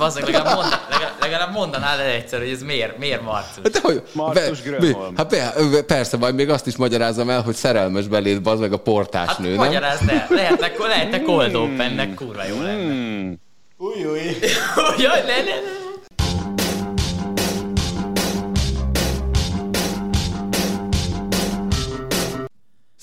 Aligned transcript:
Bazzeg, 0.00 0.24
legalább, 0.24 0.54
mondan, 0.54 0.78
legalább, 0.90 1.12
legalább 1.20 1.52
mondanád 1.52 2.00
el 2.00 2.06
egyszer, 2.06 2.38
hogy 2.38 2.48
ez 2.48 2.62
miért, 2.62 2.98
miért 2.98 3.22
Marcus. 3.22 3.70
De 3.72 3.78
hogy, 3.82 4.02
Marcus 4.12 4.60
be- 4.60 4.78
mi- 4.80 4.94
Hát 5.16 5.28
be, 5.28 5.82
persze, 5.86 6.16
majd 6.16 6.34
még 6.34 6.50
azt 6.50 6.66
is 6.66 6.76
magyarázom 6.76 7.30
el, 7.30 7.42
hogy 7.42 7.54
szerelmes 7.54 8.06
beléd, 8.06 8.42
bazd 8.42 8.60
meg 8.60 8.72
a 8.72 8.76
portás 8.76 9.28
Hát 9.28 9.38
nő, 9.38 9.48
nem? 9.48 9.56
magyarázd 9.64 10.08
el, 10.08 10.26
lehetnek, 10.30 10.78
lehetnek 10.78 11.22
cold 11.22 11.54
opennek, 11.54 12.14
kurva 12.14 12.44
jó 12.44 12.62
lenne. 12.62 12.82
Hmm. 12.82 13.40
Új, 13.76 14.04
új. 14.04 14.18
Jaj, 15.04 15.20
ne, 15.20 15.36
ne, 15.36 15.42
ne. 15.42 15.75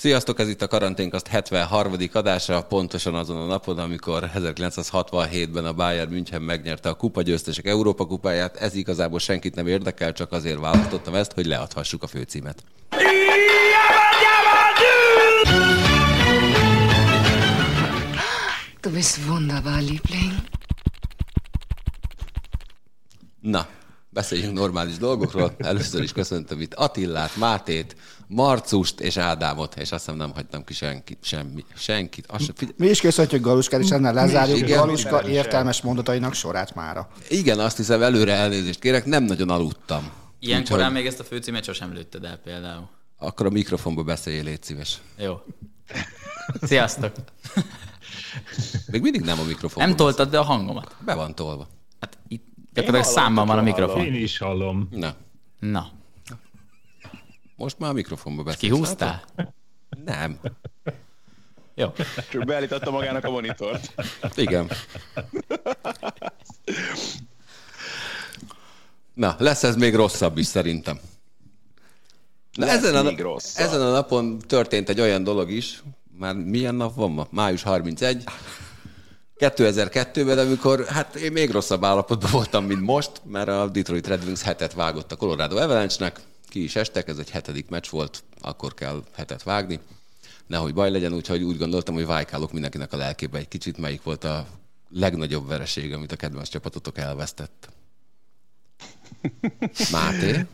Sziasztok, 0.04 0.38
ez 0.38 0.48
itt 0.48 0.62
a 0.62 0.68
Karanténkaszt 0.68 1.26
73. 1.26 1.92
adása, 2.12 2.62
pontosan 2.62 3.14
azon 3.14 3.36
a 3.36 3.46
napon, 3.46 3.78
amikor 3.78 4.30
1967-ben 4.34 5.64
a 5.64 5.72
Bayern 5.72 6.10
München 6.10 6.42
megnyerte 6.42 6.88
a 6.88 6.94
kupa 6.94 7.22
győztesek 7.22 7.66
Európa 7.66 8.06
kupáját. 8.06 8.56
Ez 8.56 8.74
igazából 8.74 9.18
senkit 9.18 9.54
nem 9.54 9.66
érdekel, 9.66 10.12
csak 10.12 10.32
azért 10.32 10.58
választottam 10.58 11.14
ezt, 11.14 11.32
hogy 11.32 11.46
leadhassuk 11.46 12.02
a 12.02 12.06
főcímet. 12.06 12.64
Du 18.80 18.90
bist 18.90 19.18
wunderbar, 19.28 19.80
Liebling. 19.80 20.32
Na, 23.40 23.66
beszéljünk 24.10 24.52
normális 24.52 24.96
dolgokról. 24.96 25.54
Először 25.58 26.02
is 26.02 26.12
köszöntöm 26.12 26.60
itt 26.60 26.74
Attillát, 26.74 27.36
Mátét, 27.36 27.96
Marcust 28.26 29.00
és 29.00 29.16
Ádámot, 29.16 29.74
és 29.74 29.92
azt 29.92 30.04
hiszem 30.04 30.16
nem 30.16 30.30
hagytam 30.34 30.64
ki 30.64 30.72
senkit, 30.72 31.18
semmi, 31.22 31.64
senkit. 31.74 32.26
Azt 32.26 32.44
sem, 32.44 32.54
figyelj, 32.54 32.76
Mi 32.78 32.86
is 32.86 33.00
köszönjük 33.00 33.42
Galuskát, 33.42 33.80
és 33.80 33.90
ennél 33.90 34.12
lezárjuk 34.12 34.58
Igen. 34.58 34.78
Galuska 34.78 35.28
értelmes 35.28 35.82
mondatainak 35.82 36.34
sorát 36.34 36.74
mára. 36.74 37.08
igen, 37.28 37.58
azt 37.58 37.76
hiszem 37.76 38.02
előre 38.02 38.32
elnézést 38.32 38.78
kérek, 38.78 39.04
nem 39.04 39.22
nagyon 39.24 39.50
aludtam. 39.50 40.10
Ilyen 40.38 40.60
Úgyhogy 40.60 40.76
korán 40.76 40.92
még 40.92 41.06
ezt 41.06 41.20
a 41.20 41.24
főcímet 41.24 41.64
sosem 41.64 41.92
lőtted 41.92 42.24
el 42.24 42.36
például. 42.36 42.88
Akkor 43.18 43.46
a 43.46 43.50
mikrofonba 43.50 44.02
beszéljél, 44.02 44.44
légy 44.44 44.62
szíves. 44.62 44.98
Jó. 45.18 45.40
Sziasztok. 46.62 47.12
Még 48.86 49.02
mindig 49.02 49.20
nem 49.20 49.40
a 49.40 49.44
mikrofonba. 49.44 49.86
Nem 49.88 49.96
toltad 49.96 50.30
be 50.30 50.38
a 50.38 50.42
hangomat. 50.42 50.96
Be 51.04 51.14
van 51.14 51.34
tolva. 51.34 51.68
Hát 52.00 52.18
itt 52.28 52.44
gyakorlatilag 52.72 53.14
számban 53.16 53.46
van 53.46 53.58
a 53.58 53.62
mikrofon. 53.62 54.04
Én 54.04 54.14
is 54.14 54.38
hallom. 54.38 54.88
Na, 54.90 55.14
Na, 55.60 55.88
most 57.56 57.78
már 57.78 57.90
a 57.90 57.92
mikrofonba 57.92 58.42
beszélsz. 58.42 58.60
kihúztál? 58.72 59.22
Nem. 60.04 60.38
Jó. 61.74 61.92
Csak 62.30 62.44
beállította 62.44 62.90
magának 62.90 63.24
a 63.24 63.30
monitort. 63.30 63.94
Igen. 64.34 64.70
Na, 69.14 69.34
lesz 69.38 69.62
ez 69.62 69.76
még 69.76 69.94
rosszabb 69.94 70.38
is 70.38 70.46
szerintem. 70.46 71.00
Na, 72.52 72.66
Lesz 72.66 72.76
ezen, 72.76 73.06
a, 73.06 73.16
rosszabb. 73.22 73.66
ezen 73.66 73.80
a 73.80 73.90
napon 73.90 74.38
történt 74.38 74.88
egy 74.88 75.00
olyan 75.00 75.24
dolog 75.24 75.50
is, 75.50 75.82
már 76.18 76.34
milyen 76.34 76.74
nap 76.74 76.94
van 76.94 77.10
ma? 77.10 77.26
Május 77.30 77.62
31. 77.62 78.24
2002-ben, 79.38 80.38
amikor 80.38 80.86
hát 80.86 81.14
én 81.14 81.32
még 81.32 81.50
rosszabb 81.50 81.84
állapotban 81.84 82.30
voltam, 82.30 82.64
mint 82.64 82.80
most, 82.80 83.10
mert 83.24 83.48
a 83.48 83.68
Detroit 83.68 84.06
Red 84.06 84.24
Wings 84.24 84.42
hetet 84.42 84.72
vágott 84.74 85.12
a 85.12 85.16
Colorado 85.16 85.56
Avalanche-nek, 85.56 86.20
ki 86.54 86.62
is 86.62 86.76
estek, 86.76 87.08
ez 87.08 87.18
egy 87.18 87.30
hetedik 87.30 87.68
meccs 87.68 87.88
volt, 87.90 88.24
akkor 88.40 88.74
kell 88.74 89.04
hetet 89.14 89.42
vágni. 89.42 89.80
Nehogy 90.46 90.74
baj 90.74 90.90
legyen, 90.90 91.12
úgyhogy 91.12 91.42
úgy 91.42 91.58
gondoltam, 91.58 91.94
hogy 91.94 92.06
vájkálok 92.06 92.52
mindenkinek 92.52 92.92
a 92.92 92.96
lelkébe 92.96 93.38
egy 93.38 93.48
kicsit, 93.48 93.78
melyik 93.78 94.02
volt 94.02 94.24
a 94.24 94.46
legnagyobb 94.90 95.46
vereség, 95.46 95.92
amit 95.92 96.12
a 96.12 96.16
kedvenc 96.16 96.48
csapatotok 96.48 96.98
elvesztett. 96.98 97.68
Máté? 99.92 100.46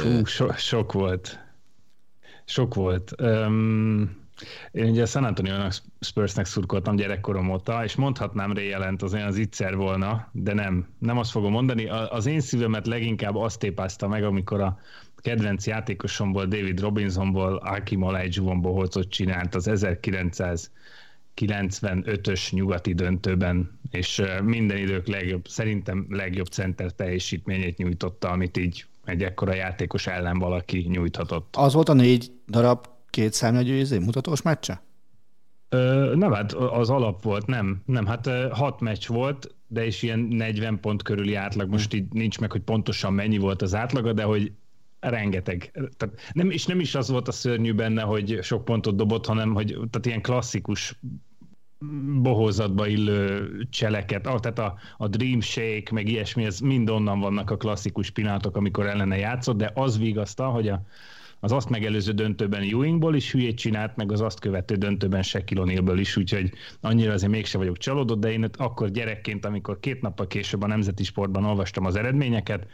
Fú, 0.00 0.24
so, 0.24 0.52
sok 0.52 0.92
volt. 0.92 1.38
Sok 2.44 2.74
volt. 2.74 3.20
Um, 3.20 4.21
én 4.72 4.88
ugye 4.88 5.06
San 5.06 5.24
antonio 5.24 5.54
Spursnek 6.00 6.46
szurkoltam 6.46 6.96
gyerekkorom 6.96 7.50
óta, 7.50 7.84
és 7.84 7.94
mondhatnám 7.94 8.52
Ray 8.52 8.68
jelent, 8.68 9.02
az 9.02 9.14
olyan 9.14 9.26
az 9.26 9.38
ígyszer 9.38 9.76
volna, 9.76 10.28
de 10.32 10.54
nem. 10.54 10.86
Nem 10.98 11.18
azt 11.18 11.30
fogom 11.30 11.52
mondani. 11.52 11.88
Az 11.88 12.26
én 12.26 12.40
szívemet 12.40 12.86
leginkább 12.86 13.36
azt 13.36 13.58
tépázta 13.58 14.08
meg, 14.08 14.24
amikor 14.24 14.60
a 14.60 14.78
kedvenc 15.16 15.66
játékosomból, 15.66 16.46
David 16.46 16.80
Robinsonból, 16.80 17.56
Akim 17.56 18.02
Olajuwon 18.02 18.60
bohócot 18.60 19.08
csinált 19.08 19.54
az 19.54 19.68
1995-ös 19.70 22.52
nyugati 22.52 22.94
döntőben, 22.94 23.80
és 23.90 24.22
minden 24.44 24.76
idők 24.76 25.06
legjobb, 25.06 25.48
szerintem 25.48 26.06
legjobb 26.08 26.46
center 26.46 26.90
teljesítményét 26.90 27.76
nyújtotta, 27.76 28.30
amit 28.30 28.56
így 28.56 28.86
egy 29.04 29.22
ekkora 29.22 29.54
játékos 29.54 30.06
ellen 30.06 30.38
valaki 30.38 30.86
nyújthatott. 30.88 31.56
Az 31.56 31.72
volt 31.72 31.88
a 31.88 31.92
négy 31.92 32.32
darab 32.48 32.91
két 33.12 33.32
számjegyű 33.32 33.74
izé, 33.74 33.98
mutatós 33.98 34.42
meccse? 34.42 34.82
Ö, 35.68 36.12
nem, 36.16 36.32
hát 36.32 36.52
az 36.52 36.90
alap 36.90 37.22
volt, 37.22 37.46
nem. 37.46 37.82
Nem, 37.86 38.06
hát 38.06 38.30
hat 38.50 38.80
meccs 38.80 39.06
volt, 39.06 39.54
de 39.66 39.86
is 39.86 40.02
ilyen 40.02 40.18
40 40.18 40.80
pont 40.80 41.02
körüli 41.02 41.34
átlag. 41.34 41.70
Most 41.70 41.94
így 41.94 42.12
nincs 42.12 42.38
meg, 42.38 42.52
hogy 42.52 42.60
pontosan 42.60 43.12
mennyi 43.12 43.38
volt 43.38 43.62
az 43.62 43.74
átlaga, 43.74 44.12
de 44.12 44.22
hogy 44.22 44.52
rengeteg. 45.00 45.70
Tehát 45.96 46.20
nem, 46.32 46.50
és 46.50 46.66
nem 46.66 46.80
is 46.80 46.94
az 46.94 47.08
volt 47.08 47.28
a 47.28 47.32
szörnyű 47.32 47.74
benne, 47.74 48.02
hogy 48.02 48.38
sok 48.42 48.64
pontot 48.64 48.96
dobott, 48.96 49.26
hanem 49.26 49.54
hogy 49.54 49.66
tehát 49.66 50.06
ilyen 50.06 50.22
klasszikus 50.22 50.98
bohózatba 52.22 52.86
illő 52.86 53.50
cseleket, 53.70 54.26
ah, 54.26 54.40
tehát 54.40 54.58
a, 54.58 54.74
a 54.96 55.08
Dream 55.08 55.40
Shake, 55.40 55.92
meg 55.92 56.08
ilyesmi, 56.08 56.44
ez 56.44 56.58
mind 56.58 56.90
onnan 56.90 57.20
vannak 57.20 57.50
a 57.50 57.56
klasszikus 57.56 58.10
pillanatok, 58.10 58.56
amikor 58.56 58.86
ellene 58.86 59.16
játszott, 59.16 59.56
de 59.56 59.70
az 59.74 59.98
vigasztal, 59.98 60.52
hogy 60.52 60.68
a, 60.68 60.82
az 61.44 61.52
azt 61.52 61.68
megelőző 61.68 62.12
döntőben 62.12 62.62
Ewingból 62.62 63.14
is 63.14 63.32
hülyét 63.32 63.56
csinált, 63.56 63.96
meg 63.96 64.12
az 64.12 64.20
azt 64.20 64.40
követő 64.40 64.74
döntőben 64.74 65.22
Shaquille 65.22 65.62
O'Nealből 65.64 65.96
is, 65.98 66.16
úgyhogy 66.16 66.52
annyira 66.80 67.12
azért 67.12 67.32
mégse 67.32 67.58
vagyok 67.58 67.78
csalódott, 67.78 68.20
de 68.20 68.32
én 68.32 68.50
akkor 68.56 68.90
gyerekként, 68.90 69.44
amikor 69.44 69.80
két 69.80 70.00
nappal 70.00 70.26
később 70.26 70.62
a 70.62 70.66
Nemzeti 70.66 71.04
Sportban 71.04 71.44
olvastam 71.44 71.84
az 71.84 71.96
eredményeket, 71.96 72.66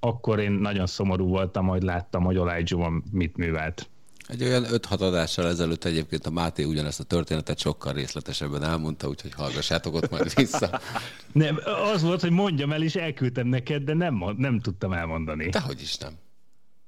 akkor 0.00 0.38
én 0.38 0.52
nagyon 0.52 0.86
szomorú 0.86 1.28
voltam, 1.28 1.66
hogy 1.66 1.82
láttam, 1.82 2.24
hogy 2.24 2.36
Olajuwon 2.36 3.04
mit 3.12 3.36
művelt. 3.36 3.88
Egy 4.28 4.42
olyan 4.42 4.64
5-6 4.68 5.00
adással 5.00 5.46
ezelőtt 5.46 5.84
egyébként 5.84 6.26
a 6.26 6.30
Máté 6.30 6.64
ugyanezt 6.64 7.00
a 7.00 7.04
történetet 7.04 7.58
sokkal 7.58 7.92
részletesebben 7.92 8.62
elmondta, 8.62 9.08
úgyhogy 9.08 9.32
hallgassátok 9.34 9.94
ott 9.94 10.10
majd 10.10 10.34
vissza. 10.34 10.80
Nem, 11.32 11.58
az 11.92 12.02
volt, 12.02 12.20
hogy 12.20 12.30
mondjam 12.30 12.72
el, 12.72 12.82
és 12.82 12.94
elküldtem 12.94 13.46
neked, 13.46 13.82
de 13.82 13.94
nem, 13.94 14.24
nem 14.36 14.60
tudtam 14.60 14.92
elmondani. 14.92 15.48
Dehogy 15.48 15.80
is 15.80 15.96
nem. 15.96 16.12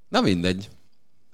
Na 0.09 0.21
mindegy. 0.21 0.69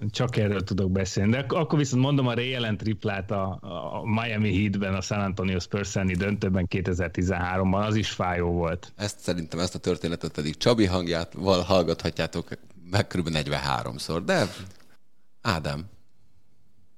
Csak 0.09 0.37
erről 0.37 0.63
tudok 0.63 0.91
beszélni. 0.91 1.31
De 1.31 1.37
ak- 1.37 1.51
akkor 1.51 1.79
viszont 1.79 2.01
mondom 2.01 2.27
a 2.27 2.33
Ray 2.33 2.55
Allen 2.55 2.77
triplát 2.77 3.31
a, 3.31 3.59
a 3.61 4.01
Miami 4.05 4.57
Heatben, 4.61 4.93
a 4.93 5.01
San 5.01 5.19
Antonio 5.19 5.59
Spurs 5.59 5.93
döntőben 5.93 6.67
2013-ban, 6.69 7.85
az 7.87 7.95
is 7.95 8.09
fájó 8.09 8.51
volt. 8.51 8.93
Ezt 8.95 9.19
szerintem, 9.19 9.59
ezt 9.59 9.75
a 9.75 9.79
történetet 9.79 10.31
pedig 10.31 10.57
Csabi 10.57 10.85
hangjával 10.85 11.61
hallgathatjátok 11.61 12.47
meg 12.89 13.07
kb. 13.07 13.29
43-szor, 13.31 14.21
de 14.25 14.47
Ádám, 15.41 15.85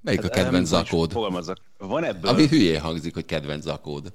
melyik 0.01 0.23
a 0.23 0.27
kedvenc 0.27 0.67
zakód? 0.67 1.13
Van 1.77 2.03
ebből... 2.03 2.31
Ami 2.31 2.47
hülyé 2.47 2.75
hangzik, 2.75 3.13
hogy 3.13 3.25
kedvenc 3.25 3.63
zakód. 3.63 4.13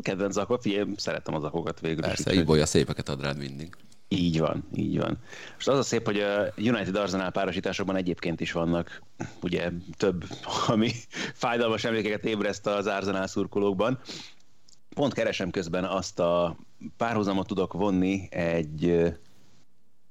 Kedvenc 0.00 0.32
zakó, 0.32 0.58
figyelj, 0.60 0.92
szeretem 0.96 1.34
a 1.34 1.40
zakókat 1.40 1.80
végül 1.80 1.98
is. 1.98 2.06
Persze, 2.06 2.32
Ibolya 2.32 2.66
szépeket 2.66 3.08
ad 3.08 3.22
rád 3.22 3.38
mindig. 3.38 3.76
Így 4.12 4.38
van, 4.38 4.64
így 4.74 4.98
van. 4.98 5.18
Most 5.54 5.68
az 5.68 5.78
a 5.78 5.82
szép, 5.82 6.04
hogy 6.04 6.20
a 6.20 6.52
United 6.56 6.96
Arsenal 6.96 7.30
párosításokban 7.30 7.96
egyébként 7.96 8.40
is 8.40 8.52
vannak 8.52 9.02
ugye 9.42 9.70
több, 9.96 10.24
ami 10.66 10.90
fájdalmas 11.34 11.84
emlékeket 11.84 12.24
ébreszt 12.24 12.66
az 12.66 12.86
Arsenal 12.86 13.26
szurkolókban. 13.26 13.98
Pont 14.94 15.12
keresem 15.12 15.50
közben 15.50 15.84
azt 15.84 16.18
a 16.18 16.56
párhuzamot 16.96 17.46
tudok 17.46 17.72
vonni 17.72 18.28
egy 18.30 19.12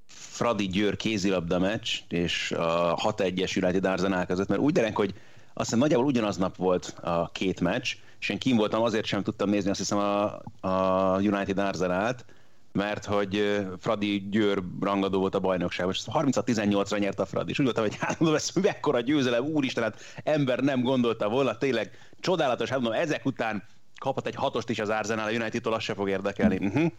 Fradi 0.06 0.68
Győr 0.68 0.96
kézilabda 0.96 1.60
meccs 1.60 1.90
és 2.08 2.52
a 2.52 2.96
6-1-es 2.96 3.64
United 3.64 3.86
Arsenal 3.86 4.26
között, 4.26 4.48
mert 4.48 4.62
úgy 4.62 4.74
dereng, 4.74 4.96
hogy 4.96 5.14
azt 5.54 5.66
hiszem 5.66 5.80
nagyjából 5.80 6.06
ugyanaz 6.06 6.38
nap 6.38 6.56
volt 6.56 6.96
a 7.02 7.30
két 7.34 7.60
meccs, 7.60 7.96
és 8.20 8.30
én 8.30 8.38
kim 8.38 8.58
voltam, 8.58 8.82
azért 8.82 9.06
sem 9.06 9.24
tudtam 9.24 9.50
nézni 9.50 9.70
azt 9.70 9.80
hiszem 9.80 9.98
a, 9.98 10.42
a 10.68 11.18
United 11.20 11.58
Arsenal-t, 11.58 12.26
mert 12.72 13.06
hogy 13.06 13.62
Fradi 13.80 14.28
Győr 14.30 14.62
rangadó 14.82 15.20
volt 15.20 15.36
a 15.36 15.40
bajnokságban, 15.40 15.96
és 15.96 16.04
36-18-ra 16.14 17.00
nyert 17.00 17.20
a 17.20 17.26
Fradi, 17.26 17.52
és 17.52 17.60
úgy 17.60 17.66
voltam, 17.66 17.84
hogy 17.84 17.96
hát 18.00 18.20
mondom, 18.20 18.38
ez 18.38 18.50
mekkora 18.62 19.00
győzelem, 19.00 19.44
úristen, 19.44 19.84
hát 19.84 20.00
ember 20.24 20.60
nem 20.60 20.82
gondolta 20.82 21.30
volna, 21.30 21.58
tényleg 21.58 21.92
csodálatos, 22.20 22.70
hát 22.70 22.80
mondom, 22.80 23.00
ezek 23.00 23.26
után 23.26 23.64
kaphat 24.00 24.28
egy 24.28 24.36
hatost 24.36 24.70
is 24.70 24.80
az 24.80 24.90
Arsenal 24.90 25.28
a 25.28 25.32
United-tól, 25.32 25.74
azt 25.74 25.86
se 25.86 25.94
fog 25.94 26.10
érdekelni. 26.10 26.66
Uh-huh. 26.66 26.92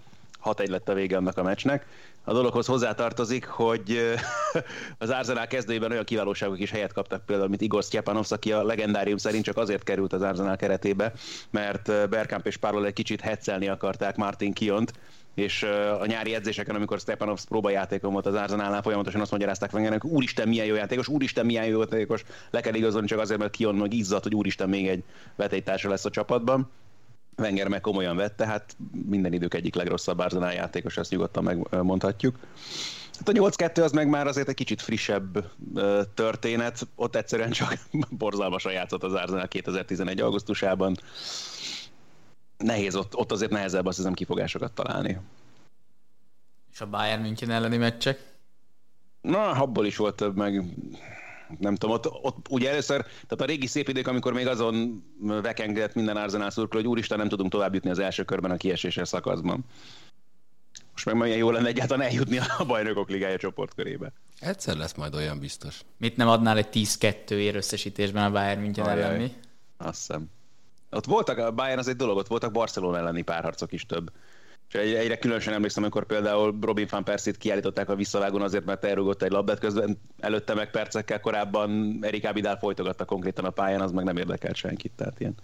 6-1 0.44 0.68
lett 0.68 0.88
a 0.88 0.94
vége 0.94 1.16
annak 1.16 1.38
a 1.38 1.42
meccsnek. 1.42 1.86
A 2.24 2.32
dologhoz 2.32 2.66
hozzátartozik, 2.66 3.46
hogy 3.46 4.16
az 4.98 5.10
Arsenal 5.10 5.46
kezdőjében 5.46 5.90
olyan 5.90 6.04
kiválóságok 6.04 6.60
is 6.60 6.70
helyet 6.70 6.92
kaptak, 6.92 7.26
például, 7.26 7.48
mint 7.48 7.60
Igor 7.60 7.82
Stjepanovs, 7.82 8.30
aki 8.30 8.52
a 8.52 8.62
legendárium 8.62 9.16
szerint 9.16 9.44
csak 9.44 9.56
azért 9.56 9.82
került 9.82 10.12
az 10.12 10.22
Arsenal 10.22 10.56
keretébe, 10.56 11.12
mert 11.50 12.08
Bergkamp 12.08 12.46
és 12.46 12.56
Párol 12.56 12.86
egy 12.86 12.92
kicsit 12.92 13.20
hetszelni 13.20 13.68
akarták 13.68 14.16
Martin 14.16 14.52
Kiont, 14.52 14.92
és 15.34 15.62
a 16.00 16.06
nyári 16.06 16.34
edzéseken, 16.34 16.74
amikor 16.74 16.98
Stepanovs 16.98 17.44
próbajátékon 17.44 18.12
volt 18.12 18.26
az 18.26 18.34
Arsenalnál, 18.34 18.82
folyamatosan 18.82 19.20
azt 19.20 19.30
magyarázták 19.30 19.72
Wengernek, 19.72 20.04
úristen 20.04 20.48
milyen 20.48 20.66
jó 20.66 20.74
játékos, 20.74 21.08
úristen 21.08 21.46
milyen 21.46 21.64
jó 21.64 21.78
játékos, 21.78 22.24
le 22.50 22.60
kell 22.60 22.74
igazolni 22.74 23.06
csak 23.06 23.18
azért, 23.18 23.40
mert 23.40 23.52
Kion 23.52 23.74
meg 23.74 23.92
izzadt, 23.92 24.22
hogy 24.22 24.34
úristen 24.34 24.68
még 24.68 24.88
egy 24.88 25.02
vetélytársa 25.36 25.88
lesz 25.88 26.04
a 26.04 26.10
csapatban. 26.10 26.70
Wenger 27.38 27.68
meg 27.68 27.80
komolyan 27.80 28.16
vette, 28.16 28.46
hát 28.46 28.76
minden 29.04 29.32
idők 29.32 29.54
egyik 29.54 29.74
legrosszabb 29.74 30.18
Arsenal 30.18 30.52
játékos, 30.52 30.96
ezt 30.96 31.10
nyugodtan 31.10 31.44
megmondhatjuk. 31.44 32.38
Hát 33.18 33.28
a 33.28 33.32
8-2 33.32 33.82
az 33.82 33.92
meg 33.92 34.08
már 34.08 34.26
azért 34.26 34.48
egy 34.48 34.54
kicsit 34.54 34.82
frissebb 34.82 35.50
történet, 36.14 36.86
ott 36.94 37.16
egyszerűen 37.16 37.50
csak 37.50 37.78
borzalmasan 38.18 38.72
játszott 38.72 39.02
az 39.02 39.12
Arsenal 39.12 39.48
2011. 39.48 40.20
augusztusában. 40.20 40.96
Nehéz, 42.56 42.94
ott, 42.94 43.16
ott 43.16 43.32
azért 43.32 43.50
nehezebb 43.50 43.86
azt 43.86 43.96
hiszem 43.96 44.12
kifogásokat 44.12 44.72
találni. 44.72 45.18
És 46.72 46.80
a 46.80 46.86
Bayern 46.86 47.22
München 47.22 47.50
elleni 47.50 47.76
meccsek? 47.76 48.30
Na, 49.20 49.50
abból 49.50 49.86
is 49.86 49.96
volt 49.96 50.16
több, 50.16 50.36
meg 50.36 50.64
nem 51.58 51.74
tudom, 51.74 51.94
ott, 51.94 52.06
ott 52.06 52.46
ugye 52.50 52.70
először, 52.70 53.02
tehát 53.02 53.40
a 53.40 53.44
régi 53.44 53.66
szép 53.66 53.88
idők, 53.88 54.06
amikor 54.06 54.32
még 54.32 54.46
azon 54.46 55.04
vekengett 55.20 55.94
minden 55.94 56.16
Arsenal 56.16 56.50
szurkoló, 56.50 56.82
hogy 56.82 56.90
úristen, 56.90 57.18
nem 57.18 57.28
tudunk 57.28 57.50
tovább 57.50 57.74
jutni 57.74 57.90
az 57.90 57.98
első 57.98 58.24
körben 58.24 58.50
a 58.50 58.56
kieséses 58.56 59.08
szakaszban. 59.08 59.64
Most 60.92 61.04
meg 61.04 61.14
milyen 61.14 61.38
jó 61.38 61.50
lenne 61.50 61.68
egyáltalán 61.68 62.06
eljutni 62.06 62.38
a 62.58 62.64
bajnokok 62.66 63.08
ligája 63.08 63.36
csoportkörébe. 63.36 64.12
Egyszer 64.38 64.76
lesz 64.76 64.94
majd 64.94 65.14
olyan 65.14 65.38
biztos. 65.38 65.80
Mit 65.98 66.16
nem 66.16 66.28
adnál 66.28 66.56
egy 66.56 66.68
10-2 66.72 67.30
ér 67.30 67.56
összesítésben 67.56 68.24
a 68.24 68.30
Bayern 68.30 68.60
München 68.60 68.88
ellen 68.88 69.20
mi? 69.20 69.32
Azt 69.76 69.98
hiszem. 69.98 70.30
Ott 70.90 71.04
voltak, 71.04 71.38
a 71.38 71.52
Bayern 71.52 71.78
az 71.78 71.88
egy 71.88 71.96
dolog, 71.96 72.16
ott 72.16 72.26
voltak 72.26 72.52
Barcelona 72.52 72.98
elleni 72.98 73.22
párharcok 73.22 73.72
is 73.72 73.86
több. 73.86 74.10
És 74.72 74.78
egyre 74.78 75.18
különösen 75.18 75.54
emlékszem, 75.54 75.82
amikor 75.82 76.06
például 76.06 76.58
Robin 76.60 76.86
van 76.90 77.04
Persit 77.04 77.36
kiállították 77.36 77.88
a 77.88 77.94
visszavágón 77.94 78.42
azért, 78.42 78.64
mert 78.64 78.84
elrugott 78.84 79.22
egy 79.22 79.30
labdát, 79.30 79.58
közben 79.58 79.98
előtte 80.20 80.54
meg 80.54 80.70
percekkel 80.70 81.20
korábban 81.20 81.98
Erik 82.00 82.26
Abidal 82.26 82.56
folytogatta 82.56 83.04
konkrétan 83.04 83.44
a 83.44 83.50
pályán, 83.50 83.80
az 83.80 83.92
meg 83.92 84.04
nem 84.04 84.16
érdekelt 84.16 84.56
senkit, 84.56 84.92
tehát 84.96 85.20
ilyen, 85.20 85.34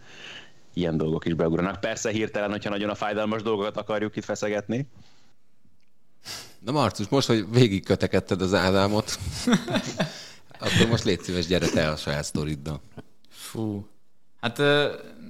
ilyen 0.74 0.96
dolgok 0.96 1.26
is 1.26 1.34
beugranak. 1.34 1.80
Persze 1.80 2.10
hirtelen, 2.10 2.50
hogyha 2.50 2.70
nagyon 2.70 2.90
a 2.90 2.94
fájdalmas 2.94 3.42
dolgokat 3.42 3.76
akarjuk 3.76 4.16
itt 4.16 4.24
feszegetni. 4.24 4.88
Na 6.58 6.72
Marcus, 6.72 7.08
most, 7.08 7.26
hogy 7.26 7.50
végig 7.50 7.84
kötekedted 7.84 8.42
az 8.42 8.54
Ádámot, 8.54 9.18
akkor 10.60 10.88
most 10.88 11.04
légy 11.04 11.20
szíves, 11.20 11.46
gyere 11.46 11.68
te 11.68 11.88
a 11.88 11.96
saját 11.96 12.24
sztoriddal. 12.24 12.80
Fú. 13.28 13.86
Hát 14.40 14.62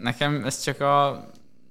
nekem 0.02 0.44
ez 0.44 0.60
csak 0.60 0.80
a 0.80 1.26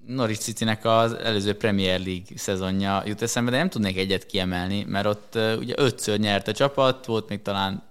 Norwich 0.08 0.42
City-nek 0.42 0.86
az 0.86 1.14
előző 1.14 1.54
Premier 1.54 2.00
League 2.00 2.26
szezonja 2.36 3.04
jut 3.06 3.22
eszembe, 3.22 3.52
de 3.52 3.58
nem 3.58 3.70
tudnék 3.70 3.98
egyet 3.98 4.26
kiemelni, 4.26 4.84
mert 4.84 5.06
ott 5.06 5.38
ugye 5.60 5.74
ötször 5.78 6.20
nyert 6.20 6.48
a 6.48 6.52
csapat, 6.52 7.06
volt 7.06 7.30
még 7.30 7.42
talán 7.42 7.84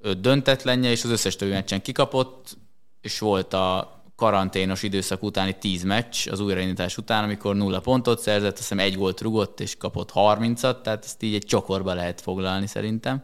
öt 0.00 0.20
döntetlenje, 0.20 0.90
és 0.90 1.04
az 1.04 1.10
összes 1.10 1.36
többi 1.36 1.50
meccsen 1.50 1.82
kikapott, 1.82 2.56
és 3.00 3.18
volt 3.18 3.54
a 3.54 4.00
karanténos 4.16 4.82
időszak 4.82 5.22
utáni 5.22 5.56
tíz 5.58 5.82
meccs 5.82 6.28
az 6.28 6.40
újraindítás 6.40 6.96
után, 6.96 7.24
amikor 7.24 7.56
nulla 7.56 7.80
pontot 7.80 8.20
szerzett, 8.20 8.52
azt 8.52 8.58
hiszem 8.58 8.78
egy 8.78 8.94
gólt 8.94 9.20
rugott, 9.20 9.60
és 9.60 9.76
kapott 9.76 10.10
30-at, 10.14 10.80
tehát 10.82 11.04
ezt 11.04 11.22
így 11.22 11.34
egy 11.34 11.44
csokorba 11.44 11.94
lehet 11.94 12.20
foglalni 12.20 12.66
szerintem. 12.66 13.22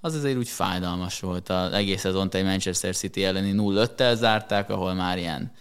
Az 0.00 0.14
azért 0.14 0.36
úgy 0.36 0.48
fájdalmas 0.48 1.20
volt. 1.20 1.48
Az 1.48 1.72
egész 1.72 2.00
szezont 2.00 2.34
egy 2.34 2.44
Manchester 2.44 2.94
City 2.94 3.24
elleni 3.24 3.54
0-5-tel 3.56 4.14
zárták, 4.14 4.70
ahol 4.70 4.94
már 4.94 5.18
ilyen 5.18 5.52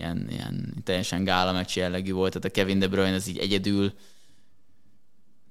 ilyen, 0.00 0.26
ilyen 0.30 0.74
teljesen 0.84 1.24
gála 1.24 1.52
meccs 1.52 1.76
jellegű 1.76 2.12
volt, 2.12 2.32
tehát 2.32 2.46
a 2.46 2.50
Kevin 2.50 2.78
De 2.78 2.88
Bruyne 2.88 3.14
az 3.14 3.26
így 3.26 3.38
egyedül 3.38 3.92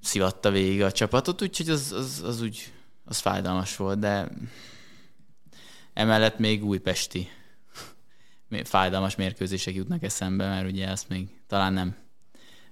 szivatta 0.02 0.50
végig 0.50 0.82
a 0.82 0.92
csapatot, 0.92 1.42
úgyhogy 1.42 1.68
az, 1.68 1.92
az, 1.92 2.22
az 2.24 2.42
úgy 2.42 2.72
az 3.04 3.18
fájdalmas 3.18 3.76
volt, 3.76 3.98
de 3.98 4.28
emellett 5.92 6.38
még 6.38 6.64
újpesti 6.64 7.28
fájdalmas 8.64 9.16
mérkőzések 9.16 9.74
jutnak 9.74 10.02
eszembe, 10.02 10.48
mert 10.48 10.70
ugye 10.70 10.88
ezt 10.88 11.08
még 11.08 11.28
talán 11.46 11.72
nem 11.72 11.96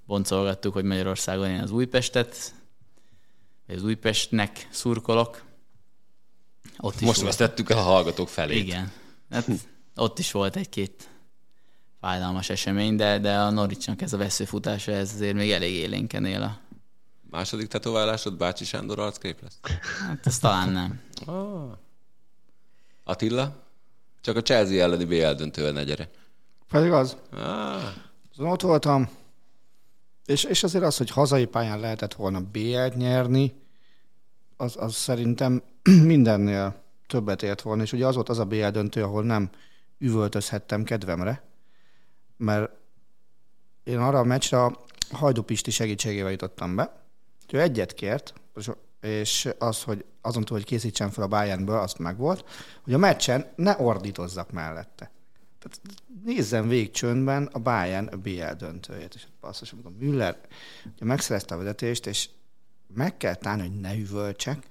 boncolgattuk, 0.06 0.72
hogy 0.72 0.84
Magyarországon 0.84 1.48
én 1.48 1.60
az 1.60 1.70
Újpestet, 1.70 2.54
vagy 3.66 3.76
az 3.76 3.82
Újpestnek 3.82 4.68
szurkolok. 4.70 5.44
Ott 6.78 6.94
is 6.94 7.06
Most 7.06 7.20
vesztettük 7.20 7.70
el 7.70 7.78
a 7.78 7.82
hallgatók 7.82 8.28
felé. 8.28 8.56
Igen. 8.56 8.92
Hát 9.30 9.48
ott 9.94 10.18
is 10.18 10.32
volt 10.32 10.56
egy-két 10.56 11.08
fájdalmas 12.00 12.50
esemény, 12.50 12.96
de, 12.96 13.18
de 13.18 13.38
a 13.38 13.50
Norwichnak 13.50 14.02
ez 14.02 14.12
a 14.12 14.16
veszőfutása, 14.16 14.92
ez 14.92 15.12
azért 15.14 15.34
még 15.34 15.50
elég 15.50 15.74
élénken 15.74 16.24
él 16.24 16.42
a... 16.42 16.58
Második 17.30 17.68
tetoválásod 17.68 18.36
Bácsi 18.36 18.64
Sándor 18.64 18.98
arckép 18.98 19.42
lesz? 19.42 19.58
Hát 20.06 20.26
ez 20.26 20.38
talán 20.38 20.68
nem. 20.68 21.00
Oh. 21.26 21.72
Attila? 23.04 23.66
Csak 24.20 24.36
a 24.36 24.42
Chelsea 24.42 24.82
elleni 24.82 25.04
BL 25.04 25.32
döntővel 25.32 25.72
ne 25.72 25.84
gyere. 25.84 26.10
Pedig 26.70 26.90
az. 26.90 27.16
Ah. 27.32 27.82
Azon 28.32 28.50
ott 28.50 28.60
voltam, 28.60 29.08
és, 30.28 30.44
és 30.44 30.62
azért 30.62 30.84
az, 30.84 30.96
hogy 30.96 31.10
hazai 31.10 31.46
pályán 31.46 31.80
lehetett 31.80 32.14
volna 32.14 32.40
BL-t 32.40 32.96
nyerni, 32.96 33.54
az, 34.56 34.76
az 34.78 34.94
szerintem 34.94 35.62
mindennél 36.12 36.82
többet 37.06 37.42
ért 37.42 37.62
volna, 37.62 37.82
és 37.82 37.92
ugye 37.92 38.06
az 38.06 38.14
volt 38.14 38.28
az 38.28 38.38
a 38.38 38.44
BL 38.44 38.66
döntő, 38.68 39.02
ahol 39.02 39.22
nem 39.22 39.50
üvöltözhettem 39.98 40.84
kedvemre, 40.84 41.42
mert 42.38 42.70
én 43.84 43.98
arra 43.98 44.18
a 44.18 44.24
meccsre 44.24 44.62
a 44.62 44.84
Hajdú 45.10 45.42
Pisti 45.42 45.70
segítségével 45.70 46.30
jutottam 46.30 46.76
be. 46.76 47.02
Ő 47.52 47.60
egyet 47.60 47.94
kért, 47.94 48.32
és 49.00 49.48
az, 49.58 49.82
hogy 49.82 50.04
azon 50.20 50.44
túl, 50.44 50.56
hogy 50.56 50.66
készítsen 50.66 51.10
fel 51.10 51.24
a 51.24 51.28
Bayernből, 51.28 51.78
azt 51.78 51.98
meg 51.98 52.16
volt, 52.16 52.44
hogy 52.82 52.94
a 52.94 52.98
meccsen 52.98 53.46
ne 53.56 53.76
ordítozzak 53.78 54.50
mellette. 54.50 55.10
Tehát 55.58 55.80
nézzem 56.24 56.68
végig 56.68 56.90
csöndben 56.90 57.48
a 57.52 57.58
Bayern 57.58 58.20
BL 58.22 58.52
döntőjét. 58.58 59.14
És 59.14 59.26
basszus, 59.40 59.72
amikor 59.72 59.92
Müller 59.98 60.38
ugye 60.94 61.04
megszerezte 61.04 61.54
a 61.54 61.58
vezetést, 61.58 62.06
és 62.06 62.28
meg 62.94 63.16
kell 63.16 63.34
tárni, 63.34 63.62
hogy 63.62 63.80
ne 63.80 63.96
üvöltsek, 63.96 64.66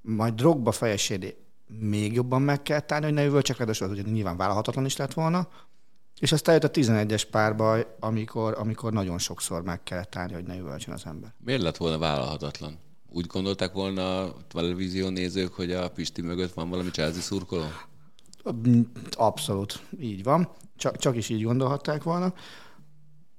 majd 0.00 0.34
drogba 0.34 0.72
fejesédi 0.72 1.36
még 1.66 2.12
jobban 2.12 2.42
meg 2.42 2.62
kell 2.62 2.80
tárni, 2.80 3.04
hogy 3.04 3.14
ne 3.14 3.24
üvöltsek, 3.24 3.56
ráadásul 3.56 3.86
az 3.86 3.92
ugye 3.92 4.10
nyilván 4.10 4.36
vállalhatatlan 4.36 4.84
is 4.84 4.96
lett 4.96 5.14
volna, 5.14 5.48
és 6.22 6.32
aztán 6.32 6.54
jött 6.54 6.64
a 6.64 6.70
11-es 6.70 7.22
párbaj, 7.30 7.86
amikor, 8.00 8.54
amikor 8.58 8.92
nagyon 8.92 9.18
sokszor 9.18 9.62
meg 9.62 9.82
kellett 9.82 10.16
állni, 10.16 10.32
hogy 10.32 10.44
ne 10.44 10.56
üvöltsön 10.56 10.94
az 10.94 11.02
ember. 11.06 11.34
Miért 11.44 11.62
lett 11.62 11.76
volna 11.76 11.98
vállalhatatlan? 11.98 12.78
Úgy 13.08 13.26
gondolták 13.26 13.72
volna 13.72 14.22
a 14.22 14.36
televízió 14.48 15.08
nézők, 15.08 15.54
hogy 15.54 15.72
a 15.72 15.90
Pisti 15.90 16.22
mögött 16.22 16.52
van 16.52 16.68
valami 16.68 16.90
Chelsea 16.90 17.20
szurkoló? 17.20 17.64
Abszolút, 19.10 19.82
így 20.00 20.22
van. 20.22 20.48
Csak, 20.76 20.96
csak 20.96 21.16
is 21.16 21.28
így 21.28 21.42
gondolhatták 21.42 22.02
volna. 22.02 22.34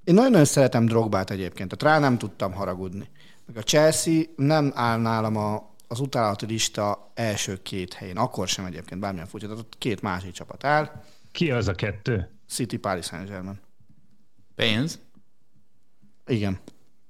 Én 0.04 0.14
nagyon-nagyon 0.14 0.46
szeretem 0.46 0.86
Drogbát 0.86 1.30
egyébként, 1.30 1.78
tehát 1.78 1.96
rá 1.96 2.08
nem 2.08 2.18
tudtam 2.18 2.54
haragudni. 2.54 3.10
Meg 3.46 3.58
a 3.58 3.62
Chelsea 3.62 4.22
nem 4.36 4.72
áll 4.76 5.00
nálam 5.00 5.38
a, 5.38 5.76
az 5.88 6.00
utálati 6.00 6.46
lista 6.46 7.12
első 7.14 7.62
két 7.62 7.94
helyén, 7.94 8.18
akkor 8.18 8.48
sem 8.48 8.66
egyébként, 8.66 9.02
bármilyen 9.02 9.28
furcsa, 9.28 9.48
tehát 9.48 9.62
ott 9.62 9.78
két 9.78 10.02
másik 10.02 10.32
csapat 10.32 10.64
áll. 10.64 11.04
Ki 11.32 11.52
az 11.52 11.68
a 11.68 11.74
kettő? 11.74 12.33
City 12.54 12.78
Paris 12.78 13.06
Saint-Germain. 13.06 13.60
Pénz? 14.56 15.00
Igen. 16.28 16.60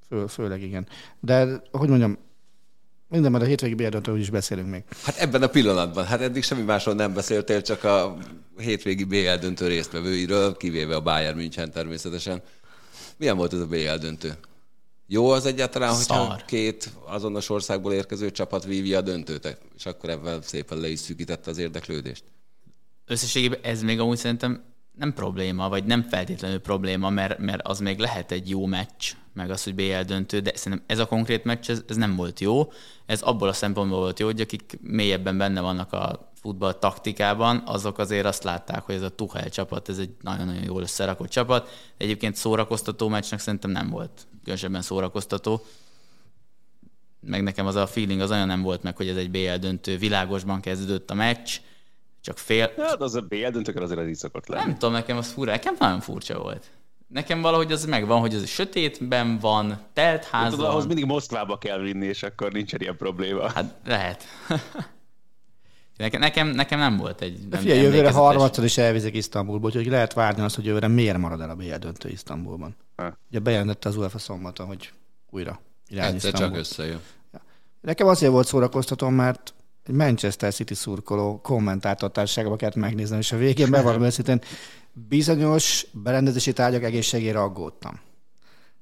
Fő, 0.08 0.28
főleg 0.28 0.62
igen. 0.62 0.88
De, 1.20 1.62
hogy 1.72 1.90
mondjam, 1.90 2.18
minden, 3.08 3.32
mert 3.32 3.44
a 3.44 3.48
hétvégi 3.48 3.74
BL 3.74 4.12
is 4.12 4.30
beszélünk 4.30 4.70
még. 4.70 4.84
Hát 5.04 5.18
ebben 5.18 5.42
a 5.42 5.48
pillanatban. 5.48 6.06
Hát 6.06 6.22
eddig 6.22 6.44
semmi 6.44 6.62
másról 6.62 6.96
nem 6.96 7.14
beszéltél, 7.14 7.62
csak 7.62 7.84
a 7.84 8.18
hétvégi 8.58 9.04
BL 9.04 9.36
döntő 9.40 9.68
résztvevőiről, 9.68 10.58
kivéve 10.58 10.96
a 10.96 11.02
Bayern 11.02 11.38
München 11.38 11.72
természetesen. 11.72 12.42
Milyen 13.18 13.38
volt 13.38 13.54
ez 13.54 13.60
a 13.60 13.68
BL 13.68 13.96
döntő? 14.00 14.34
Jó 15.08 15.30
az 15.30 15.46
egyáltalán, 15.46 15.94
Szar. 15.94 16.18
hogyha 16.18 16.46
két 16.46 16.90
azonos 17.06 17.50
országból 17.50 17.94
érkező 17.94 18.32
csapat 18.32 18.66
vívja 18.66 18.98
a 18.98 19.02
döntőt, 19.02 19.58
és 19.76 19.86
akkor 19.86 20.10
ebben 20.10 20.42
szépen 20.42 20.78
le 20.78 20.88
is 20.88 21.00
szűkítette 21.00 21.50
az 21.50 21.58
érdeklődést? 21.58 22.24
Összességében 23.06 23.60
ez 23.64 23.82
még 23.82 24.00
amúgy 24.00 24.18
szerintem 24.18 24.64
nem 24.96 25.14
probléma, 25.14 25.70
vagy 25.70 25.84
nem 25.84 26.02
feltétlenül 26.02 26.60
probléma, 26.60 27.10
mert, 27.10 27.40
mert 27.40 27.68
az 27.68 27.80
még 27.80 28.00
lehet 28.00 28.32
egy 28.32 28.50
jó 28.50 28.66
meccs, 28.66 29.14
meg 29.34 29.50
az, 29.50 29.64
hogy 29.64 29.76
BL 29.76 30.02
döntő, 30.06 30.40
de 30.40 30.52
szerintem 30.56 30.88
ez 30.88 31.00
a 31.00 31.06
konkrét 31.06 31.44
meccs, 31.44 31.70
ez, 31.70 31.84
ez 31.88 31.96
nem 31.96 32.16
volt 32.16 32.40
jó. 32.40 32.72
Ez 33.06 33.22
abból 33.22 33.48
a 33.48 33.54
szempontból 33.54 34.00
volt 34.00 34.20
jó, 34.20 34.26
hogy 34.26 34.42
akik 34.42 34.80
mélyebben 34.82 35.38
benne 35.38 35.62
vannak 35.62 35.94
a 35.94 36.32
futball 36.42 36.74
taktikában, 36.74 37.64
azok 37.66 37.98
azért 37.98 38.26
azt 38.26 38.44
látták, 38.44 38.82
hogy 38.82 38.96
ez 38.96 39.02
a 39.02 39.10
Tuchel 39.10 39.50
csapat, 39.50 39.90
ez 39.90 39.98
egy 39.98 40.16
nagyon-nagyon 40.22 40.64
jól 40.64 40.82
összerakott 40.82 41.30
csapat. 41.30 41.70
Egyébként 41.98 42.36
szórakoztató 42.36 43.08
meccsnek 43.08 43.40
szerintem 43.40 43.72
nem 43.72 43.90
volt 43.90 44.28
különösebben 44.44 44.82
szórakoztató. 44.82 45.66
Meg 47.20 47.44
nekem 47.44 47.66
az 47.66 47.76
a 47.76 47.88
feeling 47.88 48.22
az 48.22 48.32
olyan 48.32 48.48
nem 48.48 48.62
volt 48.62 48.84
meg, 48.84 48.96
hogy 48.96 49.08
ez 49.08 49.16
egy 49.16 49.32
BL 49.32 49.56
döntő. 49.60 49.98
Világosban 49.98 50.62
kezdődött 50.62 51.10
a 51.10 51.14
meccs, 51.14 51.60
csak 52.24 52.38
fél... 52.38 52.72
Hát 52.78 53.02
az 53.02 53.16
a 53.16 53.22
BL 53.22 53.48
döntőkör 53.48 53.82
azért 53.82 54.00
az 54.00 54.08
így 54.08 54.16
szokott 54.16 54.48
lenni. 54.48 54.64
Nem 54.64 54.74
tudom, 54.74 54.94
nekem 54.94 55.18
az 55.18 55.32
fura, 55.32 55.52
nekem 55.52 55.76
nagyon 55.80 56.00
furcsa 56.00 56.40
volt. 56.40 56.72
Nekem 57.08 57.42
valahogy 57.42 57.72
az 57.72 57.86
megvan, 57.86 58.20
hogy 58.20 58.36
az 58.36 58.48
sötétben 58.48 59.40
van, 59.40 59.80
telt 59.94 60.26
ház 60.26 60.52
Tudod, 60.52 60.66
ahhoz 60.66 60.86
mindig 60.86 61.06
Moszkvába 61.06 61.58
kell 61.58 61.80
vinni, 61.80 62.06
és 62.06 62.24
akkor 62.24 62.52
nincsen 62.52 62.82
ilyen 62.82 62.98
probléma. 62.98 63.52
Hát 63.52 63.76
lehet. 63.86 64.24
Nekem, 65.98 66.20
nekem, 66.20 66.48
nekem 66.48 66.80
nem 66.80 66.98
volt 66.98 67.22
egy... 67.22 67.48
Nem 67.50 67.60
figyelj, 67.60 67.82
jövőre 67.82 68.12
harmadszor 68.12 68.64
is 68.64 68.78
elvizik 68.78 69.16
Isztambulba, 69.16 69.68
úgyhogy 69.68 69.88
lehet 69.88 70.14
várni 70.14 70.44
azt, 70.44 70.56
hogy 70.56 70.66
jövőre 70.66 70.88
miért 70.88 71.18
marad 71.18 71.42
el 71.42 71.50
a 71.50 71.56
BL 71.56 71.76
döntő 71.76 72.10
Isztambulban. 72.10 72.76
Ha. 72.96 73.18
Ugye 73.30 73.40
bejelentette 73.40 73.90
az 73.90 73.98
UEFA 73.98 74.18
szombaton, 74.18 74.68
hogy 74.68 74.92
újra 75.30 75.60
irány 75.88 76.14
Egyszer 76.14 76.22
csak 76.22 76.34
Isztambul. 76.34 76.60
összejön. 76.60 77.00
Nekem 77.82 78.08
azért 78.08 78.32
volt 78.32 78.48
szórakoztató, 78.48 79.10
mert 79.10 79.54
egy 79.86 79.96
Manchester 79.96 80.54
City 80.54 80.74
szurkoló 80.74 81.40
kommentátortárságba 81.42 82.56
kellett 82.56 82.76
megnézni, 82.76 83.18
és 83.18 83.32
a 83.32 83.38
végén 83.38 83.70
bevallom 83.70 84.04
őszintén, 84.04 84.42
bizonyos 84.94 85.86
berendezési 85.92 86.54
tárgyak 86.54 86.84
egészségére 86.84 87.42
aggódtam. 87.42 88.00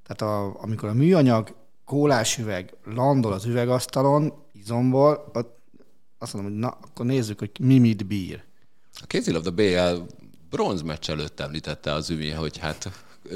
Tehát 0.07 0.33
a, 0.33 0.61
amikor 0.61 0.89
a 0.89 0.93
műanyag 0.93 1.55
kólás 1.85 2.37
üveg 2.37 2.73
landol 2.83 3.33
az 3.33 3.45
üvegasztalon, 3.45 4.33
izomból, 4.53 5.31
ott 5.33 5.59
azt 6.17 6.33
mondom, 6.33 6.51
hogy 6.51 6.61
na, 6.61 6.77
akkor 6.81 7.05
nézzük, 7.05 7.39
hogy 7.39 7.51
mi 7.59 7.79
mit 7.79 8.05
bír. 8.05 8.43
A 8.93 9.05
kézilabda 9.07 9.51
BL 9.51 9.95
bronz 10.49 10.81
meccs 10.81 11.09
előtt 11.09 11.39
említette 11.39 11.93
az 11.93 12.09
Ümi, 12.09 12.29
hogy 12.29 12.57
hát 12.57 12.91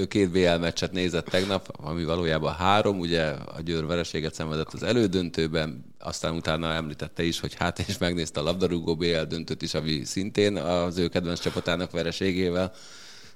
két 0.07 0.29
BL 0.29 0.55
meccset 0.59 0.91
nézett 0.91 1.25
tegnap, 1.25 1.69
ami 1.83 2.03
valójában 2.03 2.53
három, 2.53 2.99
ugye 2.99 3.23
a 3.29 3.61
Győr 3.61 3.85
vereséget 3.85 4.33
szenvedett 4.33 4.73
az 4.73 4.83
elődöntőben, 4.83 5.85
aztán 5.99 6.35
utána 6.35 6.73
említette 6.73 7.23
is, 7.23 7.39
hogy 7.39 7.53
hát 7.53 7.79
és 7.79 7.97
megnézte 7.97 8.39
a 8.39 8.43
labdarúgó 8.43 8.95
BL 8.95 9.21
döntőt 9.21 9.61
is, 9.61 9.73
ami 9.73 10.03
szintén 10.03 10.57
az 10.57 10.97
ő 10.97 11.07
kedvenc 11.07 11.39
csapatának 11.39 11.91
vereségével 11.91 12.73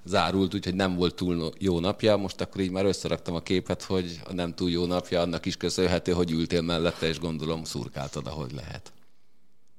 zárult, 0.04 0.54
úgyhogy 0.54 0.76
nem 0.76 0.96
volt 0.96 1.16
túl 1.16 1.54
jó 1.58 1.80
napja. 1.80 2.18
Most 2.18 2.42
akkor 2.42 2.62
így 2.62 2.72
már 2.72 2.86
összeraktam 2.86 3.36
a 3.36 3.40
képet, 3.40 3.84
hogy 3.84 4.20
a 4.24 4.34
nem 4.34 4.54
túl 4.54 4.70
jó 4.70 4.86
napja 4.86 5.22
annak 5.22 5.46
is 5.46 5.58
köszönhető, 5.58 6.12
hogy 6.12 6.32
ültél 6.32 6.62
mellette, 6.62 7.08
és 7.08 7.20
gondolom 7.20 7.64
szurkáltad, 7.64 8.28
ahogy 8.28 8.52
lehet. 8.52 8.92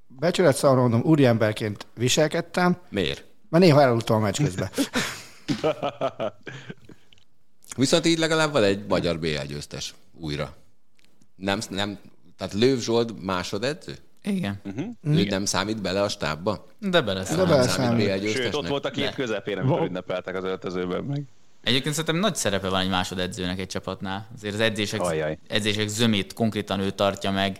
Becsület 0.08 0.56
szavra 0.56 0.80
mondom, 0.80 1.02
úriemberként 1.04 1.86
viselkedtem, 1.94 2.76
Miért? 2.88 3.24
mert 3.48 3.64
néha 3.64 3.82
elaludtam 3.82 4.16
a 4.16 4.20
meccs 4.20 4.42
közben. 4.42 4.70
Viszont 7.76 8.07
így 8.07 8.19
legalább 8.19 8.52
van 8.52 8.62
egy 8.62 8.87
magyar 8.87 9.19
BL 9.19 9.47
győztes 9.49 9.95
újra. 10.12 10.54
Nem, 11.37 11.59
nem, 11.71 11.99
tehát 12.37 12.52
Lőv 12.54 12.78
Zsolt 12.78 13.23
másodedző? 13.25 13.95
Igen, 14.23 14.61
Ő 15.02 15.25
nem 15.25 15.45
számít 15.45 15.83
bele 15.83 16.02
a 16.02 16.09
stábba? 16.09 16.66
de 16.78 17.00
beleszám. 17.00 17.37
De 17.37 17.42
Nem 17.42 17.50
beleszámít. 17.50 18.21
BL 18.21 18.26
Sőt, 18.26 18.54
ott 18.54 18.69
volt 18.69 18.85
a 18.85 18.90
kép 18.90 19.14
közepén, 19.14 19.59
amikor 19.59 19.87
ünnepeltek 19.87 20.35
az 20.37 20.45
öltözőben 20.45 21.04
meg. 21.04 21.25
Egyébként 21.62 21.95
szerintem 21.95 22.21
nagy 22.21 22.37
szerepe 22.37 22.69
van 22.69 22.80
egy 22.80 22.88
másodedzőnek 22.88 23.59
egy 23.59 23.66
csapatnál. 23.66 24.28
Azért 24.37 24.54
az 24.54 24.61
edzések, 24.61 25.00
Ajaj. 25.00 25.38
edzések 25.49 25.88
zömét 25.88 26.33
konkrétan 26.33 26.80
ő 26.80 26.90
tartja 26.90 27.30
meg. 27.30 27.52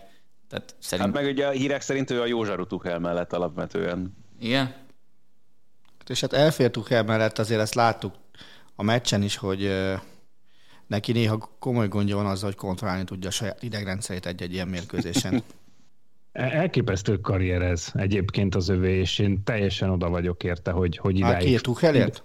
Tehát 0.49 0.65
Hát 0.69 0.75
szerint... 0.79 1.13
meg 1.13 1.25
ugye 1.25 1.47
a 1.47 1.51
hírek 1.51 1.81
szerint 1.81 2.09
ő 2.09 2.21
a 2.21 2.25
Józsaru 2.25 2.67
Tuchel 2.67 2.99
mellett 2.99 3.33
alapvetően. 3.33 4.17
Igen? 4.39 4.75
És 6.09 6.21
hát 6.21 6.33
elfértük 6.33 6.89
el 6.89 7.03
mellett, 7.03 7.39
azért 7.39 7.61
ezt 7.61 7.73
láttuk 7.73 8.13
a 8.75 8.83
meccsen 8.83 9.21
is, 9.21 9.35
hogy 9.35 9.71
neki 10.87 11.11
néha 11.11 11.49
komoly 11.59 11.87
gondja 11.87 12.15
van 12.15 12.25
azzal, 12.25 12.49
hogy 12.49 12.57
kontrollálni 12.57 13.03
tudja 13.03 13.29
a 13.29 13.31
saját 13.31 13.63
idegrendszerét 13.63 14.25
egy-egy 14.25 14.53
ilyen 14.53 14.67
mérkőzésen. 14.67 15.43
El- 16.31 16.51
Elképesztő 16.61 17.19
karrier 17.19 17.61
ez 17.61 17.87
egyébként 17.93 18.55
az 18.55 18.69
övé, 18.69 18.99
és 18.99 19.19
én 19.19 19.43
teljesen 19.43 19.89
oda 19.89 20.09
vagyok 20.09 20.43
érte, 20.43 20.71
hogy, 20.71 20.97
hogy 20.97 21.19
Már 21.19 21.31
idáig... 21.31 21.47
két 21.47 21.61
Tuchelért? 21.61 22.23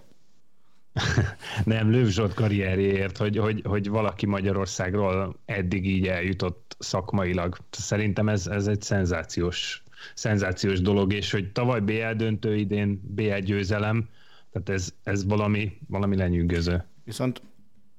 Nem, 1.63 1.91
Löw 1.91 2.05
Zsolt 2.05 2.33
karrierjéért, 2.33 3.17
hogy, 3.17 3.37
hogy, 3.37 3.61
hogy 3.65 3.89
valaki 3.89 4.25
Magyarországról 4.25 5.35
eddig 5.45 5.85
így 5.85 6.07
eljutott 6.07 6.75
szakmailag. 6.79 7.57
Szerintem 7.69 8.29
ez, 8.29 8.47
ez 8.47 8.67
egy 8.67 8.81
szenzációs, 8.81 9.83
szenzációs 10.13 10.81
dolog, 10.81 11.13
és 11.13 11.31
hogy 11.31 11.51
tavaly 11.51 11.79
BL 11.79 12.11
döntő, 12.15 12.55
idén 12.55 13.01
BL 13.03 13.37
győzelem, 13.37 14.09
tehát 14.51 14.69
ez, 14.69 14.89
ez 15.03 15.25
valami, 15.25 15.77
valami 15.87 16.15
lenyűgöző. 16.15 16.85
Viszont 17.03 17.41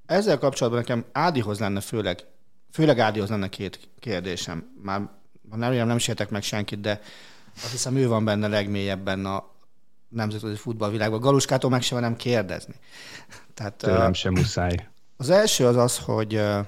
ezzel 0.06 0.38
kapcsolatban 0.38 0.80
nekem 0.80 1.04
Ádihoz 1.12 1.58
lenne 1.58 1.80
főleg, 1.80 2.24
főleg 2.70 2.98
Ádihoz 2.98 3.28
lenne 3.28 3.48
két 3.48 3.88
kérdésem. 3.98 4.70
Már 4.82 5.08
nem, 5.56 5.86
nem 5.86 5.98
sértek 5.98 6.30
meg 6.30 6.42
senkit, 6.42 6.80
de 6.80 7.00
azt 7.54 7.70
hiszem 7.70 7.96
ő 7.96 8.08
van 8.08 8.24
benne 8.24 8.48
legmélyebben 8.48 9.26
a 9.26 9.44
nemzetközi 10.08 10.56
futballvilágban. 10.56 11.20
Galuskától 11.20 11.70
meg 11.70 11.82
sem 11.82 12.00
nem 12.00 12.16
kérdezni. 12.16 12.74
Tehát, 13.54 13.74
Tőlem 13.74 14.12
sem 14.12 14.32
muszáj. 14.32 14.88
Az 15.16 15.30
első 15.30 15.66
az 15.66 15.76
az, 15.76 15.98
hogy 15.98 16.34
ö, 16.34 16.60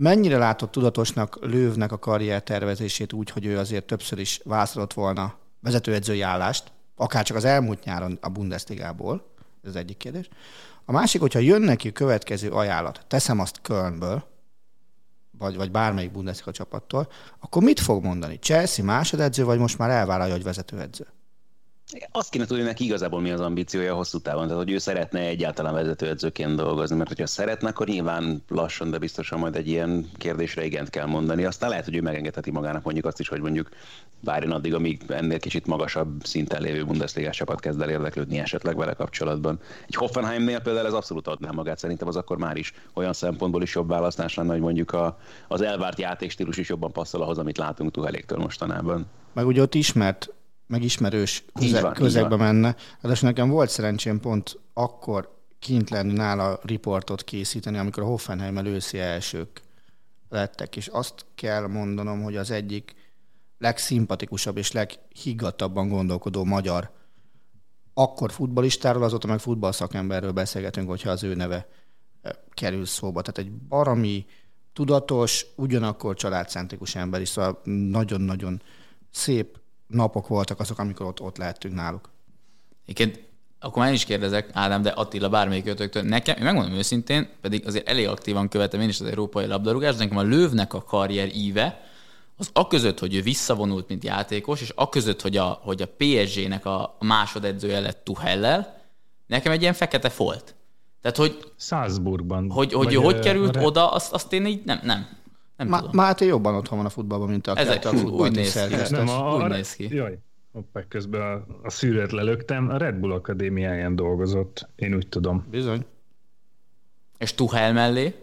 mennyire 0.00 0.38
látott 0.38 0.70
tudatosnak 0.70 1.38
Lővnek 1.40 1.92
a 1.92 1.98
karrier 1.98 2.42
tervezését 2.42 3.12
úgy, 3.12 3.30
hogy 3.30 3.46
ő 3.46 3.58
azért 3.58 3.84
többször 3.84 4.18
is 4.18 4.40
választott 4.44 4.92
volna 4.92 5.34
vezetőedzői 5.60 6.20
állást, 6.20 6.72
akár 6.96 7.24
csak 7.24 7.36
az 7.36 7.44
elmúlt 7.44 7.84
nyáron 7.84 8.18
a 8.20 8.28
Bundesligából, 8.28 9.24
ez 9.62 9.68
az 9.68 9.76
egyik 9.76 9.96
kérdés. 9.96 10.28
A 10.84 10.92
másik, 10.92 11.20
hogyha 11.20 11.38
jön 11.38 11.62
neki 11.62 11.92
következő 11.92 12.50
ajánlat, 12.50 13.04
teszem 13.06 13.40
azt 13.40 13.60
Kölnből, 13.62 14.24
vagy, 15.38 15.56
vagy 15.56 15.70
bármelyik 15.70 16.12
Bundesliga 16.12 16.52
csapattól, 16.52 17.08
akkor 17.40 17.62
mit 17.62 17.80
fog 17.80 18.04
mondani? 18.04 18.38
Chelsea 18.38 18.84
másodedző, 18.84 19.44
vagy 19.44 19.58
most 19.58 19.78
már 19.78 19.90
elvállalja, 19.90 20.34
hogy 20.34 20.42
vezetőedző? 20.42 21.06
Azt 22.12 22.30
kéne 22.30 22.44
tudni 22.44 22.62
neki 22.62 22.84
igazából 22.84 23.20
mi 23.20 23.30
az 23.30 23.40
ambíciója 23.40 23.94
hosszú 23.94 24.18
távon, 24.18 24.46
tehát 24.46 24.62
hogy 24.62 24.72
ő 24.72 24.78
szeretne 24.78 25.20
egyáltalán 25.20 25.74
vezetőedzőként 25.74 26.56
dolgozni, 26.56 26.96
mert 26.96 27.08
hogyha 27.08 27.26
szeretne, 27.26 27.68
akkor 27.68 27.86
nyilván 27.86 28.42
lassan, 28.48 28.90
de 28.90 28.98
biztosan 28.98 29.38
majd 29.38 29.56
egy 29.56 29.68
ilyen 29.68 30.10
kérdésre 30.16 30.64
igent 30.64 30.90
kell 30.90 31.06
mondani. 31.06 31.44
Aztán 31.44 31.68
lehet, 31.68 31.84
hogy 31.84 31.96
ő 31.96 32.00
megengedheti 32.00 32.50
magának 32.50 32.84
mondjuk 32.84 33.06
azt 33.06 33.20
is, 33.20 33.28
hogy 33.28 33.40
mondjuk 33.40 33.68
várjon 34.20 34.52
addig, 34.52 34.74
amíg 34.74 35.02
ennél 35.08 35.38
kicsit 35.38 35.66
magasabb 35.66 36.24
szinten 36.24 36.62
lévő 36.62 36.84
Bundesliga 36.84 37.30
csapat 37.30 37.60
kezd 37.60 37.80
el 37.80 37.90
érdeklődni 37.90 38.38
esetleg 38.38 38.76
vele 38.76 38.92
kapcsolatban. 38.92 39.60
Egy 39.86 39.94
Hoffenheimnél 39.94 40.60
például 40.60 40.86
ez 40.86 40.92
abszolút 40.92 41.26
adná 41.26 41.50
magát, 41.50 41.78
szerintem 41.78 42.08
az 42.08 42.16
akkor 42.16 42.38
már 42.38 42.56
is 42.56 42.72
olyan 42.94 43.12
szempontból 43.12 43.62
is 43.62 43.74
jobb 43.74 43.88
választás 43.88 44.34
lenne, 44.34 44.52
hogy 44.52 44.60
mondjuk 44.60 44.92
a, 44.92 45.18
az 45.48 45.60
elvárt 45.60 45.98
játékstílus 45.98 46.56
is 46.56 46.68
jobban 46.68 46.92
passzol 46.92 47.22
ahhoz, 47.22 47.38
amit 47.38 47.58
látunk 47.58 47.90
Tuheléktől 47.90 48.38
mostanában. 48.38 49.06
Meg 49.32 49.46
ugye 49.46 49.62
ott 49.62 49.74
ismert, 49.74 50.32
meg 50.70 50.82
ismerős 50.82 51.44
Így 51.60 51.70
köze, 51.70 51.80
van, 51.80 51.92
közegbe 51.92 52.36
menne. 52.36 52.76
Ráadásul 53.00 53.28
nekem 53.28 53.48
volt 53.48 53.70
szerencsém 53.70 54.20
pont 54.20 54.58
akkor 54.72 55.38
kint 55.58 55.90
lenni 55.90 56.12
nála 56.12 56.60
riportot 56.62 57.24
készíteni, 57.24 57.78
amikor 57.78 58.02
a 58.02 58.06
Hoffenheim 58.06 58.66
őszi 58.66 58.98
elsők 58.98 59.60
lettek, 60.28 60.76
és 60.76 60.86
azt 60.86 61.26
kell 61.34 61.66
mondanom, 61.66 62.22
hogy 62.22 62.36
az 62.36 62.50
egyik 62.50 62.94
legszimpatikusabb 63.58 64.56
és 64.56 64.72
leghiggadtabban 64.72 65.88
gondolkodó 65.88 66.44
magyar 66.44 66.90
akkor 67.94 68.32
futballistáról, 68.32 69.02
azóta 69.02 69.26
meg 69.26 69.38
futballszakemberről 69.38 70.32
beszélgetünk, 70.32 70.88
hogyha 70.88 71.10
az 71.10 71.22
ő 71.22 71.34
neve 71.34 71.68
eh, 72.22 72.32
kerül 72.50 72.86
szóba. 72.86 73.22
Tehát 73.22 73.50
egy 73.50 73.52
barami, 73.52 74.26
tudatos, 74.72 75.46
ugyanakkor 75.56 76.14
családcentrikus 76.14 76.94
ember 76.94 77.20
is, 77.20 77.28
szóval 77.28 77.60
nagyon-nagyon 77.64 78.62
szép 79.10 79.59
napok 79.90 80.28
voltak 80.28 80.60
azok, 80.60 80.78
amikor 80.78 81.06
ott, 81.06 81.20
ott 81.20 81.36
lehettünk 81.36 81.74
náluk. 81.74 82.10
Egyébként 82.86 83.28
akkor 83.60 83.78
már 83.78 83.88
én 83.88 83.94
is 83.94 84.04
kérdezek, 84.04 84.50
Ádám, 84.52 84.82
de 84.82 84.90
Attila 84.90 85.28
bármelyik 85.28 85.66
ötöktől. 85.66 86.02
Nekem, 86.02 86.36
én 86.36 86.44
megmondom 86.44 86.72
őszintén, 86.72 87.28
pedig 87.40 87.66
azért 87.66 87.88
elég 87.88 88.08
aktívan 88.08 88.48
követem 88.48 88.80
én 88.80 88.88
is 88.88 89.00
az 89.00 89.06
európai 89.06 89.46
labdarúgást, 89.46 89.98
de 89.98 90.04
nekem 90.04 90.18
a 90.18 90.22
Lövnek 90.22 90.74
a 90.74 90.82
karrier 90.82 91.34
íve, 91.34 91.80
az 92.36 92.50
aközött, 92.52 92.98
hogy 92.98 93.14
ő 93.14 93.22
visszavonult, 93.22 93.88
mint 93.88 94.04
játékos, 94.04 94.60
és 94.60 94.68
aközött, 94.68 95.20
hogy 95.20 95.36
a, 95.36 95.60
hogy 95.62 95.82
a 95.82 95.88
PSG-nek 95.96 96.66
a 96.66 96.82
a 96.82 97.04
másodedzője 97.04 97.80
lett 97.80 98.04
Tuhellel, 98.04 98.80
nekem 99.26 99.52
egy 99.52 99.60
ilyen 99.60 99.74
fekete 99.74 100.08
folt. 100.08 100.54
Tehát, 101.02 101.16
hogy 101.16 101.52
Salzburgban. 101.56 102.50
hogy, 102.50 102.72
hogy 102.72 102.94
ő 102.94 102.96
hogy 102.96 103.18
került 103.18 103.56
oda, 103.56 103.90
azt, 103.90 104.12
azt 104.12 104.32
én 104.32 104.46
így 104.46 104.62
nem, 104.64 104.80
nem, 104.82 105.08
nem 105.60 105.68
Má- 105.68 105.80
tudom. 105.80 105.96
Máté 105.96 106.26
jobban 106.26 106.54
otthon 106.54 106.78
van 106.78 106.86
a 106.86 106.90
futballban, 106.90 107.28
mint 107.28 107.46
a 107.46 107.56
Ezek 107.56 107.84
a 107.84 107.90
úgy 107.90 108.32
néz 108.32 108.66
ki. 108.66 108.94
Nem, 108.94 109.08
a, 109.08 109.36
úgy 109.36 109.50
néz 109.50 109.74
ki. 109.74 109.94
Jaj, 109.94 110.18
hoppá, 110.52 110.84
közben 110.88 111.20
a, 111.20 111.46
a 111.62 111.70
szűrőt 111.70 112.12
lelöktem. 112.12 112.70
A 112.70 112.76
Red 112.76 112.94
Bull 112.94 113.12
Akadémiáján 113.12 113.96
dolgozott, 113.96 114.68
én 114.76 114.94
úgy 114.94 115.08
tudom. 115.08 115.46
Bizony. 115.50 115.84
És 117.18 117.34
Tuhel 117.34 117.72
mellé, 117.72 118.14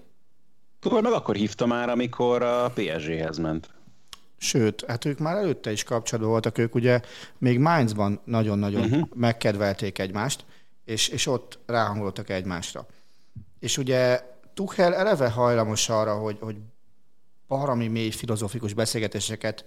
Tuhel 0.80 1.02
meg 1.02 1.12
akkor 1.12 1.36
hívta 1.36 1.66
már, 1.66 1.90
amikor 1.90 2.42
a 2.42 2.72
PSG-hez 2.76 3.38
ment. 3.38 3.70
Sőt, 4.38 4.86
hát 4.88 5.06
ők 5.06 5.20
már 5.20 5.36
előtte 5.36 5.72
is 5.72 5.84
kapcsolatban 5.84 6.32
voltak, 6.32 6.58
ők 6.58 6.76
ugye 6.76 7.02
még 7.38 7.60
Mainzban 7.60 8.20
nagyon-nagyon 8.24 8.84
uh-huh. 8.84 9.08
megkedvelték 9.16 10.00
egymást, 10.00 10.46
és, 10.86 11.08
és 11.08 11.28
ott 11.28 11.60
ráhangoltak 11.66 12.30
egymásra. 12.30 12.86
És 13.60 13.78
ugye 13.78 14.22
Tuchel 14.54 14.96
eleve 14.96 15.30
hajlamos 15.30 15.90
arra, 15.90 16.14
hogy, 16.16 16.38
hogy 16.40 16.56
parami 17.48 17.88
mély 17.88 18.10
filozófikus 18.10 18.74
beszélgetéseket 18.74 19.66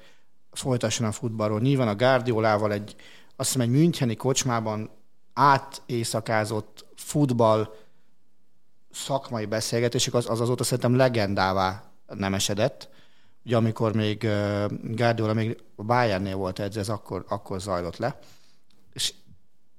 folytasson 0.52 1.06
a 1.06 1.12
futballról. 1.12 1.60
Nyilván 1.60 1.88
a 1.88 1.96
Guardiolával 1.96 2.72
egy, 2.72 2.94
azt 3.36 3.52
hiszem 3.52 3.68
egy 3.68 3.80
Müncheni 3.80 4.16
kocsmában 4.16 4.90
átéjszakázott 5.32 6.86
futball 6.96 7.74
szakmai 8.90 9.46
beszélgetések, 9.46 10.14
az, 10.14 10.30
az 10.30 10.40
azóta 10.40 10.64
szerintem 10.64 10.96
legendává 10.96 11.92
nem 12.06 12.34
esedett. 12.34 12.88
Ugye 13.44 13.56
amikor 13.56 13.94
még 13.94 14.28
Guardiola 14.82 15.32
még 15.32 15.62
a 15.76 15.82
Bayernnél 15.82 16.36
volt 16.36 16.58
edző, 16.58 16.80
ez 16.80 16.88
akkor, 16.88 17.24
akkor 17.28 17.60
zajlott 17.60 17.96
le. 17.96 18.18
És, 18.92 19.14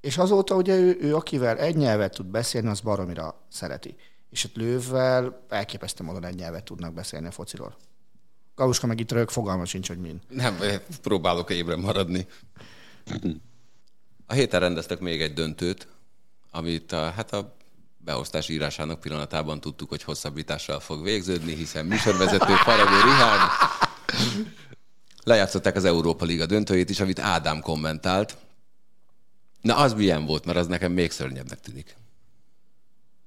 és 0.02 0.18
azóta 0.18 0.56
ugye 0.56 0.76
ő, 0.76 0.98
ő, 1.02 1.16
akivel 1.16 1.58
egy 1.58 1.76
nyelvet 1.76 2.14
tud 2.14 2.26
beszélni, 2.26 2.68
az 2.68 2.80
baromira 2.80 3.36
szereti. 3.50 3.96
És 4.30 4.46
ott 4.46 4.56
lővvel 4.56 5.46
elképesztő 5.50 6.04
módon 6.04 6.26
egy 6.26 6.36
nyelvet 6.36 6.64
tudnak 6.64 6.94
beszélni 6.94 7.28
a 7.28 7.32
fociról. 7.32 7.76
Galuska 8.62 8.88
meg 8.88 9.00
itt 9.00 9.12
rög, 9.12 9.30
fogalma 9.30 9.66
sincs, 9.66 9.88
hogy 9.88 9.98
min. 9.98 10.22
Nem, 10.30 10.58
próbálok 11.02 11.50
ébren 11.50 11.80
maradni. 11.80 12.28
A 14.26 14.34
héten 14.34 14.60
rendeztek 14.60 15.00
még 15.00 15.22
egy 15.22 15.34
döntőt, 15.34 15.88
amit 16.52 16.92
a, 16.92 17.10
hát 17.10 17.34
a 17.34 17.56
beosztás 17.98 18.50
írásának 18.50 19.00
pillanatában 19.00 19.60
tudtuk, 19.60 19.90
hogy 19.90 20.04
hosszabbítással 20.04 20.80
fog 20.80 21.04
végződni, 21.04 21.56
hiszen 21.56 21.86
műsorvezető 21.86 22.54
Faragó 22.54 22.96
Rihárd 22.96 23.52
lejátszották 25.24 25.76
az 25.76 25.86
Európa 25.86 26.26
Liga 26.26 26.46
döntőjét 26.46 26.90
is, 26.90 27.00
amit 27.00 27.20
Ádám 27.20 27.62
kommentált. 27.62 28.38
Na, 29.62 29.76
az 29.76 29.94
milyen 29.94 30.26
volt, 30.26 30.46
mert 30.46 30.58
az 30.58 30.68
nekem 30.68 30.92
még 30.92 31.12
szörnyebbnek 31.12 31.60
tűnik. 31.60 31.96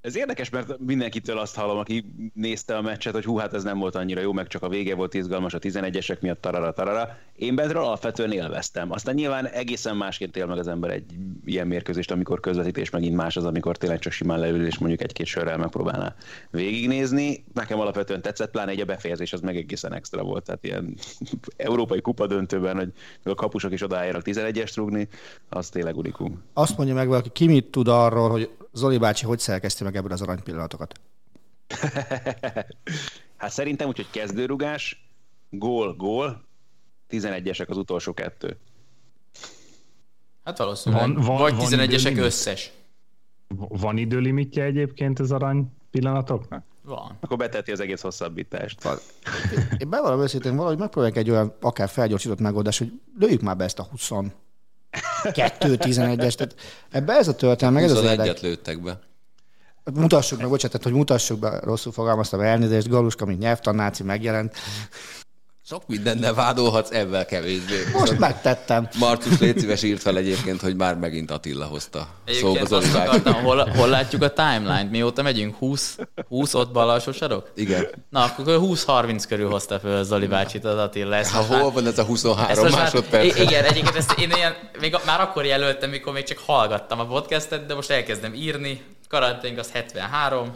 Ez 0.04 0.16
érdekes, 0.16 0.50
mert 0.50 0.78
mindenkitől 0.78 1.38
azt 1.38 1.54
hallom, 1.54 1.78
aki 1.78 2.04
nézte 2.34 2.76
a 2.76 2.82
meccset, 2.82 3.12
hogy 3.12 3.25
hú, 3.25 3.37
hát 3.37 3.54
ez 3.54 3.62
nem 3.62 3.78
volt 3.78 3.94
annyira 3.94 4.20
jó, 4.20 4.32
meg 4.32 4.46
csak 4.46 4.62
a 4.62 4.68
vége 4.68 4.94
volt 4.94 5.14
izgalmas 5.14 5.54
a 5.54 5.58
11-esek 5.58 6.20
miatt, 6.20 6.40
tarara, 6.40 6.73
tarara. 6.73 7.16
Én 7.37 7.54
bentről 7.54 7.82
alapvetően 7.82 8.32
élveztem. 8.32 8.92
Aztán 8.92 9.14
nyilván 9.14 9.46
egészen 9.46 9.96
másként 9.96 10.37
él 10.37 10.46
meg 10.46 10.58
az 10.58 10.68
ember 10.68 10.90
egy 10.90 11.04
ilyen 11.44 11.66
mérkőzést, 11.66 12.11
amikor 12.11 12.40
közvetítés 12.40 12.90
megint 12.90 13.16
más 13.16 13.37
az, 13.37 13.44
amikor 13.44 13.76
tényleg 13.76 13.99
csak 13.99 14.12
simán 14.12 14.38
leül, 14.38 14.66
és 14.66 14.78
mondjuk 14.78 15.02
egy-két 15.02 15.26
sörrel 15.26 15.58
megpróbálná 15.58 16.14
végignézni. 16.50 17.44
Nekem 17.54 17.80
alapvetően 17.80 18.23
tetszett, 18.23 18.50
pláne 18.50 18.70
egy 18.70 18.80
a 18.80 18.84
befejezés 18.84 19.32
az 19.32 19.40
meg 19.40 19.56
egészen 19.56 19.94
extra 19.94 20.23
volt. 20.23 20.44
Tehát 20.44 20.64
ilyen 20.64 20.94
európai 21.56 22.00
kupa 22.00 22.26
döntőben, 22.26 22.76
hogy 22.76 22.92
a 23.23 23.34
kapusok 23.34 23.73
is 23.73 23.82
odaálljanak 23.82 24.23
11-est 24.25 24.73
rúgni, 24.75 25.08
az 25.49 25.68
tényleg 25.68 25.96
unikum. 25.96 26.42
Azt 26.52 26.76
mondja 26.76 26.94
meg 26.94 27.08
valaki, 27.08 27.28
ki 27.32 27.46
mit 27.46 27.70
tud 27.70 27.88
arról, 27.88 28.30
hogy 28.30 28.50
Zoli 28.75 28.99
bácsi 28.99 29.25
hogy 29.25 29.38
szerkeszti 29.38 29.85
meg 29.85 29.97
ebből 29.97 30.12
az 30.12 30.23
arany 30.23 30.43
pillanatokat? 30.43 31.00
hát 33.37 33.50
szerintem 33.50 33.88
úgy, 33.88 33.97
hogy 33.97 34.11
kezdőrugás, 34.11 35.09
gól, 35.50 35.95
gól, 35.95 36.45
11-esek 37.11 37.69
az 37.69 37.76
utolsó 37.76 38.14
kettő. 38.14 38.59
Hát 40.45 40.59
valószínűleg. 40.59 41.14
Van, 41.14 41.25
van, 41.25 41.37
Vagy 41.37 41.54
11-esek 41.59 42.16
összes. 42.16 42.73
Van 43.57 43.97
időlimitje 43.97 44.64
egyébként 44.64 45.19
az 45.19 45.33
arany 45.33 45.73
pillanatoknak? 45.90 46.64
Van. 46.83 47.16
Akkor 47.21 47.37
beteti 47.37 47.73
az 47.73 47.81
egész 47.81 48.00
hosszabbítást. 48.00 48.83
Van. 48.83 48.99
Én 49.78 49.90
bevallom 49.90 50.21
őszintén, 50.21 50.57
valahogy 50.57 50.78
megpróbálják 50.78 51.19
egy 51.19 51.31
olyan 51.31 51.54
akár 51.61 51.88
felgyorsított 51.88 52.40
megoldást, 52.40 52.78
hogy 52.78 53.00
lőjük 53.19 53.40
már 53.40 53.57
be 53.57 53.64
ezt 53.64 53.78
a 53.78 53.87
20 53.90 54.11
2 55.33 55.77
11-es. 55.81 56.35
Tehát 56.35 56.55
ebbe 56.91 57.13
ez 57.13 57.29
a 57.29 57.35
történet, 57.35 57.75
meg 57.75 57.83
ez 57.83 57.91
az 57.93 58.03
érdek. 58.03 58.41
lőttek 58.41 58.83
be. 58.83 58.99
Mutassuk 59.93 60.39
meg, 60.41 60.49
bocsánat, 60.49 60.83
hogy 60.83 60.93
mutassuk 60.93 61.39
be, 61.39 61.61
rosszul 61.63 61.93
fogalmaztam, 61.93 62.41
elnézést, 62.41 62.89
Galuska, 62.89 63.25
mint 63.25 63.39
nyelvtanáci 63.39 64.03
megjelent. 64.03 64.57
Sok 65.66 65.83
mindennel 65.87 66.35
vádolhatsz, 66.35 66.90
ebben 66.90 67.26
kevésbé. 67.26 67.75
Most 67.92 68.18
megtettem. 68.18 68.88
Marcus 68.99 69.38
légy 69.38 69.59
szíves 69.59 69.83
írt 69.83 70.00
fel 70.00 70.16
egyébként, 70.16 70.61
hogy 70.61 70.76
már 70.76 70.97
megint 70.97 71.30
Attila 71.30 71.64
hozta. 71.64 72.09
Egyébként 72.25 72.66
szóval 72.66 72.78
azt 72.78 72.94
akartam, 72.94 73.35
hol, 73.35 73.71
hol, 73.71 73.88
látjuk 73.88 74.23
a 74.23 74.33
timeline-t? 74.33 74.90
Mióta 74.90 75.23
megyünk? 75.23 75.56
20, 75.56 75.99
20 76.28 76.54
ott 76.54 76.73
bal 76.73 76.90
alsó 76.90 77.12
sarok? 77.12 77.50
Igen. 77.54 77.87
Na, 78.11 78.23
akkor 78.23 78.44
20-30 78.47 79.25
körül 79.28 79.50
hozta 79.50 79.78
föl 79.78 80.04
Zoli 80.04 80.26
bácsit 80.26 80.65
az 80.65 80.78
Attila. 80.78 81.17
Ezt 81.17 81.32
ha 81.32 81.43
hol 81.43 81.71
van 81.71 81.86
ez 81.86 81.99
a 81.99 82.04
23 82.04 82.65
ezt 82.67 82.76
másodperc? 82.76 83.32
Már, 83.36 83.43
igen, 83.43 83.65
egyébként 83.65 83.97
ezt 83.97 84.19
én 84.19 84.30
ilyen, 84.30 84.54
még 84.80 84.97
már 85.06 85.21
akkor 85.21 85.45
jelöltem, 85.45 85.91
mikor 85.91 86.12
még 86.12 86.25
csak 86.25 86.39
hallgattam 86.39 87.00
a 87.00 87.06
podcastet, 87.06 87.67
de 87.67 87.75
most 87.75 87.91
elkezdem 87.91 88.34
írni. 88.34 88.82
Karanténk 89.08 89.58
az 89.58 89.71
73, 89.71 90.50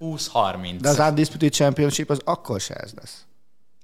20-30. 0.00 0.76
De 0.80 0.88
az 0.88 0.98
Undisputed 0.98 1.52
Championship 1.52 2.10
az 2.10 2.20
akkor 2.24 2.60
se 2.60 2.74
ez 2.74 2.90
lesz. 3.00 3.26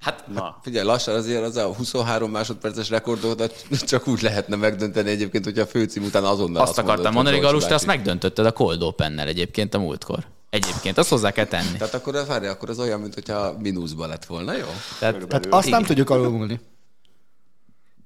Hát, 0.03 0.25
Na. 0.35 0.43
hát 0.43 0.55
figyelj, 0.63 0.87
lassan 0.87 1.15
azért 1.15 1.43
az 1.43 1.57
a 1.57 1.75
23 1.75 2.31
másodperces 2.31 2.91
rekordodat 2.91 3.67
csak 3.91 4.09
úgy 4.09 4.23
lehetne 4.23 4.57
megdönteni 4.57 5.11
egyébként, 5.11 5.45
hogy 5.45 5.59
a 5.59 5.67
főcím 5.67 6.03
után 6.03 6.25
azonnal 6.25 6.63
azt, 6.63 6.71
azt 6.71 6.79
akartam 6.79 7.13
mondani, 7.13 7.39
Galus, 7.39 7.65
te 7.65 7.75
azt 7.75 7.87
megdöntötted 7.87 8.47
a 8.47 8.53
Cold 8.53 8.83
Open-nel 8.83 9.27
egyébként 9.29 9.75
a 9.75 9.79
múltkor. 9.79 10.19
Egyébként, 10.51 10.99
azt 10.99 11.09
hozzá 11.09 11.31
kell 11.31 11.45
tenni. 11.45 11.77
Tehát 11.79 11.95
akkor, 11.95 12.25
várj, 12.27 12.47
akkor 12.47 12.71
az 12.71 12.79
olyan, 12.79 13.01
mint 13.01 13.15
hogyha 13.15 13.55
mínuszba 13.59 14.07
lett 14.07 14.25
volna, 14.25 14.57
jó? 14.57 14.67
Tehát, 14.99 15.27
tehát 15.27 15.47
azt 15.51 15.71
nem 15.71 15.83
tudjuk 15.83 16.11
alulmúlni. 16.11 16.61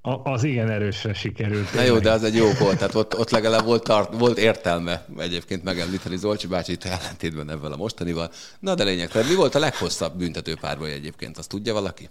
A, 0.06 0.20
az 0.24 0.44
igen 0.44 0.70
erősre 0.70 1.14
sikerült. 1.14 1.74
Na 1.74 1.82
jó, 1.82 1.98
de 1.98 2.10
az 2.10 2.24
egy 2.24 2.34
jó 2.34 2.50
volt, 2.58 2.78
tehát 2.78 2.94
ott, 2.94 3.18
ott 3.18 3.30
legalább 3.30 3.64
volt, 3.64 3.82
tart, 3.82 4.18
volt 4.18 4.38
értelme 4.38 5.04
egyébként 5.18 5.64
megemlíteni 5.64 6.16
Zolcsi 6.16 6.46
bácsit 6.46 6.84
ellentétben 6.84 7.50
ebben 7.50 7.72
a 7.72 7.76
mostanival. 7.76 8.30
Na 8.58 8.74
de 8.74 8.84
lényeg, 8.84 9.10
mi 9.14 9.34
volt 9.34 9.54
a 9.54 9.58
leghosszabb 9.58 10.16
büntető 10.16 10.54
párbaj 10.60 10.92
egyébként, 10.92 11.38
azt 11.38 11.48
tudja 11.48 11.72
valaki? 11.72 12.08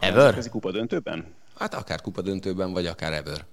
Ever? 0.00 0.38
Ez 0.38 0.48
kupa 0.48 0.70
döntőben? 0.70 1.34
Hát 1.58 1.74
akár 1.74 2.00
kupa 2.00 2.22
döntőben, 2.22 2.72
vagy 2.72 2.86
akár 2.86 3.12
ever. 3.12 3.44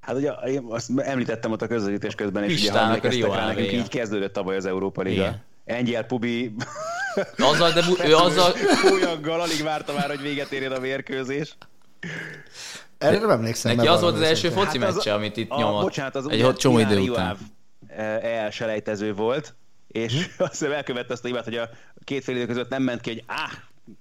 Hát 0.00 0.16
ugye 0.16 0.30
én 0.30 0.64
azt 0.68 0.90
említettem 0.96 1.52
ott 1.52 1.62
a 1.62 1.66
közvetítés 1.66 2.14
közben, 2.14 2.44
és 2.44 2.60
ugye 2.60 2.78
emlékeztek 2.78 3.34
rá, 3.34 3.46
nekünk 3.46 3.72
így 3.72 3.88
kezdődött 3.88 4.32
tavaly 4.32 4.56
az 4.56 4.66
Európa 4.66 5.02
Liga. 5.02 5.34
Engyel 5.64 6.04
Pubi 6.04 6.54
azzal, 7.36 7.72
de 7.72 7.82
ő 8.04 8.14
azzal... 8.26 8.50
Fújaggal 8.52 9.40
alig 9.40 9.62
várta 9.62 9.92
már, 9.92 10.08
hogy 10.08 10.20
véget 10.20 10.52
érjen 10.52 10.72
a 10.72 10.78
mérkőzés. 10.78 11.56
Erre 12.98 13.18
nem 13.18 13.30
emlékszem. 13.30 13.76
Neki 13.76 13.88
az 13.88 14.00
volt 14.00 14.14
az 14.14 14.20
első 14.20 14.48
foci 14.48 14.78
hát 14.78 14.94
meccse, 14.94 15.14
amit 15.14 15.36
itt 15.36 15.50
a, 15.50 15.58
nyomott. 15.58 15.82
Bocsánat, 15.82 16.14
az 16.14 16.28
egy 16.28 16.54
csomó 16.54 16.78
idő 16.78 17.00
után. 17.00 17.36
elselejtező 18.22 19.14
volt, 19.14 19.54
és 19.88 20.12
hm? 20.12 20.42
azt 20.42 20.52
hiszem 20.52 20.72
elkövette 20.72 21.12
azt 21.12 21.24
a 21.24 21.26
hibát, 21.26 21.44
hogy 21.44 21.56
a 21.56 21.68
két 22.04 22.24
fél 22.24 22.36
idő 22.36 22.46
között 22.46 22.68
nem 22.68 22.82
ment 22.82 23.00
ki, 23.00 23.10
hogy 23.10 23.22
áh, 23.26 23.50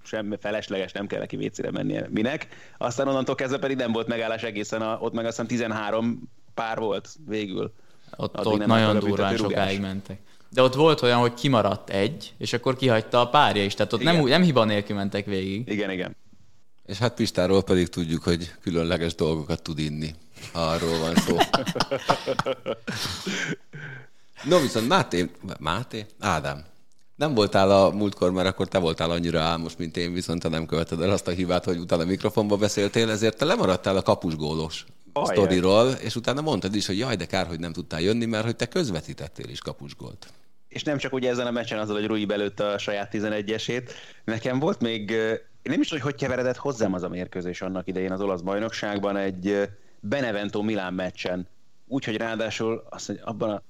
semmi 0.03 0.35
felesleges, 0.39 0.91
nem 0.91 1.07
kell 1.07 1.19
neki 1.19 1.35
vécére 1.35 1.71
mennie. 1.71 2.07
Minek? 2.09 2.47
Aztán 2.77 3.07
onnantól 3.07 3.35
kezdve 3.35 3.57
pedig 3.57 3.77
nem 3.77 3.91
volt 3.91 4.07
megállás 4.07 4.43
egészen, 4.43 4.81
a, 4.81 4.97
ott 5.01 5.13
meg 5.13 5.25
azt 5.25 5.35
hiszem 5.35 5.47
13 5.47 6.29
pár 6.53 6.79
volt 6.79 7.09
végül. 7.27 7.73
Ott, 8.15 8.45
ott 8.45 8.65
nagyon 8.65 8.99
durván 8.99 9.37
sokáig 9.37 9.81
mentek. 9.81 10.19
De 10.49 10.61
ott 10.61 10.73
volt 10.73 11.01
olyan, 11.01 11.19
hogy 11.19 11.33
kimaradt 11.33 11.89
egy, 11.89 12.33
és 12.37 12.53
akkor 12.53 12.75
kihagyta 12.75 13.19
a 13.19 13.29
párja 13.29 13.63
is. 13.63 13.73
Tehát 13.73 13.93
ott 13.93 14.03
nem, 14.03 14.23
nem 14.23 14.41
hiba 14.41 14.63
nélkül 14.63 14.95
mentek 14.95 15.25
végig. 15.25 15.67
Igen, 15.67 15.91
igen. 15.91 16.15
És 16.87 16.97
hát 16.97 17.13
Pistáról 17.13 17.63
pedig 17.63 17.87
tudjuk, 17.87 18.23
hogy 18.23 18.53
különleges 18.61 19.15
dolgokat 19.15 19.61
tud 19.61 19.79
inni, 19.79 20.15
ha 20.53 20.59
arról 20.59 20.99
van 20.99 21.15
szó. 21.15 21.37
No 24.43 24.59
viszont 24.59 24.87
Máté, 24.87 25.29
Máté? 25.59 26.05
Ádám, 26.19 26.65
nem 27.15 27.33
voltál 27.33 27.71
a 27.71 27.89
múltkor, 27.89 28.31
mert 28.31 28.47
akkor 28.47 28.67
te 28.67 28.77
voltál 28.77 29.11
annyira 29.11 29.39
álmos, 29.39 29.75
mint 29.77 29.97
én, 29.97 30.13
viszont 30.13 30.41
te 30.41 30.49
nem 30.49 30.65
követed 30.65 31.01
el 31.01 31.09
azt 31.09 31.27
a 31.27 31.31
hibát, 31.31 31.63
hogy 31.65 31.77
utána 31.77 32.05
mikrofonba 32.05 32.57
beszéltél, 32.57 33.09
ezért 33.09 33.37
te 33.37 33.45
lemaradtál 33.45 33.97
a 33.97 34.01
kapusgólos 34.01 34.85
Ajaj. 35.13 35.35
sztoriról, 35.35 35.87
és 35.91 36.15
utána 36.15 36.41
mondtad 36.41 36.75
is, 36.75 36.85
hogy 36.85 36.97
jaj, 36.97 37.15
de 37.15 37.25
kár, 37.25 37.47
hogy 37.47 37.59
nem 37.59 37.73
tudtál 37.73 38.01
jönni, 38.01 38.25
mert 38.25 38.45
hogy 38.45 38.55
te 38.55 38.65
közvetítettél 38.65 39.49
is 39.49 39.59
kapusgólt. 39.59 40.27
És 40.67 40.83
nem 40.83 40.97
csak 40.97 41.13
ugye 41.13 41.29
ezen 41.29 41.47
a 41.47 41.51
meccsen 41.51 41.79
azzal, 41.79 41.95
hogy 41.95 42.05
Rui 42.05 42.25
belőtte 42.25 42.67
a 42.67 42.77
saját 42.77 43.09
11-esét, 43.13 43.89
nekem 44.23 44.59
volt 44.59 44.81
még 44.81 45.15
én 45.67 45.73
nem 45.73 45.81
is 45.81 45.87
tudom, 45.87 46.03
hogy 46.03 46.13
hogy 46.13 46.21
keveredett 46.21 46.57
hozzám 46.57 46.93
az 46.93 47.03
a 47.03 47.09
mérkőzés 47.09 47.61
annak 47.61 47.87
idején 47.87 48.11
az 48.11 48.21
olasz 48.21 48.41
bajnokságban 48.41 49.17
egy 49.17 49.69
Benevento 49.99 50.61
Milán 50.61 50.93
meccsen. 50.93 51.47
Úgyhogy 51.87 52.17
ráadásul 52.17 52.87
azt 52.89 53.07
mondja, 53.07 53.25
abban 53.25 53.49
a 53.49 53.61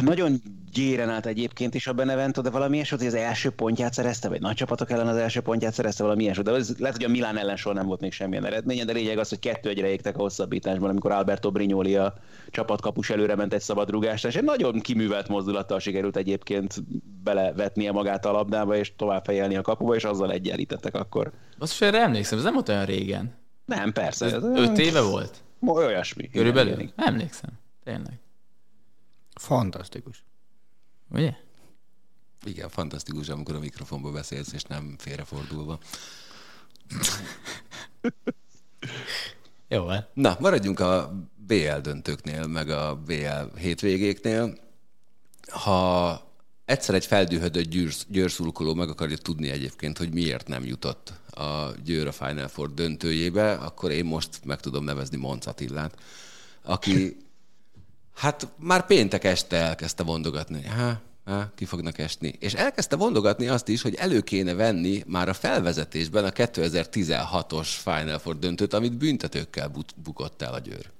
nagyon 0.00 0.40
gyéren 0.72 1.10
állt 1.10 1.26
egyébként 1.26 1.74
is 1.74 1.86
a 1.86 1.92
Benevento, 1.92 2.40
de 2.40 2.50
valami 2.50 2.74
ilyesmi, 2.74 2.96
hogy 2.96 3.06
az 3.06 3.14
első 3.14 3.50
pontját 3.50 3.92
szerezte, 3.92 4.28
vagy 4.28 4.40
nagy 4.40 4.54
csapatok 4.54 4.90
ellen 4.90 5.06
az 5.06 5.16
első 5.16 5.40
pontját 5.40 5.72
szerezte, 5.72 6.02
valami 6.02 6.22
ilyesmi. 6.22 6.42
De 6.42 6.52
ez, 6.52 6.78
lehet, 6.78 6.96
hogy 6.96 7.04
a 7.04 7.08
Milán 7.08 7.38
ellen 7.38 7.56
soha 7.56 7.74
nem 7.74 7.86
volt 7.86 8.00
még 8.00 8.12
semmilyen 8.12 8.44
eredménye, 8.46 8.84
de 8.84 8.92
lényeg 8.92 9.18
az, 9.18 9.28
hogy 9.28 9.38
kettő 9.38 9.68
egyre 9.68 9.88
égtek 9.88 10.16
a 10.16 10.20
hosszabbításban, 10.20 10.90
amikor 10.90 11.12
Alberto 11.12 11.50
Brignoli 11.50 11.96
a 11.96 12.14
csapatkapus 12.50 13.10
előre 13.10 13.34
ment 13.34 13.52
egy 13.52 13.60
szabad 13.60 13.90
rúgásra, 13.90 14.28
és 14.28 14.36
egy 14.36 14.44
nagyon 14.44 14.80
kiművelt 14.80 15.28
mozdulattal 15.28 15.78
sikerült 15.78 16.16
egyébként 16.16 16.74
belevetnie 17.22 17.92
magát 17.92 18.26
a 18.26 18.32
labdába, 18.32 18.76
és 18.76 18.96
tovább 18.96 19.24
fejelni 19.24 19.56
a 19.56 19.62
kapuba, 19.62 19.94
és 19.94 20.04
azzal 20.04 20.32
egyenlítettek 20.32 20.94
akkor. 20.94 21.32
Azt 21.58 21.72
félre 21.72 22.00
emlékszem, 22.00 22.38
ez 22.38 22.44
nem 22.44 22.54
volt 22.54 22.68
olyan 22.68 22.84
régen. 22.84 23.34
Nem, 23.64 23.92
persze. 23.92 24.24
Ez 24.24 24.42
öt 24.42 24.78
éve 24.78 25.00
volt? 25.00 25.42
Olyasmi. 25.66 26.28
Körülbelül? 26.30 26.72
Igen. 26.72 26.92
Emlékszem. 26.96 27.50
Tényleg. 27.84 28.23
Fantasztikus. 29.34 30.24
Ugye? 31.10 31.34
Igen, 32.44 32.68
fantasztikus, 32.68 33.28
amikor 33.28 33.54
a 33.54 33.58
mikrofonba 33.58 34.10
beszélsz, 34.10 34.52
és 34.52 34.62
nem 34.62 34.94
félrefordulva. 34.98 35.78
Jó, 39.68 39.84
van. 39.84 40.06
Na, 40.14 40.36
maradjunk 40.40 40.80
a 40.80 41.12
BL 41.36 41.78
döntőknél, 41.82 42.46
meg 42.46 42.68
a 42.68 42.96
BL 42.96 43.56
hétvégéknél. 43.58 44.58
Ha 45.46 46.20
egyszer 46.64 46.94
egy 46.94 47.06
feldühödött 47.06 47.68
győr, 47.68 47.92
győrszurkoló 48.08 48.74
meg 48.74 48.88
akarja 48.88 49.16
tudni 49.16 49.50
egyébként, 49.50 49.98
hogy 49.98 50.12
miért 50.12 50.48
nem 50.48 50.64
jutott 50.64 51.12
a 51.30 51.70
Győr 51.84 52.06
a 52.06 52.12
Final 52.12 52.48
Four 52.48 52.74
döntőjébe, 52.74 53.52
akkor 53.52 53.90
én 53.90 54.04
most 54.04 54.44
meg 54.44 54.60
tudom 54.60 54.84
nevezni 54.84 55.16
Monc 55.16 55.46
Attillát, 55.46 55.98
aki 56.62 57.16
hát 58.14 58.48
már 58.58 58.86
péntek 58.86 59.24
este 59.24 59.56
elkezdte 59.56 60.02
mondogatni, 60.02 60.54
hogy 60.54 60.72
há, 60.76 61.00
há, 61.24 61.50
ki 61.54 61.64
fognak 61.64 61.98
esni. 61.98 62.34
És 62.38 62.54
elkezdte 62.54 62.96
mondogatni 62.96 63.48
azt 63.48 63.68
is, 63.68 63.82
hogy 63.82 63.94
elő 63.94 64.20
kéne 64.20 64.54
venni 64.54 65.02
már 65.06 65.28
a 65.28 65.34
felvezetésben 65.34 66.24
a 66.24 66.30
2016-os 66.30 67.68
Final 67.68 68.18
Four 68.18 68.38
döntőt, 68.38 68.72
amit 68.72 68.96
büntetőkkel 68.96 69.72
bukott 69.96 70.42
el 70.42 70.54
a 70.54 70.58
Győr 70.58 70.92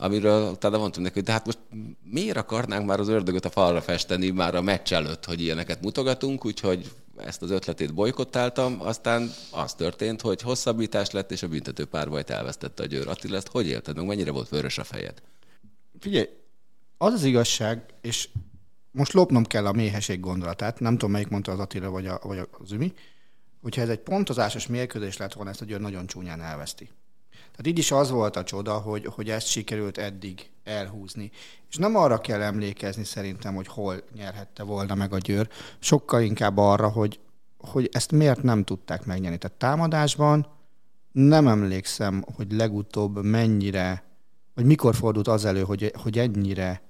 amiről 0.00 0.50
utána 0.50 0.78
mondtam 0.78 1.02
neki, 1.02 1.14
hogy 1.14 1.24
de 1.24 1.32
hát 1.32 1.46
most 1.46 1.58
miért 2.02 2.36
akarnánk 2.36 2.86
már 2.86 3.00
az 3.00 3.08
ördögöt 3.08 3.44
a 3.44 3.50
falra 3.50 3.80
festeni 3.80 4.30
már 4.30 4.54
a 4.54 4.60
meccs 4.60 4.92
előtt, 4.92 5.24
hogy 5.24 5.40
ilyeneket 5.40 5.80
mutogatunk, 5.80 6.44
úgyhogy 6.44 6.90
ezt 7.16 7.42
az 7.42 7.50
ötletét 7.50 7.94
bolykottáltam, 7.94 8.76
aztán 8.78 9.30
az 9.50 9.74
történt, 9.74 10.20
hogy 10.20 10.42
hosszabbítás 10.42 11.10
lett, 11.10 11.30
és 11.30 11.42
a 11.42 11.48
büntető 11.48 11.84
párbajt 11.84 12.30
elvesztette 12.30 12.82
a 12.82 12.86
Győr. 12.86 13.08
Attila, 13.08 13.36
ezt 13.36 13.48
hogy 13.48 13.66
élted 13.66 13.96
meg? 13.96 14.06
Mennyire 14.06 14.30
volt 14.30 14.48
vörös 14.48 14.78
a 14.78 14.84
fejed? 14.84 15.22
Figyelj, 16.00 16.28
az 16.98 17.12
az 17.12 17.24
igazság, 17.24 17.84
és 18.00 18.28
most 18.90 19.12
lopnom 19.12 19.44
kell 19.44 19.66
a 19.66 19.72
méhesség 19.72 20.20
gondolatát, 20.20 20.80
nem 20.80 20.92
tudom, 20.92 21.10
melyik 21.10 21.28
mondta 21.28 21.52
az 21.52 21.58
Attila 21.58 21.90
vagy, 21.90 22.06
a, 22.06 22.20
vagy 22.22 22.48
az 22.50 22.72
Ümi, 22.72 22.92
hogyha 23.62 23.82
ez 23.82 23.88
egy 23.88 23.98
pontozásos 23.98 24.66
mérkőzés 24.66 25.16
lett 25.16 25.32
volna, 25.32 25.50
ezt 25.50 25.60
a 25.60 25.64
Győr 25.64 25.80
nagyon 25.80 26.06
csúnyán 26.06 26.40
elveszti. 26.40 26.90
Tehát 27.30 27.66
így 27.66 27.78
is 27.78 27.90
az 27.90 28.10
volt 28.10 28.36
a 28.36 28.44
csoda, 28.44 28.78
hogy, 28.78 29.04
hogy 29.04 29.30
ezt 29.30 29.46
sikerült 29.46 29.98
eddig 29.98 30.50
elhúzni. 30.64 31.30
És 31.68 31.76
nem 31.76 31.96
arra 31.96 32.20
kell 32.20 32.42
emlékezni 32.42 33.04
szerintem, 33.04 33.54
hogy 33.54 33.66
hol 33.66 34.02
nyerhette 34.14 34.62
volna 34.62 34.94
meg 34.94 35.12
a 35.12 35.18
Győr, 35.18 35.48
sokkal 35.78 36.22
inkább 36.22 36.56
arra, 36.56 36.88
hogy, 36.88 37.20
hogy 37.58 37.88
ezt 37.92 38.12
miért 38.12 38.42
nem 38.42 38.64
tudták 38.64 39.04
megnyerni. 39.04 39.38
Tehát 39.38 39.56
támadásban 39.56 40.46
nem 41.12 41.48
emlékszem, 41.48 42.24
hogy 42.36 42.52
legutóbb 42.52 43.24
mennyire, 43.24 44.09
vagy 44.60 44.68
mikor 44.68 44.94
fordult 44.94 45.28
az 45.28 45.44
elő, 45.44 45.62
hogy, 45.62 45.92
hogy 45.94 46.18
ennyire 46.18 46.82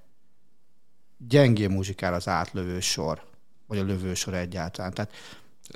gyengén 1.17 1.69
muzsikál 1.69 2.13
az 2.13 2.27
átlövő 2.27 2.79
sor, 2.79 3.23
vagy 3.67 3.77
a 3.77 3.83
lövősor 3.83 4.33
egyáltalán. 4.33 4.93
Tehát 4.93 5.11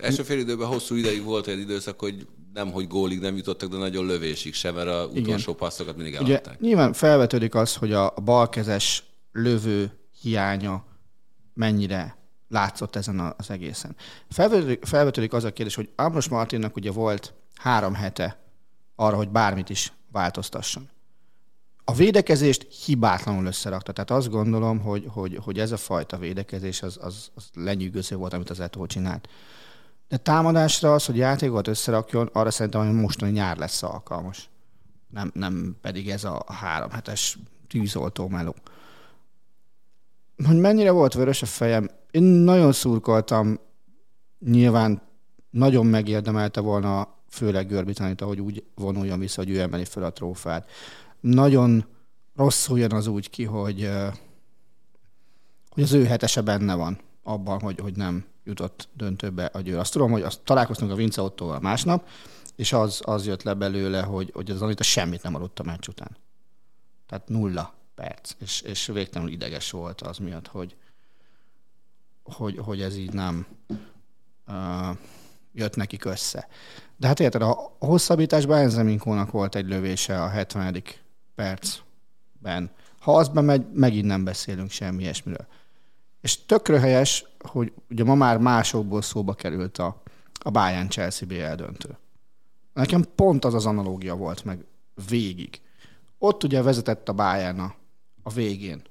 Első 0.02 0.24
fél 0.24 0.40
időben 0.40 0.68
hosszú 0.68 0.96
ideig 0.96 1.24
volt 1.24 1.48
egy 1.48 1.60
időszak, 1.60 2.00
hogy 2.00 2.28
nem, 2.54 2.72
hogy 2.72 2.88
gólig 2.88 3.20
nem 3.20 3.36
jutottak, 3.36 3.70
de 3.70 3.78
nagyon 3.78 4.06
lövésig 4.06 4.54
sem, 4.54 4.76
mert 4.76 4.88
a 4.88 5.10
utolsó 5.14 5.54
passzokat 5.54 5.96
mindig 5.96 6.20
Ugye 6.22 6.32
eladták. 6.32 6.60
nyilván 6.60 6.94
felvetődik 6.94 7.56
az, 7.56 7.76
hogy 7.76 7.92
a 7.92 8.14
balkezes 8.24 9.04
lövő 9.32 9.92
hiánya 10.22 10.86
mennyire 11.54 12.18
látszott 12.48 12.96
ezen 12.96 13.34
az 13.38 13.50
egészen. 13.50 13.96
Felvetődik, 14.30 14.86
felvetődik 14.86 15.34
az 15.34 15.44
a 15.44 15.54
kérdés, 15.54 15.76
hogy 15.76 15.90
Ambros 15.96 16.28
Martinnak 16.28 16.76
ugye 16.76 16.92
volt 16.92 17.34
három 17.56 17.94
hete 17.94 18.40
arra, 18.96 19.16
hogy 19.16 19.30
bármit 19.30 19.70
is 19.70 19.94
változtasson. 20.12 20.90
A 21.88 21.94
védekezést 21.94 22.68
hibátlanul 22.86 23.46
összerakta. 23.46 23.92
Tehát 23.92 24.12
azt 24.12 24.30
gondolom, 24.30 24.80
hogy, 24.80 25.06
hogy, 25.10 25.40
hogy 25.44 25.60
ez 25.60 25.72
a 25.72 25.78
fajta 25.78 26.18
védekezés 26.18 26.82
az, 26.82 26.98
az, 27.02 27.32
az 27.36 27.50
lenyűgöző 27.54 28.16
volt, 28.16 28.34
amit 28.34 28.50
az 28.50 28.60
Eto 28.60 28.86
csinált. 28.86 29.30
De 30.08 30.18
támadásra 30.18 30.94
az, 30.94 31.06
hogy 31.06 31.18
játékot 31.18 31.68
összerakjon, 31.68 32.30
arra 32.34 32.52
szerintem, 32.52 32.86
hogy 32.86 33.02
mostani 33.02 33.32
nyár 33.32 33.58
lesz 33.58 33.84
alkalmas. 33.84 34.50
Nem, 35.10 35.32
nem 35.34 35.78
pedig 35.82 36.10
ez 36.10 36.24
a 36.24 36.44
három 36.48 36.90
hetes 36.90 37.38
tűzoltó 37.68 38.28
meló. 38.28 38.56
Hogy 40.46 40.58
mennyire 40.58 40.92
volt 40.92 41.14
vörös 41.14 41.42
a 41.42 41.46
fejem, 41.46 41.90
én 42.12 42.24
nagyon 42.24 42.72
szurkoltam, 42.72 43.60
nyilván 44.40 45.02
nagyon 45.50 45.86
megérdemelte 45.86 46.60
volna 46.60 47.16
főleg 47.30 47.68
Görbitanit, 47.68 48.22
hogy 48.22 48.40
úgy 48.40 48.64
vonuljon 48.76 49.20
vissza, 49.20 49.42
hogy 49.42 49.50
ő 49.50 49.60
emeli 49.60 49.86
fel 49.86 50.04
a 50.04 50.12
trófát. 50.12 50.70
Nagyon 51.26 51.86
rosszul 52.36 52.80
jön 52.80 52.94
az 52.94 53.08
úgy 53.08 53.30
ki, 53.30 53.44
hogy, 53.44 53.90
hogy 55.70 55.84
az 55.84 55.92
ő 55.92 56.06
hetese 56.06 56.42
benne 56.42 56.76
van 56.76 57.00
abban, 57.24 57.60
hogy, 57.60 57.80
hogy 57.80 57.96
nem 57.96 58.26
jutott 58.44 58.90
döntőbe 58.94 59.46
a 59.46 59.60
győr. 59.60 59.78
Azt 59.78 59.92
tudom, 59.92 60.12
hogy 60.12 60.22
azt 60.22 60.42
találkoztunk 60.42 60.92
a 60.92 60.96
Vince 60.96 61.22
Ottóval 61.22 61.60
másnap, 61.60 62.08
és 62.56 62.74
az, 62.74 63.02
az 63.06 63.26
jött 63.26 63.44
le 63.44 63.54
belőle, 63.54 64.02
hogy, 64.02 64.32
hogy 64.34 64.52
az 64.52 64.62
Anita 64.62 64.84
semmit 64.84 65.24
nem 65.24 65.36
aludt 65.36 65.60
a 65.60 65.64
meccs 65.64 65.88
után. 65.88 66.18
Tehát 67.08 67.28
nulla 67.28 67.74
perc, 67.96 68.32
és, 68.40 68.62
és 68.62 68.86
végtelenül 68.86 69.34
ideges 69.34 69.72
volt 69.72 70.02
az 70.02 70.18
miatt, 70.18 70.48
hogy, 70.48 70.76
hogy, 72.24 72.58
hogy 72.58 72.82
ez 72.82 72.98
így 72.98 73.14
nem 73.14 73.46
uh, 74.48 74.98
jött 75.54 75.76
nekik 75.76 76.06
össze. 76.06 76.48
De 76.98 77.08
hát 77.08 77.20
érted, 77.20 77.42
a 77.42 77.76
hosszabbításban 77.80 78.58
Enzeminkónak 78.58 79.32
volt 79.32 79.56
egy 79.56 79.68
lövése 79.68 80.24
a 80.24 80.28
70. 80.28 80.84
percben. 81.36 82.72
Ha 83.00 83.16
az 83.16 83.28
bemegy, 83.28 83.66
megint 83.74 84.06
nem 84.06 84.24
beszélünk 84.24 84.70
semmi 84.70 85.02
ilyesmiről. 85.02 85.48
És 86.22 86.46
tökre 86.46 86.80
helyes, 86.80 87.26
hogy 87.40 87.74
ugye 87.90 88.04
ma 88.04 88.16
már 88.16 88.38
másokból 88.38 89.02
szóba 89.02 89.34
került 89.34 89.78
a, 89.78 90.02
a 90.40 90.50
Bayern 90.50 90.90
Chelsea 90.90 91.28
BL 91.28 91.64
döntő. 91.64 91.98
Nekem 92.74 93.06
pont 93.16 93.46
az 93.46 93.54
az 93.54 93.66
analógia 93.66 94.16
volt 94.16 94.44
meg 94.44 94.66
végig. 95.08 95.62
Ott 96.18 96.44
ugye 96.44 96.62
vezetett 96.62 97.10
a 97.10 97.14
Bayern 97.14 97.60
a, 97.60 97.76
a 98.24 98.30
végén. 98.30 98.82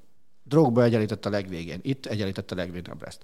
Drogba 0.42 0.82
egyenlített 0.82 1.26
a 1.26 1.30
legvégén. 1.30 1.78
Itt 1.82 2.06
egyenlített 2.06 2.50
a 2.50 2.54
legvégén 2.54 2.92
a 2.92 2.94
Brest. 2.96 3.22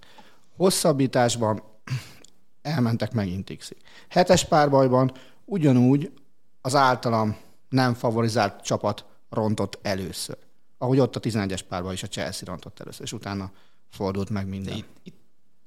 Hosszabbításban 0.56 1.62
elmentek 2.62 3.12
megint 3.12 3.56
x 3.56 3.72
Hetes 4.09 4.44
párbajban 4.44 5.12
ugyanúgy 5.44 6.12
az 6.61 6.74
általam 6.74 7.37
nem 7.68 7.94
favorizált 7.94 8.62
csapat 8.62 9.04
rontott 9.31 9.79
először. 9.83 10.37
Ahogy 10.79 10.99
ott 10.99 11.16
a 11.16 11.21
11-es 11.21 11.61
párban 11.69 11.93
is 11.93 12.03
a 12.03 12.07
Chelsea 12.07 12.49
rontott 12.49 12.81
először, 12.81 13.03
és 13.05 13.12
utána 13.12 13.51
fordult 13.90 14.31
meg 14.31 14.47
minden. 14.49 14.77
Itt, 14.77 14.87
itt 15.03 15.14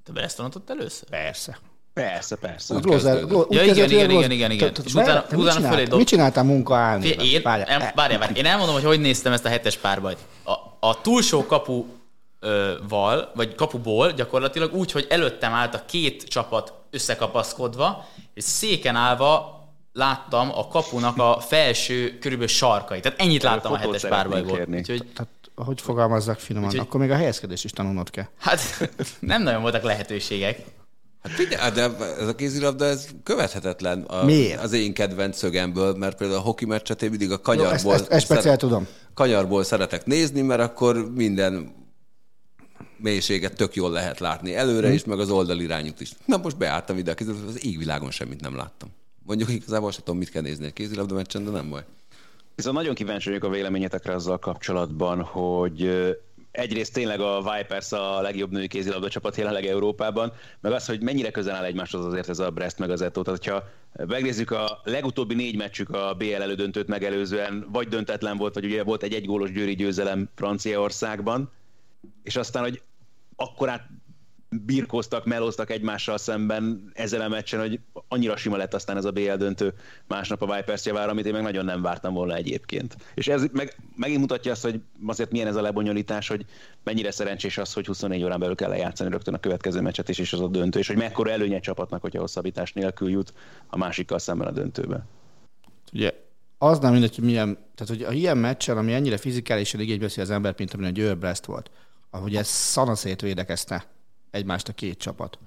te 0.04 0.12
Breston 0.12 0.46
ott 0.56 0.70
először? 0.70 1.10
Persze. 1.10 1.58
Persze, 1.94 2.36
persze. 2.36 2.74
A 2.74 2.78
Úgy 2.78 2.84
Glozer. 2.84 3.26
Glo- 3.26 3.54
Ja, 3.54 3.64
igen, 3.64 3.76
igen, 3.90 4.10
igen, 4.10 4.32
igen, 4.32 4.52
igen. 4.52 4.72
És 4.86 4.94
utána- 4.94 5.26
te 5.28 5.36
utána 5.36 5.68
fölé 5.70 5.84
dob- 5.84 5.98
Mit 5.98 6.08
csináltál 6.08 6.44
munka 6.44 6.76
állni? 6.76 7.08
Én, 7.08 7.42
Várjál, 7.42 7.68
em, 7.68 7.80
várjál, 7.96 8.20
várjál, 8.20 8.36
én 8.38 8.46
elmondom, 8.46 8.74
hogy 8.76 8.84
hogy 8.84 9.00
néztem 9.00 9.34
ezt 9.34 9.46
a 9.46 9.50
hetes 9.50 9.78
párbajt. 9.78 10.18
A, 10.44 10.52
a 10.88 11.02
túlsó 11.02 11.46
kapu 11.46 11.86
val, 12.88 13.32
vagy 13.36 13.56
kapuból 13.56 14.12
gyakorlatilag 14.12 14.74
úgy, 14.74 14.92
hogy 14.92 15.06
előttem 15.10 15.54
állt 15.54 15.74
a 15.74 15.86
két 15.86 16.24
csapat 16.24 16.74
összekapaszkodva, 16.90 18.06
és 18.34 18.44
széken 18.44 18.96
állva 18.96 19.62
láttam 19.94 20.52
a 20.58 20.68
kapunak 20.68 21.18
a 21.18 21.40
felső 21.40 22.18
körülbelül 22.20 22.54
sarkait. 22.54 23.02
Tehát 23.02 23.20
ennyit 23.22 23.44
láttam 23.44 23.72
a 23.72 23.78
fotót 23.78 23.94
hetes 23.94 24.10
párbajból. 24.10 24.60
Úgyhogy 24.72 25.06
Tehát, 25.14 25.32
hogy 25.56 25.82
fogalmazzak 25.82 26.40
finoman, 26.40 26.70
Úgyhogy- 26.70 26.86
akkor 26.88 27.00
még 27.00 27.12
a 27.12 27.16
helyezkedést 27.16 27.64
is 27.64 27.72
tanulnod 27.72 28.10
kell. 28.10 28.26
hát 28.38 28.60
nem 29.20 29.44
nagyon 29.44 29.62
voltak 29.62 29.84
lehetőségek. 29.84 30.60
Hát 31.24 31.32
figyelj, 31.32 31.72
de 31.72 31.82
ez 32.20 32.28
a 32.28 32.36
kézilabda, 32.36 32.86
ez 32.86 33.08
követhetetlen 33.24 34.02
a, 34.02 34.24
Miért? 34.26 34.62
az 34.64 34.74
én 34.74 34.94
kedvenc 34.94 35.38
szögemből, 35.38 35.96
mert 35.96 36.18
például 36.18 36.40
a 36.40 36.44
hoki 36.44 36.66
meccset 36.66 37.02
én 37.02 37.10
mindig 37.10 37.32
a 37.32 37.40
kanyarból, 37.42 37.74
ezt, 37.94 38.02
ezt, 38.02 38.12
ezt 38.12 38.26
speciál 38.26 38.58
tudom. 38.58 38.88
kanyarból 39.14 39.64
szeretek 39.64 40.06
nézni, 40.06 40.42
mert 40.42 40.62
akkor 40.62 41.12
minden 41.14 41.76
mélységet 42.98 43.56
tök 43.56 43.76
jól 43.76 43.92
lehet 43.92 44.20
látni 44.20 44.56
előre 44.56 44.88
Hm. 44.88 44.94
is, 44.94 45.04
meg 45.04 45.20
az 45.20 45.30
oldalirányút 45.30 46.02
is. 46.02 46.12
Na 46.26 46.38
most 46.38 46.58
beálltam 46.58 46.98
ide 46.98 47.12
a 47.12 47.14
kézilabda, 47.14 47.48
az 47.48 47.66
égvilágon 47.66 48.12
semmit 48.12 48.42
nem 48.42 48.56
láttam. 48.56 48.90
Mondjuk 49.26 49.50
igazából 49.50 49.92
sem 49.92 50.04
tudom, 50.04 50.20
mit 50.20 50.30
kell 50.30 50.42
nézni 50.42 50.66
egy 50.66 50.74
kézilabda 50.74 51.14
meccsen, 51.14 51.44
de 51.44 51.52
nem 51.52 51.70
baj. 51.70 51.84
Viszont 52.56 52.76
nagyon 52.76 52.94
kíváncsi 52.94 53.30
vagyok 53.30 53.44
a 53.44 53.50
véleményetekre 53.50 54.14
azzal 54.14 54.40
kapcsolatban, 54.40 55.22
hogy 55.22 55.90
egyrészt 56.52 56.94
tényleg 56.94 57.20
a 57.20 57.42
Vipers 57.42 57.92
a 57.92 58.22
legjobb 58.22 58.52
női 58.52 58.68
kézilabda 58.68 59.10
csapat 59.10 59.36
jelenleg 59.36 59.66
Európában, 59.66 60.34
meg 60.62 60.72
az, 60.72 60.86
hogy 60.86 61.02
mennyire 61.02 61.32
közel 61.32 61.56
áll 61.56 61.64
egymáshoz 61.64 62.06
azért 62.06 62.30
ez 62.30 62.40
a 62.40 62.50
Brest 62.50 62.78
meg 62.78 62.90
az 62.90 63.02
Eto. 63.02 63.22
Tehát, 63.22 63.40
hogyha 63.40 63.64
megnézzük 64.08 64.52
a 64.52 64.82
legutóbbi 64.84 65.34
négy 65.34 65.58
meccsük 65.58 65.90
a 65.90 66.16
BL 66.18 66.42
elődöntőt 66.42 66.88
megelőzően, 66.88 67.68
vagy 67.72 67.88
döntetlen 67.88 68.38
volt, 68.38 68.54
vagy 68.54 68.66
ugye 68.66 68.84
volt 68.84 69.04
egy 69.04 69.14
egygólos 69.14 69.52
győri 69.52 69.76
győzelem 69.76 70.30
Franciaországban, 70.36 71.52
és 72.24 72.36
aztán, 72.36 72.64
hogy 72.64 72.82
akkorát 73.36 73.88
birkóztak, 74.66 75.26
melóztak 75.26 75.70
egymással 75.70 76.18
szemben 76.18 76.92
ezen 76.94 77.22
a 77.22 77.28
meccsen, 77.28 77.60
hogy 77.60 77.80
annyira 78.08 78.36
sima 78.36 78.58
lett 78.58 78.74
aztán 78.74 78.98
ez 78.98 79.06
a 79.06 79.12
BL 79.12 79.34
döntő 79.34 79.74
másnap 80.08 80.42
a 80.42 80.56
Vipers 80.56 80.86
javára, 80.86 81.12
amit 81.12 81.26
én 81.26 81.34
meg 81.34 81.42
nagyon 81.42 81.66
nem 81.66 81.82
vártam 81.82 82.14
volna 82.14 82.36
egyébként. 82.36 82.96
És 83.14 83.28
ez 83.28 83.46
meg, 83.52 83.76
megint 83.96 84.20
mutatja 84.20 84.52
azt, 84.52 84.64
hogy 84.64 84.82
azért 85.08 85.32
milyen 85.32 85.48
ez 85.48 85.56
a 85.56 85.62
lebonyolítás, 85.62 86.28
hogy 86.28 86.46
mennyire 86.84 87.12
szerencsés 87.12 87.58
az, 87.58 87.74
hogy 87.74 87.86
24 87.86 88.24
órán 88.24 88.40
belül 88.40 88.56
kell 88.56 88.70
lejátszani 88.70 89.10
rögtön 89.10 89.34
a 89.34 89.40
következő 89.40 89.82
meccset 89.82 90.10
is, 90.10 90.20
és 90.20 90.34
az 90.34 90.40
a 90.40 90.48
döntő, 90.48 90.80
és 90.80 90.88
hogy 90.88 90.98
mekkora 90.98 91.32
előnye 91.32 91.60
csapatnak, 91.60 92.02
hogyha 92.02 92.20
hosszabbítás 92.20 92.74
nélkül 92.74 93.10
jut 93.10 93.34
a 93.68 93.78
másikkal 93.78 94.20
szemben 94.20 94.48
a 94.48 94.52
döntőbe. 94.52 95.06
Ugye 95.94 96.12
az 96.58 96.80
nem 96.80 96.92
mindegy, 96.92 97.16
hogy 97.16 97.24
milyen, 97.24 97.58
tehát 97.76 97.94
hogy 97.94 98.04
a 98.04 98.12
ilyen 98.12 98.38
meccsen, 98.38 98.78
ami 98.78 98.94
ennyire 98.94 99.18
fizikálisan 99.18 99.80
igénybe 99.80 100.06
az 100.06 100.30
ember, 100.30 100.54
mint 100.58 100.74
amilyen 100.74 100.92
a 100.92 100.96
Győr 100.96 101.18
Brest 101.18 101.46
volt, 101.46 101.72
ahogy 102.10 102.36
ez 102.36 102.48
szanaszét 102.48 103.22
védekezte 103.22 103.86
egymást 104.34 104.68
a 104.68 104.74
két 104.74 104.98
csapat. 104.98 105.40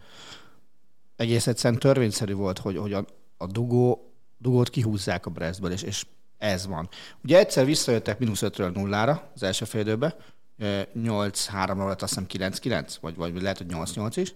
Egész 1.16 1.46
egyszerűen 1.46 1.80
törvényszerű 1.80 2.34
volt, 2.34 2.58
hogy, 2.58 2.76
hogy 2.76 2.92
a, 2.92 3.04
a 3.36 3.46
dugó, 3.46 4.12
dugót 4.38 4.70
kihúzzák 4.70 5.26
a 5.26 5.30
Brestből, 5.30 5.70
és, 5.70 5.82
és 5.82 6.06
ez 6.38 6.66
van. 6.66 6.88
Ugye 7.24 7.38
egyszer 7.38 7.64
visszajöttek 7.64 8.18
mínusz 8.18 8.42
5-ről 8.42 8.74
nullára 8.74 9.30
az 9.34 9.42
első 9.42 9.64
fél 9.64 9.80
időbe, 9.80 10.16
8-3-ra 10.58 11.86
lett 11.86 12.02
azt 12.02 12.20
hiszem 12.28 12.50
9-9, 12.52 12.96
vagy, 13.00 13.16
vagy 13.16 13.42
lehet, 13.42 13.58
hogy 13.58 13.66
8-8 13.70 14.12
is, 14.14 14.34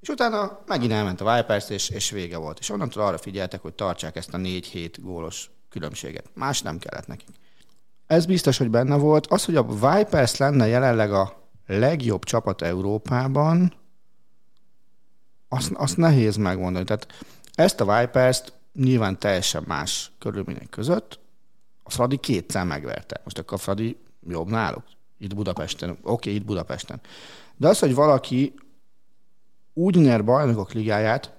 és 0.00 0.08
utána 0.08 0.60
megint 0.66 0.92
elment 0.92 1.20
a 1.20 1.36
Vipers, 1.36 1.70
és, 1.70 1.88
és 1.88 2.10
vége 2.10 2.36
volt. 2.36 2.58
És 2.58 2.70
onnantól 2.70 3.02
arra 3.02 3.18
figyeltek, 3.18 3.60
hogy 3.62 3.74
tartsák 3.74 4.16
ezt 4.16 4.34
a 4.34 4.38
4-7 4.38 4.94
gólos 5.00 5.50
különbséget. 5.68 6.30
Más 6.34 6.62
nem 6.62 6.78
kellett 6.78 7.06
nekik. 7.06 7.28
Ez 8.06 8.26
biztos, 8.26 8.58
hogy 8.58 8.70
benne 8.70 8.96
volt. 8.96 9.26
Az, 9.26 9.44
hogy 9.44 9.56
a 9.56 9.66
Vipers 9.66 10.36
lenne 10.36 10.66
jelenleg 10.66 11.12
a 11.12 11.48
legjobb 11.66 12.24
csapat 12.24 12.62
Európában, 12.62 13.72
azt, 15.52 15.70
azt 15.74 15.96
nehéz 15.96 16.36
megmondani. 16.36 16.84
Tehát 16.84 17.06
ezt 17.54 17.80
a 17.80 17.98
Vipers-t 17.98 18.52
nyilván 18.74 19.18
teljesen 19.18 19.64
más 19.66 20.12
körülmények 20.18 20.68
között 20.70 21.18
a 21.82 21.90
Fradi 21.90 22.16
kétszer 22.16 22.64
megverte. 22.64 23.20
Most 23.24 23.38
akkor 23.38 23.58
a 23.58 23.60
Fradi 23.60 23.96
jobb 24.28 24.48
náluk? 24.48 24.84
Itt 25.18 25.34
Budapesten. 25.34 25.90
Oké, 25.90 26.00
okay, 26.02 26.34
itt 26.34 26.44
Budapesten. 26.44 27.00
De 27.56 27.68
az, 27.68 27.78
hogy 27.78 27.94
valaki 27.94 28.54
úgy 29.72 29.96
nyer 29.96 30.24
bajnokok 30.24 30.72
ligáját, 30.72 31.32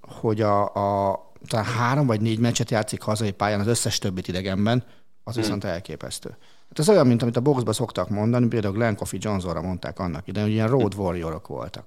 hogy 0.00 0.40
a, 0.40 0.74
a 0.74 1.30
talán 1.46 1.66
három 1.66 2.06
vagy 2.06 2.20
négy 2.20 2.38
meccset 2.38 2.70
játszik 2.70 3.02
hazai 3.02 3.30
pályán 3.30 3.60
az 3.60 3.66
összes 3.66 3.98
többit 3.98 4.28
idegenben, 4.28 4.84
az 5.24 5.32
hmm. 5.32 5.42
viszont 5.42 5.64
elképesztő. 5.64 6.28
Hát 6.68 6.78
ez 6.78 6.88
olyan, 6.88 7.06
mint 7.06 7.22
amit 7.22 7.36
a 7.36 7.40
boxba 7.40 7.72
szoktak 7.72 8.08
mondani, 8.08 8.48
például 8.48 8.74
Glenn 8.74 8.94
Coffey 8.94 9.18
Johnsonra 9.22 9.62
mondták 9.62 9.98
annak 9.98 10.26
idején, 10.26 10.48
hogy 10.48 10.56
ilyen 10.56 10.68
road 10.68 10.94
warriorok 10.94 11.46
voltak. 11.46 11.84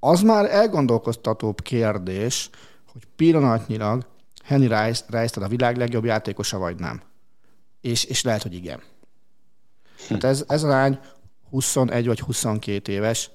Az 0.00 0.20
már 0.20 0.50
elgondolkoztatóbb 0.50 1.62
kérdés, 1.62 2.50
hogy 2.92 3.02
pillanatnyilag 3.16 4.06
Henry 4.44 4.66
Rice, 4.66 5.04
Rice 5.08 5.40
a 5.40 5.48
világ 5.48 5.76
legjobb 5.76 6.04
játékosa, 6.04 6.58
vagy 6.58 6.76
nem. 6.76 7.02
És, 7.80 8.04
és 8.04 8.22
lehet, 8.22 8.42
hogy 8.42 8.54
igen. 8.54 8.80
Hát 10.08 10.24
ez, 10.24 10.44
ez 10.48 10.62
a 10.62 10.68
lány 10.68 10.98
21 11.50 12.06
vagy 12.06 12.20
22 12.20 12.92
éves, 12.92 13.30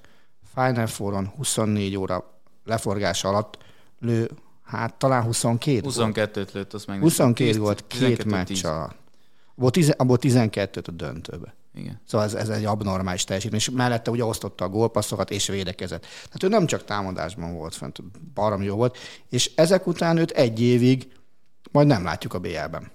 Final 0.53 0.87
Four-on 0.87 1.27
24 1.27 1.97
óra 1.97 2.39
leforgása 2.65 3.27
alatt 3.27 3.57
lő, 3.99 4.31
hát 4.63 4.93
talán 4.93 5.23
22 5.23 5.89
22-t 5.89 6.51
lőtt, 6.51 6.73
azt 6.73 6.87
meg 6.87 6.99
22 6.99 7.57
volt 7.57 7.87
két 7.87 8.25
meccs 8.25 8.65
alatt. 8.65 8.95
Abból, 9.55 9.71
tize, 9.71 9.93
abból 9.97 10.17
12-t 10.21 10.87
a 10.87 10.91
döntőbe. 10.91 11.55
Igen. 11.75 12.01
Szóval 12.05 12.27
ez, 12.27 12.33
ez 12.33 12.49
egy 12.49 12.65
abnormális 12.65 13.23
teljesítmény, 13.23 13.59
és 13.59 13.69
mellette 13.69 14.11
ugye 14.11 14.25
osztotta 14.25 14.65
a 14.65 14.69
gólpasszokat 14.69 15.31
és 15.31 15.47
védekezett. 15.47 16.01
Tehát 16.01 16.43
ő 16.43 16.47
nem 16.47 16.65
csak 16.65 16.83
támadásban 16.83 17.53
volt 17.53 17.75
fent, 17.75 18.03
barom 18.33 18.61
jó 18.61 18.75
volt, 18.75 18.97
és 19.29 19.51
ezek 19.55 19.87
után 19.87 20.17
őt 20.17 20.31
egy 20.31 20.61
évig 20.61 21.07
majd 21.71 21.87
nem 21.87 22.03
látjuk 22.03 22.33
a 22.33 22.39
BL-ben. 22.39 22.91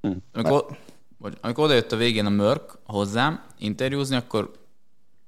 Hm. 0.00 0.10
Amikor, 0.32 0.66
Mert... 1.18 1.36
amikor 1.40 1.64
odajött 1.64 1.92
a 1.92 1.96
végén 1.96 2.26
a 2.26 2.30
Mörk 2.30 2.78
hozzám 2.84 3.44
interjúzni, 3.58 4.16
akkor 4.16 4.52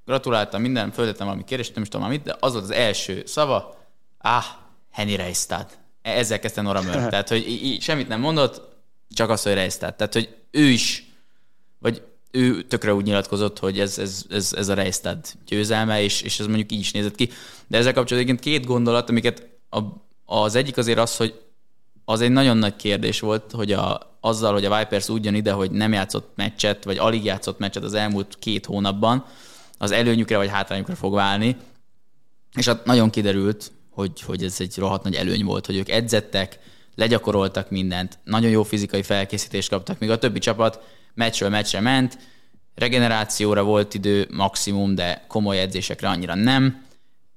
gratuláltam 0.05 0.61
minden, 0.61 0.91
föltettem 0.91 1.27
valami 1.27 1.45
kérdést, 1.45 1.75
nem 1.75 1.83
is 1.83 1.89
tudom 1.89 2.07
amit, 2.07 2.23
de 2.23 2.37
az 2.41 2.53
volt 2.53 2.65
az 2.65 2.71
első 2.71 3.23
szava, 3.27 3.77
ah, 4.19 4.45
Henny 4.91 5.17
Reistad. 5.17 5.67
Ezzel 6.03 6.39
kezdte 6.39 6.63
Nora 6.63 6.83
Mörk. 6.83 7.09
Tehát, 7.11 7.29
hogy 7.29 7.49
í- 7.49 7.81
semmit 7.81 8.09
nem 8.09 8.21
mondott, 8.21 8.73
csak 9.09 9.31
azt, 9.31 9.45
hogy 9.45 9.55
Reistad. 9.55 9.95
Tehát, 9.95 10.13
hogy 10.13 10.37
ő 10.51 10.65
is, 10.65 11.13
vagy 11.79 12.03
ő 12.35 12.63
tökre 12.63 12.95
úgy 12.95 13.05
nyilatkozott, 13.05 13.59
hogy 13.59 13.81
ez, 13.81 13.99
ez, 13.99 14.25
ez, 14.31 14.53
ez 14.57 14.69
a 14.69 14.75
Reistad 14.75 15.19
győzelme, 15.47 16.03
és, 16.03 16.23
és 16.23 16.41
ez 16.41 16.47
mondjuk 16.47 16.73
így 16.73 16.79
is 16.79 16.93
nézett 16.93 17.15
ki. 17.15 17.31
De 17.67 17.79
ezzel 17.79 17.93
kapcsolatban 17.93 18.37
két 18.37 18.65
gondolat, 18.67 19.11
amiket 19.11 19.47
a, 19.71 19.81
az 20.25 20.55
egyik 20.55 20.77
azért 20.77 20.99
az, 20.99 21.17
hogy 21.17 21.41
az 22.05 22.21
egy 22.21 22.31
nagyon 22.31 22.57
nagy 22.57 22.77
kérdés 22.77 23.21
volt, 23.21 23.53
hogy 23.53 23.73
a, 23.73 24.17
azzal, 24.21 24.53
hogy 24.53 24.65
a 24.65 24.79
Vipers 24.79 25.09
úgy 25.09 25.25
jön 25.25 25.35
ide, 25.35 25.53
hogy 25.53 25.71
nem 25.71 25.93
játszott 25.93 26.33
meccset, 26.37 26.85
vagy 26.85 26.99
alig 26.99 27.25
játszott 27.25 27.59
meccset 27.59 27.83
az 27.83 27.95
elmúlt 27.95 28.37
két 28.39 28.67
hónapban, 28.67 29.25
az 29.79 29.91
előnyükre 29.91 30.37
vagy 30.37 30.49
hátrányukra 30.49 30.95
fog 30.95 31.15
válni. 31.15 31.57
És 32.57 32.67
hát 32.67 32.85
nagyon 32.85 33.11
kiderült, 33.11 33.73
hogy, 33.91 34.21
hogy 34.21 34.45
ez 34.45 34.57
egy 34.59 34.77
rohadt 34.77 35.05
nagy 35.05 35.15
előny 35.15 35.45
volt, 35.45 35.67
hogy 35.67 35.77
ők 35.77 35.89
edzettek, 35.89 36.59
legyakoroltak 36.95 37.71
mindent, 37.71 38.19
nagyon 38.25 38.51
jó 38.51 38.63
fizikai 38.63 39.03
felkészítést 39.03 39.69
kaptak, 39.69 39.99
míg 39.99 40.11
a 40.11 40.19
többi 40.19 40.39
csapat 40.39 40.81
meccsről 41.15 41.49
meccsre 41.49 41.81
ment, 41.81 42.19
regenerációra 42.75 43.63
volt 43.63 43.95
idő 43.95 44.29
maximum, 44.31 44.95
de 44.95 45.25
komoly 45.29 45.61
edzésekre 45.61 46.09
annyira 46.09 46.35
nem, 46.35 46.85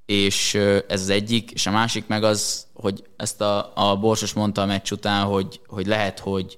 és 0.05 0.53
ez 0.87 1.01
az 1.01 1.09
egyik, 1.09 1.51
és 1.51 1.65
a 1.65 1.71
másik 1.71 2.07
meg 2.07 2.23
az, 2.23 2.67
hogy 2.73 3.03
ezt 3.17 3.41
a, 3.41 3.71
a 3.75 3.95
Borsos 3.95 4.33
mondta 4.33 4.61
a 4.61 4.65
meccs 4.65 4.91
után, 4.91 5.25
hogy, 5.25 5.59
hogy 5.67 5.85
lehet, 5.85 6.19
hogy, 6.19 6.57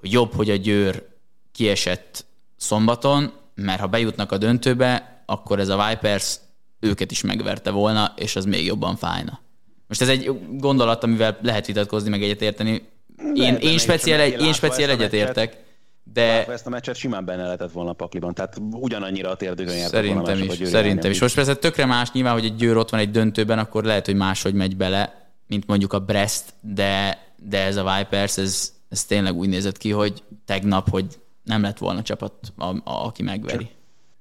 hogy 0.00 0.12
jobb, 0.12 0.34
hogy 0.34 0.50
a 0.50 0.56
Győr 0.56 1.06
kiesett 1.52 2.26
szombaton, 2.56 3.32
mert 3.54 3.80
ha 3.80 3.86
bejutnak 3.86 4.32
a 4.32 4.38
döntőbe, 4.38 5.22
akkor 5.26 5.60
ez 5.60 5.68
a 5.68 5.86
Vipers 5.88 6.36
őket 6.80 7.10
is 7.10 7.22
megverte 7.22 7.70
volna, 7.70 8.12
és 8.16 8.36
az 8.36 8.44
még 8.44 8.64
jobban 8.64 8.96
fájna. 8.96 9.40
Most 9.88 10.00
ez 10.00 10.08
egy 10.08 10.30
gondolat, 10.50 11.04
amivel 11.04 11.38
lehet 11.42 11.66
vitatkozni, 11.66 12.08
meg 12.08 12.22
egyetérteni. 12.22 12.88
Én, 13.34 13.54
én 13.54 13.78
speciál, 13.78 14.20
egy, 14.20 14.40
én 14.40 14.52
speciál 14.52 14.90
egyetértek. 14.90 15.64
De... 16.12 16.26
Látva 16.26 16.52
ezt 16.52 16.66
a 16.66 16.70
meccset 16.70 16.96
simán 16.96 17.24
benne 17.24 17.42
lehetett 17.42 17.72
volna 17.72 17.90
a 17.90 17.92
pakliban, 17.92 18.34
tehát 18.34 18.56
ugyanannyira 18.70 19.30
a 19.30 19.36
térdőkön 19.36 19.78
Szerintem 19.78 20.38
is, 20.38 20.68
szerintem 20.68 21.10
is. 21.10 21.20
Most 21.20 21.34
persze 21.34 21.56
tökre 21.56 21.86
más, 21.86 22.12
nyilván, 22.12 22.32
hogy 22.32 22.44
egy 22.44 22.56
Győr 22.56 22.76
ott 22.76 22.90
van 22.90 23.00
egy 23.00 23.10
döntőben, 23.10 23.58
akkor 23.58 23.84
lehet, 23.84 24.06
hogy 24.06 24.14
máshogy 24.14 24.54
megy 24.54 24.76
bele, 24.76 25.30
mint 25.46 25.66
mondjuk 25.66 25.92
a 25.92 25.98
Brest, 25.98 26.44
de, 26.60 27.18
de 27.36 27.64
ez 27.64 27.76
a 27.76 27.96
Vipers, 27.96 28.38
ez, 28.38 28.72
ez 28.88 29.04
tényleg 29.04 29.34
úgy 29.34 29.48
nézett 29.48 29.76
ki, 29.76 29.90
hogy 29.90 30.22
tegnap, 30.44 30.90
hogy 30.90 31.06
nem 31.44 31.62
lett 31.62 31.78
volna 31.78 32.02
csapat, 32.02 32.32
a, 32.56 32.64
a, 32.64 32.80
aki 32.84 33.22
megveri. 33.22 33.70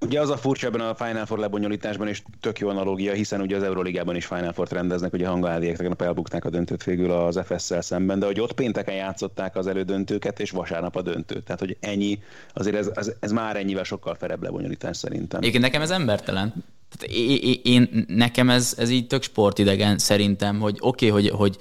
Ugye 0.05 0.19
az 0.19 0.29
a 0.29 0.37
furcsa 0.37 0.67
ebben 0.67 0.81
a 0.81 0.95
Final 0.95 1.25
Four 1.25 1.39
lebonyolításban, 1.39 2.07
és 2.07 2.21
tök 2.39 2.59
jó 2.59 2.69
analógia, 2.69 3.13
hiszen 3.13 3.41
ugye 3.41 3.55
az 3.55 3.63
Euróligában 3.63 4.15
is 4.15 4.25
Final 4.25 4.53
Four 4.53 4.67
rendeznek, 4.67 5.13
ugye 5.13 5.27
a 5.27 5.29
hangaládiek 5.29 5.77
tegnap 5.77 6.01
elbukták 6.01 6.45
a 6.45 6.49
döntőt 6.49 6.83
végül 6.83 7.11
az 7.11 7.39
FS-szel 7.45 7.81
szemben, 7.81 8.19
de 8.19 8.25
hogy 8.25 8.39
ott 8.39 8.53
pénteken 8.53 8.95
játszották 8.95 9.55
az 9.55 9.67
elődöntőket, 9.67 10.39
és 10.39 10.51
vasárnap 10.51 10.95
a 10.95 11.01
döntő. 11.01 11.41
Tehát, 11.41 11.59
hogy 11.59 11.77
ennyi, 11.79 12.19
azért 12.53 12.75
ez, 12.75 12.89
ez, 12.93 13.11
ez 13.19 13.31
már 13.31 13.55
ennyivel 13.55 13.83
sokkal 13.83 14.15
ferebb 14.15 14.43
lebonyolítás 14.43 14.97
szerintem. 14.97 15.39
Egyébként 15.39 15.63
nekem 15.63 15.81
ez 15.81 15.91
embertelen. 15.91 16.53
Tehát 16.97 17.17
én, 17.17 17.59
én, 17.63 18.05
nekem 18.07 18.49
ez, 18.49 18.75
ez 18.77 18.89
így 18.89 19.07
tök 19.07 19.23
sportidegen 19.23 19.97
szerintem, 19.97 20.59
hogy 20.59 20.77
oké, 20.79 21.09
okay, 21.09 21.21
hogy, 21.21 21.29
hogy 21.37 21.57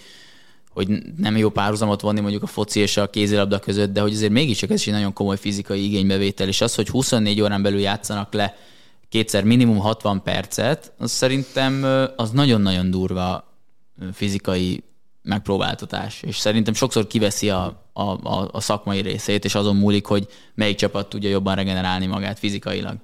hogy 0.74 0.88
nem 1.16 1.36
jó 1.36 1.48
párhuzamot 1.50 2.00
vonni 2.00 2.20
mondjuk 2.20 2.42
a 2.42 2.46
foci 2.46 2.80
és 2.80 2.96
a 2.96 3.10
kézilabda 3.10 3.58
között, 3.58 3.92
de 3.92 4.00
hogy 4.00 4.12
azért 4.12 4.32
mégiscsak 4.32 4.70
ez 4.70 4.80
is 4.80 4.86
egy 4.86 4.92
nagyon 4.92 5.12
komoly 5.12 5.36
fizikai 5.36 5.84
igénybevétel, 5.84 6.48
és 6.48 6.60
az, 6.60 6.74
hogy 6.74 6.88
24 6.88 7.40
órán 7.40 7.62
belül 7.62 7.80
játszanak 7.80 8.32
le 8.32 8.56
kétszer 9.08 9.44
minimum 9.44 9.78
60 9.78 10.22
percet, 10.22 10.92
az 10.98 11.10
szerintem 11.10 11.84
az 12.16 12.30
nagyon-nagyon 12.30 12.90
durva 12.90 13.52
fizikai 14.12 14.82
megpróbáltatás, 15.22 16.22
és 16.22 16.38
szerintem 16.38 16.74
sokszor 16.74 17.06
kiveszi 17.06 17.50
a, 17.50 17.82
a, 17.92 18.02
a, 18.02 18.48
a 18.52 18.60
szakmai 18.60 19.00
részét, 19.00 19.44
és 19.44 19.54
azon 19.54 19.76
múlik, 19.76 20.06
hogy 20.06 20.28
melyik 20.54 20.76
csapat 20.76 21.08
tudja 21.08 21.30
jobban 21.30 21.54
regenerálni 21.54 22.06
magát 22.06 22.38
fizikailag. 22.38 22.96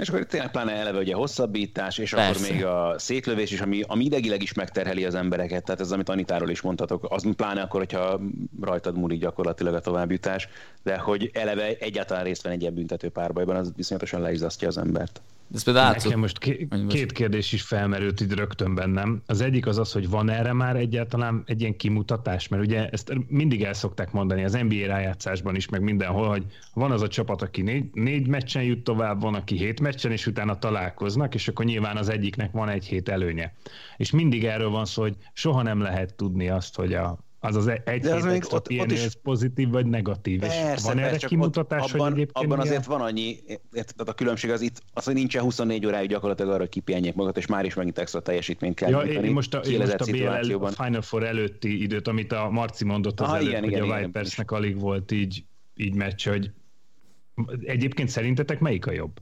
És 0.00 0.08
akkor 0.08 0.24
tényleg 0.24 0.50
pláne 0.50 0.72
eleve 0.72 0.98
ugye 0.98 1.14
hosszabbítás, 1.14 1.98
és 1.98 2.10
Persze. 2.10 2.30
akkor 2.30 2.52
még 2.52 2.64
a 2.64 2.94
szétlövés 2.98 3.50
is, 3.50 3.60
ami, 3.60 3.82
ami 3.86 4.04
idegileg 4.04 4.42
is 4.42 4.52
megterheli 4.52 5.04
az 5.04 5.14
embereket, 5.14 5.64
tehát 5.64 5.80
ez, 5.80 5.92
amit 5.92 6.08
Anitáról 6.08 6.50
is 6.50 6.60
mondhatok, 6.60 7.06
az 7.08 7.34
pláne 7.36 7.60
akkor, 7.60 7.80
hogyha 7.80 8.20
rajtad 8.60 8.96
múlik 8.96 9.20
gyakorlatilag 9.20 9.74
a 9.74 9.80
továbbjutás, 9.80 10.48
de 10.82 10.98
hogy 10.98 11.30
eleve 11.34 11.76
egyáltalán 11.78 12.24
részt 12.24 12.42
venni 12.42 12.54
egy 12.54 12.60
ilyen 12.60 12.74
büntető 12.74 13.08
párbajban, 13.08 13.56
az 13.56 13.72
viszonyatosan 13.76 14.20
leizzasztja 14.20 14.68
az 14.68 14.78
embert. 14.78 15.20
Ez 15.54 15.62
például 15.62 15.86
látszott. 15.86 16.04
Nekem 16.04 16.20
most 16.20 16.38
ké- 16.38 16.68
két 16.88 17.12
kérdés 17.12 17.52
is 17.52 17.62
felmerült 17.62 18.20
itt 18.20 18.34
rögtön 18.34 18.74
bennem. 18.74 19.22
Az 19.26 19.40
egyik 19.40 19.66
az 19.66 19.78
az, 19.78 19.92
hogy 19.92 20.08
van 20.08 20.30
erre 20.30 20.52
már 20.52 20.76
egyáltalán 20.76 21.42
egy 21.46 21.60
ilyen 21.60 21.76
kimutatás, 21.76 22.48
mert 22.48 22.62
ugye 22.62 22.88
ezt 22.88 23.12
mindig 23.28 23.62
el 23.62 23.72
szokták 23.72 24.12
mondani 24.12 24.44
az 24.44 24.52
NBA 24.52 24.86
rájátszásban 24.86 25.54
is, 25.54 25.68
meg 25.68 25.82
mindenhol, 25.82 26.28
hogy 26.28 26.44
van 26.74 26.90
az 26.90 27.02
a 27.02 27.08
csapat, 27.08 27.42
aki 27.42 27.62
négy, 27.62 27.84
négy 27.92 28.26
meccsen 28.26 28.62
jut 28.62 28.84
tovább, 28.84 29.20
van, 29.20 29.34
aki 29.34 29.56
hét 29.56 29.80
meccsen, 29.80 30.12
és 30.12 30.26
utána 30.26 30.58
találkoznak, 30.58 31.34
és 31.34 31.48
akkor 31.48 31.64
nyilván 31.64 31.96
az 31.96 32.08
egyiknek 32.08 32.52
van 32.52 32.68
egy 32.68 32.86
hét 32.86 33.08
előnye. 33.08 33.54
És 33.96 34.10
mindig 34.10 34.44
erről 34.44 34.70
van 34.70 34.84
szó, 34.84 35.02
hogy 35.02 35.16
soha 35.32 35.62
nem 35.62 35.80
lehet 35.80 36.14
tudni 36.14 36.48
azt, 36.48 36.76
hogy 36.76 36.94
a, 36.94 37.18
az 37.46 37.56
az 37.56 37.66
egy 37.84 38.00
De 38.00 38.14
az 38.14 38.20
hét 38.20 38.24
még 38.24 38.34
extra 38.36 38.56
ott- 38.56 38.70
ott 38.78 38.90
is- 38.90 39.04
ez 39.04 39.20
pozitív 39.22 39.68
vagy 39.68 39.86
negatív. 39.86 40.42
és 40.42 40.48
Persze, 40.48 40.86
van 40.88 40.98
erre 40.98 41.16
kimutatás, 41.16 41.82
ott, 41.82 41.90
hogy 41.90 42.00
abban, 42.00 42.12
egyébként 42.12 42.44
abban 42.46 42.60
azért 42.60 42.84
van 42.84 43.00
annyi, 43.00 43.36
érted, 43.72 43.94
tehát 43.96 44.08
a 44.08 44.12
különbség 44.14 44.50
az 44.50 44.60
itt, 44.60 44.82
az, 44.92 45.04
hogy 45.04 45.14
nincsen 45.14 45.42
24 45.42 45.86
óráig 45.86 46.08
gyakorlatilag 46.08 46.50
arra, 46.50 46.60
hogy 46.60 46.68
kipihenjék 46.68 47.14
magat, 47.14 47.36
és 47.36 47.46
már 47.46 47.64
is 47.64 47.74
megint 47.74 47.98
extra 47.98 48.20
teljesítményt 48.20 48.74
kell 48.74 48.90
Ja, 48.90 49.02
nyújtani 49.02 49.26
én 49.26 49.32
most 49.32 49.54
a, 49.54 49.58
én 49.58 49.78
most 49.78 49.92
a 49.92 50.04
BL. 50.04 50.66
Final 50.66 51.02
Four 51.02 51.24
előtti 51.24 51.82
időt, 51.82 52.08
amit 52.08 52.32
a 52.32 52.48
Marci 52.50 52.84
mondott 52.84 53.20
az 53.20 53.26
Aha, 53.26 53.36
előtt, 53.36 53.48
igen, 53.48 53.62
hogy 53.62 53.72
igen, 53.72 53.90
a. 53.90 53.98
Vipersnek 53.98 54.50
alig 54.50 54.80
volt 54.80 55.12
így, 55.12 55.44
így 55.76 55.94
meccs, 55.94 56.28
hogy 56.28 56.50
egyébként 57.64 58.08
szerintetek 58.08 58.60
melyik 58.60 58.86
a 58.86 58.92
jobb? 58.92 59.12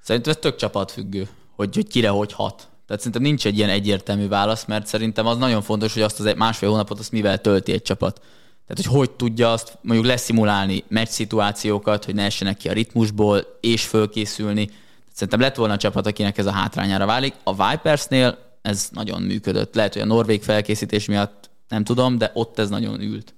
Szerintem 0.00 0.32
ez 0.32 0.38
tök 0.38 0.56
csapatfüggő, 0.56 1.28
hogy, 1.50 1.74
hogy 1.74 1.86
kire 1.88 2.08
hogy 2.08 2.32
hat. 2.32 2.68
Tehát 2.86 3.02
szerintem 3.02 3.22
nincs 3.22 3.46
egy 3.46 3.56
ilyen 3.56 3.68
egyértelmű 3.68 4.28
válasz, 4.28 4.64
mert 4.64 4.86
szerintem 4.86 5.26
az 5.26 5.36
nagyon 5.36 5.62
fontos, 5.62 5.92
hogy 5.92 6.02
azt 6.02 6.20
az 6.20 6.26
egy 6.26 6.36
másfél 6.36 6.68
hónapot 6.68 6.98
azt 6.98 7.12
mivel 7.12 7.40
tölti 7.40 7.72
egy 7.72 7.82
csapat. 7.82 8.20
Tehát, 8.66 8.84
hogy 8.84 8.98
hogy 8.98 9.10
tudja 9.10 9.52
azt 9.52 9.78
mondjuk 9.82 10.06
leszimulálni 10.06 10.84
meccs 10.88 11.08
szituációkat, 11.08 12.04
hogy 12.04 12.14
ne 12.14 12.24
essenek 12.24 12.56
ki 12.56 12.68
a 12.68 12.72
ritmusból, 12.72 13.58
és 13.60 13.84
fölkészülni. 13.84 14.70
Szerintem 15.12 15.40
lett 15.40 15.54
volna 15.54 15.72
a 15.72 15.76
csapat, 15.76 16.06
akinek 16.06 16.38
ez 16.38 16.46
a 16.46 16.52
hátrányára 16.52 17.06
válik. 17.06 17.34
A 17.42 17.70
Vipersnél 17.70 18.38
ez 18.62 18.88
nagyon 18.92 19.22
működött. 19.22 19.74
Lehet, 19.74 19.92
hogy 19.92 20.02
a 20.02 20.06
norvég 20.06 20.42
felkészítés 20.42 21.06
miatt 21.06 21.50
nem 21.68 21.84
tudom, 21.84 22.18
de 22.18 22.30
ott 22.34 22.58
ez 22.58 22.68
nagyon 22.68 23.00
ült. 23.00 23.34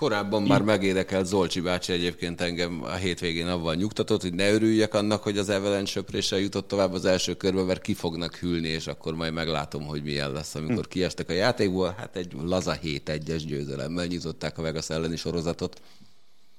Korábban 0.00 0.42
már 0.42 0.62
megérdekelt 0.62 1.26
Zolcsi 1.26 1.60
bácsi 1.60 1.92
egyébként 1.92 2.40
engem 2.40 2.82
a 2.82 2.94
hétvégén 2.94 3.46
avval 3.46 3.74
nyugtatott, 3.74 4.22
hogy 4.22 4.34
ne 4.34 4.52
örüljek 4.52 4.94
annak, 4.94 5.22
hogy 5.22 5.38
az 5.38 5.48
Avalanche 5.48 5.90
söpréssel 5.90 6.38
jutott 6.38 6.68
tovább 6.68 6.92
az 6.92 7.04
első 7.04 7.34
körbe, 7.34 7.62
mert 7.62 7.80
ki 7.82 7.94
fognak 7.94 8.34
hűlni, 8.34 8.68
és 8.68 8.86
akkor 8.86 9.14
majd 9.14 9.32
meglátom, 9.32 9.84
hogy 9.86 10.02
milyen 10.02 10.32
lesz, 10.32 10.54
amikor 10.54 10.88
kiestek 10.88 11.28
a 11.28 11.32
játékból. 11.32 11.94
Hát 11.98 12.16
egy 12.16 12.32
laza 12.42 12.76
7-1-es 12.82 13.42
győzelemmel 13.46 14.06
nyitották 14.06 14.58
a 14.58 14.62
Vegas 14.62 14.90
elleni 14.90 15.16
sorozatot. 15.16 15.80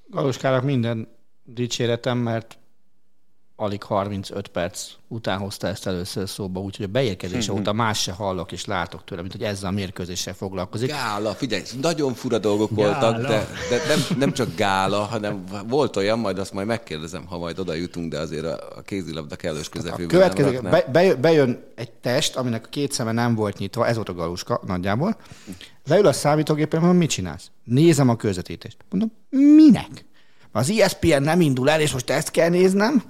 Galoskának 0.06 0.64
minden 0.64 1.08
dicséretem, 1.44 2.18
mert 2.18 2.58
alig 3.62 3.82
35 3.82 4.48
perc 4.48 4.90
után 5.08 5.38
hozta 5.38 5.66
ezt 5.66 5.86
először 5.86 6.28
szóba, 6.28 6.60
úgyhogy 6.60 6.84
a 6.84 6.88
beérkezése 6.88 7.52
óta 7.52 7.72
más 7.72 8.02
se 8.02 8.12
hallok 8.12 8.52
és 8.52 8.64
látok 8.64 9.04
tőle, 9.04 9.20
mint 9.20 9.32
hogy 9.32 9.42
ezzel 9.42 9.68
a 9.68 9.72
mérkőzéssel 9.72 10.34
foglalkozik. 10.34 10.88
Gála, 10.88 11.34
figyelj, 11.34 11.62
nagyon 11.80 12.14
fura 12.14 12.38
dolgok 12.38 12.70
Gála. 12.76 13.00
voltak, 13.00 13.22
de, 13.22 13.46
de 13.70 13.86
nem, 13.88 14.18
nem 14.18 14.32
csak 14.32 14.54
gála, 14.54 14.98
hanem 14.98 15.44
volt 15.68 15.96
olyan, 15.96 16.18
majd 16.18 16.38
azt 16.38 16.52
majd 16.52 16.66
megkérdezem, 16.66 17.26
ha 17.26 17.38
majd 17.38 17.58
oda 17.58 17.74
jutunk, 17.74 18.12
de 18.12 18.18
azért 18.18 18.44
a, 18.44 18.58
a 18.76 18.80
kézilabda 18.82 19.36
kellős 19.36 19.66
A 19.66 19.70
közepén. 19.70 20.08
következő, 20.08 20.60
be, 20.60 20.84
bejön, 20.92 21.20
bejön 21.20 21.64
egy 21.74 21.90
test, 21.90 22.36
aminek 22.36 22.64
a 22.64 22.68
két 22.68 22.92
szeme 22.92 23.12
nem 23.12 23.34
volt 23.34 23.58
nyitva, 23.58 23.86
ez 23.86 23.94
volt 23.94 24.08
a 24.08 24.14
galuska 24.14 24.60
nagyjából. 24.66 25.16
Leül 25.86 26.06
a 26.06 26.12
számítógépen, 26.12 26.80
mondom, 26.80 26.98
mit 26.98 27.10
csinálsz? 27.10 27.50
Nézem 27.64 28.08
a 28.08 28.16
közvetítést. 28.16 28.76
Mondom, 28.90 29.12
minek? 29.30 30.04
Az 30.52 30.70
ESPN 30.70 31.22
nem 31.22 31.40
indul 31.40 31.70
el, 31.70 31.80
és 31.80 31.92
most 31.92 32.10
ezt 32.10 32.30
kell 32.30 32.48
néznem? 32.48 33.02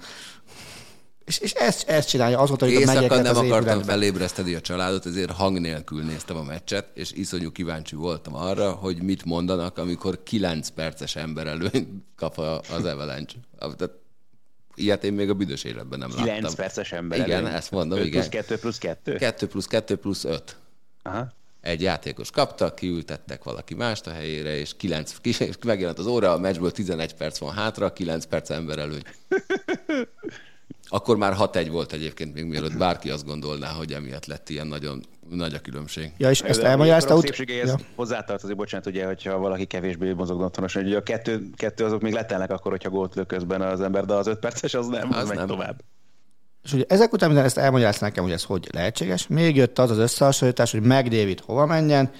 És, 1.32 1.38
és 1.38 1.52
ezt, 1.52 1.88
ezt 1.88 2.08
csinálja 2.08 2.38
azóta, 2.38 2.64
hogy 2.64 2.74
a 2.74 2.78
Éjszaka 2.78 2.94
megyeket 3.00 3.22
nem 3.22 3.36
az 3.36 3.38
akartam 3.38 3.82
felébreszteni 3.82 4.54
a 4.54 4.60
családot, 4.60 5.06
ezért 5.06 5.30
hang 5.30 5.60
nélkül 5.60 6.02
néztem 6.02 6.36
a 6.36 6.42
meccset, 6.42 6.86
és 6.94 7.12
iszonyú 7.12 7.52
kíváncsi 7.52 7.94
voltam 7.94 8.34
arra, 8.34 8.70
hogy 8.72 9.02
mit 9.02 9.24
mondanak, 9.24 9.78
amikor 9.78 10.22
9 10.22 10.68
perces 10.68 11.16
ember 11.16 11.46
előnyt 11.46 11.88
kap 12.16 12.38
a- 12.38 12.60
az 12.70 12.84
Avalanche. 12.84 13.36
Tehát 13.58 13.90
ilyet 14.74 15.04
én 15.04 15.12
még 15.12 15.30
a 15.30 15.34
büdös 15.34 15.64
életben 15.64 15.98
nem 15.98 16.08
9 16.10 16.26
láttam. 16.28 16.54
perces 16.54 16.92
ember 16.92 17.18
Igen, 17.18 17.30
előny. 17.38 17.52
ezt 17.52 17.70
mondom, 17.70 17.98
5 17.98 18.04
igen. 18.04 18.20
plusz 18.20 18.32
2 18.32 18.58
plusz 18.58 18.78
2? 18.78 19.16
2 19.16 19.46
plusz 19.46 19.66
2 19.66 19.96
plusz 19.96 20.24
5. 20.24 20.56
Aha. 21.02 21.32
Egy 21.60 21.82
játékos 21.82 22.30
kapta, 22.30 22.74
kiültettek 22.74 23.44
valaki 23.44 23.74
mást 23.74 24.06
a 24.06 24.10
helyére, 24.12 24.56
és 24.58 24.76
9, 24.76 25.14
és 25.22 25.56
megjelent 25.64 25.98
az 25.98 26.06
óra, 26.06 26.32
a 26.32 26.38
meccsből 26.38 26.70
11 26.72 27.14
perc 27.14 27.38
van 27.38 27.52
hátra, 27.54 27.92
9 27.92 28.24
perc 28.24 28.50
ember 28.50 28.78
előny. 28.78 29.02
Akkor 30.94 31.16
már 31.16 31.34
6-1 31.38 31.68
volt 31.70 31.92
egyébként, 31.92 32.34
még 32.34 32.44
mielőtt 32.44 32.76
bárki 32.76 33.10
azt 33.10 33.26
gondolná, 33.26 33.68
hogy 33.68 33.92
emiatt 33.92 34.26
lett 34.26 34.48
ilyen 34.48 34.66
nagyon 34.66 35.02
nagy 35.30 35.54
a 35.54 35.58
különbség. 35.58 36.12
Ja, 36.16 36.30
és 36.30 36.40
ezt 36.40 36.60
elmagyarázta 36.60 37.14
a 37.14 37.16
ut- 37.16 37.24
szépségeihez 37.24 37.68
ja. 37.68 37.76
hozzátartozik, 37.94 38.56
bocsánat, 38.56 38.86
ugye, 38.86 39.06
hogyha 39.06 39.38
valaki 39.38 39.64
kevésbé 39.64 40.12
mozog 40.12 40.40
otthonos, 40.40 40.74
hogy 40.74 40.86
ugye 40.86 40.96
a 40.96 41.02
kettő, 41.02 41.50
kettő 41.56 41.84
azok 41.84 42.00
még 42.00 42.12
letelnek 42.12 42.50
akkor, 42.50 42.70
hogyha 42.70 42.90
gólt 42.90 43.14
lő 43.14 43.24
közben 43.24 43.60
az 43.60 43.80
ember, 43.80 44.04
de 44.04 44.14
az 44.14 44.26
öt 44.26 44.38
perces 44.38 44.74
az 44.74 44.86
nem, 44.86 45.12
az, 45.12 45.28
megy 45.28 45.36
nem. 45.36 45.46
És 45.46 45.52
tovább. 45.52 45.82
ugye 46.72 46.84
ezek 46.88 47.12
után 47.12 47.28
minden 47.28 47.46
ezt 47.46 47.58
elmagyarázta 47.58 48.04
nekem, 48.04 48.24
hogy 48.24 48.32
ez 48.32 48.44
hogy 48.44 48.68
lehetséges. 48.72 49.26
Még 49.26 49.56
jött 49.56 49.78
az 49.78 49.90
az 49.90 49.98
összehasonlítás, 49.98 50.72
hogy 50.72 50.82
McDavid 50.82 51.40
hova 51.40 51.66
menjen, 51.66 52.10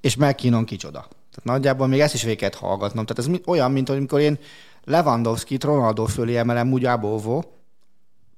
és 0.00 0.16
McKinnon 0.16 0.64
kicsoda. 0.64 1.00
Tehát 1.00 1.44
nagyjából 1.44 1.86
még 1.86 2.00
ezt 2.00 2.14
is 2.14 2.22
végig 2.22 2.54
hallgatnom. 2.54 3.06
Tehát 3.06 3.30
ez 3.30 3.40
olyan, 3.46 3.72
mint 3.72 3.88
amikor 3.88 4.20
én 4.20 4.38
Lewandowski-t 4.84 5.64
Ronaldo 5.64 6.04
fölé 6.04 6.36
emelem, 6.36 6.72
úgy 6.72 6.84
ábóvó. 6.84 7.59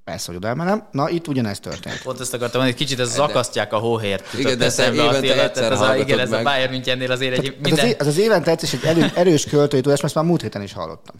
Persze, 0.03 0.25
hogy 0.27 0.35
oda 0.35 0.47
emelem. 0.47 0.87
Na, 0.91 1.09
itt 1.09 1.27
ugyanezt 1.27 1.61
történt. 1.61 2.01
Pont 2.01 2.19
ezt 2.19 2.33
akartam 2.33 2.61
mondani, 2.61 2.71
hogy 2.71 2.87
kicsit 2.87 2.99
ez 2.99 3.13
zakasztják 3.13 3.73
a 3.73 3.77
hóhért. 3.77 4.33
Igen, 4.33 4.57
de 4.57 4.71
te 4.71 4.87
a 4.87 4.93
évente 4.93 5.43
egyszer 5.43 5.53
tehát 5.53 5.71
ez 5.71 5.81
a, 5.81 5.95
igen, 5.95 6.19
ez 6.19 6.31
a. 6.31 6.41
Bayern 6.41 6.71
Münchennél 6.71 7.11
azért 7.11 7.37
egy 7.37 7.45
Ez 7.45 7.53
az, 7.53 7.61
minden... 7.61 7.95
ez 7.97 8.07
az 8.07 8.17
évente 8.17 8.51
egyszer 8.51 8.69
egy 8.73 8.85
elő, 8.85 9.11
erős 9.15 9.45
költői 9.45 9.81
tudás, 9.81 10.01
mert 10.01 10.03
ezt 10.03 10.15
már 10.15 10.25
múlt 10.25 10.41
héten 10.41 10.61
is 10.61 10.73
hallottam. 10.73 11.15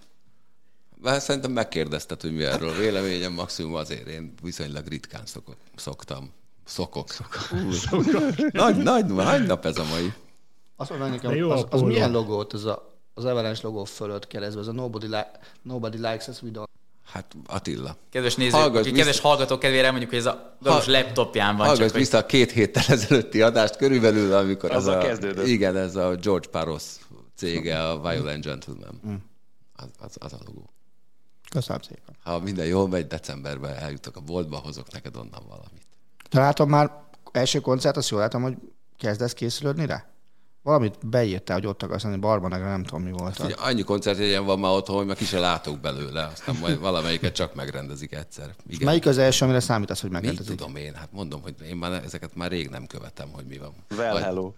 Bár 1.02 1.22
szerintem 1.22 1.52
megkérdezted, 1.52 2.22
hogy 2.22 2.34
mi 2.34 2.44
erről 2.44 2.70
a 2.70 2.74
véleményem, 2.74 3.34
maximum 3.34 3.76
azért 3.76 4.08
én 4.08 4.34
viszonylag 4.42 4.88
ritkán 4.88 5.22
szokok, 5.26 5.56
szoktam. 5.76 6.32
Szokok. 6.66 7.08
Nagy, 8.52 8.76
nagy, 8.76 9.06
nagy 9.06 9.46
nap 9.46 9.66
ez 9.66 9.78
a 9.78 9.84
mai. 9.84 10.14
Azt 10.76 10.90
mondom 10.90 11.10
nekem, 11.10 11.52
az, 11.52 11.60
az 11.60 11.66
póló. 11.70 11.86
milyen 11.86 12.12
logót, 12.12 12.54
az 12.54 12.66
a, 12.66 12.98
az 13.14 13.26
Avalanche 13.26 13.62
logó 13.64 13.84
fölött 13.84 14.28
keresztbe, 14.28 14.60
ez 14.60 14.68
a 14.68 14.72
nobody, 14.72 15.08
li- 15.08 15.38
nobody 15.62 15.98
likes 15.98 16.28
us, 16.28 16.42
we 16.42 16.50
don't. 16.54 16.73
Hát 17.14 17.36
Attila. 17.46 17.96
Kedves 18.10 18.36
nézők, 18.36 18.60
Hallgass 18.60 18.86
kedves 18.86 19.06
vissza- 19.06 19.28
hallgatók 19.28 19.60
kedvére 19.60 19.90
mondjuk, 19.90 20.10
hogy 20.10 20.20
ez 20.20 20.26
a 20.26 20.58
Galus 20.62 20.86
Ha- 20.86 20.92
laptopján 20.92 21.56
van. 21.58 21.66
Hallgass 21.66 21.80
csak, 21.84 21.92
hogy- 21.92 22.00
vissza 22.02 22.18
a 22.18 22.26
két 22.26 22.52
héttel 22.52 22.84
ezelőtti 22.88 23.42
adást 23.42 23.76
körülbelül, 23.76 24.34
amikor 24.34 24.72
ez 24.72 24.76
Azzal 24.78 25.00
a, 25.00 25.04
kezdődött. 25.04 25.48
igen, 25.48 25.78
ez 25.78 25.96
a 25.96 26.16
George 26.16 26.48
Paros 26.48 26.84
cége, 27.36 27.90
a 27.90 28.02
Violent 28.10 28.44
Gentleman. 28.46 29.00
Mm. 29.08 29.14
Az, 29.76 29.86
az, 30.00 30.16
az 30.20 30.34
a 30.34 30.38
logó. 30.46 30.70
Köszönöm 31.50 31.82
szépen. 31.82 32.16
Ha 32.24 32.40
minden 32.40 32.66
jól 32.66 32.88
megy, 32.88 33.08
decemberben 33.08 33.76
eljutok 33.76 34.16
a 34.16 34.20
boltba, 34.22 34.58
hozok 34.58 34.92
neked 34.92 35.16
onnan 35.16 35.44
valamit. 35.48 35.86
Találtam 36.30 36.70
már 36.70 36.92
első 37.32 37.60
koncert, 37.60 37.98
azt 37.98 38.10
jól 38.10 38.20
látom, 38.20 38.42
hogy 38.42 38.56
kezdesz 38.98 39.34
készülődni 39.34 39.86
rá? 39.86 40.06
Valamit 40.64 41.08
beírtál, 41.08 41.58
hogy 41.58 41.68
ott 41.68 41.84
akarsz 41.84 42.04
lenni, 42.04 42.18
Barbanegra, 42.18 42.70
nem 42.70 42.84
tudom 42.84 43.04
mi 43.04 43.12
volt. 43.12 43.40
Ugye, 43.40 43.54
annyi 43.54 43.82
koncertjegyen 43.84 44.46
van 44.46 44.60
már 44.60 44.72
otthon, 44.72 44.96
hogy 44.98 45.06
meg 45.06 45.16
ki 45.16 45.26
se 45.26 45.40
látok 45.40 45.80
belőle, 45.80 46.26
aztán 46.26 46.56
majd 46.56 46.80
valamelyiket 46.80 47.34
csak 47.34 47.56
megrendezik 47.56 48.14
egyszer. 48.16 48.56
Igen. 48.68 48.86
Melyik 48.86 49.06
az 49.06 49.18
első, 49.18 49.46
amire 49.46 49.60
számítasz, 49.60 50.02
hogy 50.02 50.10
Mit 50.10 50.20
megrendezik? 50.20 50.58
tudom 50.58 50.76
én? 50.76 50.94
Hát 50.94 51.12
mondom, 51.12 51.42
hogy 51.42 51.56
én 51.70 51.76
már 51.76 51.92
ne- 51.92 52.04
ezeket 52.04 52.36
már 52.36 52.52
rég 52.52 52.70
nem 52.70 52.88
követem, 52.88 53.30
hogy 53.32 53.46
mi 53.46 53.58
van. 53.58 53.74
Well, 53.98 54.14
Vagy 54.14 54.22
hello. 54.22 54.54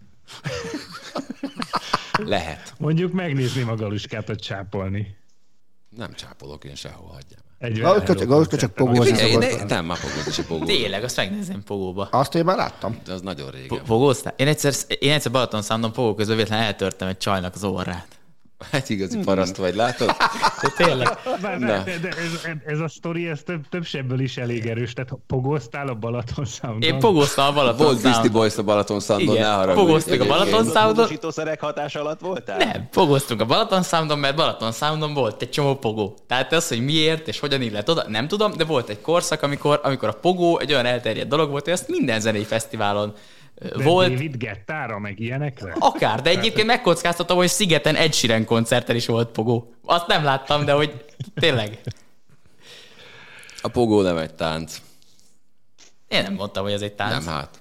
Lehet. 2.17 2.73
Mondjuk 2.77 3.13
megnézni 3.13 3.61
magaluskát, 3.63 4.27
hogy 4.27 4.39
csápolni. 4.39 5.17
Nem 5.89 6.13
csápolok 6.13 6.63
én 6.63 6.75
sehol, 6.75 7.07
hagyjam. 7.07 7.39
Egy 7.59 7.79
Galuska 7.79 8.13
csak- 8.15 8.59
csak 8.59 8.71
pogózni 8.73 9.17
szokott. 9.17 9.69
nem, 9.69 9.85
már 9.85 9.97
fogod 9.97 10.27
is 10.27 10.39
a 10.39 10.43
pogó. 10.47 10.65
Tényleg, 10.65 11.03
azt 11.03 11.15
megnézem 11.15 11.63
Pogóba. 11.63 12.07
Azt 12.11 12.35
én 12.35 12.43
már 12.43 12.55
láttam. 12.57 12.99
De 13.05 13.13
az 13.13 13.21
nagyon 13.21 13.51
régen. 13.51 13.67
Po- 13.67 13.81
Pogóztál? 13.81 14.33
Én 14.37 14.47
egyszer, 14.47 14.73
én 14.99 15.11
egyszer 15.11 15.31
Balaton 15.31 15.61
számdon 15.61 15.91
Pogó 15.91 16.15
közben 16.15 16.35
véletlenül 16.35 16.65
eltörtem 16.65 17.07
egy 17.07 17.17
csajnak 17.17 17.55
az 17.55 17.63
orrát. 17.63 18.07
Hát 18.71 18.89
igazi 18.89 19.17
paraszt 19.17 19.55
vagy, 19.55 19.75
látod? 19.75 20.07
De 20.61 20.85
tényleg. 20.85 21.07
De, 21.41 21.57
Na. 21.57 21.83
de, 21.83 21.97
de 22.01 22.07
ez, 22.07 22.51
ez, 22.65 22.79
a 22.79 22.87
sztori, 22.87 23.27
ez 23.27 23.39
több, 23.45 23.69
több 23.69 23.85
sebből 23.85 24.19
is 24.19 24.37
elég 24.37 24.65
erős. 24.65 24.93
Tehát 24.93 25.11
pogoztál 25.27 25.87
a 25.87 25.93
Balaton 25.93 26.45
Soundon. 26.45 26.81
Én 26.81 26.99
pogóztam 26.99 27.45
a 27.47 27.53
Balaton 27.53 27.85
Volt 27.85 28.01
Beastie. 28.01 28.29
Boys 28.29 28.57
a 28.57 28.63
Balaton 28.63 28.99
Soundon, 28.99 29.35
ne 29.35 29.45
haragudj. 29.45 29.85
pogóztuk 29.85 30.21
a 30.21 30.25
Balaton. 30.25 30.63
Soundon. 30.63 30.85
Módosítószerek 30.85 31.61
hatás 31.61 31.95
alatt 31.95 32.19
voltál? 32.19 32.57
Nem, 32.57 32.87
pogóztunk 32.91 33.41
a 33.41 33.45
Balaton 33.45 33.83
Soundon, 33.83 34.19
mert 34.19 34.35
Balaton 34.35 34.71
Soundon 34.71 35.13
volt 35.13 35.41
egy 35.41 35.49
csomó 35.49 35.75
pogó. 35.75 36.17
Tehát 36.27 36.53
az, 36.53 36.67
hogy 36.67 36.83
miért 36.83 37.27
és 37.27 37.39
hogyan 37.39 37.61
illet 37.61 37.89
oda, 37.89 38.05
nem 38.07 38.27
tudom, 38.27 38.51
de 38.57 38.63
volt 38.63 38.89
egy 38.89 39.01
korszak, 39.01 39.41
amikor, 39.41 39.79
amikor 39.83 40.09
a 40.09 40.13
pogó 40.13 40.59
egy 40.59 40.71
olyan 40.71 40.85
elterjedt 40.85 41.29
dolog 41.29 41.49
volt, 41.49 41.63
hogy 41.63 41.73
ezt 41.73 41.87
minden 41.87 42.19
zenei 42.19 42.43
fesztiválon 42.43 43.13
De 43.55 43.83
volt. 43.83 44.09
David 44.09 44.37
Gettára, 44.37 44.99
meg 44.99 45.19
ilyenekre? 45.19 45.75
Akár, 45.79 46.21
de 46.21 46.29
egyébként 46.29 46.67
megkockáztatom, 46.67 47.37
hogy 47.37 47.47
Szigeten 47.47 47.95
egy 47.95 48.13
Sheeran 48.13 48.45
koncerten 48.45 48.95
is 48.95 49.05
volt 49.05 49.29
pogó. 49.29 49.73
Azt 49.85 50.07
nem 50.07 50.23
láttam, 50.23 50.65
de 50.65 50.71
hogy 50.71 51.05
tényleg. 51.35 51.79
A 53.61 53.67
pogó 53.67 54.01
nem 54.01 54.17
egy 54.17 54.33
tánc. 54.33 54.81
Én 56.07 56.21
nem 56.21 56.33
mondtam, 56.33 56.63
hogy 56.63 56.73
ez 56.73 56.81
egy 56.81 56.93
tánc. 56.93 57.25
Nem, 57.25 57.33
hát. 57.33 57.59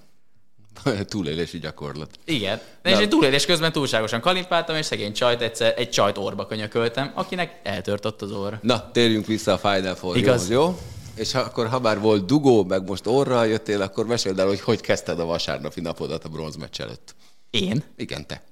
Túlélési 1.09 1.59
gyakorlat. 1.59 2.19
Igen. 2.25 2.61
De 2.83 2.91
és 2.91 2.97
egy 2.97 3.09
túlélés 3.09 3.47
közben 3.47 3.73
túlságosan 3.73 4.21
kalimpáltam, 4.21 4.77
és 4.77 4.87
szegény 4.87 5.13
csajt 5.13 5.41
egyszer 5.41 5.75
egy 5.77 5.91
csajt 5.91 6.19
orba 6.19 6.47
könyököltem, 6.47 7.13
akinek 7.15 7.61
eltört 7.63 8.05
ott 8.05 8.23
az 8.23 8.33
orra. 8.33 8.59
Na, 8.63 8.91
térjünk 8.91 9.27
vissza 9.27 9.53
a 9.53 9.59
Final 9.59 9.95
four 9.95 10.17
Igaz. 10.17 10.51
jó? 10.51 10.79
És 11.15 11.33
ha, 11.33 11.39
akkor, 11.39 11.69
ha 11.69 11.81
már 11.81 12.01
volt 12.01 12.27
dugó, 12.27 12.65
meg 12.65 12.89
most 12.89 13.07
orra 13.07 13.45
jöttél, 13.45 13.83
akkor 13.83 14.07
meséld 14.07 14.39
el, 14.39 14.47
hogy 14.47 14.61
hogy 14.61 14.81
kezdted 14.81 15.21
a 15.21 15.25
vasárnapi 15.25 15.81
napodat 15.81 16.25
a 16.25 16.29
bronzmeccs 16.29 16.81
előtt. 16.81 17.15
Én? 17.51 17.83
Igen, 17.97 18.27
te. 18.27 18.43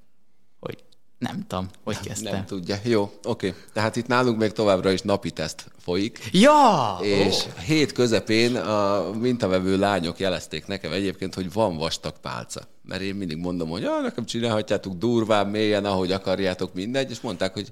Hogy 0.60 0.84
nem 1.18 1.44
tudom, 1.46 1.68
hogy 1.84 2.00
kezdtem. 2.00 2.32
Nem 2.32 2.44
tudja. 2.44 2.76
Jó, 2.82 3.12
oké. 3.24 3.54
Tehát 3.72 3.96
itt 3.96 4.06
nálunk 4.06 4.38
még 4.38 4.52
továbbra 4.52 4.90
is 4.90 5.00
napi 5.00 5.30
teszt 5.30 5.64
folyik. 5.78 6.28
Ja! 6.32 6.98
És 7.00 7.44
Ó. 7.46 7.60
hét 7.66 7.92
közepén 7.92 8.56
a 8.56 9.10
mintavevő 9.20 9.78
lányok 9.78 10.18
jelezték 10.18 10.66
nekem 10.66 10.92
egyébként, 10.92 11.34
hogy 11.34 11.52
van 11.52 11.76
vastag 11.76 12.14
pálca. 12.20 12.60
Mert 12.84 13.02
én 13.02 13.14
mindig 13.14 13.36
mondom, 13.36 13.68
hogy 13.68 13.84
ah, 13.84 14.02
nekem 14.02 14.24
csinálhatjátok 14.24 14.94
durván, 14.94 15.46
mélyen, 15.46 15.84
ahogy 15.84 16.12
akarjátok, 16.12 16.74
mindegy, 16.74 17.10
és 17.10 17.20
mondták, 17.20 17.52
hogy 17.52 17.68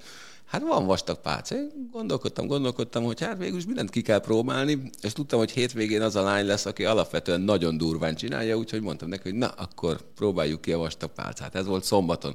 hát 0.51 0.63
van 0.63 0.87
vastag 0.87 1.21
pálca. 1.21 1.55
Én 1.55 1.89
gondolkodtam, 1.93 2.47
gondolkodtam, 2.47 3.05
hogy 3.05 3.21
hát 3.21 3.39
végül 3.39 3.59
is 3.59 3.67
mindent 3.67 3.91
ki 3.91 4.03
kell 4.03 4.21
próbálni, 4.21 4.91
és 5.03 5.13
tudtam, 5.13 5.39
hogy 5.39 5.51
hétvégén 5.51 6.03
az 6.03 6.17
a 6.17 6.23
lány 6.23 6.47
lesz, 6.47 6.67
aki 6.67 6.85
alapvetően 6.85 7.41
nagyon 7.41 7.77
durván 7.77 8.15
csinálja, 8.15 8.57
úgyhogy 8.57 8.81
mondtam 8.81 9.09
neki, 9.09 9.29
hogy 9.29 9.39
na, 9.39 9.47
akkor 9.47 10.01
próbáljuk 10.15 10.61
ki 10.61 10.73
a 10.73 10.79
vastag 10.79 11.11
pálcát. 11.11 11.55
Ez 11.55 11.67
volt 11.67 11.85
szombaton. 11.85 12.35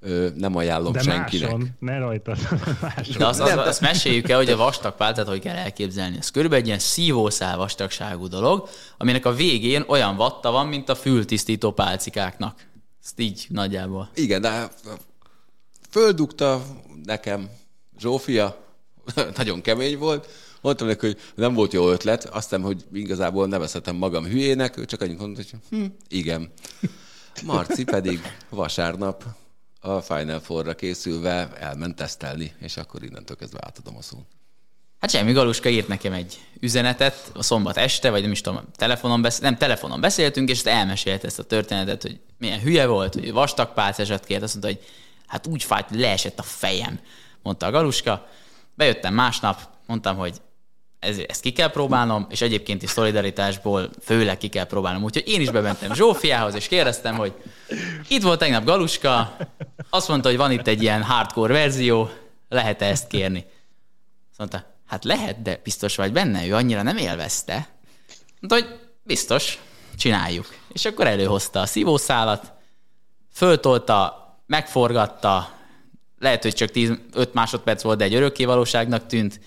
Ö, 0.00 0.28
nem 0.34 0.56
ajánlom 0.56 0.92
De 0.92 1.00
senkinek. 1.00 1.50
máson, 1.50 1.68
ne 1.78 1.98
rajtad. 1.98 2.38
Máson. 2.82 3.16
De 3.18 3.26
azt, 3.26 3.40
azt, 3.40 3.56
azt 3.56 3.80
meséljük 3.80 4.28
el, 4.28 4.36
hogy 4.36 4.50
a 4.50 4.56
vastag 4.56 4.94
pálcát 4.94 5.26
hogy 5.26 5.40
kell 5.40 5.56
elképzelni. 5.56 6.16
Ez 6.18 6.30
körülbelül 6.30 6.62
egy 6.62 6.68
ilyen 6.68 6.78
szívószál 6.78 7.56
vastagságú 7.56 8.26
dolog, 8.26 8.68
aminek 8.98 9.26
a 9.26 9.32
végén 9.32 9.84
olyan 9.86 10.16
vatta 10.16 10.50
van, 10.50 10.66
mint 10.66 10.88
a 10.88 10.94
fültisztító 10.94 11.72
pálcikáknak. 11.72 12.60
Ezt 13.02 13.20
így 13.20 13.46
nagyjából. 13.48 14.10
Igen, 14.14 14.40
de 14.40 14.70
földugta 15.90 16.62
nekem 17.04 17.50
Zsófia, 17.98 18.64
nagyon 19.36 19.60
kemény 19.60 19.98
volt, 19.98 20.28
mondtam 20.60 20.86
neki, 20.86 21.06
hogy 21.06 21.18
nem 21.34 21.54
volt 21.54 21.72
jó 21.72 21.90
ötlet, 21.90 22.24
aztán, 22.24 22.62
hogy 22.62 22.84
igazából 22.92 23.46
nevezhetem 23.46 23.96
magam 23.96 24.24
hülyének, 24.24 24.84
csak 24.84 25.00
annyit 25.00 25.18
mondta, 25.18 25.42
hogy 25.50 25.60
hm, 25.70 25.86
igen. 26.08 26.52
Marci 27.44 27.84
pedig 27.84 28.20
vasárnap 28.48 29.24
a 29.80 30.00
Final 30.00 30.40
Four-ra 30.40 30.74
készülve 30.74 31.52
elment 31.58 31.96
tesztelni, 31.96 32.52
és 32.58 32.76
akkor 32.76 33.02
innentől 33.02 33.36
kezdve 33.36 33.58
átadom 33.62 33.96
a 33.96 34.02
szót. 34.02 34.26
Hát 35.00 35.10
semmi, 35.10 35.32
Galuska 35.32 35.68
írt 35.68 35.88
nekem 35.88 36.12
egy 36.12 36.38
üzenetet 36.60 37.30
a 37.34 37.42
szombat 37.42 37.76
este, 37.76 38.10
vagy 38.10 38.22
nem 38.22 38.30
is 38.30 38.40
tudom, 38.40 38.62
telefonon 38.76 39.22
besz- 39.22 39.40
nem, 39.40 39.56
telefonon 39.56 40.00
beszéltünk, 40.00 40.48
és 40.48 40.62
elmesélte 40.62 41.26
ezt 41.26 41.38
a 41.38 41.42
történetet, 41.42 42.02
hogy 42.02 42.20
milyen 42.38 42.60
hülye 42.60 42.86
volt, 42.86 43.14
hogy 43.14 43.32
vastag 43.32 43.72
pálcásat 43.72 44.24
kért, 44.24 44.42
azt 44.42 44.54
mondta, 44.54 44.72
hogy 44.72 44.88
hát 45.30 45.46
úgy 45.46 45.62
fájt, 45.62 45.88
hogy 45.88 46.00
leesett 46.00 46.38
a 46.38 46.42
fejem, 46.42 47.00
mondta 47.42 47.66
a 47.66 47.70
Galuska. 47.70 48.26
Bejöttem 48.74 49.14
másnap, 49.14 49.60
mondtam, 49.86 50.16
hogy 50.16 50.40
ez, 50.98 51.18
ezt 51.28 51.40
ki 51.40 51.52
kell 51.52 51.70
próbálnom, 51.70 52.26
és 52.30 52.40
egyébként 52.40 52.82
is 52.82 52.90
szolidaritásból 52.90 53.90
főleg 54.02 54.38
ki 54.38 54.48
kell 54.48 54.64
próbálnom. 54.64 55.02
Úgyhogy 55.02 55.28
én 55.28 55.40
is 55.40 55.50
bementem 55.50 55.94
Zsófiához, 55.94 56.54
és 56.54 56.68
kérdeztem, 56.68 57.16
hogy 57.16 57.34
itt 58.08 58.22
volt 58.22 58.38
tegnap 58.38 58.64
Galuska, 58.64 59.36
azt 59.90 60.08
mondta, 60.08 60.28
hogy 60.28 60.36
van 60.36 60.50
itt 60.50 60.66
egy 60.66 60.82
ilyen 60.82 61.02
hardcore 61.02 61.52
verzió, 61.52 62.10
lehet-e 62.48 62.86
ezt 62.86 63.06
kérni? 63.06 63.46
Azt 64.30 64.38
mondta, 64.38 64.64
hát 64.86 65.04
lehet, 65.04 65.42
de 65.42 65.60
biztos 65.62 65.96
vagy 65.96 66.12
benne, 66.12 66.46
ő 66.46 66.54
annyira 66.54 66.82
nem 66.82 66.96
élvezte. 66.96 67.68
Mondta, 68.40 68.68
hogy 68.68 68.80
biztos, 69.02 69.58
csináljuk. 69.96 70.54
És 70.72 70.84
akkor 70.84 71.06
előhozta 71.06 71.60
a 71.60 71.66
szívószálat, 71.66 72.52
föltolta, 73.32 74.19
megforgatta, 74.50 75.50
lehet, 76.18 76.42
hogy 76.42 76.54
csak 76.54 76.70
5 77.14 77.34
másodperc 77.34 77.82
volt, 77.82 77.98
de 77.98 78.04
egy 78.04 78.14
örökké 78.14 78.44
valóságnak 78.44 79.06
tűnt, 79.06 79.40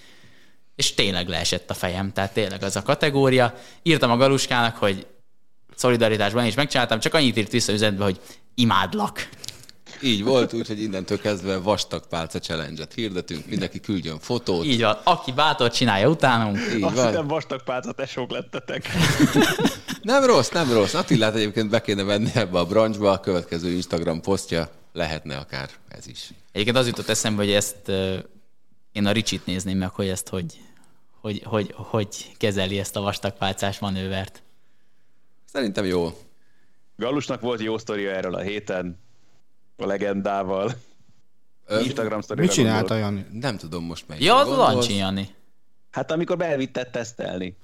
és 0.75 0.93
tényleg 0.93 1.27
leesett 1.27 1.69
a 1.69 1.73
fejem, 1.73 2.13
tehát 2.13 2.33
tényleg 2.33 2.63
az 2.63 2.75
a 2.75 2.81
kategória. 2.81 3.53
Írtam 3.81 4.11
a 4.11 4.17
Galuskának, 4.17 4.75
hogy 4.75 5.05
szolidaritásban 5.75 6.45
is 6.45 6.53
megcsináltam, 6.53 6.99
csak 6.99 7.13
annyit 7.13 7.37
írt 7.37 7.51
vissza 7.51 7.71
üzenetbe, 7.71 8.03
hogy 8.03 8.19
imádlak. 8.55 9.29
Így 10.01 10.23
volt, 10.23 10.53
úgyhogy 10.53 10.81
innentől 10.81 11.19
kezdve 11.19 11.57
vastag 11.57 12.07
pálca 12.07 12.39
challenge-et 12.39 12.93
hirdetünk, 12.93 13.45
mindenki 13.45 13.79
küldjön 13.79 14.19
fotót. 14.19 14.65
Így 14.65 14.81
van, 14.81 14.97
aki 15.03 15.31
bátor, 15.31 15.71
csinálja 15.71 16.09
utánunk. 16.09 16.57
Így 16.75 16.83
Azt 16.83 16.95
van. 16.95 17.07
hiszem 17.07 17.27
vastag 17.27 17.63
pálca 17.63 17.91
tesók 17.91 18.31
lettetek. 18.31 18.89
Nem 20.01 20.23
rossz, 20.23 20.49
nem 20.49 20.71
rossz. 20.73 20.93
Attilát 20.93 21.35
egyébként 21.35 21.69
be 21.69 21.81
kéne 21.81 22.03
venni 22.03 22.29
ebbe 22.33 22.59
a 22.59 22.65
branchba, 22.65 23.11
a 23.11 23.19
következő 23.19 23.69
Instagram 23.69 24.21
posztja 24.21 24.69
lehetne 24.93 25.37
akár 25.37 25.69
ez 25.87 26.07
is. 26.07 26.29
Egyébként 26.51 26.77
az 26.77 26.87
jutott 26.87 27.07
eszembe, 27.07 27.43
hogy 27.43 27.51
ezt 27.51 27.89
én 28.91 29.05
a 29.05 29.11
Ricsit 29.11 29.45
nézném 29.45 29.77
meg, 29.77 29.89
hogy 29.89 30.07
ezt 30.07 30.29
hogy, 30.29 30.61
hogy, 31.11 31.41
hogy, 31.43 31.73
hogy 31.75 32.31
kezeli 32.37 32.79
ezt 32.79 32.95
a 32.95 33.01
vastagpálcás 33.01 33.79
manővert. 33.79 34.43
Szerintem 35.45 35.85
jó. 35.85 36.17
Galusnak 36.95 37.41
volt 37.41 37.61
jó 37.61 37.77
sztoria 37.77 38.11
erről 38.11 38.35
a 38.35 38.41
héten, 38.41 38.99
a 39.77 39.85
legendával. 39.85 40.71
Ö, 41.65 41.79
Instagram 41.79 42.21
sztorira 42.21 42.45
Mit 42.45 42.55
csinálta. 42.55 42.95
Jani? 42.95 43.25
Nem 43.31 43.57
tudom 43.57 43.83
most 43.83 44.07
melyik. 44.07 44.23
Ja, 44.23 44.35
az 44.35 44.47
Lancsi 44.47 44.95
Jani. 44.95 45.35
Hát 45.91 46.11
amikor 46.11 46.37
beelvitted 46.37 46.89
tesztelni. 46.89 47.57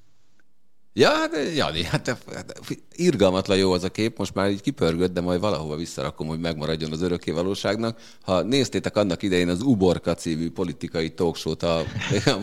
Ja, 0.92 1.10
hát 1.10 1.30
Jani, 1.54 1.84
hát 1.84 2.08
hát 2.08 2.62
irgalmatlan 2.92 3.56
jó 3.56 3.72
az 3.72 3.84
a 3.84 3.90
kép, 3.90 4.18
most 4.18 4.34
már 4.34 4.50
így 4.50 4.60
kipörgött, 4.60 5.12
de 5.12 5.20
majd 5.20 5.40
valahova 5.40 5.76
visszarakom, 5.76 6.26
hogy 6.26 6.40
megmaradjon 6.40 6.92
az 6.92 7.02
örökké 7.02 7.30
valóságnak. 7.30 8.00
Ha 8.22 8.42
néztétek 8.42 8.96
annak 8.96 9.22
idején 9.22 9.48
az 9.48 9.62
Uborka 9.62 10.14
című 10.14 10.50
politikai 10.50 11.14
talkshow-t 11.14 11.62
a, 11.62 11.78
a 11.78 11.84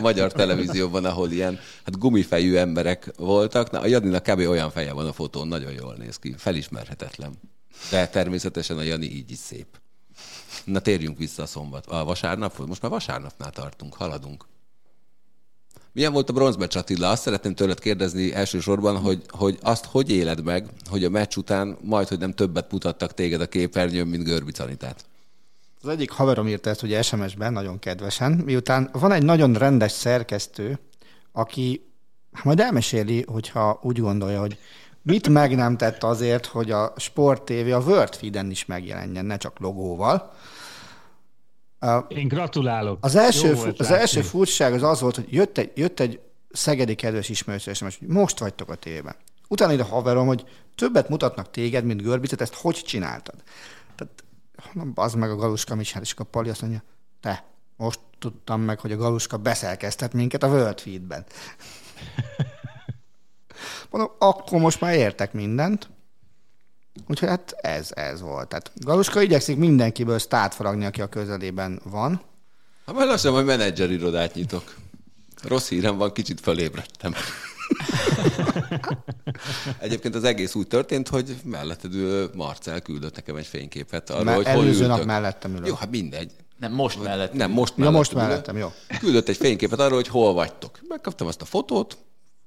magyar 0.00 0.32
televízióban, 0.32 1.04
ahol 1.04 1.30
ilyen 1.30 1.58
hát 1.84 1.98
gumifejű 1.98 2.56
emberek 2.56 3.12
voltak, 3.16 3.70
na 3.70 3.80
a 3.80 3.86
Janinak 3.86 4.22
kb. 4.22 4.38
olyan 4.38 4.70
feje 4.70 4.92
van 4.92 5.06
a 5.06 5.12
fotón, 5.12 5.48
nagyon 5.48 5.72
jól 5.72 5.94
néz 5.98 6.16
ki, 6.16 6.34
felismerhetetlen. 6.38 7.32
De 7.90 8.08
természetesen 8.08 8.78
a 8.78 8.82
Jani 8.82 9.06
így 9.06 9.30
is 9.30 9.38
szép. 9.38 9.66
Na 10.64 10.80
térjünk 10.80 11.18
vissza 11.18 11.42
a 11.42 11.46
szombat. 11.46 11.86
A 11.86 12.04
vasárnap, 12.04 12.66
most 12.66 12.82
már 12.82 12.90
vasárnapnál 12.90 13.50
tartunk, 13.50 13.94
haladunk. 13.94 14.44
Milyen 15.98 16.12
volt 16.12 16.28
a 16.28 16.32
bronzmeccs 16.32 16.76
Attila? 16.76 17.10
Azt 17.10 17.22
szeretném 17.22 17.54
tőled 17.54 17.78
kérdezni 17.78 18.34
elsősorban, 18.34 18.96
hogy, 18.96 19.22
hogy 19.28 19.58
azt 19.62 19.84
hogy 19.84 20.10
éled 20.10 20.44
meg, 20.44 20.66
hogy 20.90 21.04
a 21.04 21.10
meccs 21.10 21.36
után 21.36 21.76
majd, 21.80 22.08
hogy 22.08 22.18
nem 22.18 22.32
többet 22.32 22.72
mutattak 22.72 23.14
téged 23.14 23.40
a 23.40 23.48
képernyőn, 23.48 24.06
mint 24.06 24.24
Görbic 24.24 24.58
Anitát. 24.58 25.04
Az 25.82 25.88
egyik 25.88 26.10
haverom 26.10 26.48
írta 26.48 26.70
ezt 26.70 26.82
ugye 26.82 27.02
SMS-ben, 27.02 27.52
nagyon 27.52 27.78
kedvesen, 27.78 28.32
miután 28.32 28.88
van 28.92 29.12
egy 29.12 29.22
nagyon 29.22 29.54
rendes 29.54 29.92
szerkesztő, 29.92 30.78
aki 31.32 31.90
hát 32.32 32.44
majd 32.44 32.60
elmeséli, 32.60 33.24
hogyha 33.28 33.78
úgy 33.82 34.00
gondolja, 34.00 34.40
hogy 34.40 34.58
mit 35.02 35.28
meg 35.28 35.56
nem 35.56 35.76
tett 35.76 36.02
azért, 36.02 36.46
hogy 36.46 36.70
a 36.70 36.92
Sport 36.96 37.42
TV 37.42 37.72
a 37.72 37.80
World 37.80 38.14
Feed-en 38.14 38.50
is 38.50 38.66
megjelenjen, 38.66 39.24
ne 39.24 39.36
csak 39.36 39.58
logóval. 39.58 40.32
Én 42.08 42.28
gratulálok. 42.28 42.98
Az 43.00 43.16
első, 43.16 43.54
fu- 43.54 43.80
az 43.80 43.86
látni. 43.88 44.00
első 44.00 44.20
furcsaság 44.20 44.72
az 44.72 44.82
az 44.82 45.00
volt, 45.00 45.14
hogy 45.14 45.32
jött 45.32 45.58
egy, 45.58 45.72
jött 45.74 46.00
egy 46.00 46.20
szegedi 46.50 46.94
kedves 46.94 47.28
ismerős 47.28 47.62
SMS, 47.62 47.98
hogy 47.98 48.08
most 48.08 48.38
vagytok 48.38 48.70
a 48.70 48.74
tévében. 48.74 49.16
Utána 49.48 49.72
ide 49.72 49.82
haverom, 49.82 50.26
hogy 50.26 50.44
többet 50.74 51.08
mutatnak 51.08 51.50
téged, 51.50 51.84
mint 51.84 52.02
Görbicet, 52.02 52.40
ezt 52.40 52.54
hogy 52.54 52.74
csináltad? 52.74 53.34
Tehát, 53.94 54.24
mondom, 54.72 55.04
az 55.04 55.14
meg 55.14 55.30
a 55.30 55.36
Galuska 55.36 55.74
mit 55.74 55.86
csinál, 55.86 56.02
és 56.02 56.12
akkor 56.12 56.26
a 56.26 56.30
Pali 56.30 56.48
azt 56.48 56.60
mondja, 56.60 56.82
te, 57.20 57.44
most 57.76 58.00
tudtam 58.18 58.60
meg, 58.60 58.80
hogy 58.80 58.92
a 58.92 58.96
Galuska 58.96 59.36
beszelkeztet 59.36 60.12
minket 60.12 60.42
a 60.42 60.48
World 60.48 60.80
Feed-ben. 60.80 61.24
Mondom, 63.90 64.12
akkor 64.18 64.60
most 64.60 64.80
már 64.80 64.94
értek 64.94 65.32
mindent. 65.32 65.88
Úgyhogy 67.08 67.28
hát 67.28 67.54
ez, 67.60 67.88
ez 67.94 68.20
volt. 68.20 68.48
Tehát 68.48 68.70
Galuska 68.74 69.22
igyekszik 69.22 69.56
mindenkiből 69.56 70.18
sztát 70.18 70.54
faragni, 70.54 70.84
aki 70.84 71.00
a 71.00 71.06
közelében 71.08 71.80
van. 71.84 72.20
Hát 72.86 72.94
majd 72.94 73.08
lassan 73.08 73.32
majd 73.32 73.46
menedzserirodát 73.46 74.34
nyitok. 74.34 74.74
Rossz 75.42 75.68
hírem 75.68 75.96
van, 75.96 76.12
kicsit 76.12 76.40
fölébredtem. 76.40 77.14
Egyébként 79.78 80.14
az 80.14 80.24
egész 80.24 80.54
úgy 80.54 80.66
történt, 80.66 81.08
hogy 81.08 81.36
melletted 81.44 81.94
ülő 81.94 82.30
Marcel 82.34 82.80
küldött 82.80 83.14
nekem 83.16 83.36
egy 83.36 83.46
fényképet 83.46 84.10
arról, 84.10 84.24
Mert 84.24 84.36
hogy 84.36 84.46
hol 84.46 84.62
előző 84.62 84.86
nap 84.86 85.04
mellettem 85.04 85.54
ülök. 85.54 85.66
Jó, 85.66 85.74
hát 85.74 85.90
mindegy. 85.90 86.32
Nem, 86.58 86.72
most 86.72 87.02
mellett. 87.02 87.32
Nem, 87.32 87.50
most 87.50 87.72
Ja, 87.76 87.90
most 87.90 88.12
ülök. 88.12 88.24
mellettem, 88.26 88.56
jó. 88.56 88.72
Küldött 88.98 89.28
egy 89.28 89.36
fényképet 89.36 89.80
arról, 89.80 89.94
hogy 89.96 90.08
hol 90.08 90.32
vagytok. 90.32 90.78
Megkaptam 90.88 91.26
azt 91.26 91.40
a 91.42 91.44
fotót, 91.44 91.98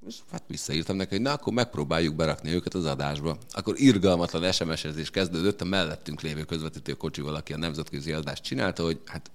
és 0.08 0.16
hát 0.32 0.44
visszaírtam 0.48 0.96
neki, 0.96 1.10
hogy 1.10 1.22
na, 1.22 1.32
akkor 1.32 1.54
megpróbáljuk 1.54 2.16
berakni 2.16 2.54
őket 2.54 2.74
az 2.74 2.86
adásba. 2.86 3.38
Akkor 3.52 3.80
irgalmatlan 3.80 4.52
SMS-ezés 4.52 5.10
kezdődött, 5.10 5.62
a 5.62 5.66
mellettünk 5.66 6.22
lévő 6.22 6.44
közvetítő 6.44 6.94
kocsival, 6.94 7.36
aki 7.36 7.54
a 7.54 7.58
nemzetközi 7.58 8.12
adást 8.12 8.44
csinálta, 8.44 8.84
hogy 8.84 9.00
hát 9.06 9.32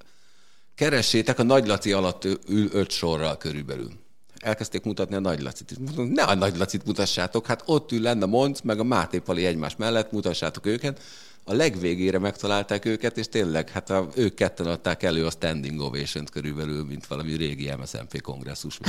keressétek, 0.75 1.39
a 1.39 1.43
Nagy 1.43 1.67
Laci 1.67 1.93
alatt 1.93 2.25
ül 2.49 2.69
öt 2.73 2.91
sorral 2.91 3.37
körülbelül. 3.37 3.91
elkezdték 4.37 4.83
mutatni 4.83 5.15
a 5.15 5.21
Nagy 5.21 5.41
Lacit. 5.41 5.79
Mondom, 5.79 6.07
Ne 6.07 6.23
a 6.23 6.35
Nagy 6.35 6.83
mutassátok, 6.85 7.47
hát 7.47 7.63
ott 7.67 7.93
ül 7.93 8.01
lenne 8.01 8.27
Monc, 8.27 8.61
meg 8.61 8.79
a 8.79 8.85
Máté 8.85 9.19
Pali 9.19 9.47
egymás 9.47 9.77
mellett, 9.77 10.13
mutassátok 10.13 10.67
őket. 10.67 11.01
A 11.49 11.53
legvégére 11.53 12.19
megtalálták 12.19 12.85
őket, 12.85 13.17
és 13.17 13.29
tényleg, 13.29 13.69
hát 13.69 13.91
a, 13.91 14.09
ők 14.15 14.35
ketten 14.35 14.67
adták 14.67 15.03
elő 15.03 15.27
a 15.27 15.31
standing 15.31 15.81
ovation 15.81 16.25
körülbelül, 16.25 16.85
mint 16.85 17.07
valami 17.07 17.37
régi 17.37 17.73
MSZMP 17.79 18.21
kongresszus. 18.21 18.79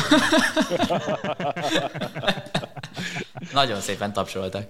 Nagyon 3.54 3.82
szépen 3.82 4.14
tapsoltak. 4.14 4.70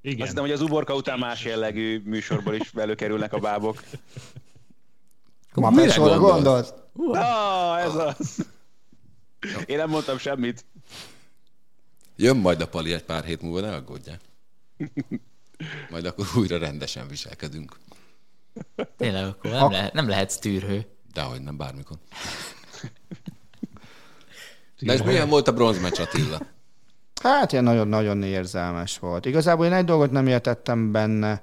Igen. 0.00 0.20
Azt 0.20 0.28
hiszem, 0.28 0.44
hogy 0.44 0.52
az 0.52 0.60
uborka 0.60 0.94
után 0.94 1.18
más 1.18 1.44
jellegű 1.44 2.02
műsorból 2.04 2.54
is 2.54 2.70
előkerülnek 2.74 3.32
a 3.32 3.38
bábok. 3.38 3.82
Ma 5.54 5.70
műsorra 5.70 6.18
gondolsz? 6.18 6.72
Ah, 7.12 7.82
ez 7.82 7.94
az. 7.94 8.46
Én 9.66 9.76
nem 9.76 9.88
mondtam 9.88 10.18
semmit. 10.18 10.64
Jön 12.16 12.36
majd 12.36 12.60
a 12.60 12.68
pali 12.68 12.92
egy 12.92 13.04
pár 13.04 13.24
hét 13.24 13.42
múlva, 13.42 13.60
ne 13.60 13.74
aggódjál. 13.74 14.18
Majd 15.90 16.04
akkor 16.04 16.26
újra 16.36 16.58
rendesen 16.58 17.08
viselkedünk. 17.08 17.76
Tényleg, 18.96 19.24
akkor 19.24 19.50
nem, 19.50 19.70
lehet, 19.70 19.92
nem 19.92 20.08
lehetsz 20.08 20.36
tűrhő. 20.36 20.86
Dehogy 21.12 21.40
nem, 21.40 21.56
bármikor. 21.56 21.96
De 24.80 24.92
és 24.92 25.02
milyen 25.02 25.28
volt 25.28 25.48
a 25.48 25.52
bronzmeccs 25.52 26.00
Attila? 26.00 26.40
Hát 27.22 27.52
ilyen 27.52 27.64
nagyon-nagyon 27.64 28.22
érzelmes 28.22 28.98
volt. 28.98 29.26
Igazából 29.26 29.66
én 29.66 29.72
egy 29.72 29.84
dolgot 29.84 30.10
nem 30.10 30.26
értettem 30.26 30.92
benne, 30.92 31.42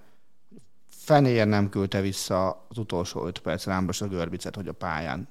fenér 0.89 1.47
nem 1.47 1.69
küldte 1.69 2.01
vissza 2.01 2.65
az 2.69 2.78
utolsó 2.78 3.26
öt 3.26 3.39
perc 3.39 3.65
Rámbos 3.65 4.01
a 4.01 4.07
Görbicet, 4.07 4.55
hogy 4.55 4.67
a 4.67 4.74
pályán 4.74 5.30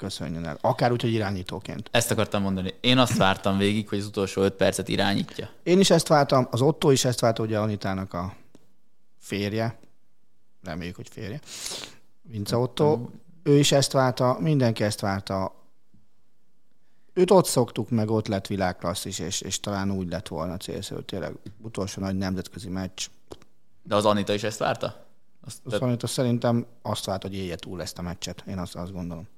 köszönjön 0.00 0.44
el. 0.44 0.58
Akár 0.60 0.92
úgy, 0.92 1.02
hogy 1.02 1.12
irányítóként. 1.12 1.88
Ezt 1.92 2.10
akartam 2.10 2.42
mondani. 2.42 2.74
Én 2.80 2.98
azt 2.98 3.16
vártam 3.16 3.58
végig, 3.58 3.88
hogy 3.88 3.98
az 3.98 4.06
utolsó 4.06 4.42
öt 4.42 4.52
percet 4.52 4.88
irányítja. 4.88 5.48
Én 5.62 5.80
is 5.80 5.90
ezt 5.90 6.08
vártam, 6.08 6.48
az 6.50 6.60
Otto 6.60 6.90
is 6.90 7.04
ezt 7.04 7.20
várta, 7.20 7.42
ugye 7.42 7.58
Anitának 7.58 8.14
a 8.14 8.34
férje, 9.18 9.78
reméljük, 10.62 10.96
hogy 10.96 11.08
férje, 11.08 11.40
Vince 12.22 12.56
Otto, 12.56 13.08
ő 13.42 13.58
is 13.58 13.72
ezt 13.72 13.92
várta, 13.92 14.36
mindenki 14.40 14.84
ezt 14.84 15.00
várta. 15.00 15.54
Őt 17.12 17.30
ott 17.30 17.46
szoktuk, 17.46 17.90
meg 17.90 18.10
ott 18.10 18.26
lett 18.26 18.46
világklassz 18.46 19.04
is, 19.04 19.18
és, 19.18 19.40
és 19.40 19.60
talán 19.60 19.90
úgy 19.90 20.08
lett 20.10 20.28
volna 20.28 20.56
célszerű, 20.56 21.00
tényleg 21.00 21.34
utolsó 21.62 22.02
nagy 22.02 22.16
nemzetközi 22.16 22.68
meccs. 22.68 23.06
De 23.82 23.94
az 23.94 24.04
Anita 24.04 24.32
is 24.32 24.42
ezt 24.42 24.58
várta? 24.58 25.06
Azt, 25.46 25.58
Az 25.64 25.72
Anita 25.72 26.06
szerintem 26.06 26.66
azt 26.82 27.04
várt, 27.04 27.22
hogy 27.22 27.34
élje 27.34 27.56
túl 27.56 27.82
ezt 27.82 27.98
a 27.98 28.02
meccset. 28.02 28.44
Én 28.46 28.58
azt, 28.58 28.74
azt 28.74 28.92
gondolom. 28.92 29.28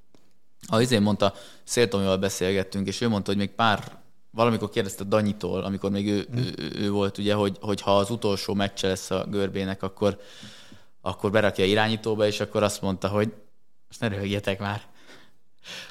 Ha 0.67 0.81
izén 0.81 1.01
mondta, 1.01 1.33
Széltomival 1.63 2.17
beszélgettünk, 2.17 2.87
és 2.87 3.01
ő 3.01 3.07
mondta, 3.09 3.29
hogy 3.31 3.39
még 3.39 3.49
pár, 3.49 4.01
valamikor 4.31 4.69
kérdezte 4.69 5.03
Danyitól, 5.03 5.63
amikor 5.63 5.91
még 5.91 6.07
ő, 6.09 6.27
Hm. 6.31 6.37
ő, 6.37 6.71
ő, 6.75 6.89
volt, 6.91 7.17
ugye, 7.17 7.33
hogy, 7.33 7.57
hogy 7.61 7.81
ha 7.81 7.97
az 7.97 8.09
utolsó 8.09 8.53
meccse 8.53 8.87
lesz 8.87 9.11
a 9.11 9.25
görbének, 9.29 9.83
akkor, 9.83 10.19
akkor 11.01 11.31
berakja 11.31 11.65
irányítóba, 11.65 12.25
és 12.25 12.39
akkor 12.39 12.63
azt 12.63 12.81
mondta, 12.81 13.07
hogy 13.07 13.33
most 13.87 13.99
ne 13.99 14.07
röhögjetek 14.07 14.59
már. 14.59 14.81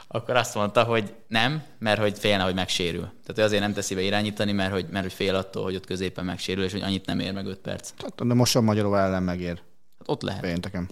Akkor 0.07 0.37
azt 0.37 0.55
mondta, 0.55 0.85
hogy 0.85 1.15
nem, 1.29 1.63
mert 1.79 2.01
hogy 2.01 2.19
félne, 2.19 2.43
hogy 2.43 2.55
megsérül. 2.55 3.01
Tehát 3.01 3.39
ő 3.39 3.43
azért 3.43 3.63
nem 3.63 3.73
teszi 3.73 3.95
be 3.95 4.01
irányítani, 4.01 4.53
mert 4.53 4.73
hogy, 4.73 4.87
mert 4.91 5.05
hogy 5.05 5.13
fél 5.13 5.35
attól, 5.35 5.63
hogy 5.63 5.75
ott 5.75 5.87
középen 5.87 6.25
megsérül, 6.25 6.65
és 6.65 6.73
hogy 6.73 6.83
annyit 6.83 7.07
nem 7.07 7.19
ér 7.21 7.33
meg 7.33 7.47
5 7.47 7.59
perc. 7.59 7.91
Tehát, 7.97 8.27
de 8.27 8.35
most 8.35 8.57
a 8.57 8.61
Magyaróval 8.61 8.99
ellen 9.01 9.23
megér 9.23 9.61
Hát 9.99 10.09
ott 10.09 10.23
lehet. 10.23 10.41
pénteken. 10.41 10.89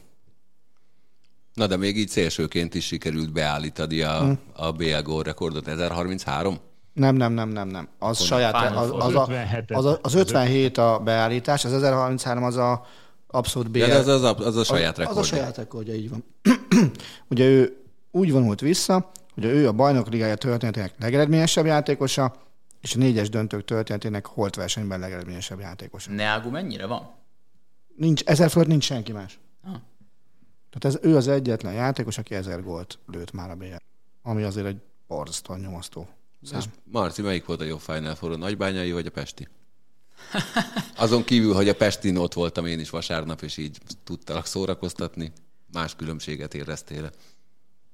Na 1.55 1.67
de 1.67 1.77
még 1.77 1.97
így 1.97 2.09
szélsőként 2.09 2.75
is 2.75 2.87
sikerült 2.87 3.33
beállítani 3.33 4.01
a, 4.01 4.39
a 4.53 4.73
BL 4.73 5.03
gól 5.03 5.23
rekordot, 5.23 5.69
1033? 5.69 6.59
Nem, 6.93 7.17
nem, 7.17 7.33
nem, 7.33 7.49
nem, 7.49 7.69
nem. 7.69 7.89
Az 7.99 8.23
saját, 8.23 8.57
Final 8.57 8.77
az, 8.77 8.89
Four. 8.89 9.03
az, 9.03 9.15
a, 9.15 9.27
57-et. 9.27 9.75
az, 9.77 9.85
a, 9.85 9.99
az 10.03 10.15
57 10.15 10.79
a 10.79 11.01
beállítás, 11.05 11.65
az 11.65 11.73
1033 11.73 12.45
az 12.45 12.57
a 12.57 12.87
abszolút 13.27 13.71
BL. 13.71 13.79
De 13.79 13.95
az, 13.95 14.07
az, 14.07 14.23
a, 14.23 14.37
az 14.37 14.57
a 14.57 14.65
saját 14.65 14.93
az, 14.93 14.99
rekordja. 14.99 15.21
Az 15.21 15.27
a 15.27 15.37
saját 15.37 15.57
rekordja, 15.57 15.95
így 15.95 16.11
van. 16.11 16.25
Ugye 17.31 17.45
ő 17.45 17.83
úgy 18.11 18.33
vonult 18.33 18.61
vissza, 18.61 19.11
hogy 19.35 19.45
ő 19.45 19.69
a 19.69 19.73
bajnok 19.73 20.09
ligája 20.09 20.35
történetének 20.35 20.95
legeredményesebb 20.99 21.67
játékosa, 21.67 22.35
és 22.81 22.95
a 22.95 22.99
négyes 22.99 23.29
döntők 23.29 23.65
történetének 23.65 24.27
holt 24.27 24.55
versenyben 24.57 25.01
legeredményesebb 25.01 25.61
játékosa. 25.61 26.11
Neagu 26.11 26.51
mennyire 26.51 26.87
van? 26.87 27.11
Nincs, 27.97 28.23
ezer 28.25 28.51
fölött 28.51 28.69
nincs 28.69 28.85
senki 28.85 29.13
más. 29.13 29.39
Ah. 29.65 29.73
Tehát 30.71 30.97
ez, 30.97 31.11
ő 31.11 31.17
az 31.17 31.29
egyetlen 31.29 31.73
játékos, 31.73 32.19
aki 32.19 32.35
ezer 32.35 32.63
gólt 32.63 32.99
lőtt 33.07 33.33
már 33.33 33.51
a 33.51 33.55
BL. 33.55 33.75
Ami 34.23 34.43
azért 34.43 34.67
egy 34.67 34.81
borzasztóan 35.07 35.61
nyomasztó 35.61 36.09
szám. 36.43 36.59
És 36.59 36.65
Marci, 36.85 37.23
melyik 37.23 37.45
volt 37.45 37.61
a 37.61 37.65
jobb 37.65 37.81
Final 37.81 38.15
Four, 38.15 38.33
a 38.33 38.37
Nagybányai 38.37 38.93
vagy 38.93 39.07
a 39.07 39.11
Pesti? 39.11 39.49
Azon 40.97 41.25
kívül, 41.25 41.55
hogy 41.55 41.69
a 41.69 41.75
Pestin 41.75 42.17
ott 42.17 42.35
voltam 42.35 42.67
én 42.67 42.81
is 42.81 42.91
vasárnap, 42.91 43.43
és 43.43 43.57
így 43.57 43.79
tudtalak 44.05 44.47
szórakoztatni, 44.47 45.33
más 45.73 45.97
különbséget 45.97 46.55
éreztél 46.55 47.11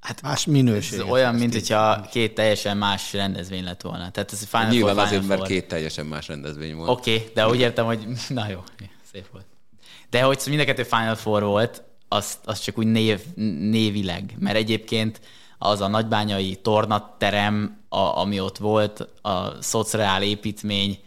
Hát 0.01 0.23
Más 0.23 0.47
Ez 0.47 0.53
minőség. 0.53 1.01
olyan, 1.01 1.35
mint 1.35 1.53
hogyha 1.53 2.01
két 2.01 2.35
teljesen 2.35 2.77
más 2.77 3.13
rendezvény 3.13 3.65
lett 3.65 3.81
volna. 3.81 4.11
Tehát 4.11 4.33
ez 4.33 4.45
Final 4.45 4.69
Nyilván 4.69 4.95
Four, 4.95 5.05
azért, 5.05 5.21
Final 5.21 5.37
mert 5.37 5.49
Four. 5.49 5.59
két 5.59 5.69
teljesen 5.69 6.07
más 6.07 6.29
rendezvény 6.29 6.75
volt. 6.75 6.89
Oké, 6.89 7.15
okay, 7.15 7.31
de 7.35 7.49
úgy 7.49 7.61
értem, 7.61 7.85
hogy 7.85 8.07
na 8.29 8.49
jó, 8.49 8.65
szép 9.13 9.31
volt. 9.33 9.47
De 10.11 10.23
hogy 10.23 10.43
mind 10.47 10.61
a 10.61 10.65
kettő 10.65 10.83
Final 10.83 11.15
Four 11.15 11.43
volt, 11.43 11.83
azt, 12.09 12.39
azt 12.45 12.63
csak 12.63 12.79
úgy 12.79 12.87
név, 12.87 13.21
névileg, 13.71 14.35
mert 14.39 14.57
egyébként 14.57 15.21
az 15.59 15.81
a 15.81 15.89
nagybányai 15.89 16.57
tornaterem, 16.57 17.79
a, 17.89 17.99
ami 17.99 18.41
ott 18.41 18.59
volt, 18.59 19.09
a 19.23 19.63
szociál 19.63 20.23
építmény, 20.23 20.99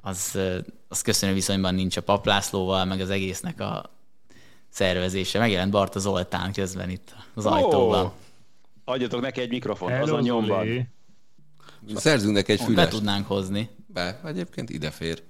az, 0.00 0.38
az 0.88 1.02
köszönő 1.02 1.32
viszonyban 1.32 1.74
nincs 1.74 1.96
a 1.96 2.00
paplászlóval, 2.02 2.84
meg 2.84 3.00
az 3.00 3.10
egésznek 3.10 3.60
a 3.60 3.90
szervezése. 4.68 5.38
Megjelent 5.38 5.70
Barta 5.70 5.98
Zoltán 5.98 6.52
közben 6.52 6.90
itt 6.90 7.14
az 7.34 7.46
ajtóban. 7.46 8.12
Adjatok 8.84 9.20
neki 9.20 9.40
egy 9.40 9.48
mikrofon, 9.48 9.90
Hello, 9.90 10.02
azon 10.02 10.20
nyomban. 10.20 10.88
Szerzünk 11.94 12.34
neki 12.34 12.52
egy 12.52 12.58
Be 12.58 12.64
füles. 12.64 12.88
tudnánk 12.88 13.26
hozni. 13.26 13.68
Be, 13.86 14.20
egyébként 14.24 14.70
ide 14.70 14.90
fér. 14.90 15.22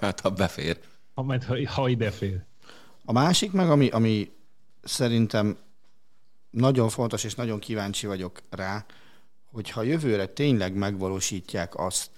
Hát, 0.00 0.20
ha 0.20 0.30
befér. 0.30 0.78
Ha, 1.14 1.22
majd, 1.22 1.44
ha, 1.44 1.56
ha 1.66 1.88
ide 1.88 2.10
fél. 2.10 2.46
A 3.04 3.12
másik 3.12 3.52
meg, 3.52 3.70
ami, 3.70 3.88
ami 3.88 4.32
szerintem 4.84 5.58
nagyon 6.50 6.88
fontos, 6.88 7.24
és 7.24 7.34
nagyon 7.34 7.58
kíváncsi 7.58 8.06
vagyok 8.06 8.40
rá, 8.50 8.86
hogyha 9.44 9.82
jövőre 9.82 10.26
tényleg 10.26 10.74
megvalósítják 10.74 11.78
azt 11.78 12.10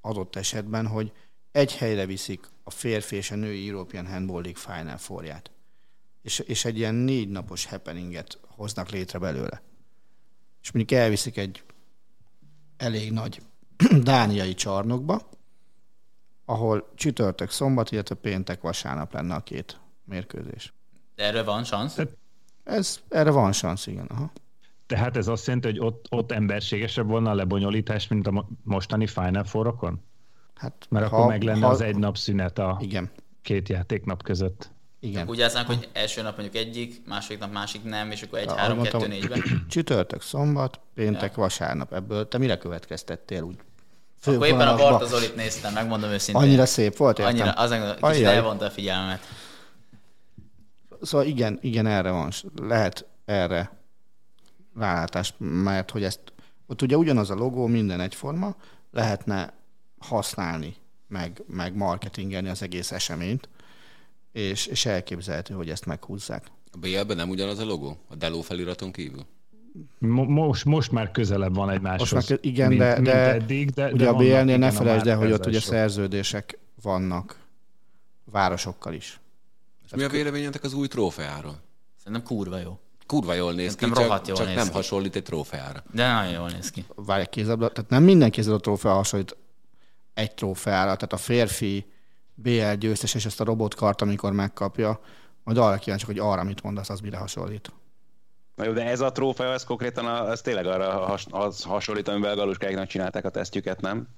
adott 0.00 0.36
esetben, 0.36 0.86
hogy 0.86 1.12
egy 1.52 1.76
helyre 1.76 2.06
viszik 2.06 2.48
a 2.62 2.70
férfi 2.70 3.16
és 3.16 3.30
a 3.30 3.34
női 3.34 3.68
European 3.68 4.06
Handball 4.06 4.42
League 4.42 4.60
Final 4.60 4.96
Fourját, 4.96 5.50
és, 6.22 6.38
és 6.38 6.64
egy 6.64 6.78
ilyen 6.78 6.94
négy 6.94 7.28
napos 7.28 7.66
happeninget 7.66 8.38
hoznak 8.48 8.90
létre 8.90 9.18
belőle. 9.18 9.62
És 10.62 10.70
mondjuk 10.70 11.00
elviszik 11.00 11.36
egy 11.36 11.62
elég 12.76 13.12
nagy 13.12 13.42
dániai 14.02 14.54
csarnokba, 14.54 15.28
ahol 16.44 16.92
csütörtök, 16.94 17.50
szombat, 17.50 17.90
illetve 17.90 18.14
péntek, 18.14 18.60
vasárnap 18.60 19.12
lenne 19.12 19.34
a 19.34 19.42
két 19.42 19.80
mérkőzés. 20.04 20.72
De 21.20 21.26
erről 21.26 21.44
van 21.44 21.64
szansz? 21.64 21.96
Ez, 22.64 23.00
erre 23.08 23.30
van 23.30 23.52
szansz, 23.52 23.86
igen. 23.86 24.06
Aha. 24.08 24.30
Tehát 24.86 25.16
ez 25.16 25.28
azt 25.28 25.46
jelenti, 25.46 25.68
hogy 25.68 25.78
ott, 25.78 26.06
ott 26.10 26.32
emberségesebb 26.32 27.06
volna 27.08 27.30
a 27.30 27.34
lebonyolítás, 27.34 28.08
mint 28.08 28.26
a 28.26 28.30
mo- 28.30 28.46
mostani 28.64 29.06
Final 29.06 29.44
Four-okon? 29.44 30.00
Hát, 30.54 30.86
Mert 30.88 31.08
ha, 31.08 31.16
akkor 31.16 31.28
meg 31.28 31.42
lenne 31.42 31.66
az 31.66 31.80
egy 31.80 31.96
nap 31.96 32.16
szünet 32.16 32.58
a 32.58 32.76
Igen, 32.80 33.10
két 33.42 33.68
játéknap 33.68 34.22
között. 34.22 34.70
igen. 35.00 35.28
Úgy 35.28 35.40
állszánk, 35.40 35.66
hogy 35.66 35.88
első 35.92 36.22
nap 36.22 36.36
mondjuk 36.38 36.64
egyik, 36.64 37.02
második 37.06 37.38
nap 37.38 37.52
másik 37.52 37.84
nem, 37.84 38.10
és 38.10 38.22
akkor 38.22 38.38
egy, 38.38 38.46
Ahogy 38.46 38.60
három, 38.60 38.76
mondtam, 38.76 39.00
kettő, 39.00 39.12
négyben. 39.12 39.42
Csütörtök, 39.70 40.22
szombat, 40.22 40.80
péntek, 40.94 41.34
vasárnap. 41.34 41.92
Ebből 41.92 42.28
te 42.28 42.38
mire 42.38 42.58
következtettél 42.58 43.42
úgy? 43.42 43.56
Akkor 44.24 44.46
éppen 44.46 44.46
a 44.46 44.46
Fővonalakba? 44.46 44.90
Barta 44.90 45.06
Zolit 45.06 45.36
néztem, 45.36 45.72
megmondom 45.72 46.10
őszintén. 46.10 46.42
Annyira 46.42 46.66
szép 46.66 46.96
volt, 46.96 47.18
értem? 47.18 47.34
Annyira, 47.34 47.50
az 47.50 47.70
kicsit 47.70 48.02
Ajjaj. 48.02 48.34
elvonta 48.34 48.64
a 48.64 48.70
figyelmet. 48.70 49.20
Szóval 51.02 51.26
igen, 51.26 51.58
igen, 51.62 51.86
erre 51.86 52.10
van. 52.10 52.30
Lehet 52.56 53.06
erre 53.24 53.78
rálátás, 54.76 55.34
mert 55.38 55.90
hogy 55.90 56.02
ezt, 56.02 56.20
ott 56.66 56.82
ugye 56.82 56.96
ugyanaz 56.96 57.30
a 57.30 57.34
logó, 57.34 57.66
minden 57.66 58.00
egyforma, 58.00 58.56
lehetne 58.90 59.52
használni, 59.98 60.74
meg, 61.08 61.42
meg 61.46 61.76
marketingelni 61.76 62.48
az 62.48 62.62
egész 62.62 62.92
eseményt, 62.92 63.48
és, 64.32 64.66
és 64.66 64.86
elképzelhető, 64.86 65.54
hogy 65.54 65.70
ezt 65.70 65.86
meghúzzák. 65.86 66.46
A 66.72 66.76
BL-ben 66.78 67.16
nem 67.16 67.28
ugyanaz 67.28 67.58
a 67.58 67.64
logó? 67.64 67.96
A 68.08 68.14
Delo 68.14 68.40
feliraton 68.40 68.92
kívül? 68.92 69.26
Mo- 69.98 70.28
most, 70.28 70.64
most 70.64 70.92
már 70.92 71.10
közelebb 71.10 71.54
van 71.54 71.70
egymáshoz. 71.70 72.12
Most 72.12 72.30
már, 72.30 72.38
igen, 72.42 72.68
mint, 72.68 72.80
de, 72.80 72.94
mint 72.94 73.06
de, 73.06 73.32
eddig, 73.32 73.70
de, 73.70 73.92
ugye 73.92 74.04
de 74.04 74.10
a 74.10 74.14
BL-nél 74.14 74.58
ne 74.58 74.70
felejtsd 74.70 75.06
el, 75.06 75.16
hogy 75.16 75.32
ott 75.32 75.46
ugye 75.46 75.60
szerződések 75.60 76.58
vannak 76.82 77.38
városokkal 78.24 78.92
is. 78.92 79.19
És 79.90 79.96
mi 79.96 80.02
a 80.02 80.08
véleményetek 80.08 80.62
az 80.64 80.72
új 80.72 80.88
trófeáról? 80.88 81.60
Szerintem 81.96 82.22
kurva 82.22 82.58
jó. 82.58 82.78
kurva 83.06 83.32
jól 83.34 83.52
néz 83.52 83.74
ki, 83.74 83.84
Nem 83.84 83.94
csak, 83.94 84.02
rohadt 84.04 84.26
jól 84.26 84.36
csak 84.36 84.46
néz 84.46 84.56
nem 84.56 84.66
ki. 84.66 84.72
hasonlít 84.72 85.16
egy 85.16 85.22
trófeára. 85.22 85.82
De 85.92 86.12
nagyon 86.12 86.32
jól 86.32 86.50
néz 86.50 86.70
ki. 86.70 86.84
Várj, 86.94 87.24
kézilabda, 87.24 87.68
tehát 87.68 87.90
nem 87.90 88.02
minden 88.02 88.30
kézilabda 88.30 88.62
trófea 88.62 88.92
hasonlít 88.92 89.36
egy 90.14 90.34
trófeára, 90.34 90.94
tehát 90.94 91.12
a 91.12 91.16
férfi 91.16 91.86
BL 92.34 92.72
győztes 92.72 93.14
és 93.14 93.24
ezt 93.24 93.40
a 93.40 93.44
robotkart, 93.44 94.00
amikor 94.02 94.32
megkapja, 94.32 95.00
majd 95.44 95.58
arra 95.58 95.76
kíváncsi, 95.76 96.04
hogy 96.04 96.18
arra 96.18 96.42
mit 96.44 96.62
mondasz, 96.62 96.88
az 96.88 97.00
mire 97.00 97.16
hasonlít. 97.16 97.72
Na 98.54 98.64
jó, 98.64 98.72
de 98.72 98.84
ez 98.84 99.00
a 99.00 99.12
trófea, 99.12 99.52
ez 99.52 99.64
konkrétan 99.64 100.06
a, 100.06 100.22
az 100.28 100.40
tényleg 100.40 100.66
arra 100.66 100.90
has, 101.06 101.26
az 101.30 101.62
hasonlít, 101.62 102.08
amivel 102.08 102.34
galuskáiknak 102.34 102.86
csinálták 102.86 103.24
a 103.24 103.30
tesztjüket, 103.30 103.80
nem? 103.80 104.08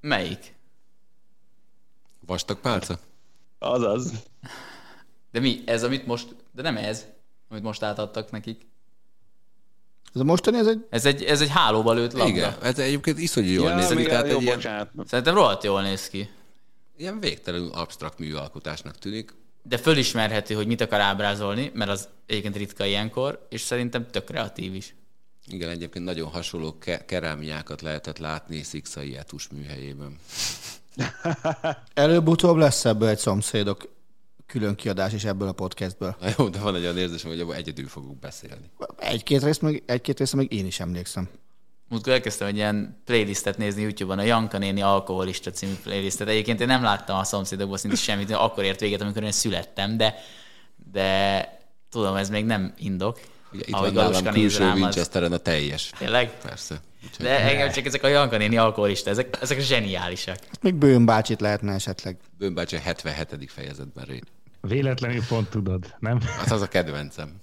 Melyik? 0.00 0.54
Vastag 2.26 2.60
pálca? 2.60 2.98
Azaz. 3.58 4.12
De 5.32 5.40
mi? 5.40 5.62
Ez, 5.66 5.82
amit 5.82 6.06
most... 6.06 6.34
De 6.52 6.62
nem 6.62 6.76
ez, 6.76 7.06
amit 7.48 7.62
most 7.62 7.82
átadtak 7.82 8.30
nekik. 8.30 8.66
Ez 10.14 10.20
a 10.20 10.24
mostani, 10.24 10.58
ez 10.58 10.66
egy 10.66 10.86
Ez 10.90 11.04
egy, 11.06 11.22
ez 11.24 11.40
egy 11.40 11.48
hálóba 11.48 11.92
lőtt 11.92 12.12
labda. 12.12 12.28
Igen, 12.28 12.54
ez 12.62 12.78
egyébként 12.78 13.18
iszonyú 13.18 13.52
jól 13.52 13.68
Ja, 13.68 13.74
néz 13.76 13.88
ki, 13.88 14.02
tehát 14.02 14.28
jó, 14.30 14.36
egy 14.36 14.42
ilyen, 14.42 14.56
bocsánat. 14.56 14.90
Szerintem 15.06 15.34
rohadt 15.34 15.64
jól 15.64 15.82
néz 15.82 16.08
ki. 16.08 16.30
ilyen 16.96 17.20
végtelenül 17.20 17.70
absztrakt 17.72 18.18
műalkotásnak 18.18 18.98
tűnik. 18.98 19.34
De 19.62 19.76
fölismerhető, 19.78 20.54
hogy 20.54 20.66
mit 20.66 20.80
akar 20.80 21.00
ábrázolni, 21.00 21.70
mert 21.74 21.90
az 21.90 22.08
egyébként 22.26 22.56
ritka 22.56 22.84
ilyenkor, 22.84 23.46
és 23.50 23.60
szerintem 23.60 24.06
tök 24.10 24.24
kreatív 24.24 24.74
is. 24.74 24.94
Igen, 25.46 25.68
egyébként 25.68 26.04
nagyon 26.04 26.30
hasonló 26.30 26.78
ke- 26.78 27.04
kerámiákat 27.04 27.80
lehetett 27.80 28.18
látni 28.18 28.62
Szikszai 28.62 29.16
Etus 29.16 29.48
műhelyében. 29.48 30.18
előbb-utóbb 31.94 32.56
lesz 32.56 32.84
ebből 32.84 33.08
egy 33.08 33.18
szomszédok 33.18 33.88
külön 34.52 34.74
kiadás 34.74 35.12
is 35.12 35.24
ebből 35.24 35.48
a 35.48 35.52
podcastből. 35.52 36.16
Na 36.20 36.28
jó, 36.38 36.48
de 36.48 36.58
van 36.58 36.74
egy 36.74 36.82
olyan 36.82 36.98
érzésem, 36.98 37.30
hogy 37.30 37.40
abban 37.40 37.54
egyedül 37.54 37.88
fogunk 37.88 38.18
beszélni. 38.18 38.70
Egy-két 38.98 39.42
részt 39.44 39.62
meg, 39.62 39.82
egy-két 39.86 40.18
részt 40.18 40.34
meg 40.34 40.52
én 40.52 40.66
is 40.66 40.80
emlékszem. 40.80 41.28
Múltkor 41.88 42.12
elkezdtem 42.12 42.46
egy 42.46 42.56
ilyen 42.56 43.00
playlistet 43.04 43.58
nézni 43.58 43.82
YouTube-on, 43.82 44.18
a 44.18 44.22
Janka 44.22 44.58
néni 44.58 44.82
alkoholista 44.82 45.50
című 45.50 45.74
playlistet. 45.82 46.28
Egyébként 46.28 46.60
én 46.60 46.66
nem 46.66 46.82
láttam 46.82 47.18
a 47.18 47.24
szomszédokból 47.24 47.76
szinte 47.76 47.96
semmit, 47.96 48.30
akkor 48.30 48.64
ért 48.64 48.80
véget, 48.80 49.00
amikor 49.00 49.22
én 49.22 49.32
születtem, 49.32 49.96
de, 49.96 50.14
de 50.92 51.48
tudom, 51.90 52.16
ez 52.16 52.28
még 52.30 52.44
nem 52.44 52.74
indok. 52.78 53.20
Ugye 53.52 53.62
itt 53.66 53.74
Ahogy 53.74 53.94
van 53.94 54.10
nálam 54.10 54.32
külső 54.34 54.58
rám, 54.58 54.72
az- 54.72 54.78
Winchesteren 54.80 55.32
a 55.32 55.36
teljes. 55.36 55.90
Tényleg? 55.98 56.38
Persze. 56.42 56.80
Úgyhogy 57.04 57.26
De 57.26 57.40
engem 57.40 57.70
csak 57.72 57.86
ezek 57.86 58.02
a 58.02 58.08
Janka 58.08 58.36
néni 58.36 58.56
alkoholista, 58.56 59.10
ezek, 59.10 59.38
ezek 59.40 59.60
zseniálisak. 59.60 60.38
Még 60.60 60.74
Bőn 60.74 61.04
bácsit 61.04 61.40
lehetne 61.40 61.72
esetleg. 61.72 62.16
Bőnbácsi 62.38 62.76
a 62.76 62.80
77. 62.80 63.50
fejezetben 63.50 64.04
rét. 64.04 64.24
Véletlenül 64.68 65.22
pont 65.28 65.48
tudod, 65.50 65.94
nem? 65.98 66.20
Az 66.44 66.50
az 66.52 66.60
a 66.60 66.68
kedvencem. 66.68 67.40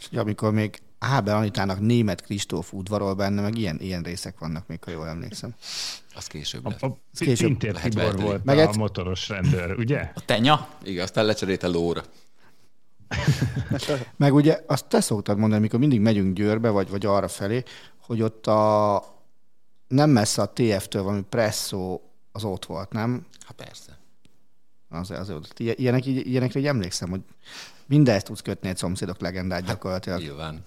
És 0.00 0.16
amikor 0.18 0.52
még 0.52 0.82
Ábel 0.98 1.36
Anitának 1.36 1.80
német 1.80 2.20
Kristóf 2.22 2.72
udvarol 2.72 3.14
benne, 3.14 3.40
meg 3.42 3.58
ilyen, 3.58 3.80
ilyen 3.80 4.02
részek 4.02 4.38
vannak 4.38 4.66
még, 4.66 4.84
ha 4.84 4.90
jól 4.90 5.08
emlékszem. 5.08 5.54
Az 6.14 6.26
később 6.26 6.66
A, 6.66 6.68
lett. 6.68 6.82
a 6.82 6.96
később 7.14 7.46
Pintér 7.48 7.72
lehet 7.74 7.90
Tibor 7.90 8.20
volt 8.20 8.44
Meg 8.44 8.58
a 8.58 8.60
egy- 8.60 8.76
motoros 8.76 9.28
rendőr, 9.28 9.78
ugye? 9.78 10.10
A 10.14 10.20
tenya? 10.24 10.68
Igen, 10.82 11.02
aztán 11.04 11.24
lecserélte 11.24 11.66
lóra. 11.66 12.02
Meg 14.16 14.34
ugye 14.34 14.60
azt 14.66 14.86
te 14.88 15.00
szoktad 15.00 15.36
mondani, 15.38 15.60
amikor 15.60 15.78
mindig 15.78 16.00
megyünk 16.00 16.36
Győrbe, 16.36 16.68
vagy, 16.68 16.88
vagy 16.88 17.06
arra 17.06 17.28
felé, 17.28 17.62
hogy 18.00 18.22
ott 18.22 18.46
a 18.46 19.04
nem 19.88 20.10
messze 20.10 20.42
a 20.42 20.52
TF-től 20.52 21.02
valami 21.02 21.22
presszó 21.22 22.00
az 22.32 22.44
ott 22.44 22.64
volt, 22.64 22.92
nem? 22.92 23.26
Hát 23.46 23.52
persze. 23.56 23.91
Az, 24.92 25.10
az, 25.10 25.28
az, 25.28 25.52
ilyenek, 25.56 26.06
ilyenekre 26.06 26.60
így 26.60 26.66
emlékszem, 26.66 27.10
hogy 27.10 27.20
mindezt 27.86 28.26
tudsz 28.26 28.40
kötni 28.40 28.68
egy 28.68 28.76
szomszédok 28.76 29.20
legendát 29.20 29.64
gyakorlatilag. 29.64 30.20
Nyilván. 30.20 30.64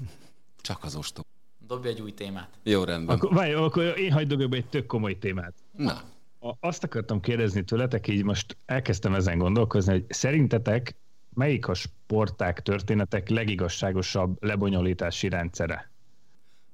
Csak 0.62 0.84
az 0.84 0.96
ostó. 0.96 1.26
Dobj 1.68 1.88
egy 1.88 2.02
új 2.02 2.14
témát. 2.14 2.50
Jó, 2.64 2.84
rendben. 2.84 3.16
Akkor, 3.16 3.34
várj, 3.34 3.54
akkor 3.54 3.84
én 3.98 4.12
hagyd 4.12 4.50
be 4.50 4.56
egy 4.56 4.66
tök 4.66 4.86
komoly 4.86 5.18
témát. 5.18 5.54
Na, 5.78 6.02
A- 6.40 6.58
Azt 6.60 6.84
akartam 6.84 7.20
kérdezni 7.20 7.64
tőletek, 7.64 8.08
így 8.08 8.24
most 8.24 8.58
elkezdtem 8.66 9.14
ezen 9.14 9.38
gondolkozni, 9.38 9.92
hogy 9.92 10.06
szerintetek 10.10 10.96
melyik 11.34 11.68
a 11.68 11.74
sporták, 11.74 12.62
történetek 12.62 13.30
legigazságosabb 13.30 14.44
lebonyolítási 14.44 15.30
rendszere? 15.30 15.90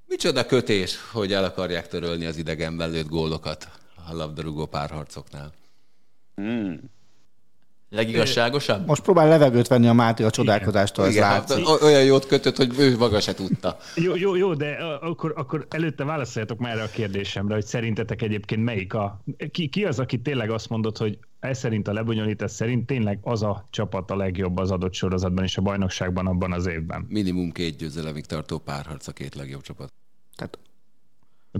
micsoda 0.07 0.45
kötés, 0.45 0.97
hogy 1.11 1.33
el 1.33 1.43
akarják 1.43 1.87
törölni 1.87 2.25
az 2.25 2.37
idegenben 2.37 2.89
lőtt 2.89 3.07
gólokat 3.07 3.69
a 4.09 4.13
labdarúgó 4.13 4.65
párharcoknál. 4.65 5.53
Hmm. 6.35 6.79
Legigazságosabb? 7.93 8.87
Most 8.87 9.01
próbál 9.01 9.27
levegőt 9.27 9.67
venni 9.67 9.87
a 9.87 9.93
Máté 9.93 10.23
a 10.23 10.29
csodálkozástól, 10.29 11.05
ez 11.05 11.17
hát 11.17 11.49
látszik. 11.49 11.83
olyan 11.83 12.03
jót 12.03 12.25
kötött, 12.25 12.55
hogy 12.57 12.79
ő 12.79 12.97
maga 12.97 13.19
se 13.19 13.33
tudta. 13.33 13.77
Jó, 13.95 14.15
jó, 14.15 14.35
jó 14.35 14.53
de 14.53 14.69
akkor, 15.01 15.33
akkor 15.35 15.65
előtte 15.69 16.03
válaszoljatok 16.03 16.59
már 16.59 16.71
erre 16.71 16.83
a 16.83 16.87
kérdésemre, 16.87 17.53
hogy 17.53 17.65
szerintetek 17.65 18.21
egyébként 18.21 18.63
melyik 18.63 18.93
a... 18.93 19.23
Ki, 19.51 19.67
ki 19.67 19.85
az, 19.85 19.99
aki 19.99 20.21
tényleg 20.21 20.49
azt 20.49 20.69
mondott, 20.69 20.97
hogy 20.97 21.17
ez 21.39 21.57
szerint 21.57 21.87
a 21.87 21.93
lebonyolítás 21.93 22.51
szerint 22.51 22.85
tényleg 22.85 23.19
az 23.21 23.43
a 23.43 23.67
csapat 23.69 24.11
a 24.11 24.15
legjobb 24.15 24.57
az 24.57 24.71
adott 24.71 24.93
sorozatban 24.93 25.43
és 25.43 25.57
a 25.57 25.61
bajnokságban 25.61 26.27
abban 26.27 26.51
az 26.51 26.67
évben? 26.67 27.05
Minimum 27.09 27.51
két 27.51 27.77
győzelemig 27.77 28.25
tartó 28.25 28.57
párharc 28.57 29.07
a 29.07 29.11
két 29.11 29.35
legjobb 29.35 29.61
csapat. 29.61 29.93
Tehát 30.35 30.59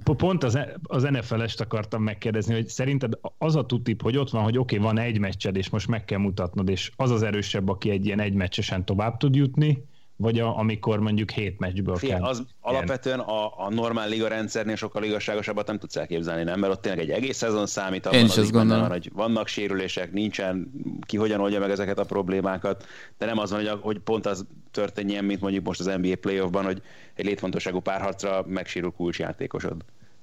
Pont 0.04 0.44
az, 0.44 0.60
az 0.84 1.04
NFL-est 1.04 1.62
akartam 1.62 2.04
megkérdezni, 2.04 2.54
hogy 2.54 2.68
szerinted 2.68 3.14
az 3.38 3.56
a 3.56 3.66
tutip, 3.66 4.02
hogy 4.02 4.18
ott 4.18 4.30
van, 4.30 4.44
hogy 4.44 4.58
oké, 4.58 4.78
okay, 4.78 4.88
van 4.88 5.04
egy 5.04 5.20
meccsed, 5.20 5.56
és 5.56 5.70
most 5.70 5.88
meg 5.88 6.06
kell 6.06 6.20
mutatnod, 6.20 6.70
és 6.70 6.92
az 6.96 7.12
az 7.12 7.24
erősebb, 7.24 7.70
aki 7.70 7.89
egy 7.89 8.06
ilyen 8.06 8.20
egy 8.20 8.34
meccsesen 8.34 8.86
tovább 8.86 9.18
tud 9.18 9.36
jutni, 9.36 9.86
vagy 10.22 10.39
a, 10.39 10.57
amikor 10.57 10.99
mondjuk 10.99 11.30
hét 11.32 11.59
meccsből 11.59 11.95
Figyelj, 11.95 12.19
kell. 12.19 12.30
az 12.30 12.38
ilyen- 12.38 12.49
alapvetően 12.61 13.19
a, 13.19 13.65
a 13.65 13.69
normál 13.69 14.09
liga 14.09 14.28
rendszernél 14.28 14.76
sokkal 14.76 15.03
igazságosabbat 15.03 15.67
nem 15.67 15.80
tudsz 15.80 15.95
elképzelni, 15.95 16.43
nem? 16.43 16.59
Mert 16.59 16.74
ott 16.74 16.82
tényleg 16.82 16.99
egy 17.01 17.09
egész 17.09 17.38
szezon 17.38 17.65
számít, 17.67 18.05
abban 18.05 18.19
Én 18.19 18.26
is 18.26 18.32
az 18.32 18.38
azt 18.38 18.51
gondolom. 18.51 18.82
van, 18.82 18.91
hogy 18.91 19.09
vannak 19.13 19.47
sérülések, 19.47 20.11
nincsen, 20.11 20.72
ki 21.05 21.17
hogyan 21.17 21.39
oldja 21.39 21.59
meg 21.59 21.69
ezeket 21.69 21.99
a 21.99 22.03
problémákat, 22.03 22.86
de 23.17 23.26
nem 23.26 23.38
az 23.38 23.49
van, 23.49 23.59
hogy, 23.59 23.67
a- 23.69 23.80
hogy 23.82 23.99
pont 23.99 24.26
az 24.26 24.45
történjen, 24.72 25.24
mint 25.26 25.41
mondjuk 25.41 25.65
most 25.65 25.80
az 25.80 25.86
NBA 25.86 26.15
playoffban, 26.22 26.63
hogy 26.63 26.82
egy 27.13 27.26
létfontosságú 27.26 27.80
párharcra 27.80 28.43
megsérül 28.47 28.91
kulcsjátékosod. 28.97 29.76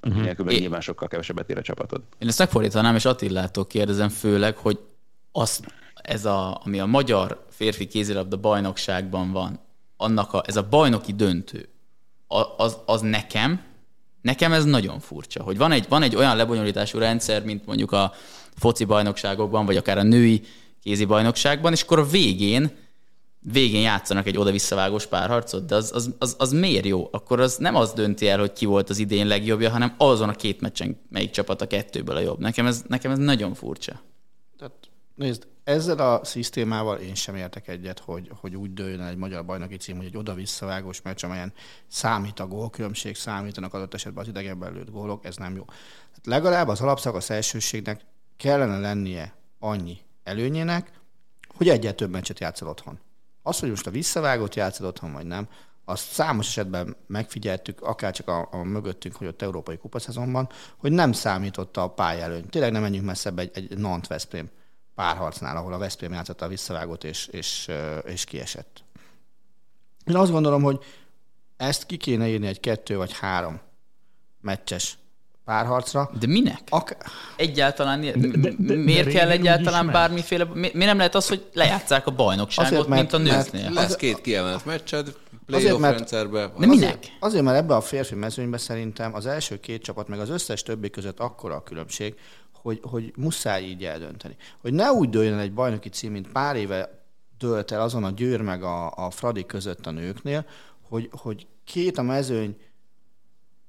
Uh-huh. 0.02 0.22
Nélkül 0.22 0.44
meg 0.44 0.58
nyilván 0.60 0.80
sokkal 0.80 1.08
kevesebbet 1.08 1.50
ér 1.50 1.56
a 1.58 1.62
csapatod. 1.62 2.02
Én 2.18 2.28
ezt 2.28 2.38
megfordítanám, 2.38 2.94
és 2.94 3.04
Attillától 3.04 3.66
kérdezem 3.66 4.08
főleg, 4.08 4.56
hogy 4.56 4.78
az, 5.32 5.60
ez 6.02 6.24
a, 6.24 6.60
ami 6.64 6.80
a 6.80 6.86
magyar 6.86 7.44
férfi 7.50 7.86
kézilabda 7.86 8.36
bajnokságban 8.36 9.32
van, 9.32 9.58
annak 10.00 10.32
a, 10.32 10.42
ez 10.46 10.56
a 10.56 10.68
bajnoki 10.68 11.12
döntő, 11.12 11.68
az, 12.56 12.76
az 12.86 13.00
nekem, 13.00 13.62
nekem 14.22 14.52
ez 14.52 14.64
nagyon 14.64 15.00
furcsa, 15.00 15.42
hogy 15.42 15.56
van 15.56 15.72
egy, 15.72 15.88
van 15.88 16.02
egy 16.02 16.16
olyan 16.16 16.36
lebonyolítású 16.36 16.98
rendszer, 16.98 17.44
mint 17.44 17.66
mondjuk 17.66 17.92
a 17.92 18.12
foci 18.54 18.84
bajnokságokban, 18.84 19.66
vagy 19.66 19.76
akár 19.76 19.98
a 19.98 20.02
női 20.02 20.42
kézi 20.82 21.04
bajnokságban, 21.04 21.72
és 21.72 21.82
akkor 21.82 21.98
a 21.98 22.06
végén 22.06 22.70
végén 23.52 23.80
játszanak 23.80 24.26
egy 24.26 24.36
oda-visszavágós 24.36 25.06
párharcot, 25.06 25.66
de 25.66 25.74
az, 25.74 25.90
az, 25.94 26.14
az, 26.18 26.34
az 26.38 26.52
miért 26.52 26.86
jó? 26.86 27.08
Akkor 27.10 27.40
az 27.40 27.56
nem 27.56 27.74
az 27.74 27.92
dönti 27.92 28.28
el, 28.28 28.38
hogy 28.38 28.52
ki 28.52 28.66
volt 28.66 28.90
az 28.90 28.98
idén 28.98 29.26
legjobbja, 29.26 29.70
hanem 29.70 29.94
azon 29.96 30.28
a 30.28 30.34
két 30.34 30.60
meccsen 30.60 31.00
melyik 31.10 31.30
csapat 31.30 31.62
a 31.62 31.66
kettőből 31.66 32.16
a 32.16 32.20
jobb. 32.20 32.38
Nekem 32.38 32.66
ez, 32.66 32.84
nekem 32.88 33.10
ez 33.10 33.18
nagyon 33.18 33.54
furcsa. 33.54 34.00
Tehát 34.58 34.74
nézd, 35.14 35.46
ezzel 35.68 35.98
a 35.98 36.24
szisztémával 36.24 36.98
én 36.98 37.14
sem 37.14 37.34
értek 37.34 37.68
egyet, 37.68 37.98
hogy, 37.98 38.30
hogy 38.40 38.56
úgy 38.56 38.72
dőljön 38.72 39.00
egy 39.00 39.16
magyar 39.16 39.44
bajnoki 39.44 39.76
cím, 39.76 39.96
hogy 39.96 40.06
egy 40.06 40.16
oda-visszavágós 40.16 41.02
meccs, 41.02 41.24
amelyen 41.24 41.52
számít 41.88 42.40
a 42.40 42.46
gólkülönbség, 42.46 43.16
számítanak 43.16 43.74
adott 43.74 43.94
esetben 43.94 44.22
az 44.22 44.28
idegenben 44.28 44.72
lőtt 44.72 44.90
gólok, 44.90 45.24
ez 45.24 45.36
nem 45.36 45.56
jó. 45.56 45.64
Hát 46.14 46.26
legalább 46.26 46.68
az 46.68 46.80
alapszakasz 46.80 47.30
elsőségnek 47.30 48.00
kellene 48.36 48.78
lennie 48.78 49.34
annyi 49.58 49.98
előnyének, 50.24 50.90
hogy 51.56 51.68
egyet 51.68 51.96
több 51.96 52.10
meccset 52.10 52.40
játszol 52.40 52.68
otthon. 52.68 52.98
Az, 53.42 53.60
hogy 53.60 53.70
most 53.70 53.86
a 53.86 53.90
visszavágót 53.90 54.54
játszol 54.54 54.86
otthon, 54.86 55.12
vagy 55.12 55.26
nem, 55.26 55.48
azt 55.84 56.12
számos 56.12 56.46
esetben 56.46 56.96
megfigyeltük, 57.06 57.82
akár 57.82 58.12
csak 58.12 58.28
a, 58.28 58.48
a 58.50 58.62
mögöttünk, 58.62 59.16
hogy 59.16 59.26
ott 59.26 59.42
európai 59.42 59.76
kupaszezonban, 59.76 60.48
hogy 60.76 60.92
nem 60.92 61.12
számított 61.12 61.76
a 61.76 61.88
pályelőny. 61.88 62.48
Tényleg 62.48 62.72
nem 62.72 62.82
menjünk 62.82 63.06
messzebb 63.06 63.38
egy, 63.38 63.50
egy 63.54 63.78
Nant-Veszprém 63.78 64.50
párharcnál, 64.98 65.56
ahol 65.56 65.72
a 65.72 65.78
Veszprém 65.78 66.12
játszotta 66.12 66.44
a 66.44 66.48
visszavágót 66.48 67.04
és, 67.04 67.26
és, 67.26 67.68
és 68.06 68.24
kiesett. 68.24 68.82
Én 70.04 70.16
azt 70.16 70.30
gondolom, 70.30 70.62
hogy 70.62 70.78
ezt 71.56 71.86
ki 71.86 71.96
kéne 71.96 72.28
írni 72.28 72.46
egy 72.46 72.60
kettő 72.60 72.96
vagy 72.96 73.12
három 73.18 73.60
meccses 74.40 74.98
párharcra. 75.44 76.10
De 76.20 76.26
minek? 76.26 76.60
Ak- 76.68 76.96
Egyáltalán 77.36 78.00
de, 78.00 78.12
de- 78.12 78.28
de- 78.38 78.54
de 78.58 78.74
miért 78.74 79.04
régen 79.06 79.20
kell 79.20 79.30
egyáltalán 79.30 79.86
bármiféle... 79.86 80.44
Mi, 80.44 80.60
miért 80.60 80.76
nem 80.78 80.96
lehet 80.96 81.14
az, 81.14 81.28
hogy 81.28 81.48
lejátszák 81.52 82.06
a 82.06 82.10
bajnokságot, 82.10 82.72
Azért, 82.72 82.88
mert- 82.88 83.00
mint 83.12 83.12
a 83.28 83.32
mert- 83.32 83.52
nőknél? 83.52 83.72
Lesz 83.72 83.96
két 83.96 84.20
kiemelt 84.20 84.64
meccsed, 84.64 85.06
Azért, 85.06 85.16
playoff 85.46 85.80
mert- 85.80 85.96
rendszerbe. 85.96 86.52
De 86.58 86.66
minek? 86.66 86.88
Azért, 86.98 87.10
azért, 87.20 87.44
mert 87.44 87.56
ebbe 87.56 87.74
a 87.74 87.80
férfi 87.80 88.14
mezőnybe 88.14 88.58
szerintem 88.58 89.14
az 89.14 89.26
első 89.26 89.60
két 89.60 89.82
csapat, 89.82 90.08
meg 90.08 90.20
az 90.20 90.28
összes 90.30 90.62
többi 90.62 90.90
között 90.90 91.18
akkora 91.20 91.54
a 91.54 91.62
különbség, 91.62 92.14
hogy, 92.62 92.80
hogy 92.82 93.12
muszáj 93.16 93.62
így 93.62 93.84
eldönteni. 93.84 94.36
Hogy 94.60 94.72
ne 94.72 94.92
úgy 94.92 95.08
dőljön 95.08 95.38
egy 95.38 95.52
bajnoki 95.52 95.88
cím, 95.88 96.12
mint 96.12 96.32
pár 96.32 96.56
éve 96.56 97.04
dőlt 97.38 97.70
el 97.70 97.80
azon 97.80 98.04
a 98.04 98.10
Győr 98.10 98.40
meg 98.40 98.62
a, 98.62 98.92
a 98.94 99.10
Fradi 99.10 99.46
között 99.46 99.86
a 99.86 99.90
nőknél, 99.90 100.46
hogy, 100.88 101.08
hogy 101.12 101.46
két 101.64 101.98
a 101.98 102.02
mezőny 102.02 102.56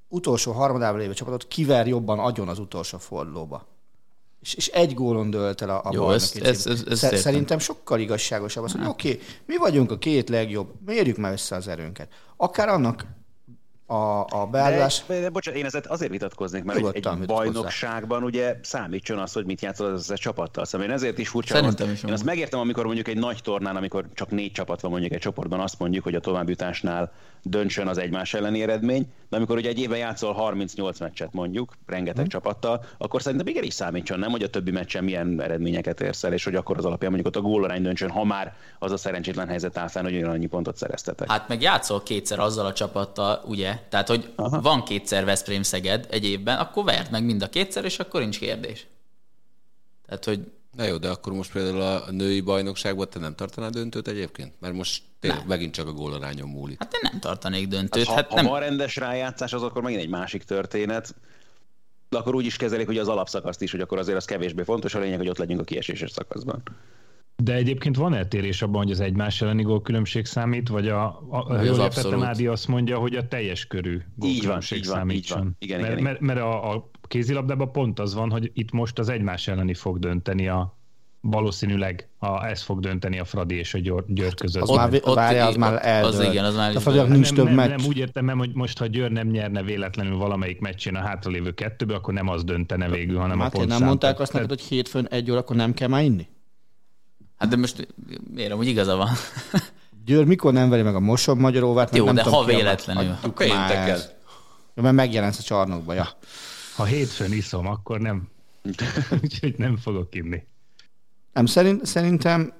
utolsó 0.08 0.52
harmadában 0.52 1.00
lévő 1.00 1.14
csapatot 1.14 1.48
kiver 1.48 1.88
jobban 1.88 2.20
agyon 2.20 2.48
az 2.48 2.60
utolsó 2.60 2.98
fordulóba. 2.98 3.68
És, 4.42 4.54
és 4.54 4.68
egy 4.68 4.94
gólon 4.94 5.30
dölt 5.30 5.62
el 5.62 5.70
a, 5.70 5.82
a 5.84 5.90
Jó, 5.94 6.00
bajnoki 6.02 6.16
ezt- 6.18 6.38
ezt- 6.46 6.68
ezt- 6.68 6.88
ezt 6.88 7.02
Szer-. 7.02 7.18
Szerintem 7.18 7.60
sokkal 7.60 8.00
igazságosabb 8.00 8.64
az, 8.64 8.72
hogy 8.72 8.86
oké, 8.88 9.12
okay, 9.12 9.22
mi 9.46 9.58
vagyunk 9.58 9.92
a 9.92 9.98
két 9.98 10.30
legjobb, 10.30 10.74
mérjük 10.86 11.18
már 11.18 11.32
össze 11.32 11.56
az 11.56 11.68
erőnket. 11.68 12.14
Akár 12.38 12.70
annak 12.70 13.06
a, 13.90 14.26
a 14.30 14.48
beállás... 14.52 15.04
De, 15.08 15.20
de 15.20 15.30
bocsánat, 15.30 15.60
én 15.60 15.66
ezért 15.66 15.88
azért 15.88 16.12
vitatkoznék, 16.12 16.64
mert 16.64 16.78
egy, 16.78 16.84
Nyugodtan 16.84 17.14
egy 17.14 17.20
vitatkozzál. 17.20 17.52
bajnokságban 17.52 18.24
ugye 18.24 18.56
számítson 18.62 19.18
az, 19.18 19.34
hogy 19.34 19.46
mit 19.46 19.62
játszol 19.62 19.88
az 19.88 20.00
összes 20.00 20.20
csapattal. 20.20 20.66
Szóval 20.66 20.88
én 20.88 20.94
ezért 20.94 21.18
is 21.18 21.30
furcsa. 21.30 21.54
Szerintem 21.54 21.88
az, 21.88 21.94
is 21.94 22.04
Én 22.04 22.12
azt 22.12 22.24
megértem, 22.24 22.60
amikor 22.60 22.86
mondjuk 22.86 23.08
egy 23.08 23.18
nagy 23.18 23.40
tornán, 23.44 23.76
amikor 23.76 24.06
csak 24.14 24.30
négy 24.30 24.52
csapat 24.52 24.82
van 24.82 24.92
mondjuk 24.92 25.14
egy 25.14 25.20
csoportban, 25.20 25.60
azt 25.60 25.80
mondjuk, 25.80 26.04
hogy 26.04 26.16
a 26.16 26.20
továbbjutásnál 26.20 27.12
döntsön 27.44 27.88
az 27.88 27.98
egymás 27.98 28.34
elleni 28.34 28.62
eredmény, 28.62 29.08
de 29.30 29.36
amikor 29.36 29.58
ugye 29.58 29.70
egy 29.70 29.80
évben 29.80 29.98
játszol 29.98 30.34
38 30.34 31.00
meccset 31.00 31.34
mondjuk, 31.34 31.74
rengeteg 31.86 32.24
Hm. 32.24 32.30
csapattal, 32.30 32.84
akkor 32.98 33.22
szerintem 33.22 33.48
igenis 33.48 33.74
számítson, 33.74 34.20
nem, 34.20 34.32
hogy 34.32 34.44
a 34.44 34.50
többi 34.50 34.72
meccsen 34.72 35.04
milyen 35.04 35.42
eredményeket 35.42 36.02
érsz 36.02 36.24
el, 36.24 36.34
és 36.34 36.44
hogy 36.44 36.56
akkor 36.56 36.78
az 36.78 36.86
alapján 36.86 37.12
mondjuk 37.12 37.36
ott 37.36 37.44
a 37.44 37.48
gólarány 37.48 37.82
döntsön, 37.82 38.10
ha 38.10 38.24
már 38.24 38.56
az 38.80 38.92
a 38.92 38.98
szerencsétlen 38.98 39.48
helyzet 39.48 39.78
áll 39.78 39.88
fenn, 39.88 40.04
hogy 40.04 40.16
ugyanannyi 40.16 40.46
pontot 40.46 40.78
szereztetek. 40.78 41.32
Hát 41.32 41.48
meg 41.48 41.62
játszol 41.62 42.04
kétszer 42.04 42.40
azzal 42.40 42.66
a 42.66 42.74
csapattal, 42.74 43.42
ugye? 43.46 43.80
Tehát, 43.90 44.08
hogy 44.08 44.30
Aha. 44.36 44.62
van 44.62 44.84
kétszer 44.84 45.26
Veszprém 45.26 45.64
Szeged 45.64 46.08
egy 46.10 46.26
évben, 46.26 46.58
akkor 46.58 46.84
verd 46.84 47.12
meg 47.12 47.24
mind 47.24 47.42
a 47.42 47.50
kétszer, 47.50 47.86
és 47.86 48.00
akkor 48.00 48.22
nincs 48.22 48.40
kérdés. 48.40 48.88
Tehát, 50.06 50.26
hogy 50.26 50.40
Na 50.80 50.86
jó, 50.86 50.98
de 50.98 51.10
akkor 51.10 51.34
most 51.34 51.52
például 51.52 51.82
a 51.82 52.12
női 52.12 52.42
bajnokságban 52.42 53.10
te 53.10 53.20
nem 53.20 53.36
tartanád 53.36 53.74
döntőt 53.74 54.08
egyébként? 54.08 54.54
Mert 54.60 54.74
most 54.74 55.04
tényleg 55.20 55.48
megint 55.48 55.74
csak 55.74 55.88
a 55.88 55.92
gólarányon 55.92 56.50
múlik. 56.50 56.78
hát 56.80 56.94
én 56.94 57.10
nem 57.12 57.20
tartanék 57.20 57.68
döntőt. 57.68 58.06
ha, 58.06 58.14
Hát, 58.14 58.28
ha 58.30 58.36
nem, 58.36 58.46
van 58.46 58.60
rendes 58.60 58.96
rájátszás, 58.96 59.54
az 59.54 59.64
akkor 59.64 59.82
megint 59.82 60.02
egy 60.02 60.10
másik 60.10 60.44
történet. 60.44 61.16
De 62.10 62.18
akkor 62.18 62.36
úgy 62.36 62.46
is 62.46 62.56
kezelik, 62.58 62.86
hogy 62.86 62.98
az 62.98 63.08
alapszakaszt 63.08 63.62
is, 63.62 63.72
hogy 63.72 63.80
akkor 63.80 63.98
azért 63.98 64.18
az 64.18 64.26
kevésbé 64.26 64.64
fontos, 64.64 64.96
a 64.96 65.00
lényeg, 65.00 65.18
hogy 65.18 65.30
ott 65.30 65.38
legyünk 65.38 65.60
a 65.60 65.64
kieséses 65.64 66.12
szakaszban. 66.12 66.64
De 67.36 67.54
egyébként 67.54 67.96
van 67.96 68.14
eltérés 68.14 68.62
abban, 68.62 68.84
hogy 68.84 68.92
az 68.92 69.00
egymás 69.00 69.42
elleni 69.42 69.64
gólkülönbség 69.64 70.26
számít, 70.26 70.68
vagy 70.68 70.88
a, 70.88 71.06
a, 71.06 71.46
a 71.48 71.54
az 71.54 71.66
jól 71.66 72.24
Ádi 72.24 72.48
azt 72.48 72.68
mondja, 72.68 72.98
hogy 72.98 73.16
a 73.16 73.28
teljes 73.28 73.68
körű 73.68 74.02
gólkülönbség 74.16 74.78
így 74.78 74.86
van, 74.88 74.96
így 74.96 75.24
számítson. 75.24 75.38
van. 75.38 75.56
Igen, 75.60 75.80
mert, 75.80 75.92
igen, 75.92 76.04
mert, 76.04 76.20
mert 76.20 76.40
a, 76.40 76.72
a 76.72 76.90
kézilabdában 77.10 77.72
pont 77.72 78.00
az 78.00 78.14
van, 78.14 78.30
hogy 78.32 78.52
itt 78.54 78.72
most 78.72 79.00
az 79.00 79.10
egymás 79.10 79.48
elleni 79.48 79.74
fog 79.74 80.00
dönteni 80.00 80.48
a 80.48 80.78
valószínűleg 81.22 82.08
a, 82.18 82.46
ez 82.46 82.62
fog 82.62 82.80
dönteni 82.80 83.20
a 83.20 83.26
Fradi 83.26 83.56
és 83.56 83.74
a 83.74 83.78
Győr, 83.78 84.04
Győr 84.08 84.34
között. 84.34 84.62
Az 84.62 84.70
már, 84.70 84.94
ott- 85.04 85.16
várjál, 85.16 85.48
az 85.48 85.56
már 85.56 85.74
az 85.74 85.80
eldőlt. 85.82 86.32
igen, 86.32 86.46
az 86.46 86.56
már 86.56 86.76
A 86.86 86.92
dőlt. 86.92 87.08
nincs 87.10 87.34
több 87.34 87.46
nem, 87.46 87.54
meccs. 87.54 87.70
nem, 87.70 87.86
úgy 87.88 87.98
értem, 87.98 88.26
nem, 88.26 88.38
hogy 88.38 88.54
most, 88.54 88.78
ha 88.78 88.86
Győr 88.86 89.12
nem 89.12 89.28
nyerne 89.28 89.64
véletlenül 89.64 90.18
valamelyik 90.18 90.60
meccsén 90.60 90.96
a 90.96 91.00
hátralévő 91.00 91.54
kettőbe, 91.54 91.96
akkor 91.96 92.14
nem 92.14 92.28
az 92.28 92.44
döntene 92.44 92.90
végül, 92.90 93.18
hanem 93.18 93.40
a 93.40 93.44
Máté, 93.44 93.58
pontszám. 93.58 93.78
nem 93.80 93.88
mondták 93.88 94.20
azt 94.20 94.34
neked, 94.34 94.50
hogy 94.50 94.62
hétfőn 94.62 95.08
egy 95.08 95.32
órakor 95.32 95.56
nem 95.56 95.74
kell 95.74 95.88
már 95.88 96.04
inni? 96.04 96.28
Hát 97.38 97.50
de 97.50 97.56
most 97.56 97.88
miért, 98.34 98.52
hogy 98.54 98.68
igaza 98.68 98.96
van. 98.96 99.10
Győr 100.06 100.26
mikor 100.26 100.54
nem 100.54 100.70
veri 100.70 100.82
meg 100.82 100.96
a 100.96 101.00
Mosob 101.00 101.40
Magyaróvát? 101.40 101.92
meg 101.92 102.00
Jó, 102.00 102.06
nem 102.06 102.16
de 102.16 102.22
tudom 102.24 102.40
ha 102.40 102.46
véletlenül. 102.46 103.16
Pénteken. 103.36 104.00
Ja, 104.76 104.82
mert 104.82 104.96
megjelensz 104.96 105.40
a 105.40 105.44
csarnokba, 105.44 105.94
ja. 105.94 106.08
Ha 106.80 106.86
hétfőn 106.86 107.34
iszom, 107.34 107.68
akkor 107.68 108.00
nem. 108.00 108.30
Úgyhogy 109.24 109.58
nem 109.58 109.78
fogok 109.78 110.16
inni. 110.16 110.44
Nem, 111.34 111.46
szerint, 111.46 111.86
szerintem 111.86 112.54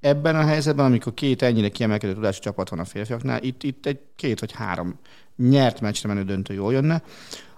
ebben 0.00 0.36
a 0.36 0.44
helyzetben, 0.44 0.84
amikor 0.84 1.14
két 1.14 1.42
ennyire 1.42 1.68
kiemelkedő 1.68 2.14
tudású 2.14 2.40
csapat 2.40 2.68
van 2.68 2.78
a 2.78 2.84
férfiaknál, 2.84 3.42
itt, 3.42 3.62
itt 3.62 3.86
egy 3.86 4.00
két 4.14 4.40
vagy 4.40 4.52
három 4.52 4.98
nyert 5.36 5.80
meccsre 5.80 6.08
menő 6.08 6.24
döntő 6.24 6.54
jól 6.54 6.72
jönne. 6.72 7.02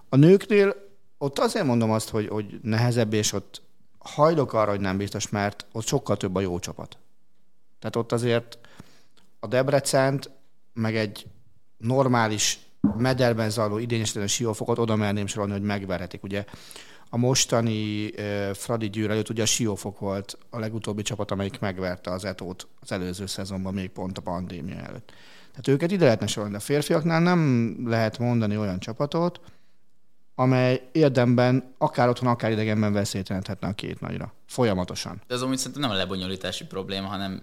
A 0.08 0.16
nőknél 0.16 0.74
ott 1.18 1.38
azért 1.38 1.66
mondom 1.66 1.90
azt, 1.90 2.08
hogy, 2.08 2.28
hogy 2.28 2.60
nehezebb, 2.62 3.12
és 3.12 3.32
ott 3.32 3.62
hajlok 3.98 4.52
arra, 4.52 4.70
hogy 4.70 4.80
nem 4.80 4.96
biztos, 4.96 5.28
mert 5.28 5.66
ott 5.72 5.86
sokkal 5.86 6.16
több 6.16 6.34
a 6.34 6.40
jó 6.40 6.58
csapat. 6.58 6.98
Tehát 7.78 7.96
ott 7.96 8.12
azért 8.12 8.58
a 9.40 9.46
Debrecent, 9.46 10.30
meg 10.72 10.96
egy 10.96 11.26
normális 11.76 12.58
mederben 12.80 13.50
zajló 13.50 13.78
idényesítő 13.78 14.26
siófokot 14.26 14.78
oda 14.78 14.96
merném 14.96 15.26
sorolni, 15.26 15.52
hogy 15.52 15.62
megverhetik. 15.62 16.22
Ugye 16.22 16.44
a 17.10 17.16
mostani 17.16 18.06
uh, 18.06 18.50
Fradi 18.54 18.90
Győr 18.90 19.10
előtt 19.10 19.28
ugye 19.28 19.42
a 19.42 19.46
Siófok 19.46 19.98
volt 19.98 20.38
a 20.50 20.58
legutóbbi 20.58 21.02
csapat, 21.02 21.30
amelyik 21.30 21.60
megverte 21.60 22.10
az 22.10 22.24
Etót 22.24 22.68
az 22.80 22.92
előző 22.92 23.26
szezonban, 23.26 23.74
még 23.74 23.90
pont 23.90 24.18
a 24.18 24.20
pandémia 24.20 24.76
előtt. 24.76 25.12
Tehát 25.50 25.68
őket 25.68 25.90
ide 25.90 26.04
lehetne 26.04 26.26
sorolni. 26.26 26.54
A 26.54 26.60
férfiaknál 26.60 27.20
nem 27.20 27.74
lehet 27.86 28.18
mondani 28.18 28.56
olyan 28.56 28.78
csapatot, 28.78 29.40
amely 30.34 30.88
érdemben 30.92 31.74
akár 31.78 32.08
otthon, 32.08 32.28
akár 32.28 32.50
idegenben 32.50 32.92
veszélyt 32.92 33.28
jelenthetne 33.28 33.68
a 33.68 33.72
két 33.72 34.00
nagyra. 34.00 34.32
Folyamatosan. 34.46 35.22
De 35.26 35.34
az 35.34 35.42
amúgy 35.42 35.56
szerintem 35.56 35.82
nem 35.82 35.90
a 35.90 35.94
lebonyolítási 35.94 36.64
probléma, 36.64 37.06
hanem 37.06 37.40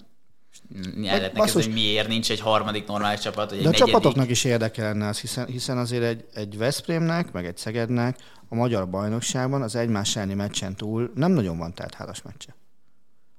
el 1.04 1.20
basszus- 1.20 1.34
kezdeni, 1.34 1.64
hogy 1.64 1.74
miért 1.74 2.08
nincs 2.08 2.32
egy 2.32 2.40
harmadik 2.40 2.88
normális 2.88 3.20
csapat, 3.20 3.50
vagy 3.50 3.58
egy 3.58 3.64
De 3.64 3.70
a 3.70 3.72
negyedik. 3.72 3.94
csapatoknak 3.94 4.30
is 4.30 4.44
érdeke 4.44 4.82
lenne 4.82 5.08
az, 5.08 5.20
hiszen, 5.20 5.46
hiszen 5.46 5.78
azért 5.78 6.04
egy, 6.04 6.26
egy 6.34 6.58
Veszprémnek, 6.58 7.32
meg 7.32 7.46
egy 7.46 7.58
Szegednek 7.58 8.18
a 8.50 8.56
magyar 8.56 8.90
bajnokságban 8.90 9.62
az 9.62 9.76
egymás 9.76 10.16
elleni 10.16 10.34
meccsen 10.34 10.76
túl 10.76 11.12
nem 11.16 11.32
nagyon 11.32 11.58
van 11.58 11.74
teltházas 11.74 12.22
meccse. 12.22 12.56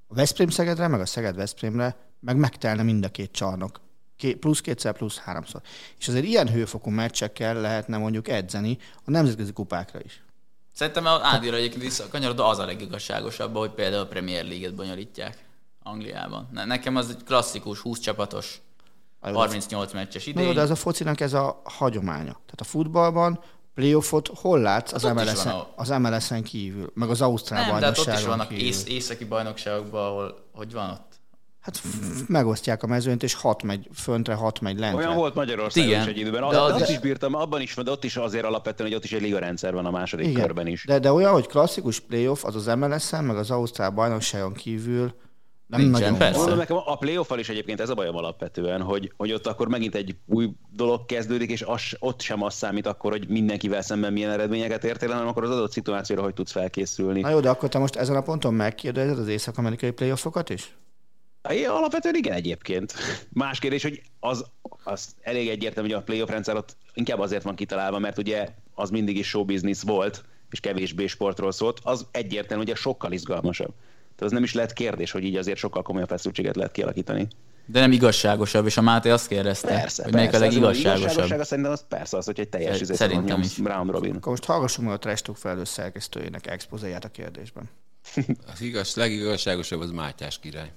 A 0.07 0.15
Veszprém 0.15 0.49
Szegedre, 0.49 0.89
meg 0.89 1.01
a 1.01 1.07
Szeged 1.07 1.37
Veszprémre 1.37 1.97
meg 2.21 2.37
megtelne 2.37 2.83
mind 2.83 3.05
a 3.05 3.09
két 3.09 3.33
csarnok. 3.33 3.81
Ké, 4.17 4.35
plusz 4.35 4.61
kétszer, 4.61 4.93
plusz 4.93 5.19
háromszor. 5.19 5.61
És 5.99 6.09
azért 6.09 6.25
ilyen 6.25 6.49
hőfokú 6.49 6.91
meccsekkel 6.91 7.61
lehetne 7.61 7.97
mondjuk 7.97 8.29
edzeni 8.29 8.79
a 9.05 9.11
nemzetközi 9.11 9.53
kupákra 9.53 10.01
is. 10.05 10.25
Szerintem 10.73 11.07
az 11.07 11.21
Ádira 11.23 11.57
egyébként 11.57 11.83
visszakanyarodva 11.83 12.49
az 12.49 12.59
a 12.59 12.65
legigazságosabb, 12.65 13.57
hogy 13.57 13.71
például 13.71 14.03
a 14.03 14.07
Premier 14.07 14.45
League-et 14.45 14.75
bonyolítják 14.75 15.46
Angliában. 15.91 16.49
Ne- 16.53 16.65
Nekem 16.65 16.97
az 16.97 17.11
egy 17.11 17.25
klasszikus 17.25 17.79
20 17.81 17.99
csapatos, 17.99 18.61
38 19.21 19.93
meccses 19.93 20.27
idény. 20.27 20.55
de 20.55 20.61
ez 20.61 20.71
a 20.71 20.75
focinak 20.75 21.21
ez 21.21 21.33
a 21.33 21.61
hagyománya. 21.65 22.33
Tehát 22.33 22.61
a 22.61 22.65
futballban 22.65 23.41
playoffot 23.75 24.31
hol 24.35 24.59
látsz 24.61 24.93
az, 24.93 25.03
Hát 25.03 25.13
ott 25.17 25.23
is 25.23 25.31
MLS-en, 25.31 25.53
a- 25.53 25.69
az 25.77 25.89
MLS-en 25.89 26.43
kívül, 26.43 26.91
meg 26.95 27.11
az 27.11 27.21
Ausztrál 27.21 27.67
nem, 27.71 27.79
de 27.81 27.87
hát 27.87 27.91
ott 27.91 27.97
is 27.99 28.05
bajnokságon 28.05 28.37
vannak 28.37 28.49
kívül. 28.53 28.65
ész, 28.67 28.85
északi 28.87 29.25
bajnokságokban, 29.25 30.07
ahol 30.07 30.45
hogy 30.53 30.73
van 30.73 30.91
ott? 30.91 31.05
Hát 31.61 31.77
f- 31.77 32.29
megosztják 32.29 32.83
a 32.83 32.87
mezőnyt, 32.87 33.23
és 33.23 33.35
hat 33.35 33.63
megy 33.63 33.89
föntre, 33.95 34.35
hat 34.35 34.61
megy 34.61 34.79
lentre. 34.79 34.99
Olyan 35.05 35.17
volt 35.17 35.35
Magyarországon 35.35 35.89
Igen. 35.89 36.03
is 36.03 36.07
egy 36.09 36.19
időben. 36.19 36.41
De 36.43 36.55
De, 36.55 36.61
az 36.61 36.73
azt 36.73 36.83
is- 36.83 36.89
is 36.89 36.99
bírtam, 36.99 37.35
abban 37.35 37.61
is, 37.61 37.75
de 37.75 37.91
ott 37.91 38.05
is 38.05 38.17
azért 38.17 38.45
alapvetően, 38.45 38.89
hogy 38.89 38.99
ott 38.99 39.05
is 39.05 39.13
egy 39.13 39.21
liga 39.21 39.39
rendszer 39.39 39.73
van 39.75 39.87
a 39.87 39.91
második 39.91 40.27
Igen. 40.27 40.41
körben 40.43 40.67
is. 40.67 40.85
De, 40.85 40.99
de 40.99 41.13
olyan, 41.13 41.33
hogy 41.33 41.47
klasszikus 41.47 42.01
playoff, 42.01 42.45
az 42.45 42.55
az 42.55 42.67
MLS-en, 42.67 43.25
meg 43.25 43.37
az 43.37 43.51
Ausztrál 43.51 43.91
bajnokságon 43.91 44.53
kívül 44.53 45.15
nem 45.67 45.81
Nincsen, 45.81 46.01
nagyon 46.01 46.19
persze. 46.19 46.33
van. 46.33 46.41
Mondom 46.41 46.59
nekem, 46.59 46.77
a 46.77 46.97
playoff 46.97 47.31
is 47.37 47.49
egyébként 47.49 47.81
ez 47.81 47.89
a 47.89 47.95
bajom 47.95 48.17
alapvetően, 48.17 48.83
hogy, 48.83 49.13
hogy 49.17 49.33
ott 49.33 49.47
akkor 49.47 49.69
megint 49.69 49.95
egy 49.95 50.17
új 50.27 50.51
dolog 50.71 51.07
kezdődik, 51.07 51.51
és 51.51 51.63
az, 51.63 51.83
ott 51.99 52.21
sem 52.21 52.43
az 52.43 52.55
számít 52.55 52.87
akkor, 52.87 53.11
hogy 53.11 53.29
mindenkivel 53.29 53.83
szemben 53.83 54.13
milyen 54.13 54.31
eredményeket 54.31 54.85
értél, 54.85 55.11
hanem 55.11 55.27
akkor 55.27 55.45
az 55.45 55.51
adott 55.51 55.73
szituációra 55.73 56.23
hogy 56.23 56.35
tudsz 56.35 56.53
felkészülni. 56.53 57.21
Na 57.21 57.31
jó, 57.31 57.41
de 57.41 57.49
akkor 57.49 57.69
te 57.69 57.79
most 57.79 57.97
ezen 57.97 58.17
a 58.17 58.21
ponton 58.21 58.55
megkérdezed 58.55 59.19
az 59.19 59.29
észak-amerikai 59.29 59.91
playoffokat 59.91 60.51
is? 60.51 60.77
É, 61.51 61.65
alapvetően 61.65 62.15
igen 62.15 62.33
egyébként. 62.33 62.95
Más 63.29 63.59
kérdés, 63.59 63.83
hogy 63.83 64.03
az, 64.21 64.45
az 64.85 65.15
elég 65.21 65.49
egyértelmű, 65.49 65.89
hogy 65.89 65.99
a 65.99 66.03
playoff 66.03 66.29
rendszer 66.29 66.57
ott 66.57 66.77
inkább 66.95 67.19
azért 67.19 67.43
van 67.43 67.55
kitalálva, 67.55 67.99
mert 67.99 68.19
ugye 68.19 68.49
az 68.75 68.91
mindig 68.91 69.17
is 69.17 69.29
show 69.29 69.45
business 69.45 69.83
volt, 69.83 70.25
és 70.51 70.61
kevésbé 70.61 71.07
sportról 71.07 71.53
szólt, 71.53 71.81
az 71.83 72.07
egyértelmű, 72.11 72.65
hogy 72.65 72.77
sokkal 72.77 73.13
izgalmasabb. 73.13 73.75
Tehát 74.17 74.33
az 74.33 74.33
nem 74.33 74.43
is 74.43 74.53
lehet 74.55 74.73
kérdés, 74.73 75.11
hogy 75.11 75.25
így 75.25 75.37
azért 75.37 75.59
sokkal 75.59 75.83
komolyabb 75.83 76.09
feszültséget 76.09 76.57
lehet 76.57 76.73
kialakítani. 76.73 77.29
De 77.69 77.81
nem 77.81 77.93
igazságosabb, 77.93 78.67
és 78.67 78.77
a 78.77 78.81
Máté 78.83 79.11
azt 79.11 79.29
kérdezte, 79.29 79.67
Persze, 79.69 80.03
hogy 80.03 80.13
persze. 80.13 80.17
melyik 80.17 80.33
a 80.33 80.35
Az 80.35 80.41
legigazságosabb. 80.43 81.03
igazságosága 81.03 81.45
szerintem 81.45 81.73
az 81.73 81.85
persze 81.89 82.17
az, 82.17 82.25
hogy 82.25 82.41
egy 82.41 82.49
teljes 82.49 82.81
izé 82.81 82.95
szerintem 82.95 83.41
is. 83.41 83.59
round 83.59 83.91
robin. 83.91 84.15
Akkor 84.15 84.29
most 84.31 84.45
hallgassunk 84.45 84.87
meg 84.89 84.97
a 84.97 84.99
Trash 84.99 85.23
Talk 85.23 85.37
felelős 85.39 85.69
szerkesztőjének 85.69 86.47
expozéját 86.47 87.05
a 87.05 87.09
kérdésben. 87.09 87.69
Az 88.53 88.61
igaz, 88.61 88.95
legigazságosabb 88.97 89.81
az 89.81 89.91
Mátyás 89.91 90.39
király. 90.39 90.71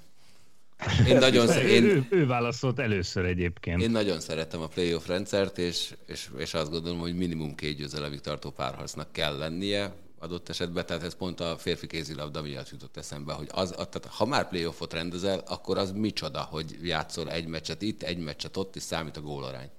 Én 1.07 1.17
nagyon, 1.17 1.47
sz- 1.47 1.55
Én... 1.61 1.69
én, 1.69 1.83
Ő, 1.83 2.05
ő 2.09 2.25
válaszolt 2.27 2.79
először 2.79 3.25
egyébként. 3.25 3.81
én 3.81 3.91
nagyon 3.91 4.19
szeretem 4.19 4.61
a 4.61 4.67
playoff 4.67 5.07
rendszert, 5.07 5.57
és, 5.57 5.93
és, 6.05 6.29
és 6.37 6.53
azt 6.53 6.71
gondolom, 6.71 6.99
hogy 6.99 7.15
minimum 7.15 7.55
két 7.55 7.77
győzelemig 7.77 8.21
tartó 8.21 8.49
párharcnak 8.49 9.11
kell 9.11 9.37
lennie 9.37 9.93
adott 10.19 10.49
esetben, 10.49 10.85
tehát 10.85 11.03
ez 11.03 11.15
pont 11.15 11.39
a 11.39 11.57
férfi 11.57 11.87
kézilabda 11.87 12.41
miatt 12.41 12.69
jutott 12.69 12.97
eszembe, 12.97 13.33
hogy 13.33 13.49
az, 13.51 13.69
tehát 13.69 14.05
ha 14.09 14.25
már 14.25 14.49
playoffot 14.49 14.93
rendezel, 14.93 15.43
akkor 15.47 15.77
az 15.77 15.91
micsoda, 15.91 16.41
hogy 16.41 16.77
játszol 16.81 17.31
egy 17.31 17.47
meccset 17.47 17.81
itt, 17.81 18.03
egy 18.03 18.17
meccset 18.17 18.57
ott, 18.57 18.75
és 18.75 18.81
számít 18.81 19.17
a 19.17 19.21
gólarány. 19.21 19.69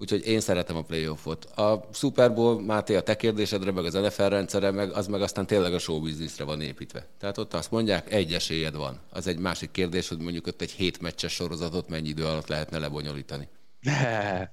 Úgyhogy 0.00 0.26
én 0.26 0.40
szeretem 0.40 0.76
a 0.76 0.82
playoffot. 0.82 1.44
A 1.44 1.88
Super 1.92 2.34
Bowl, 2.34 2.62
Máté, 2.62 2.94
a 2.96 3.02
te 3.02 3.16
kérdésedre, 3.16 3.70
meg 3.70 3.84
az 3.84 3.92
NFL 3.92 4.22
rendszere, 4.22 4.70
meg 4.70 4.92
az 4.92 5.06
meg 5.06 5.22
aztán 5.22 5.46
tényleg 5.46 5.74
a 5.74 5.78
show 5.78 6.00
businessre 6.00 6.44
van 6.44 6.60
építve. 6.60 7.06
Tehát 7.18 7.38
ott 7.38 7.54
azt 7.54 7.70
mondják, 7.70 8.12
egy 8.12 8.32
esélyed 8.32 8.74
van. 8.74 9.00
Az 9.10 9.26
egy 9.26 9.38
másik 9.38 9.70
kérdés, 9.70 10.08
hogy 10.08 10.18
mondjuk 10.18 10.46
ott 10.46 10.60
egy 10.60 10.70
hét 10.70 11.00
meccses 11.00 11.32
sorozatot 11.32 11.88
mennyi 11.88 12.08
idő 12.08 12.24
alatt 12.24 12.46
lehetne 12.46 12.78
lebonyolítani. 12.78 13.48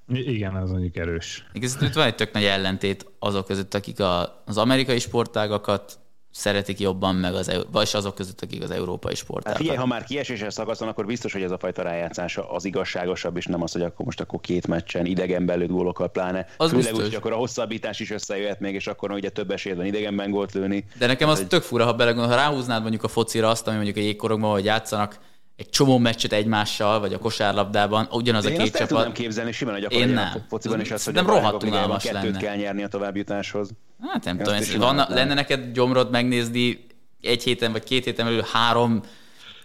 Igen, 0.07 0.55
az 0.55 0.71
mondjuk 0.71 0.95
erős. 0.97 1.45
Igazán 1.53 1.83
itt 1.83 1.93
van 1.93 2.05
egy 2.05 2.15
tök 2.15 2.31
nagy 2.31 2.43
ellentét 2.43 3.05
azok 3.19 3.45
között, 3.45 3.73
akik 3.73 3.99
a, 3.99 4.43
az 4.45 4.57
amerikai 4.57 4.99
sportágakat 4.99 5.99
szeretik 6.31 6.79
jobban, 6.79 7.15
meg 7.15 7.33
az, 7.33 7.49
eu- 7.49 7.67
vagy 7.71 7.89
azok 7.93 8.15
között, 8.15 8.41
akik 8.41 8.63
az 8.63 8.71
európai 8.71 9.11
Hát 9.13 9.21
sportágat. 9.21 9.57
figyelj, 9.57 9.77
ha 9.77 9.85
már 9.85 10.03
kieséssel 10.03 10.49
szakaszon, 10.49 10.87
akkor 10.87 11.05
biztos, 11.05 11.33
hogy 11.33 11.41
ez 11.41 11.51
a 11.51 11.57
fajta 11.57 11.81
rájátszás 11.81 12.39
az 12.49 12.65
igazságosabb, 12.65 13.37
és 13.37 13.45
nem 13.45 13.61
az, 13.61 13.71
hogy 13.71 13.81
akkor 13.81 14.05
most 14.05 14.19
akkor 14.19 14.39
két 14.39 14.67
meccsen 14.67 15.05
idegenben 15.05 15.57
lőtt 15.57 15.69
gólokkal 15.69 16.09
pláne. 16.11 16.45
Az 16.57 16.69
Főleg 16.69 16.85
biztos. 16.85 16.97
úgy, 16.99 17.05
hogy 17.05 17.15
akkor 17.15 17.31
a 17.31 17.35
hosszabbítás 17.35 17.99
is 17.99 18.11
összejöhet 18.11 18.59
még, 18.59 18.73
és 18.73 18.87
akkor 18.87 19.11
ugye 19.11 19.29
több 19.29 19.51
esélyed 19.51 19.77
van 19.77 19.87
idegenben 19.87 20.31
gólt 20.31 20.53
lőni. 20.53 20.85
De 20.97 21.07
nekem 21.07 21.29
az 21.29 21.45
tök 21.47 21.61
fura, 21.63 21.85
ha 21.85 21.93
belegondol, 21.93 22.31
ha 22.31 22.37
ráhúznád 22.37 22.81
mondjuk 22.81 23.03
a 23.03 23.07
focira 23.07 23.49
azt, 23.49 23.67
ami 23.67 23.75
mondjuk 23.75 23.97
a 23.97 23.99
jégkorokban, 23.99 24.51
hogy 24.51 24.65
játszanak 24.65 25.19
egy 25.55 25.69
csomó 25.69 25.97
meccset 25.97 26.31
egymással, 26.33 26.99
vagy 26.99 27.13
a 27.13 27.17
kosárlabdában, 27.17 28.07
ugyanaz 28.11 28.43
De 28.43 28.49
a 28.49 28.51
én 28.51 28.57
két 28.57 28.67
azt 28.67 28.75
el 28.81 28.87
tudnám 28.87 29.05
csapat. 29.05 29.19
képzelni 29.21 29.51
simán, 29.51 29.73
hogy 29.73 29.83
akkor 29.83 29.97
Én 29.97 30.07
nem. 30.09 30.31
a 30.35 30.39
fociban 30.49 30.81
is 30.81 30.91
az, 30.91 31.03
hogy 31.03 31.13
bajnokok 31.13 31.41
rohadt 31.41 31.63
unalmas 31.63 32.11
lenne. 32.11 32.37
kell 32.37 32.55
nyerni 32.55 32.83
a 32.83 32.87
továbbjutáshoz. 32.87 33.69
Hát 34.01 34.23
nem 34.23 34.39
Ezt 34.39 34.45
tudom, 34.45 34.59
ez, 34.61 34.75
van, 34.75 35.05
lenne 35.09 35.33
neked 35.33 35.71
gyomrod 35.71 36.11
megnézni 36.11 36.85
egy 37.21 37.43
héten 37.43 37.71
vagy 37.71 37.83
két 37.83 38.03
héten 38.03 38.25
belül 38.25 38.43
három 38.51 39.01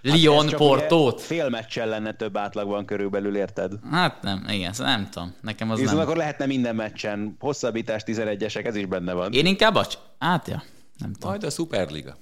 Hát 0.04 0.18
Lyon 0.18 0.46
csak 0.46 0.58
Portót? 0.58 1.20
Fél 1.20 1.48
meccsen 1.48 1.88
lenne 1.88 2.12
több 2.12 2.36
átlagban 2.36 2.84
körülbelül, 2.84 3.36
érted? 3.36 3.72
Hát 3.90 4.22
nem, 4.22 4.46
igen, 4.48 4.72
szóval 4.72 4.92
nem 4.94 5.08
tudom. 5.10 5.34
Nekem 5.40 5.70
az 5.70 5.78
Viszont 5.78 5.96
nem. 5.96 6.06
akkor 6.06 6.16
lehetne 6.18 6.46
minden 6.46 6.74
meccsen. 6.74 7.36
Hosszabbítás 7.40 8.02
11-esek, 8.06 8.64
ez 8.64 8.76
is 8.76 8.86
benne 8.86 9.12
van. 9.12 9.32
Én 9.32 9.46
inkább 9.46 9.74
a... 9.74 9.86
Hát 10.18 10.48
ja, 10.48 10.62
nem 10.98 11.12
tudom. 11.12 11.30
Majd 11.30 11.44
a 11.44 11.50
Superliga. 11.50 12.16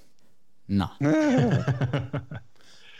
Na. 0.66 0.92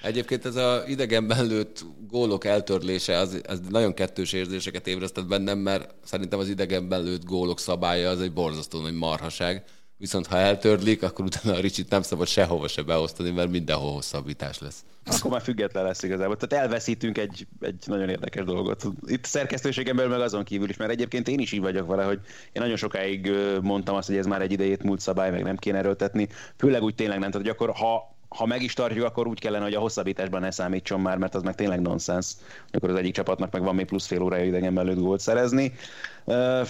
Egyébként 0.02 0.44
ez 0.44 0.56
a 0.56 0.82
idegenben 0.86 1.46
lőtt 1.46 1.84
gólok 2.08 2.44
eltörlése, 2.44 3.18
az, 3.18 3.40
az 3.48 3.60
nagyon 3.68 3.94
kettős 3.94 4.32
érzéseket 4.32 4.86
ébresztett 4.86 5.26
bennem, 5.26 5.58
mert 5.58 5.94
szerintem 6.04 6.38
az 6.38 6.48
idegenben 6.48 7.02
lőtt 7.02 7.24
gólok 7.24 7.58
szabálya 7.58 8.10
az 8.10 8.20
egy 8.20 8.32
borzasztó 8.32 8.80
nagy 8.80 8.94
marhaság. 8.94 9.64
Viszont 9.96 10.26
ha 10.26 10.36
eltörlik, 10.36 11.02
akkor 11.02 11.24
utána 11.24 11.56
a 11.56 11.60
Ricsit 11.60 11.90
nem 11.90 12.02
szabad 12.02 12.26
sehova 12.26 12.68
se 12.68 12.82
beosztani, 12.82 13.30
mert 13.30 13.50
mindenhol 13.50 13.92
hosszabbítás 13.92 14.58
lesz. 14.58 14.84
Akkor 15.04 15.30
már 15.30 15.42
független 15.42 15.84
lesz 15.84 16.02
igazából. 16.02 16.36
Tehát 16.36 16.64
elveszítünk 16.64 17.18
egy, 17.18 17.46
egy 17.60 17.84
nagyon 17.86 18.08
érdekes 18.08 18.44
dolgot. 18.44 18.84
Itt 19.06 19.24
szerkesztőségen 19.24 19.96
belül 19.96 20.10
meg 20.10 20.20
azon 20.20 20.44
kívül 20.44 20.68
is, 20.68 20.76
mert 20.76 20.90
egyébként 20.90 21.28
én 21.28 21.38
is 21.38 21.52
így 21.52 21.60
vagyok 21.60 21.86
vele, 21.86 22.04
hogy 22.04 22.18
én 22.52 22.62
nagyon 22.62 22.76
sokáig 22.76 23.30
mondtam 23.62 23.94
azt, 23.94 24.06
hogy 24.06 24.16
ez 24.16 24.26
már 24.26 24.42
egy 24.42 24.52
idejét 24.52 24.82
múlt 24.82 25.00
szabály, 25.00 25.30
meg 25.30 25.42
nem 25.42 25.56
kéne 25.56 25.78
erőltetni. 25.78 26.28
Főleg 26.56 26.82
úgy 26.82 26.94
tényleg 26.94 27.18
nem. 27.18 27.30
Tehát, 27.30 27.46
hogy 27.46 27.56
akkor 27.56 27.74
ha 27.74 28.17
ha 28.28 28.46
meg 28.46 28.62
is 28.62 28.72
tartjuk, 28.74 29.04
akkor 29.04 29.26
úgy 29.26 29.40
kellene, 29.40 29.64
hogy 29.64 29.74
a 29.74 29.80
hosszabbításban 29.80 30.40
ne 30.40 30.50
számítson 30.50 31.00
már, 31.00 31.16
mert 31.16 31.34
az 31.34 31.42
meg 31.42 31.54
tényleg 31.54 31.80
nonsens. 31.80 32.26
Akkor 32.70 32.90
az 32.90 32.96
egyik 32.96 33.14
csapatnak 33.14 33.52
meg 33.52 33.62
van 33.62 33.74
még 33.74 33.86
plusz 33.86 34.06
fél 34.06 34.22
órája 34.22 34.44
idegenben 34.44 34.84
lőtt 34.84 34.98
gólt 34.98 35.20
szerezni. 35.20 35.74
Uh, 36.24 36.66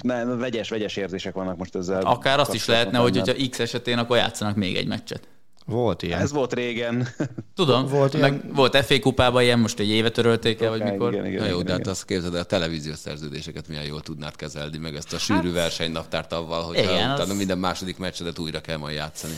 ne, 0.00 0.24
vegyes, 0.24 0.68
vegyes 0.68 0.96
érzések 0.96 1.34
vannak 1.34 1.56
most 1.56 1.74
ezzel. 1.76 2.02
Akár 2.02 2.40
azt 2.40 2.54
is 2.54 2.66
lehetne, 2.66 2.98
hogy 2.98 3.18
hogyha 3.18 3.48
X 3.50 3.58
esetén, 3.58 3.98
akkor 3.98 4.16
játszanak 4.16 4.56
még 4.56 4.76
egy 4.76 4.86
meccset. 4.86 5.28
Volt 5.66 6.02
ilyen. 6.02 6.20
Ez 6.20 6.32
volt 6.32 6.52
régen. 6.54 7.08
Tudom, 7.56 7.86
Volt 7.86 8.12
meg 8.20 8.32
ilyen- 8.32 8.50
volt 8.54 8.76
FA 8.84 8.98
kupában 9.00 9.42
ilyen, 9.42 9.58
most 9.58 9.78
egy 9.78 9.88
évet 9.88 10.12
törölték 10.12 10.60
el, 10.60 10.70
vagy 10.70 10.82
mikor. 10.82 11.12
Igen, 11.12 11.26
igen, 11.26 11.40
Na 11.40 11.46
jó, 11.48 11.52
igen, 11.54 11.64
de 11.64 11.70
hát 11.70 11.80
igen. 11.80 11.92
azt 11.92 12.04
képzeld 12.04 12.34
el, 12.34 12.40
a 12.40 12.44
televíziós 12.44 12.98
szerződéseket 12.98 13.68
milyen 13.68 13.84
jól 13.84 14.00
tudnád 14.00 14.36
kezelni, 14.36 14.78
meg 14.78 14.94
ezt 14.94 15.12
a 15.12 15.18
sűrű 15.18 15.52
versenynaptárt 15.52 16.32
avval, 16.32 16.62
hogy 16.62 16.76
Igen, 16.78 16.90
utána 16.94 17.22
az- 17.22 17.36
minden 17.36 17.58
második 17.58 17.98
meccsedet 17.98 18.38
újra 18.38 18.60
kell 18.60 18.76
majd 18.76 18.94
játszani. 18.96 19.34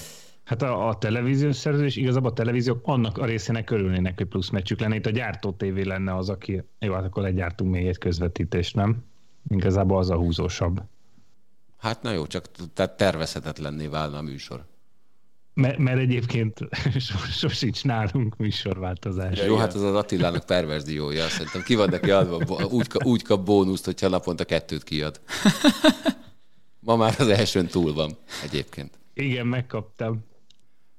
Hát 0.47 0.62
a, 0.62 0.88
a 0.88 0.99
televíziós 0.99 1.57
szerződés, 1.57 1.97
igazából 1.97 2.30
a 2.30 2.32
televíziók 2.32 2.80
annak 2.82 3.18
a 3.18 3.24
részének 3.24 3.70
örülnének, 3.70 4.16
hogy 4.16 4.26
plusz 4.26 4.49
meccsük 4.49 4.80
lenne. 4.80 4.94
Itt 4.94 5.07
a 5.07 5.11
gyártó 5.11 5.53
tévé 5.53 5.82
lenne 5.82 6.14
az, 6.14 6.28
aki, 6.28 6.62
jó, 6.78 6.92
hát 6.92 7.05
akkor 7.05 7.22
legyártunk 7.22 7.70
még 7.70 7.86
egy 7.86 7.99
közvetítést, 7.99 8.74
nem? 8.74 9.05
Igazából 9.49 9.99
az 9.99 10.11
a 10.11 10.16
húzósabb. 10.16 10.82
Hát 11.76 12.03
na 12.03 12.12
jó, 12.12 12.26
csak 12.26 12.51
tehát 12.72 12.97
tervezhetetlenné 12.97 13.86
válna 13.86 14.18
a 14.18 14.22
műsor. 14.22 14.64
Mert, 15.55 15.78
mert 15.78 15.99
egyébként 15.99 16.59
sos- 16.99 17.36
sosincs 17.38 17.84
nálunk 17.84 18.36
műsorváltozás. 18.36 19.40
Jó, 19.47 19.57
hát 19.57 19.74
az 19.74 19.82
az 19.82 19.94
Attilának 19.94 20.47
perverziója. 20.47 21.28
Szerintem 21.28 21.62
ki 21.62 21.74
van 21.74 21.88
neki 21.88 22.11
adva, 22.11 22.64
úgy, 22.64 22.86
úgy 23.05 23.22
kap 23.22 23.44
bónuszt, 23.44 23.84
hogyha 23.84 24.09
naponta 24.09 24.44
kettőt 24.44 24.84
kiad. 24.84 25.20
Ma 26.86 26.97
már 26.97 27.14
az 27.18 27.28
elsőn 27.28 27.66
túl 27.66 27.92
van 27.92 28.11
egyébként. 28.44 28.99
Igen, 29.14 29.47
megkaptam. 29.47 30.24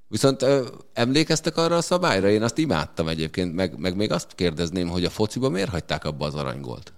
Viszont 0.07 0.41
ö, 0.41 0.67
emlékeztek 0.93 1.57
arra 1.57 1.75
a 1.75 1.81
szabályra? 1.81 2.29
Én 2.29 2.43
azt 2.43 2.57
imádtam 2.57 3.07
egyébként, 3.07 3.53
meg, 3.55 3.77
meg 3.77 3.95
még 3.95 4.11
azt 4.11 4.35
kérdezném, 4.35 4.87
hogy 4.87 5.03
a 5.05 5.09
fociba 5.09 5.49
miért 5.49 5.69
hagyták 5.69 6.05
abba 6.05 6.25
az 6.25 6.35
aranygolt? 6.35 6.93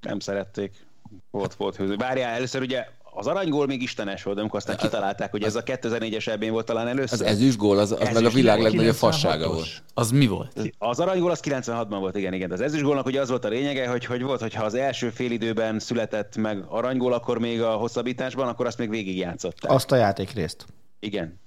Nem 0.00 0.18
szerették. 0.18 0.86
Volt, 1.30 1.54
volt 1.54 1.76
hőző. 1.76 1.96
Várjál, 1.96 2.34
először 2.34 2.60
ugye 2.62 2.86
az 3.18 3.26
aranygól 3.26 3.66
még 3.66 3.82
istenes 3.82 4.22
volt, 4.22 4.38
amikor 4.38 4.58
aztán 4.58 4.76
kitalálták, 4.76 5.30
hogy 5.30 5.42
ez 5.42 5.54
a 5.56 5.62
2004-es 5.62 6.28
ebén 6.28 6.52
volt 6.52 6.66
talán 6.66 6.86
Az 6.86 6.92
először. 6.92 7.26
ezüst 7.26 7.56
gól, 7.56 7.78
az, 7.78 7.92
az 7.92 7.98
meg 7.98 8.14
a 8.14 8.18
Ezüst 8.18 8.34
világ 8.34 8.60
legnagyobb 8.60 8.94
96-os. 8.94 8.98
fassága 8.98 9.48
volt. 9.52 9.82
Az 9.94 10.10
mi 10.10 10.26
volt? 10.26 10.60
Az 10.78 11.00
aranygól 11.00 11.30
az 11.30 11.40
96-ban 11.42 11.96
volt, 11.98 12.16
igen, 12.16 12.32
igen. 12.32 12.50
Az 12.50 12.60
ezüstgólnak 12.60 13.06
ugye 13.06 13.20
az 13.20 13.28
volt 13.28 13.44
a 13.44 13.48
lényege, 13.48 13.88
hogy, 13.88 14.04
hogy 14.04 14.22
volt, 14.22 14.40
hogyha 14.40 14.64
az 14.64 14.74
első 14.74 15.10
félidőben 15.10 15.78
született 15.78 16.36
meg 16.36 16.64
aranygól, 16.68 17.12
akkor 17.12 17.38
még 17.38 17.62
a 17.62 17.70
hosszabbításban, 17.72 18.48
akkor 18.48 18.66
azt 18.66 18.78
még 18.78 18.88
végig 18.90 19.16
játszották. 19.16 19.70
Azt 19.70 19.92
a 19.92 19.96
játékrészt. 19.96 20.66
Igen. 21.00 21.40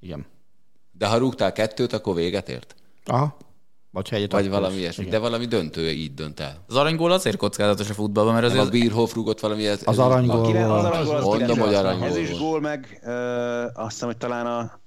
Igen. 0.00 0.26
De 0.92 1.06
ha 1.06 1.16
rúgtál 1.16 1.52
kettőt, 1.52 1.92
akkor 1.92 2.14
véget 2.14 2.48
ért? 2.48 2.74
Aha. 3.04 3.36
Vagy 3.92 4.08
ha 4.08 4.16
egyet 4.16 4.32
Vagy 4.32 4.48
valami 4.48 4.74
is. 4.74 4.80
ilyesmi. 4.80 5.04
De 5.04 5.18
valami 5.18 5.46
döntő 5.46 5.90
így 5.90 6.14
dönt 6.14 6.40
el. 6.40 6.64
Az 6.68 6.76
aranygól 6.76 7.10
azért 7.12 7.36
kockázatos 7.36 7.90
a 7.90 7.94
futballban, 7.94 8.34
mert 8.34 8.46
Nem 8.48 8.56
a 8.56 8.60
azért 8.60 8.80
Bierhoff 8.80 9.14
rúgott 9.14 9.40
valami... 9.40 9.66
Ez, 9.66 9.80
Az 9.84 9.92
ez- 9.92 10.04
aranygól 10.04 10.40
A 10.40 10.46
kire- 10.46 10.62
az 10.62 10.68
volt. 10.68 10.84
aranygól 10.84 11.16
az 11.16 11.24
Mondom, 11.24 11.40
hogy 11.40 11.56
96. 11.68 11.84
aranygól 11.84 12.08
Ezüstgól 12.08 12.60
meg 12.60 13.00
ö, 13.04 13.12
azt 13.74 13.90
hiszem, 13.92 14.08
hogy 14.08 14.16
talán 14.16 14.46
a 14.46 14.80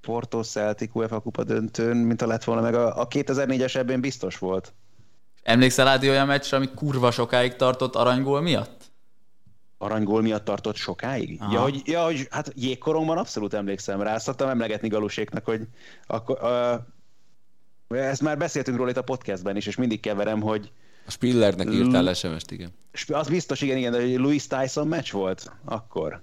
Porto 0.00 0.42
Celtic 0.42 0.94
UEFA 0.94 1.20
kupa 1.20 1.44
döntőn, 1.44 1.96
mint 1.96 2.22
a 2.22 2.26
lett 2.26 2.44
volna, 2.44 2.60
meg 2.62 2.74
a, 2.74 3.00
a 3.00 3.08
2004-es 3.08 3.74
ebben 3.76 4.00
biztos 4.00 4.38
volt. 4.38 4.74
emlékszel 5.42 5.86
Ádi 5.86 6.08
olyan 6.08 6.26
meccsre, 6.26 6.56
ami 6.56 6.68
kurva 6.74 7.10
sokáig 7.10 7.56
tartott 7.56 7.94
aranygól 7.96 8.40
miatt? 8.40 8.79
Aranygól 9.82 10.22
miatt 10.22 10.44
tartott 10.44 10.76
sokáig? 10.76 11.36
Aha. 11.40 11.52
Ja 11.52 11.60
hogy, 11.60 11.82
ja, 11.84 12.04
hogy 12.04 12.26
hát 12.30 12.52
jégkoromban 12.54 13.18
abszolút 13.18 13.54
emlékszem 13.54 14.02
rá. 14.02 14.18
Szoktam 14.18 14.48
emlegetni 14.48 14.88
Galuséknak, 14.88 15.44
hogy 15.44 15.60
akkor, 16.06 16.38
uh, 17.88 17.98
ezt 17.98 18.22
már 18.22 18.38
beszéltünk 18.38 18.76
róla 18.76 18.90
itt 18.90 18.96
a 18.96 19.02
podcastben 19.02 19.56
is, 19.56 19.66
és 19.66 19.76
mindig 19.76 20.00
keverem, 20.00 20.40
hogy 20.40 20.72
A 21.06 21.10
Spillernek 21.10 21.72
írtál 21.72 22.14
SMS-t, 22.14 22.50
igen. 22.50 22.70
az 23.08 23.28
biztos, 23.28 23.60
igen, 23.60 23.76
igen, 23.76 23.92
de 23.92 24.00
hogy 24.00 24.18
Louis 24.18 24.46
Tyson 24.46 24.88
meccs 24.88 25.10
volt 25.10 25.52
akkor. 25.64 26.22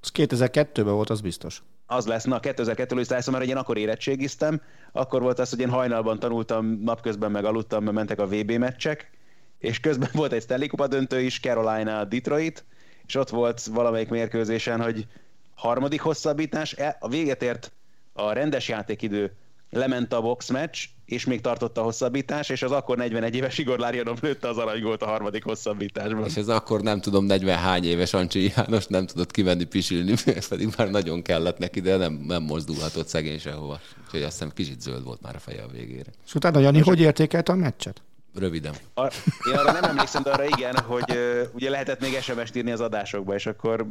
Az 0.00 0.10
2002-ben 0.14 0.94
volt, 0.94 1.10
az 1.10 1.20
biztos. 1.20 1.62
Az 1.86 2.06
lesz, 2.06 2.24
na 2.24 2.40
2002 2.40 2.90
Louis 2.90 3.06
Tyson, 3.06 3.34
mert 3.34 3.48
én 3.48 3.56
akkor 3.56 3.78
érettségiztem, 3.78 4.60
akkor 4.92 5.22
volt 5.22 5.38
az, 5.38 5.50
hogy 5.50 5.60
én 5.60 5.70
hajnalban 5.70 6.18
tanultam, 6.18 6.66
napközben 6.66 7.30
meg 7.30 7.44
aludtam, 7.44 7.82
mert 7.84 7.96
mentek 7.96 8.18
a 8.20 8.26
VB 8.26 8.50
meccsek, 8.50 9.10
és 9.58 9.80
közben 9.80 10.10
volt 10.12 10.32
egy 10.32 10.42
Stanley 10.42 10.68
Kupa 10.68 10.86
döntő 10.86 11.20
is, 11.20 11.40
Carolina 11.40 12.04
Detroit, 12.04 12.64
és 13.06 13.14
ott 13.14 13.28
volt 13.28 13.64
valamelyik 13.64 14.08
mérkőzésen, 14.08 14.82
hogy 14.82 15.06
harmadik 15.54 16.00
hosszabbítás, 16.00 16.72
el- 16.72 16.96
a 17.00 17.08
véget 17.08 17.42
ért 17.42 17.72
a 18.12 18.32
rendes 18.32 18.68
játékidő, 18.68 19.32
lement 19.70 20.12
a 20.12 20.20
box 20.20 20.50
meccs, 20.50 20.84
és 21.04 21.24
még 21.24 21.40
tartott 21.40 21.78
a 21.78 21.82
hosszabbítás, 21.82 22.48
és 22.48 22.62
az 22.62 22.70
akkor 22.70 22.96
41 22.96 23.34
éves 23.34 23.58
Igor 23.58 23.78
Lárjanov 23.78 24.18
lőtte 24.20 24.48
az 24.48 24.56
aranygolt 24.56 25.02
a 25.02 25.06
harmadik 25.06 25.44
hosszabbításban. 25.44 26.24
És 26.24 26.36
ez 26.36 26.48
akkor 26.48 26.80
nem 26.80 27.00
tudom, 27.00 27.24
40 27.24 27.58
hány 27.58 27.84
éves 27.84 28.12
Ancsi 28.12 28.52
János 28.56 28.86
nem 28.86 29.06
tudott 29.06 29.30
kivenni 29.30 29.64
pisilni, 29.64 30.14
pedig 30.48 30.68
már 30.76 30.90
nagyon 30.90 31.22
kellett 31.22 31.58
neki, 31.58 31.80
de 31.80 31.96
nem, 31.96 32.12
nem 32.12 32.42
mozdulhatott 32.42 33.06
szegény 33.06 33.38
sehova. 33.38 33.80
Úgyhogy 34.04 34.22
azt 34.22 34.32
hiszem 34.32 34.50
kicsit 34.54 34.80
zöld 34.80 35.04
volt 35.04 35.20
már 35.20 35.34
a 35.34 35.38
feje 35.38 35.62
a 35.62 35.68
végére. 35.68 36.10
És 36.26 36.34
utána 36.34 36.58
Jani, 36.58 36.78
hogy 36.80 37.00
értékelte 37.00 37.52
a 37.52 37.56
meccset? 37.56 38.02
Röviden. 38.34 38.74
Ar- 38.94 39.14
én 39.50 39.54
arra 39.54 39.72
nem 39.72 39.84
emlékszem, 39.84 40.22
de 40.22 40.30
arra 40.30 40.44
igen, 40.44 40.78
hogy 40.78 41.04
ö, 41.08 41.42
ugye 41.52 41.70
lehetett 41.70 42.00
még 42.00 42.20
SMS-t 42.20 42.56
írni 42.56 42.70
az 42.70 42.80
adásokba, 42.80 43.34
és 43.34 43.46
akkor 43.46 43.86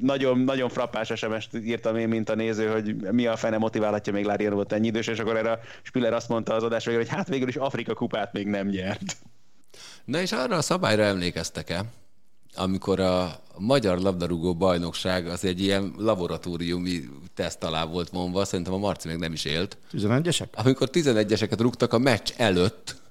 nagyon, 0.00 0.38
nagyon 0.38 0.68
frappás 0.68 1.12
SMS-t 1.14 1.54
írtam 1.54 1.96
én, 1.96 2.08
mint 2.08 2.28
a 2.28 2.34
néző, 2.34 2.66
hogy 2.66 2.96
mi 2.96 3.26
a 3.26 3.36
fene 3.36 3.58
motiválhatja 3.58 4.12
még 4.12 4.24
Lári 4.24 4.48
volt 4.48 4.72
ennyi 4.72 4.86
idős, 4.86 5.06
és 5.06 5.18
akkor 5.18 5.36
erre 5.36 5.50
a 5.50 5.58
Spiller 5.82 6.12
azt 6.12 6.28
mondta 6.28 6.54
az 6.54 6.62
adás 6.62 6.84
végül, 6.84 7.00
hogy 7.00 7.10
hát 7.10 7.28
végül 7.28 7.48
is 7.48 7.56
Afrika 7.56 7.94
kupát 7.94 8.32
még 8.32 8.46
nem 8.46 8.66
nyert. 8.66 9.16
Na 10.04 10.20
és 10.20 10.32
arra 10.32 10.56
a 10.56 10.62
szabályra 10.62 11.02
emlékeztek-e, 11.02 11.84
amikor 12.54 13.00
a 13.00 13.40
magyar 13.58 13.98
labdarúgó 13.98 14.54
bajnokság 14.54 15.26
az 15.26 15.44
egy 15.44 15.60
ilyen 15.60 15.94
laboratóriumi 15.98 17.00
teszt 17.34 17.64
alá 17.64 17.84
volt 17.84 18.08
vonva, 18.08 18.44
szerintem 18.44 18.74
a 18.74 18.78
Marci 18.78 19.08
még 19.08 19.16
nem 19.16 19.32
is 19.32 19.44
élt, 19.44 19.76
11-esek? 19.92 20.50
amikor 20.52 20.88
11-eseket 20.92 21.58
rúgtak 21.58 21.92
a 21.92 21.98
meccs 21.98 22.30
előtt, 22.36 23.01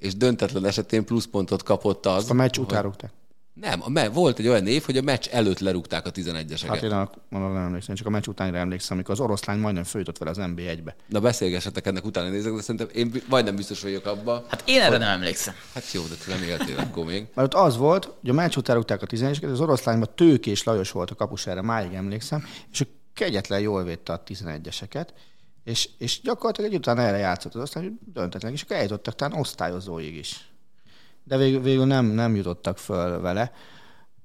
és 0.00 0.16
döntetlen 0.16 0.64
esetén 0.64 1.04
pluszpontot 1.04 1.62
kapott 1.62 2.06
az. 2.06 2.30
A 2.30 2.34
meccs 2.34 2.56
hogy- 2.56 2.64
után 2.64 2.82
rúgták. 2.82 3.10
Nem, 3.54 3.82
a 3.82 3.88
me- 3.88 4.14
volt 4.14 4.38
egy 4.38 4.48
olyan 4.48 4.66
év, 4.66 4.82
hogy 4.82 4.96
a 4.96 5.02
meccs 5.02 5.26
előtt 5.28 5.58
lerúgták 5.58 6.06
a 6.06 6.10
11-eseket. 6.10 6.66
Hát 6.68 6.82
én 6.82 6.90
arra 6.90 7.52
nem 7.52 7.62
emlékszem, 7.62 7.94
csak 7.94 8.06
a 8.06 8.10
meccs 8.10 8.26
utánra 8.26 8.58
emlékszem, 8.58 8.96
amikor 8.96 9.14
az 9.14 9.20
oroszlány 9.20 9.58
majdnem 9.58 9.84
följutott 9.84 10.18
vele 10.18 10.30
az 10.30 10.36
NB1-be. 10.40 10.94
Na 11.06 11.20
beszélgessetek 11.20 11.86
ennek 11.86 12.04
utána 12.04 12.28
nézek, 12.28 12.52
de 12.54 12.60
szerintem 12.60 12.88
én 12.94 13.12
majdnem 13.28 13.56
biztos 13.56 13.82
vagyok 13.82 14.06
abban. 14.06 14.44
Hát 14.48 14.62
én 14.66 14.80
erre 14.80 14.98
nem 14.98 15.08
emlékszem. 15.08 15.54
Hát 15.74 15.92
jó, 15.92 16.02
de 16.02 16.14
te 16.24 16.34
nem 16.34 16.42
éltél 16.42 16.78
akkor 16.78 17.04
még. 17.04 17.26
Mert 17.34 17.54
ott 17.54 17.60
az 17.62 17.76
volt, 17.76 18.04
hogy 18.20 18.30
a 18.30 18.32
meccs 18.32 18.56
után 18.56 18.76
rúgták 18.76 19.02
a 19.02 19.06
11-eseket, 19.06 19.50
az 19.50 19.60
oroszlányban 19.60 20.08
Tőkés 20.14 20.64
Lajos 20.64 20.90
volt 20.90 21.10
a 21.10 21.14
kapus 21.14 21.46
erre, 21.46 21.62
máig 21.62 21.92
emlékszem, 21.94 22.46
és 22.72 22.80
ő 22.80 22.86
kegyetlen 23.14 23.60
jól 23.60 23.84
védte 23.84 24.12
a 24.12 24.22
11-eseket, 24.22 25.06
és, 25.64 25.88
és 25.98 26.20
gyakorlatilag 26.20 26.70
egy 26.70 26.78
után 26.78 26.98
erre 26.98 27.16
játszott 27.16 27.54
az 27.54 27.62
osztály, 27.62 27.82
hogy 27.82 27.92
döntetlen, 28.12 28.52
és 28.52 28.62
akkor 28.62 28.76
eljutottak 28.76 29.14
talán 29.14 29.38
osztályozóig 29.38 30.16
is. 30.16 30.50
De 31.24 31.36
végül, 31.36 31.60
végül 31.60 31.86
nem, 31.86 32.06
nem 32.06 32.36
jutottak 32.36 32.78
föl 32.78 33.20
vele. 33.20 33.52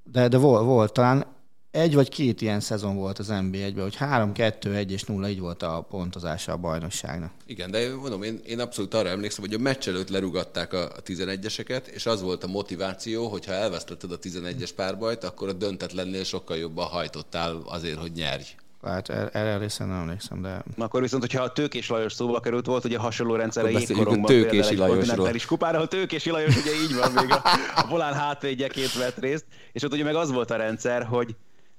De, 0.04 0.28
de 0.28 0.38
volt, 0.38 0.64
volt 0.64 0.94
talán 0.94 1.36
egy 1.76 1.96
vagy 1.96 2.10
két 2.10 2.42
ilyen 2.42 2.60
szezon 2.60 2.96
volt 2.96 3.20
az 3.20 3.28
NB1-ben, 3.30 3.84
hogy 3.84 3.96
3, 3.96 4.34
2, 4.34 4.76
1 4.76 4.92
és 4.92 5.04
0 5.04 5.30
így 5.30 5.40
volt 5.40 5.64
a 5.64 5.86
pontozása 5.90 6.52
a 6.52 6.58
bajnokságnak. 6.58 7.32
Igen, 7.46 7.72
de 7.72 7.96
mondom, 7.96 8.24
én, 8.24 8.40
én 8.46 8.60
abszolút 8.60 8.94
arra 8.94 9.10
emlékszem, 9.10 9.44
hogy 9.44 9.54
a 9.54 9.58
meccs 9.58 9.88
előtt 9.88 10.10
lerugatták 10.10 10.74
a, 10.74 10.84
a 10.84 11.02
11-eseket, 11.02 11.88
és 11.88 12.06
az 12.06 12.22
volt 12.22 12.44
a 12.44 12.48
motiváció, 12.48 13.28
hogy 13.28 13.46
ha 13.46 13.52
elvesztetted 13.52 14.12
a 14.12 14.20
11-es 14.20 14.70
párbajt, 14.76 15.24
akkor 15.24 15.48
a 15.48 15.54
döntetlennél 15.54 16.24
sokkal 16.24 16.58
jobban 16.58 16.88
hajtottál 16.88 17.62
azért, 17.66 18.00
hogy 18.00 18.12
nyerj. 18.12 18.44
Hát 18.86 19.10
erre, 19.10 19.30
erre 19.30 19.58
részen 19.58 19.88
nem 19.88 19.98
emlékszem, 19.98 20.42
de 20.42 20.64
Na 20.76 20.86
akkor 20.86 21.02
viszont, 21.02 21.22
hogyha 21.22 21.44
a 21.44 21.52
Tőkés 21.52 21.90
Lajos 21.90 22.14
szóba 22.14 22.40
került, 22.40 22.66
volt 22.66 22.86
ugye 22.86 22.98
hasonló 22.98 23.34
a 23.34 23.68
jégkorongban 23.68 24.26
Tőkési 24.26 24.76
Lajosról. 24.76 24.88
kontinentális 24.88 25.46
kupára, 25.52 25.76
ahol 25.76 25.88
Tőkési 25.88 26.30
Lajos 26.30 26.56
ugye 26.56 26.72
így 26.72 26.96
van 26.96 27.12
még 27.12 27.32
a, 27.32 27.42
a 27.76 27.88
volán 27.90 28.14
hátvédjeként 28.14 28.94
vett 28.94 29.18
részt, 29.18 29.46
és 29.72 29.84
ott 29.84 29.94
ugye 29.94 30.04
meg 30.04 30.16
az 30.16 30.32
volt 30.32 30.52
a 30.52 30.56
rendszer, 30.56 31.04
hogy 31.04 31.36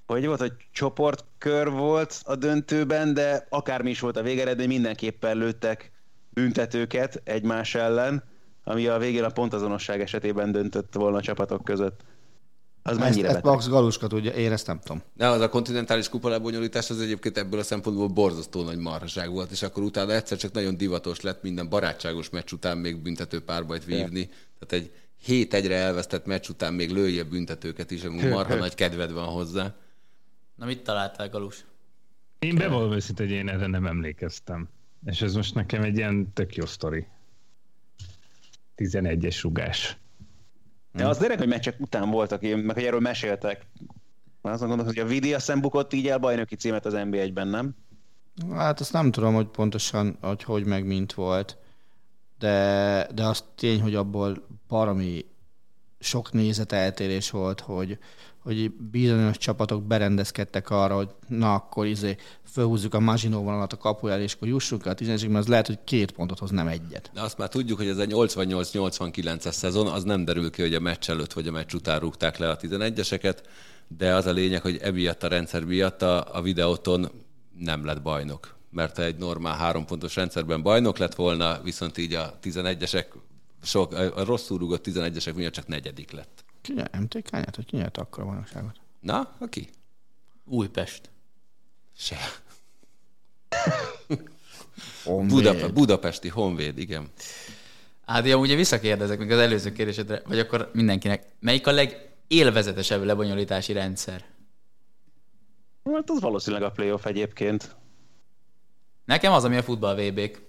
hogy 0.06 0.26
volt, 0.26 0.40
hogy 0.40 0.52
csoportkör 0.72 1.70
volt 1.70 2.20
a 2.24 2.36
döntőben, 2.36 3.14
de 3.14 3.46
akármi 3.48 3.90
is 3.90 4.00
volt 4.00 4.16
a 4.16 4.22
végeredmény, 4.22 4.68
mindenképpen 4.68 5.36
lőttek 5.36 5.92
büntetőket 6.30 7.20
egymás 7.24 7.74
ellen, 7.74 8.22
ami 8.64 8.86
a 8.86 8.98
végén 8.98 9.24
a 9.24 9.28
pontazonosság 9.28 10.00
esetében 10.00 10.52
döntött 10.52 10.94
volna 10.94 11.16
a 11.16 11.20
csapatok 11.20 11.64
között. 11.64 12.00
Az 12.86 12.92
ezt, 12.92 13.00
mennyire 13.00 13.28
ezt 13.28 13.36
beteg? 13.36 13.52
Max 13.52 13.68
Galuska 13.68 14.06
tudja, 14.06 14.30
én 14.30 14.52
ezt 14.52 14.66
nem 14.66 14.80
tudom. 14.80 15.02
De 15.14 15.26
az 15.26 15.40
a 15.40 15.48
kontinentális 15.48 16.08
kupa 16.08 16.28
lebonyolítás 16.28 16.90
az 16.90 17.00
egyébként 17.00 17.38
ebből 17.38 17.60
a 17.60 17.62
szempontból 17.62 18.08
borzasztó 18.08 18.62
nagy 18.62 18.78
marhaság 18.78 19.30
volt, 19.30 19.50
és 19.50 19.62
akkor 19.62 19.82
utána 19.82 20.12
egyszer 20.12 20.38
csak 20.38 20.52
nagyon 20.52 20.76
divatos 20.76 21.20
lett 21.20 21.42
minden 21.42 21.68
barátságos 21.68 22.30
meccs 22.30 22.52
után 22.52 22.78
még 22.78 22.96
büntető 22.96 23.44
párbajt 23.44 23.84
vívni. 23.84 24.30
Tehát 24.58 24.84
egy 24.84 24.92
7 25.22 25.54
egyre 25.54 25.74
elvesztett 25.74 26.26
meccs 26.26 26.48
után 26.48 26.74
még 26.74 26.90
lője 26.90 27.24
büntetőket 27.24 27.90
is, 27.90 28.04
ami 28.04 28.28
marha 28.28 28.54
nagy 28.54 28.74
kedved 28.74 29.12
van 29.12 29.26
hozzá. 29.26 29.74
Na 30.54 30.66
mit 30.66 30.82
találtál, 30.82 31.28
Galus? 31.28 31.64
Én 32.38 32.54
bevallom 32.54 32.92
őszintén, 32.92 33.26
hogy 33.26 33.36
én 33.36 33.48
erre 33.48 33.66
nem 33.66 33.86
emlékeztem. 33.86 34.68
És 35.04 35.22
ez 35.22 35.34
most 35.34 35.54
nekem 35.54 35.82
egy 35.82 35.96
ilyen 35.96 36.32
tök 36.32 36.54
jó 36.54 36.66
sztori. 36.66 37.06
11-es 38.76 39.38
rugás. 39.42 39.96
De 40.96 41.06
az 41.06 41.16
tényleg, 41.16 41.38
hogy 41.38 41.48
meccsek 41.48 41.80
után 41.80 42.10
voltak, 42.10 42.42
én, 42.42 42.58
meg 42.58 42.74
hogy 42.74 42.84
erről 42.84 43.00
meséltek. 43.00 43.66
Azon 44.42 44.68
gondolom, 44.68 44.94
hogy 44.94 45.04
a 45.04 45.06
Vidi 45.06 45.34
azt 45.34 45.46
hiszem 45.46 45.60
bukott 45.60 45.92
így 45.92 46.08
el 46.08 46.18
bajnoki 46.18 46.56
címet 46.56 46.86
az 46.86 46.92
NB1-ben, 46.96 47.48
nem? 47.48 47.74
Hát 48.52 48.80
azt 48.80 48.92
nem 48.92 49.10
tudom, 49.10 49.34
hogy 49.34 49.46
pontosan, 49.46 50.18
hogy 50.20 50.42
hogy 50.42 50.64
meg 50.64 50.86
mint 50.86 51.12
volt, 51.12 51.56
de, 52.38 53.08
de 53.14 53.24
az 53.24 53.44
tény, 53.54 53.80
hogy 53.80 53.94
abból 53.94 54.46
baromi 54.68 55.24
sok 55.98 56.32
nézeteltérés 56.32 57.30
volt, 57.30 57.60
hogy, 57.60 57.98
hogy 58.46 58.70
bizonyos 58.70 59.38
csapatok 59.38 59.82
berendezkedtek 59.82 60.70
arra, 60.70 60.94
hogy 60.94 61.08
na 61.28 61.54
akkor 61.54 61.86
izé 61.86 62.16
fölhúzzuk 62.52 62.94
a 62.94 63.00
Maginó 63.00 63.42
vonalat 63.42 63.72
a 63.72 63.76
kapujára, 63.76 64.22
és 64.22 64.32
akkor 64.32 64.48
jussunk 64.48 64.86
el 64.86 64.92
a 64.92 64.94
11 64.94 65.28
mert 65.28 65.38
az 65.38 65.46
lehet, 65.46 65.66
hogy 65.66 65.78
két 65.84 66.10
pontot 66.10 66.38
hoz, 66.38 66.50
nem 66.50 66.68
egyet. 66.68 67.10
De 67.14 67.20
azt 67.20 67.38
már 67.38 67.48
tudjuk, 67.48 67.78
hogy 67.78 67.88
ez 67.88 67.98
egy 67.98 68.10
88-89-es 68.14 69.52
szezon, 69.52 69.86
az 69.86 70.02
nem 70.02 70.24
derül 70.24 70.50
ki, 70.50 70.62
hogy 70.62 70.74
a 70.74 70.80
meccs 70.80 71.10
előtt 71.10 71.32
vagy 71.32 71.46
a 71.48 71.50
meccs 71.50 71.74
után 71.74 71.98
rúgták 71.98 72.38
le 72.38 72.50
a 72.50 72.56
11-eseket, 72.56 73.36
de 73.88 74.14
az 74.14 74.26
a 74.26 74.32
lényeg, 74.32 74.62
hogy 74.62 74.78
emiatt 74.82 75.22
a 75.22 75.28
rendszer 75.28 75.64
miatt 75.64 76.02
a, 76.02 76.36
a 76.36 76.42
videóton 76.42 77.10
nem 77.58 77.84
lett 77.84 78.02
bajnok. 78.02 78.54
Mert 78.70 78.98
egy 78.98 79.16
normál 79.16 79.56
három 79.56 79.84
pontos 79.84 80.16
rendszerben 80.16 80.62
bajnok 80.62 80.98
lett 80.98 81.14
volna, 81.14 81.60
viszont 81.62 81.98
így 81.98 82.14
a 82.14 82.38
11-esek, 82.42 83.06
sok, 83.62 83.92
a 83.92 84.24
rosszul 84.24 84.58
rúgott 84.58 84.86
11-esek 84.88 85.34
miatt 85.34 85.52
csak 85.52 85.66
negyedik 85.66 86.10
lett. 86.10 86.44
Ki 86.66 86.72
nyert? 86.72 86.98
MTK 86.98 87.30
nyert, 87.30 87.56
hogy 87.56 87.64
ki 87.64 87.76
nyert 87.76 87.96
akkor 87.96 88.22
a 88.22 88.26
bajnokságot? 88.26 88.80
Na, 89.00 89.34
aki? 89.38 89.68
Újpest. 90.44 91.10
Se. 91.96 92.16
Honvéd. 95.04 95.34
Buda, 95.34 95.72
budapesti 95.72 96.28
Honvéd, 96.28 96.78
igen. 96.78 97.10
Hát 98.06 98.26
én 98.26 98.34
ugye 98.34 98.54
visszakérdezek 98.54 99.18
még 99.18 99.30
az 99.30 99.38
előző 99.38 99.72
kérdésedre, 99.72 100.22
vagy 100.26 100.38
akkor 100.38 100.70
mindenkinek. 100.72 101.26
Melyik 101.40 101.66
a 101.66 101.70
legélvezetesebb 101.70 103.02
lebonyolítási 103.02 103.72
rendszer? 103.72 104.24
Hát 105.84 106.10
az 106.10 106.20
valószínűleg 106.20 106.64
a 106.64 106.70
playoff 106.70 107.04
egyébként. 107.04 107.76
Nekem 109.04 109.32
az, 109.32 109.44
ami 109.44 109.56
a 109.56 109.62
futball 109.62 109.94
VB-k. 109.94 110.42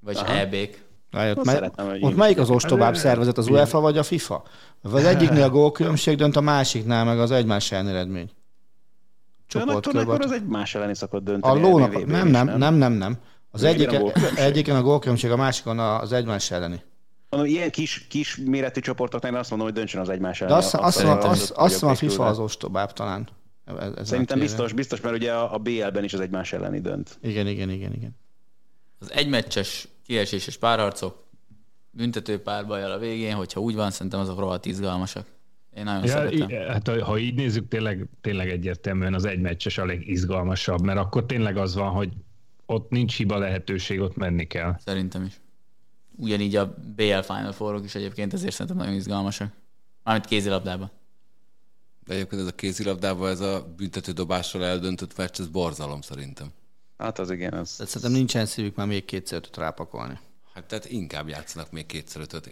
Vagy 0.00 0.16
Aha. 0.16 0.32
EB-k. 0.32 0.82
Rájött, 1.10 1.38
Azt 1.38 1.46
mely, 1.46 1.70
ott 2.00 2.10
én 2.10 2.16
melyik 2.16 2.38
az 2.38 2.50
ostobább 2.50 2.96
szervezet, 2.96 3.38
az 3.38 3.48
UEFA 3.48 3.80
vagy 3.80 3.98
a 3.98 4.02
FIFA? 4.02 4.42
Az 4.82 5.04
egyiknél 5.04 5.42
a 5.42 5.50
gólkülönbség 5.50 6.16
dönt, 6.16 6.36
a 6.36 6.40
másiknál 6.40 7.04
meg 7.04 7.18
az 7.18 7.30
egymás 7.30 7.72
ellen 7.72 7.88
eredmény. 7.88 8.30
Csoportkörben. 9.46 10.02
Akkor 10.02 10.14
az 10.14 10.18
Csoportkörben. 10.20 10.38
egy 10.42 10.46
más 10.46 10.74
elleni 10.74 10.94
szokott 10.94 11.20
A 11.20 11.24
dönteni. 11.24 11.60
lónak, 11.60 11.92
VB-n 11.92 12.10
nem, 12.10 12.28
nem, 12.28 12.58
nem, 12.58 12.74
nem, 12.74 12.92
nem. 12.92 13.18
Az 13.50 13.62
a 13.62 13.66
egyiken, 14.36 14.76
a 14.76 14.82
gólkülönbség, 14.82 15.30
a 15.30 15.36
másikon 15.36 15.78
az 15.78 16.12
egymás 16.12 16.50
elleni. 16.50 16.82
Mondom, 17.30 17.48
ilyen 17.50 17.70
kis, 17.70 18.06
kis 18.08 18.36
méretű 18.36 18.80
csoportoknál 18.80 19.34
azt 19.36 19.50
mondom, 19.50 19.68
hogy 19.68 19.76
döntsön 19.76 20.00
az 20.00 20.08
egymás 20.08 20.38
De 20.38 20.44
ellen. 20.44 20.56
azt, 20.56 20.74
azt, 20.74 21.02
azt, 21.04 21.24
azt, 21.24 21.50
azt 21.50 21.72
hiszem 21.72 21.88
a 21.88 21.94
FIFA 21.94 22.26
az 22.26 22.38
ostobább 22.38 22.92
talán. 22.92 23.28
Szerintem 24.02 24.38
a 24.38 24.40
biztos, 24.40 24.72
biztos, 24.72 25.00
mert 25.00 25.16
ugye 25.16 25.32
a, 25.32 25.54
a 25.54 25.58
BL-ben 25.58 26.04
is 26.04 26.12
az 26.14 26.20
egymás 26.20 26.52
elleni 26.52 26.80
dönt. 26.80 27.18
Igen, 27.22 27.46
igen, 27.46 27.70
igen, 27.70 27.92
igen. 27.92 28.16
Az 29.00 29.12
egymeccses 29.12 29.88
kieséses 30.10 30.56
párharcok, 30.56 31.24
büntető 31.90 32.42
párbajjal 32.42 32.90
a 32.90 32.98
végén, 32.98 33.34
hogyha 33.34 33.60
úgy 33.60 33.74
van, 33.74 33.90
szerintem 33.90 34.20
azok 34.20 34.38
rohadt 34.38 34.66
izgalmasak. 34.66 35.26
Én 35.76 35.84
nagyon 35.84 36.02
Ja, 36.02 36.08
szeretem. 36.08 36.48
hát 36.68 36.88
ha- 36.88 37.18
így 37.18 37.34
nézzük, 37.34 37.68
tényleg, 37.68 38.06
tényleg 38.20 38.50
egyértelműen 38.50 39.14
az 39.14 39.24
egymeccses 39.24 39.78
a 39.78 39.84
legizgalmasabb, 39.84 40.80
mert 40.80 40.98
akkor 40.98 41.26
tényleg 41.26 41.56
az 41.56 41.74
van, 41.74 41.90
hogy 41.90 42.12
ott 42.66 42.90
nincs 42.90 43.16
hiba 43.16 43.38
lehetőség, 43.38 44.00
ott 44.00 44.16
menni 44.16 44.46
kell. 44.46 44.76
Szerintem 44.84 45.24
is. 45.24 45.40
Ugyanígy 46.16 46.56
a 46.56 46.74
BL 46.96 47.20
Final 47.20 47.52
Four-ok 47.52 47.84
is 47.84 47.94
egyébként 47.94 48.32
ezért 48.32 48.52
szerintem 48.52 48.76
nagyon 48.76 48.94
izgalmasak. 48.94 49.52
Mármint 50.04 50.26
kézilabdában. 50.26 50.90
De 52.04 52.14
egyébként 52.14 52.40
ez 52.40 52.46
a 52.46 52.54
kézilabdában, 52.54 53.30
ez 53.30 53.40
a 53.40 53.74
büntetődobásról 53.76 54.64
eldöntött 54.64 55.16
meccs, 55.16 55.40
ez 55.40 55.46
borzalom 55.46 56.00
szerintem. 56.00 56.48
Hát 57.00 57.18
az 57.18 57.30
igen, 57.30 57.52
az... 57.52 57.76
Tehát 57.76 57.92
szerintem 57.92 58.18
nincsen 58.18 58.46
szívük 58.46 58.76
már 58.76 58.86
még 58.86 59.04
kétszer 59.04 59.38
ötöt 59.38 59.56
rápakolni. 59.56 60.18
Hát 60.54 60.64
tehát 60.64 60.90
inkább 60.90 61.28
játszanak 61.28 61.70
még 61.70 61.86
kétszer 61.86 62.20
ötöt. 62.20 62.46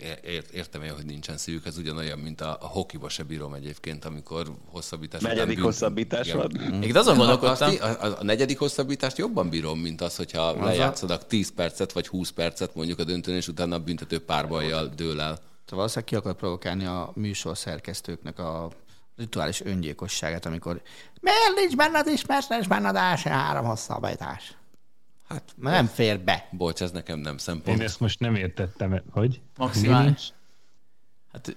Értem 0.52 0.82
én, 0.82 0.94
hogy 0.94 1.04
nincsen 1.04 1.36
szívük, 1.36 1.66
ez 1.66 1.78
ugyanolyan, 1.78 2.18
mint 2.18 2.40
a, 2.40 2.58
a 2.60 2.66
hokiba 2.66 3.08
se 3.08 3.22
bírom 3.22 3.54
egyébként, 3.54 4.04
amikor 4.04 4.46
hosszabbítás 4.66 5.20
Negyedik 5.20 5.54
bünt- 5.54 5.66
hosszabbítás 5.66 6.26
Igen. 6.26 6.38
van. 6.38 6.78
Még 6.78 6.96
azon 6.96 7.16
gondolkodtam, 7.16 7.74
a, 7.80 7.84
a, 7.84 8.18
a 8.18 8.24
negyedik 8.24 8.58
hosszabbítást 8.58 9.18
jobban 9.18 9.48
bírom, 9.48 9.78
mint 9.78 10.00
az, 10.00 10.16
hogyha 10.16 10.64
lejátszanak 10.64 11.26
10 11.26 11.52
percet 11.54 11.92
vagy 11.92 12.06
20 12.06 12.30
percet 12.30 12.74
mondjuk 12.74 12.98
a 12.98 13.04
döntőn, 13.04 13.34
és 13.34 13.48
utána 13.48 13.74
a 13.74 13.78
büntető 13.78 14.24
párbajjal 14.24 14.86
dől 14.86 15.20
el. 15.20 15.38
Valószínűleg 15.70 16.08
ki 16.08 16.14
akar 16.14 16.34
provokálni 16.34 16.84
a 16.84 17.12
műsor 17.14 17.58
szerkesztőknek 17.58 18.38
a 18.38 18.70
rituális 19.18 19.60
öngyilkosságát, 19.60 20.46
amikor 20.46 20.82
miért 21.20 21.54
nincs 21.56 21.76
benned 21.76 22.06
ismertes 22.06 22.66
benned 22.66 22.96
első 22.96 23.30
három 23.30 23.64
hosszabbítás? 23.64 24.56
Hát, 25.28 25.42
Mert 25.56 25.76
nem 25.76 25.86
fér 25.86 26.20
be. 26.20 26.48
bocs, 26.52 26.82
ez 26.82 26.90
nekem 26.90 27.18
nem 27.18 27.32
Én 27.32 27.38
szempont. 27.38 27.80
ezt 27.82 28.00
most 28.00 28.20
nem 28.20 28.34
értettem, 28.34 29.02
hogy? 29.10 29.40
maximális. 29.56 30.32
Hát, 31.32 31.56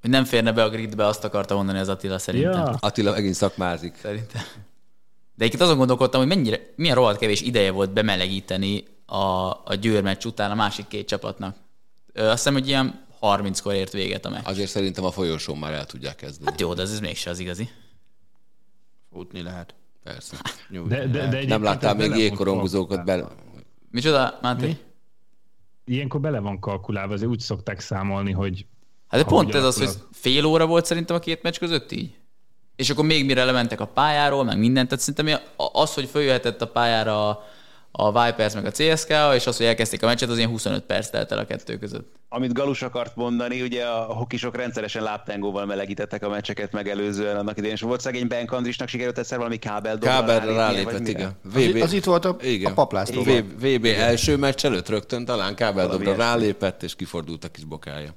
hogy 0.00 0.12
nem 0.12 0.24
férne 0.24 0.52
be 0.52 0.62
a 0.62 0.68
gridbe, 0.68 1.06
azt 1.06 1.24
akarta 1.24 1.54
mondani 1.54 1.78
az 1.78 1.88
Attila 1.88 2.18
szerintem. 2.18 2.52
Ja, 2.52 2.76
Attila 2.80 3.10
megint 3.10 3.34
szakmázik. 3.34 3.96
Szerintem. 3.96 4.42
De 5.34 5.44
egyébként 5.44 5.62
azon 5.62 5.76
gondolkodtam, 5.76 6.20
hogy 6.20 6.28
mennyire, 6.28 6.60
milyen 6.76 6.94
rohadt 6.94 7.18
kevés 7.18 7.40
ideje 7.40 7.70
volt 7.70 7.92
bemelegíteni 7.92 8.84
a, 9.06 9.16
a 9.64 9.74
Győr 9.80 10.02
meccs 10.02 10.24
után 10.24 10.50
a 10.50 10.54
másik 10.54 10.86
két 10.86 11.08
csapatnak. 11.08 11.56
Ö, 12.12 12.24
azt 12.24 12.32
hiszem, 12.36 12.52
hogy 12.52 12.68
ilyen 12.68 13.04
30-kor 13.24 13.74
ért 13.74 13.92
véget 13.92 14.24
a 14.24 14.30
meccs. 14.30 14.42
Azért 14.44 14.70
szerintem 14.70 15.04
a 15.04 15.10
folyosón 15.10 15.58
már 15.58 15.72
el 15.72 15.86
tudják 15.86 16.16
kezdeni. 16.16 16.50
Hát 16.50 16.60
jó, 16.60 16.74
de 16.74 16.82
ez, 16.82 16.90
ez 16.92 17.00
mégse 17.00 17.30
az 17.30 17.38
igazi. 17.38 17.68
Futni 19.12 19.42
lehet. 19.42 19.74
Persze. 20.02 20.36
Nyújtani 20.68 21.00
de, 21.00 21.06
de, 21.06 21.18
de 21.18 21.30
lehet. 21.30 21.48
Nem 21.48 21.62
láttál 21.62 21.94
még 21.94 22.16
jégkorongozókat 22.16 23.04
bele? 23.04 23.28
Micsoda, 23.90 24.38
Máté? 24.42 24.66
Mi? 24.66 24.76
Ilyenkor 25.84 26.20
bele 26.20 26.38
van 26.38 26.60
kalkulálva, 26.60 27.12
azért 27.14 27.30
úgy 27.30 27.40
szokták 27.40 27.80
számolni, 27.80 28.32
hogy 28.32 28.66
Hát 29.08 29.20
Hát 29.20 29.30
de 29.30 29.36
pont 29.36 29.54
ez 29.54 29.64
az, 29.64 29.78
hogy 29.78 30.02
fél 30.12 30.44
óra 30.44 30.66
volt 30.66 30.84
szerintem 30.84 31.16
a 31.16 31.18
két 31.18 31.42
meccs 31.42 31.58
között 31.58 31.92
így. 31.92 32.14
És 32.76 32.90
akkor 32.90 33.04
még 33.04 33.24
mire 33.24 33.44
lementek 33.44 33.80
a 33.80 33.86
pályáról, 33.86 34.44
meg 34.44 34.58
mindent, 34.58 34.88
tehát 34.88 35.04
szerintem 35.04 35.40
az, 35.72 35.94
hogy 35.94 36.08
följöhetett 36.08 36.62
a 36.62 36.68
pályára 36.68 37.28
a, 37.28 37.44
a 37.96 38.24
Vipers 38.24 38.54
meg 38.54 38.64
a 38.64 38.70
CSK, 38.70 39.08
és 39.34 39.46
az, 39.46 39.56
hogy 39.56 39.66
elkezdték 39.66 40.02
a 40.02 40.06
meccset, 40.06 40.28
az 40.28 40.36
ilyen 40.36 40.48
25 40.48 40.82
perc 40.82 41.10
telt 41.10 41.32
el 41.32 41.38
a 41.38 41.44
kettő 41.44 41.78
között. 41.78 42.12
Amit 42.28 42.52
Galus 42.52 42.82
akart 42.82 43.16
mondani, 43.16 43.62
ugye 43.62 43.84
a 43.84 44.02
hokisok 44.02 44.56
rendszeresen 44.56 45.02
láptengóval 45.02 45.66
melegítettek 45.66 46.24
a 46.24 46.28
meccseket 46.28 46.72
megelőzően 46.72 47.36
annak 47.36 47.56
idején, 47.56 47.74
és 47.74 47.80
volt 47.80 48.00
szegény 48.00 48.26
Ben 48.26 48.46
Kandrisnak 48.46 48.88
sikerült 48.88 49.18
egyszer 49.18 49.38
valami 49.38 49.56
kábel 49.56 49.98
Kábelre 49.98 50.52
rálépett, 50.52 51.08
igen. 51.08 51.32
Az, 51.54 51.82
az 51.82 51.92
itt 51.92 52.04
volt 52.04 52.24
a, 52.24 52.36
a 52.64 52.72
paplászló. 52.74 53.22
VB, 53.22 53.64
VB 53.64 53.84
első 53.84 54.36
meccs 54.36 54.64
előtt 54.64 54.88
rögtön 54.88 55.24
talán 55.24 55.54
kábeldobra 55.54 56.14
rálépett, 56.14 56.82
és 56.82 56.94
kifordult 56.94 57.44
a 57.44 57.48
kis 57.48 57.64
bokája. 57.64 58.14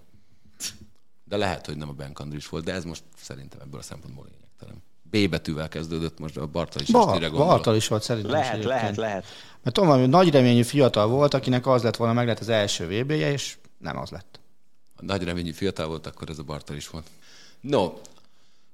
De 1.23 1.37
lehet, 1.37 1.65
hogy 1.65 1.77
nem 1.77 1.89
a 1.89 1.93
Ben 1.93 2.13
Kandris 2.13 2.49
volt, 2.49 2.63
de 2.63 2.73
ez 2.73 2.83
most 2.83 3.03
szerintem 3.21 3.59
ebből 3.61 3.79
a 3.79 3.83
szempontból 3.83 4.25
lényegtelen. 4.29 4.83
B 5.09 5.29
betűvel 5.29 5.67
kezdődött, 5.67 6.19
most 6.19 6.37
a 6.37 6.47
Bartal 6.47 6.81
is 6.81 6.91
Bar. 6.91 7.31
Bartal 7.31 7.75
is 7.75 7.87
volt 7.87 8.03
szerintem. 8.03 8.31
Lehet, 8.31 8.63
lehet, 8.63 8.95
lehet. 8.95 9.25
Mert 9.67 9.79
tudom, 9.79 9.99
hogy 9.99 10.09
nagy 10.09 10.29
reményű 10.29 10.63
fiatal 10.63 11.07
volt, 11.07 11.33
akinek 11.33 11.67
az 11.67 11.83
lett 11.83 11.95
volna, 11.95 12.13
meg 12.13 12.27
lett 12.27 12.39
az 12.39 12.49
első 12.49 12.85
VB-je, 12.85 13.31
és 13.31 13.57
nem 13.77 13.97
az 13.97 14.09
lett. 14.09 14.39
Ha 14.95 15.01
nagy 15.05 15.23
reményű 15.23 15.51
fiatal 15.51 15.87
volt, 15.87 16.07
akkor 16.07 16.29
ez 16.29 16.39
a 16.39 16.43
Bartal 16.43 16.75
is 16.75 16.87
volt. 16.87 17.05
No, 17.61 17.91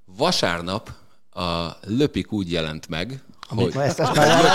vasárnap 0.06 0.91
a 1.34 1.68
Löpik 1.86 2.32
úgy 2.32 2.52
jelent 2.52 2.89
meg, 2.89 3.22
hogy 3.48 3.76
Ezt, 3.76 4.00
ezt 4.04 4.16
már 4.16 4.46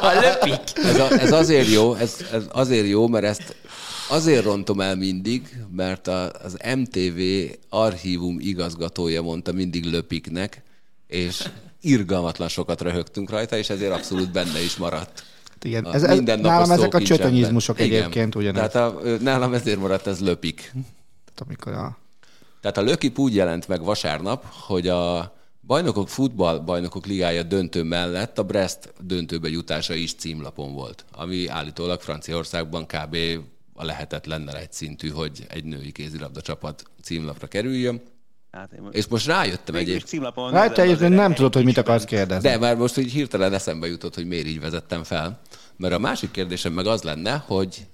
A 0.00 0.12
löpik! 0.20 0.84
ez, 0.84 0.98
a, 0.98 1.10
ez 1.10 1.32
azért 1.32 1.68
jó, 1.68 1.94
ez, 1.94 2.16
ez 2.32 2.44
azért 2.52 2.86
jó, 2.86 3.08
mert 3.08 3.24
ezt 3.24 3.56
azért 4.08 4.44
rontom 4.44 4.80
el 4.80 4.96
mindig, 4.96 5.56
mert 5.70 6.06
a, 6.06 6.30
az 6.30 6.56
MTV 6.76 7.20
archívum 7.68 8.36
igazgatója 8.40 9.22
mondta 9.22 9.52
mindig 9.52 9.84
Löpiknek, 9.84 10.62
és 11.06 11.48
irgalmatlan 11.82 12.48
sokat 12.48 12.80
röhögtünk 12.80 13.30
rajta, 13.30 13.56
és 13.56 13.70
ezért 13.70 13.92
abszolút 13.92 14.32
benne 14.32 14.62
is 14.62 14.76
maradt. 14.76 15.24
igen, 15.62 15.84
A 15.84 15.94
ez, 15.94 16.02
ez, 16.02 16.14
mindennapos 16.16 16.50
nálam 16.50 16.70
ezek 16.70 16.94
a 16.94 17.02
csötönyizmusok 17.02 17.80
Igen. 17.80 18.00
egyébként 18.00 18.34
ugyanez. 18.34 18.70
Tehát 18.70 18.94
a, 18.94 19.00
nálam 19.20 19.54
ezért 19.54 19.78
maradt 19.78 20.06
ez 20.06 20.20
Löpik. 20.20 20.60
Tehát 21.24 21.40
amikor 21.46 21.72
a, 21.72 21.98
Tehát 22.60 22.76
a 22.76 22.82
Lökip 22.82 23.18
úgy 23.18 23.34
jelent 23.34 23.68
meg 23.68 23.82
vasárnap, 23.82 24.44
hogy 24.50 24.88
a 24.88 25.32
bajnokok 25.66 26.08
futball 26.08 26.58
bajnokok 26.58 27.06
ligája 27.06 27.42
döntő 27.42 27.82
mellett 27.82 28.38
a 28.38 28.42
Brest 28.42 28.92
döntőbe 29.00 29.48
jutása 29.48 29.94
is 29.94 30.14
címlapon 30.14 30.72
volt, 30.72 31.04
ami 31.12 31.48
állítólag 31.48 32.00
Franciaországban 32.00 32.86
kb. 32.86 33.16
a 33.74 33.84
lehetetlennel 33.84 34.56
egy 34.56 34.72
szintű, 34.72 35.08
hogy 35.08 35.46
egy 35.48 35.64
női 35.64 35.92
kézilabda 35.92 36.40
csapat 36.40 36.82
címlapra 37.02 37.46
kerüljön. 37.46 38.00
Hát 38.52 38.72
én 38.72 38.88
És 38.90 39.06
most 39.06 39.26
rájöttem 39.26 39.74
is 39.74 39.80
egyébként, 39.80 40.06
címlapon 40.06 40.50
Rájött 40.50 40.70
nézem, 40.70 40.84
egyébként 40.84 41.14
nem 41.14 41.34
tudod, 41.34 41.54
hogy 41.54 41.64
mit 41.64 41.76
akarsz 41.76 42.04
kérdezni. 42.04 42.48
de 42.48 42.58
már 42.58 42.76
most 42.76 42.98
úgy 42.98 43.12
hirtelen 43.12 43.52
eszembe 43.52 43.86
jutott, 43.86 44.14
hogy 44.14 44.26
miért 44.26 44.46
így 44.46 44.60
vezettem 44.60 45.04
fel. 45.04 45.40
Mert 45.76 45.94
a 45.94 45.98
másik 45.98 46.30
kérdésem 46.30 46.72
meg 46.72 46.86
az 46.86 47.02
lenne, 47.02 47.44
hogy 47.46 47.86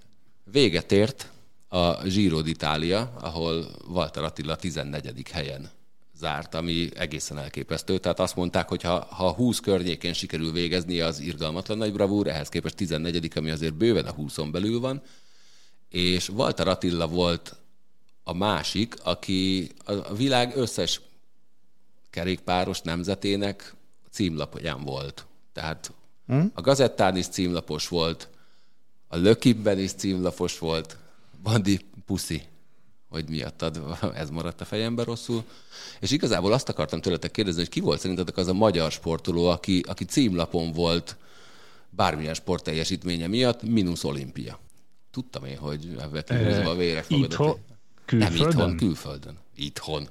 véget 0.45 0.93
ért 0.93 1.31
a 1.69 2.03
Giro 2.03 2.41
d'Italia, 2.45 3.09
ahol 3.21 3.67
Walter 3.89 4.23
Attila 4.23 4.57
14. 4.57 5.29
helyen 5.31 5.71
zárt, 6.17 6.55
ami 6.55 6.89
egészen 6.97 7.39
elképesztő. 7.39 7.99
Tehát 7.99 8.21
azt 8.21 8.37
mondták, 8.37 8.69
hogy 8.69 8.83
ha, 8.83 9.07
ha 9.11 9.33
20 9.33 9.61
környékén 9.61 10.13
sikerül 10.13 10.53
végezni, 10.53 11.01
az 11.01 11.21
irgalmatlan 11.21 11.79
nagy 11.79 11.93
bravúr, 11.93 12.27
ehhez 12.27 12.49
képest 12.49 12.77
14. 12.77 13.31
ami 13.35 13.51
azért 13.51 13.75
bőven 13.75 14.07
a 14.07 14.15
20-on 14.15 14.49
belül 14.53 14.81
van. 14.81 15.03
És 15.89 16.29
Walter 16.29 16.69
Attila 16.69 17.07
volt 17.07 17.57
a 18.29 18.33
másik, 18.33 18.95
aki 19.03 19.70
a 19.85 20.14
világ 20.14 20.57
összes 20.57 21.01
kerékpáros 22.11 22.81
nemzetének 22.81 23.74
címlapján 24.11 24.83
volt. 24.83 25.26
Tehát 25.53 25.93
hm? 26.26 26.45
a 26.55 26.61
Gazettán 26.61 27.16
is 27.16 27.26
címlapos 27.26 27.89
volt, 27.89 28.29
a 29.07 29.16
Lökibben 29.16 29.79
is 29.79 29.93
címlapos 29.93 30.59
volt, 30.59 30.97
Bandi 31.43 31.81
Puszi, 32.07 32.43
hogy 33.09 33.29
miattad 33.29 33.99
ez 34.14 34.31
maradt 34.31 34.61
a 34.61 34.64
fejemben 34.64 35.05
rosszul. 35.05 35.45
És 36.01 36.11
igazából 36.11 36.53
azt 36.53 36.68
akartam 36.68 37.01
tőletek 37.01 37.31
kérdezni, 37.31 37.61
hogy 37.61 37.70
ki 37.70 37.81
volt 37.81 38.01
szerintetek 38.01 38.37
az 38.37 38.49
a 38.49 38.53
magyar 38.53 38.93
sportoló, 38.93 39.47
aki, 39.47 39.83
aki 39.87 40.05
címlapon 40.05 40.72
volt 40.72 41.16
bármilyen 41.91 42.35
sportteljesítménye 42.35 43.26
miatt, 43.26 43.62
mínusz 43.62 44.05
olimpia. 44.05 44.59
Tudtam 45.11 45.45
én, 45.45 45.59
hogy 45.59 45.97
ebben 46.01 46.24
kihúzva 46.24 46.70
a 46.70 46.76
vérek 46.76 47.09
magadat. 47.09 47.59
Itthon? 48.13 48.19
Nem 48.19 48.29
Külföldön? 48.29 48.51
itthon, 48.51 48.77
külföldön. 48.77 49.39
Itthon. 49.55 50.09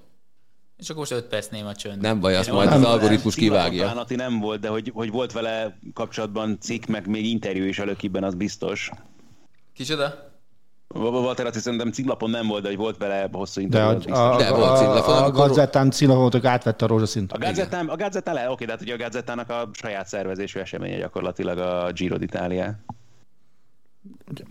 És 0.78 0.90
akkor 0.90 1.00
most 1.00 1.12
5 1.12 1.26
perc 1.26 1.48
néma 1.48 1.76
csönd. 1.76 2.02
Nem 2.02 2.20
baj, 2.20 2.36
azt 2.36 2.48
Én 2.48 2.54
majd 2.54 2.72
az 2.72 2.84
algoritmus 2.84 3.36
kivágja. 3.36 3.82
Talán 3.82 3.98
Ati 3.98 4.16
nem 4.16 4.40
volt, 4.40 4.60
de 4.60 4.68
hogy, 4.68 4.92
hogy 4.94 5.12
volt 5.12 5.32
vele 5.32 5.78
kapcsolatban 5.94 6.58
cikk, 6.60 6.86
meg 6.86 7.08
még 7.08 7.26
interjú 7.26 7.64
is 7.64 7.80
a 7.80 7.86
Lökiben, 7.86 8.24
az 8.24 8.34
biztos. 8.36 8.92
Kicsoda? 9.74 10.26
Walter 10.88 11.46
Ati 11.46 11.60
szerintem 11.60 11.92
címlapon 11.92 12.30
nem 12.30 12.48
volt, 12.48 12.62
de 12.62 12.68
hogy 12.68 12.78
volt 12.78 12.98
vele 12.98 13.30
hosszú 13.32 13.60
De 13.60 13.66
interjú, 13.66 13.88
a, 13.88 13.96
az 13.96 14.04
biztos. 14.06 14.20
a, 14.20 14.36
De 14.38 14.50
volt 14.50 14.70
a, 14.72 14.76
címlapon, 14.78 15.16
a, 15.16 15.26
a 15.26 15.32
Gazettán 15.32 15.92
címlapot 15.92 16.46
átvette 16.46 16.86
a 16.86 16.88
rózsaszint. 16.88 17.32
A 17.32 17.38
Gazettán, 17.38 17.88
a 17.90 17.96
Gazettán 17.96 18.34
le, 18.34 18.50
oké, 18.50 18.66
de 18.66 18.72
hát 18.72 18.82
ugye 18.82 18.94
a 18.94 18.98
Gazettának 18.98 19.50
a 19.50 19.70
saját 19.72 20.08
szervezésű 20.08 20.60
eseménye 20.60 20.98
gyakorlatilag 20.98 21.58
a 21.58 21.92
Giro 21.92 22.16
d'Italia. 22.20 22.72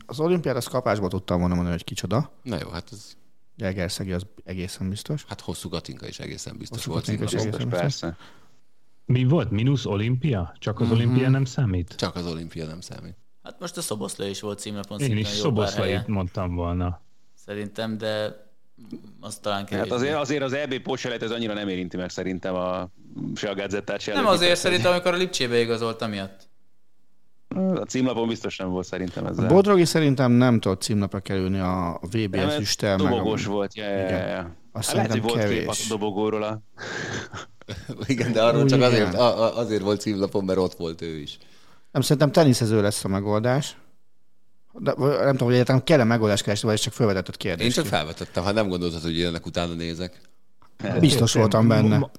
Az 0.07 0.21
olimpiát 0.21 0.57
az 0.57 0.67
kapásból 0.67 1.09
tudtam 1.09 1.39
volna 1.39 1.55
mondani, 1.55 1.77
hogy 1.77 1.85
kicsoda. 1.85 2.31
Na 2.43 2.57
jó, 2.63 2.69
hát 2.69 2.89
ez, 2.93 3.17
Egerszegi 3.59 4.13
az 4.13 4.27
egészen 4.45 4.89
biztos. 4.89 5.25
hát 5.29 5.41
hosszú 5.41 5.69
Katinka 5.69 6.07
is 6.07 6.19
egészen 6.19 6.57
biztos 6.59 6.79
Hosszú 6.79 6.91
volt. 6.91 7.05
Katinka 7.05 7.25
is 7.25 7.33
egészen 7.33 7.51
Biztos, 7.51 7.79
persze. 7.81 8.17
Mi 9.05 9.25
volt? 9.25 9.51
Minusz 9.51 9.85
olimpia? 9.85 10.55
Csak 10.59 10.81
az 10.81 10.87
Mhm. 10.87 10.97
olimpia 10.97 11.29
nem 11.29 11.45
számít? 11.45 11.95
Csak 11.97 12.15
az 12.15 12.27
olimpia 12.27 12.67
nem 12.67 12.81
számít. 12.81 13.17
Hát 13.43 13.61
most 13.61 13.77
a 13.77 13.81
Szoboszlai 13.81 14.29
is 14.31 14.41
volt 14.41 14.59
címlapon 14.59 15.01
Én 15.01 15.17
is 15.17 15.27
szoboszlait 15.27 16.07
mondtam 16.07 16.55
volna. 16.55 17.01
Szerintem, 17.35 17.99
de 17.99 18.45
az 19.21 19.37
talán 19.39 19.65
kevés. 19.65 19.85
Hát 19.85 19.93
azért, 19.99 20.15
azért 20.15 20.43
az 20.43 20.53
EB 20.53 20.79
pótselejt 20.79 21.23
ez 21.23 21.31
annyira 21.31 21.55
nem 21.55 21.69
érinti 21.69 21.97
meg 21.97 22.11
szerintem 22.11 22.55
a, 22.55 22.91
se 23.35 23.49
a 23.51 23.55
Gazettát, 23.55 24.01
se 24.01 24.15
Nem 24.15 24.27
azért 24.27 24.59
szerintem, 24.59 24.93
amikor 24.93 25.15
a 25.15 25.17
Lipcsébe 25.17 25.61
igazolt 25.61 26.09
miatt. 26.09 26.46
A 27.55 27.85
címlapon 27.89 28.29
biztos 28.29 28.57
nem 28.57 28.69
volt 28.71 28.87
szerintem 28.87 29.27
ezzel. 29.27 29.45
A 29.45 29.49
Bodrogi 29.49 29.85
szerintem 29.85 30.33
nem 30.33 30.61
tudott 30.61 30.83
címlapra 30.83 31.21
kerülni 31.21 31.59
a 31.59 32.01
VBS 32.03 32.59
üstel. 32.59 32.97
meg 32.97 33.07
a- 33.07 33.09
Dobogós 33.17 33.45
volt, 33.47 33.77
ja, 33.77 33.85
ja, 33.91 34.09
ja. 34.27 34.57
Azt 34.73 34.87
Hát 34.87 34.97
lehet, 34.97 35.23
volt 35.23 35.33
kép 35.33 35.35
a 35.35 35.39
kevés. 35.39 35.87
dobogóról 35.89 36.43
a... 36.43 36.61
Igen, 38.07 38.33
de 38.33 38.43
arról 38.43 38.63
Úgy 38.63 38.69
csak 38.69 38.79
igen. 38.79 38.91
azért, 38.91 39.15
a, 39.15 39.57
azért 39.59 39.83
volt 39.83 40.01
címlapon, 40.01 40.45
mert 40.45 40.59
ott 40.59 40.75
volt 40.75 41.03
ő 41.03 41.17
is. 41.19 41.39
Nem, 41.91 42.03
szerintem 42.03 42.33
teniszező 42.33 42.81
lesz 42.83 43.05
a 43.05 43.09
megoldás. 43.09 43.77
De, 44.73 44.95
nem 44.99 45.31
tudom, 45.33 45.47
hogy 45.49 45.55
egyetem 45.55 45.83
kell-e 45.85 46.05
megoldást 46.05 46.43
keresni, 46.43 46.69
vagy 46.69 46.81
csak 46.81 46.93
felvetett 46.93 47.27
Én 47.29 47.35
kérdést. 47.39 47.75
csak 47.77 47.87
felvetettem, 47.87 48.45
ha 48.45 48.53
nem 48.53 48.69
gondoltad, 48.69 49.03
hogy 49.03 49.19
én 49.19 49.27
ennek 49.27 49.47
utána 49.47 49.73
nézek. 49.75 50.21
Biztos 51.01 51.33
voltam 51.33 51.69
benne. 51.69 52.11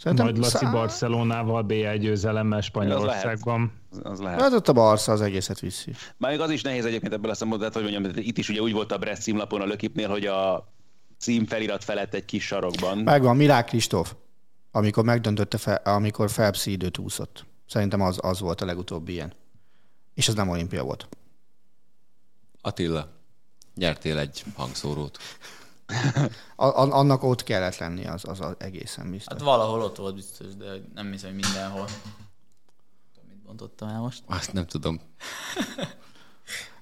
Szerintem 0.00 0.26
Majd 0.26 0.38
Laci 0.38 0.56
szá- 0.56 0.72
Barcelonával 0.72 1.64
B1 1.68 1.96
győzelemmel 2.00 2.60
Spanyolországban. 2.60 3.72
Az, 3.90 4.00
az 4.02 4.20
lehet. 4.20 4.40
Hát 4.40 4.52
ott 4.52 4.68
a 4.68 4.72
Barca 4.72 5.12
az 5.12 5.20
egészet 5.20 5.60
viszi. 5.60 5.92
Már 6.16 6.30
még 6.30 6.40
az 6.40 6.50
is 6.50 6.62
nehéz 6.62 6.84
egyébként 6.84 7.12
ebből 7.12 7.30
a 7.30 7.34
szempontból, 7.34 7.70
hogy 7.82 7.92
mondjam, 7.92 8.12
itt 8.16 8.38
is 8.38 8.48
ugye 8.48 8.60
úgy 8.60 8.72
volt 8.72 8.92
a 8.92 8.98
Brest 8.98 9.22
címlapon 9.22 9.60
a 9.60 9.64
Lökipnél, 9.64 10.08
hogy 10.08 10.26
a 10.26 10.72
cím 11.18 11.46
felirat 11.46 11.84
felett 11.84 12.14
egy 12.14 12.24
kis 12.24 12.46
sarokban. 12.46 12.98
Megvan 12.98 13.36
Milák 13.36 13.64
Kristóf, 13.64 14.14
amikor 14.70 15.04
megdöntötte, 15.04 15.58
fel, 15.58 15.80
amikor 15.84 16.30
Phelps 16.32 16.66
időt 16.66 16.98
úszott. 16.98 17.46
Szerintem 17.66 18.00
az, 18.00 18.18
az 18.22 18.40
volt 18.40 18.60
a 18.60 18.64
legutóbbi 18.64 19.12
ilyen. 19.12 19.32
És 20.14 20.28
az 20.28 20.34
nem 20.34 20.48
olimpia 20.48 20.82
volt. 20.82 21.08
Attila, 22.60 23.08
nyertél 23.74 24.18
egy 24.18 24.44
hangszórót. 24.56 25.18
Annak 26.56 27.22
ott 27.22 27.42
kellett 27.42 27.76
lenni, 27.76 28.06
az, 28.06 28.22
az, 28.24 28.40
egészen 28.58 29.10
biztos. 29.10 29.32
Hát 29.32 29.42
valahol 29.42 29.82
ott 29.82 29.96
volt 29.96 30.14
biztos, 30.14 30.56
de 30.56 30.66
nem 30.94 31.10
hiszem, 31.10 31.30
hogy 31.30 31.40
mindenhol. 31.40 31.86
Mit 33.28 33.42
bontottam 33.42 33.88
el 33.88 34.00
most? 34.00 34.22
Azt 34.26 34.52
nem 34.52 34.66
tudom. 34.66 35.00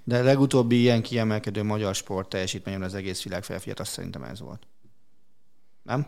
De 0.05 0.23
legutóbbi 0.23 0.81
ilyen 0.81 1.03
kiemelkedő 1.03 1.63
magyar 1.63 1.95
sport 1.95 2.29
teljesítményem 2.29 2.83
az 2.83 2.95
egész 2.95 3.23
világ 3.23 3.45
felfiat, 3.45 3.81
azt 3.81 3.93
szerintem 3.93 4.23
ez 4.23 4.41
volt. 4.41 4.67
Nem? 5.83 6.07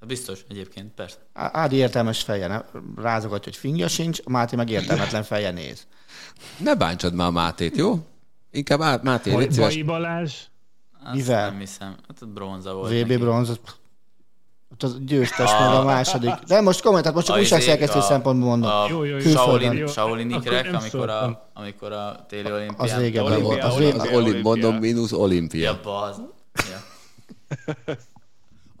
Hát 0.00 0.08
Biztos, 0.08 0.44
egyébként, 0.48 0.94
persze. 0.94 1.16
Ádi 1.32 1.76
értelmes 1.76 2.22
feje, 2.22 2.46
ne? 2.46 2.60
rázogatja, 2.96 3.52
hogy 3.52 3.60
fingja 3.60 3.88
sincs, 3.88 4.20
a 4.24 4.30
Máté 4.30 4.56
meg 4.56 4.70
értelmetlen 4.70 5.22
feje 5.22 5.50
néz. 5.50 5.86
Ne 6.58 6.74
bántsad 6.74 7.14
már 7.14 7.26
a 7.26 7.30
Mátét, 7.30 7.76
jó? 7.76 8.06
Inkább 8.50 8.80
át, 8.80 9.02
Máté, 9.02 9.36
légy 9.36 9.52
szíves. 9.52 9.82
Balázs? 9.82 10.34
Azt 11.04 11.14
Mivel? 11.14 11.50
Nem 11.50 11.58
hiszem. 11.58 11.94
Hát 12.08 12.22
ott 12.22 12.28
bronza 12.28 12.74
volt 12.74 12.92
VB 13.02 13.18
bronz, 13.18 13.48
az- 13.48 13.60
ott 14.72 14.82
az 14.82 14.96
győztes 15.04 15.50
meg 15.60 15.70
a 15.74 15.84
második. 15.84 16.30
De 16.46 16.60
most 16.60 16.82
kommentát, 16.82 17.14
most 17.14 17.26
csak 17.26 17.36
A 17.36 17.38
újságszerkesztő 17.38 17.98
izé, 17.98 18.06
a- 18.06 18.10
szempontból 18.10 18.48
mondom. 18.48 18.70
A 18.70 18.86
Jó, 18.88 19.04
jó, 19.04 19.16
jó. 19.16 19.30
Shaolin, 19.30 19.86
Shaolin 19.86 20.30
ikrek, 20.30 20.74
amikor 20.74 21.08
a, 21.08 21.48
amikor 21.54 21.92
a 21.92 22.24
téli 22.28 22.52
olimpián. 22.52 22.74
Az 22.90 22.96
régebben 22.96 23.42
volt. 23.42 23.62
Az. 23.62 23.74
Az 23.74 23.76
olim, 23.80 23.98
Olimpia. 24.12 24.40
mondom, 24.42 24.74
mínusz 24.76 25.12
olimpia. 25.12 25.62
Ja, 25.62 25.80
baz. 25.82 26.20
Ja. 26.54 26.78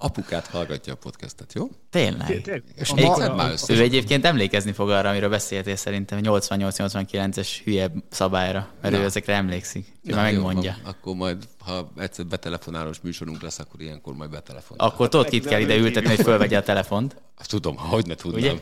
Apukát 0.00 0.46
hallgatja 0.46 0.92
a 0.92 0.96
podcastet, 0.96 1.52
jó? 1.52 1.68
Tényleg. 1.90 2.62
És 2.76 2.90
Egy- 2.90 3.04
ma, 3.04 3.34
már 3.34 3.50
össze. 3.50 3.74
Ő 3.74 3.80
egyébként 3.80 4.24
emlékezni 4.24 4.72
fog 4.72 4.90
arra, 4.90 5.08
amiről 5.08 5.28
beszéltél 5.28 5.76
szerintem, 5.76 6.18
88-89-es 6.22 7.48
hülye 7.64 7.90
szabályra, 8.10 8.68
mert 8.82 8.94
ő 8.94 9.02
ezekre 9.04 9.34
emlékszik. 9.34 9.86
Ő 10.04 10.14
már 10.14 10.32
jó, 10.32 10.42
megmondja. 10.42 10.76
van. 10.82 10.92
Akkor 10.92 11.14
majd, 11.14 11.48
ha 11.58 11.92
egyszer 11.96 12.26
betelefonálós 12.26 13.00
műsorunk 13.00 13.42
lesz, 13.42 13.58
akkor 13.58 13.80
ilyenkor 13.80 14.14
majd 14.14 14.30
betelefonál. 14.30 14.88
Akkor 14.88 15.08
tudod, 15.08 15.28
kit 15.28 15.46
kell 15.46 15.60
ide 15.60 15.76
ültetni, 15.76 16.08
hogy 16.08 16.24
fölvegye 16.24 16.56
a 16.56 16.62
telefont. 16.62 17.16
Azt 17.38 17.50
tudom, 17.50 17.76
hogy 17.76 18.06
ne 18.06 18.14
tudnám. 18.14 18.40
Ugye? 18.40 18.54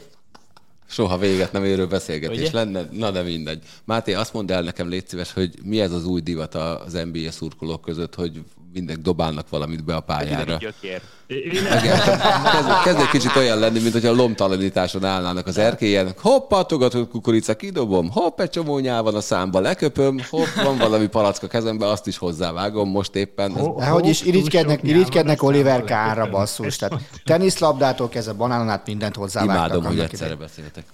Soha 0.89 1.19
véget 1.19 1.53
nem 1.53 1.65
érő 1.65 1.87
beszélgetés 1.87 2.39
Ugye? 2.39 2.51
lenne, 2.53 2.89
na 2.93 3.11
de 3.11 3.23
mindegy. 3.23 3.63
Máté, 3.85 4.13
azt 4.15 4.33
mondd 4.33 4.53
el 4.53 4.63
nekem, 4.63 4.89
légy 4.89 5.09
szíves, 5.09 5.33
hogy 5.33 5.55
mi 5.63 5.81
ez 5.81 5.93
az 5.93 6.05
új 6.05 6.21
divat 6.21 6.55
az 6.55 6.93
NBA 6.93 7.31
szurkolók 7.31 7.81
között, 7.81 8.15
hogy 8.15 8.43
mindenki 8.77 9.03
dobálnak 9.03 9.49
valamit 9.49 9.85
be 9.85 9.95
a 9.95 10.01
pályára. 10.01 10.57
Kezd, 10.57 10.83
kezd 12.85 12.99
egy 12.99 13.09
kicsit 13.11 13.37
olyan 13.37 13.59
lenni, 13.59 13.79
mint 13.81 13.93
hogyha 13.93 14.13
lomtalanításon 14.13 15.05
állnának 15.05 15.47
az 15.47 15.59
erkélyen. 15.59 16.15
Hopp, 16.21 16.49
patogatott 16.49 17.11
kukorica, 17.11 17.55
kidobom, 17.57 18.11
hopp, 18.11 18.41
egy 18.41 18.51
csomó 18.51 18.79
nyál 18.79 19.03
van 19.03 19.15
a 19.15 19.21
számba, 19.21 19.61
leköpöm, 19.61 20.21
hopp, 20.31 20.47
van 20.63 20.79
valami 20.79 21.07
palack 21.07 21.43
a 21.43 21.47
kezembe, 21.47 21.87
azt 21.87 22.07
is 22.07 22.19
hozzávágom 22.19 22.89
most 22.91 23.15
éppen. 23.15 23.51
Ez, 23.57 23.63
Ho- 23.63 23.85
hogy 23.85 24.07
is 24.07 24.23
irigykednek, 24.23 24.83
irigykednek 24.83 25.43
Oliver 25.43 25.85
Kánra 25.85 26.31
basszus. 26.31 26.77
Tehát 26.77 27.01
teniszlabdától 27.25 28.09
kezdve 28.09 28.33
banánon 28.33 28.69
át 28.69 28.87
mindent 28.87 29.17
hozzávágtak. 29.17 29.67
Imádom, 29.67 29.85
hogy 29.85 29.99
egyszerre 29.99 30.35
beszéltek. 30.35 30.85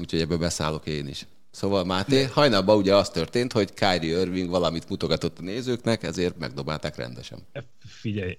Úgyhogy 0.00 0.20
ebből 0.20 0.38
beszállok 0.38 0.86
én 0.86 1.08
is. 1.08 1.26
Szóval 1.50 1.84
Máté, 1.84 2.22
hajnalban 2.22 2.76
ugye 2.76 2.94
az 2.94 3.10
történt, 3.10 3.52
hogy 3.52 3.74
Kyrie 3.74 4.20
Irving 4.20 4.50
valamit 4.50 4.88
mutogatott 4.88 5.38
a 5.38 5.42
nézőknek, 5.42 6.02
ezért 6.02 6.38
megdobálták 6.38 6.96
rendesen. 6.96 7.38
Figyelj, 7.78 8.38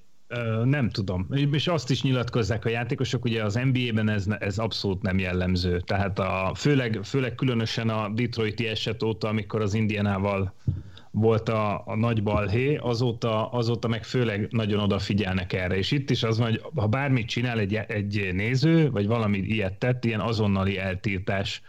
nem 0.63 0.89
tudom. 0.89 1.27
És 1.51 1.67
azt 1.67 1.89
is 1.89 2.01
nyilatkozzák 2.01 2.65
a 2.65 2.69
játékosok, 2.69 3.23
ugye 3.23 3.43
az 3.43 3.53
NBA-ben 3.71 4.09
ez, 4.09 4.25
ez 4.39 4.57
abszolút 4.57 5.01
nem 5.01 5.19
jellemző. 5.19 5.79
Tehát 5.79 6.19
a, 6.19 6.51
főleg, 6.55 6.99
főleg 7.03 7.35
különösen 7.35 7.89
a 7.89 8.09
Detroiti 8.09 8.67
eset 8.67 9.03
óta, 9.03 9.27
amikor 9.27 9.61
az 9.61 9.73
Indianával 9.73 10.53
volt 11.11 11.49
a, 11.49 11.83
a 11.85 11.95
nagy 11.95 12.23
balhé, 12.23 12.75
azóta, 12.75 13.49
azóta 13.49 13.87
meg 13.87 14.03
főleg 14.03 14.47
nagyon 14.49 14.79
odafigyelnek 14.79 15.53
erre. 15.53 15.77
És 15.77 15.91
itt 15.91 16.09
is 16.09 16.23
az 16.23 16.37
van, 16.37 16.47
hogy 16.47 16.61
ha 16.75 16.87
bármit 16.87 17.27
csinál 17.27 17.59
egy, 17.59 17.73
egy 17.73 18.29
néző, 18.33 18.91
vagy 18.91 19.07
valami 19.07 19.37
ilyet 19.37 19.73
tett, 19.73 20.05
ilyen 20.05 20.19
azonnali 20.19 20.77
eltiltás 20.77 21.61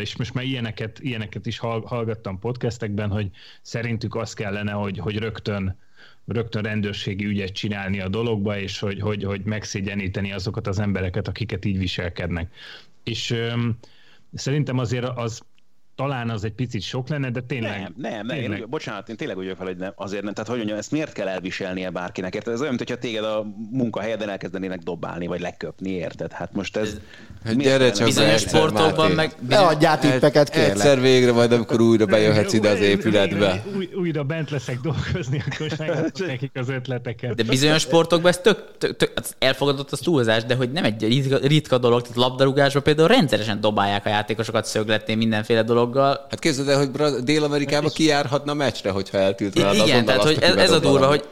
és 0.00 0.16
most 0.16 0.34
már 0.34 0.44
ilyeneket, 0.44 0.98
ilyeneket 0.98 1.46
is 1.46 1.58
hall- 1.58 1.86
hallgattam 1.86 2.38
podcastekben, 2.38 3.10
hogy 3.10 3.30
szerintük 3.62 4.14
az 4.14 4.34
kellene, 4.34 4.72
hogy, 4.72 4.98
hogy 4.98 5.18
rögtön 5.18 5.78
rögtön 6.26 6.62
rendőrségi 6.62 7.24
ügyet 7.24 7.52
csinálni 7.52 8.00
a 8.00 8.08
dologba, 8.08 8.58
és 8.58 8.78
hogy, 8.78 9.00
hogy, 9.00 9.24
hogy 9.24 9.42
megszégyeníteni 9.44 10.32
azokat 10.32 10.66
az 10.66 10.78
embereket, 10.78 11.28
akiket 11.28 11.64
így 11.64 11.78
viselkednek. 11.78 12.54
És 13.04 13.30
öm, 13.30 13.78
szerintem 14.34 14.78
azért 14.78 15.04
az 15.04 15.42
talán 16.00 16.30
az 16.30 16.44
egy 16.44 16.52
picit 16.52 16.82
sok 16.82 17.08
lenne, 17.08 17.30
de 17.30 17.40
tényleg... 17.40 17.80
Nem, 17.80 17.92
nem, 17.96 18.26
nem. 18.26 18.36
tényleg. 18.36 18.58
Én, 18.58 18.66
bocsánat, 18.68 19.08
én 19.08 19.16
tényleg 19.16 19.36
úgy 19.36 19.42
vagyok 19.42 19.58
fel, 19.58 19.66
hogy 19.66 19.76
nem, 19.76 19.92
azért 19.96 20.22
nem. 20.22 20.32
Tehát 20.32 20.48
hogy 20.48 20.58
mondjam, 20.58 20.78
ezt 20.78 20.90
miért 20.90 21.12
kell 21.12 21.28
elviselnie 21.28 21.90
bárkinek? 21.90 22.34
Érted? 22.34 22.52
Ez 22.52 22.60
olyan, 22.60 22.74
mintha 22.74 22.96
téged 22.96 23.24
a 23.24 23.46
munkahelyeden 23.70 24.28
elkezdenének 24.28 24.78
dobálni, 24.78 25.26
vagy 25.26 25.40
leköpni, 25.40 25.90
érted? 25.90 26.32
Hát 26.32 26.52
most 26.52 26.76
ez... 26.76 27.00
Hát 27.44 27.54
miért 27.54 27.70
gyere 27.70 27.90
csak 27.90 28.06
Bizonyos 28.06 28.40
sportokban 28.40 29.10
meg... 29.10 29.34
Ne 29.48 29.58
adjál 29.58 29.98
tippeket, 29.98 30.50
kérlek. 30.50 30.70
Egyszer 30.70 31.00
végre 31.00 31.32
majd, 31.32 31.52
amikor 31.52 31.80
újra 31.80 32.06
bejöhetsz 32.06 32.52
ide 32.52 32.68
az 32.68 32.80
épületbe. 32.80 33.64
Új, 33.76 33.88
újra 33.94 34.22
bent 34.24 34.50
leszek 34.50 34.80
dolgozni, 34.80 35.42
akkor 35.50 36.26
nekik 36.26 36.50
az 36.54 36.68
ötleteket. 36.68 37.34
De 37.34 37.42
bizonyos 37.42 37.82
sportokban 37.82 38.30
ez 38.30 38.38
tök, 38.38 38.64
tök, 38.78 38.96
tök 38.96 39.12
az 39.14 39.34
elfogadott 39.38 39.90
az 39.90 39.98
túlzás, 39.98 40.44
de 40.44 40.54
hogy 40.54 40.72
nem 40.72 40.84
egy 40.84 41.06
ritka, 41.06 41.36
ritka 41.36 41.78
dolog, 41.78 42.02
tehát 42.02 42.16
labdarúgásban 42.16 42.82
például 42.82 43.08
rendszeresen 43.08 43.60
dobálják 43.60 44.06
a 44.06 44.08
játékosokat 44.08 44.64
szögletni 44.64 45.14
mindenféle 45.14 45.62
dologgal. 45.90 46.26
Hát 46.30 46.38
képzeld 46.38 46.68
el, 46.68 46.78
hogy 46.78 47.22
Dél-Amerikába 47.24 47.88
kijárhatna 47.88 48.54
meccsre, 48.54 48.90
hogyha 48.90 49.18
eltiltanád 49.18 49.74
Igen, 49.74 49.84
azonnal 49.84 50.04
tehát 50.04 50.22
hogy 50.22 50.38
ez, 50.42 50.54
ez 50.54 50.70
a 50.70 50.78
durva, 50.78 51.06
hogy 51.06 51.24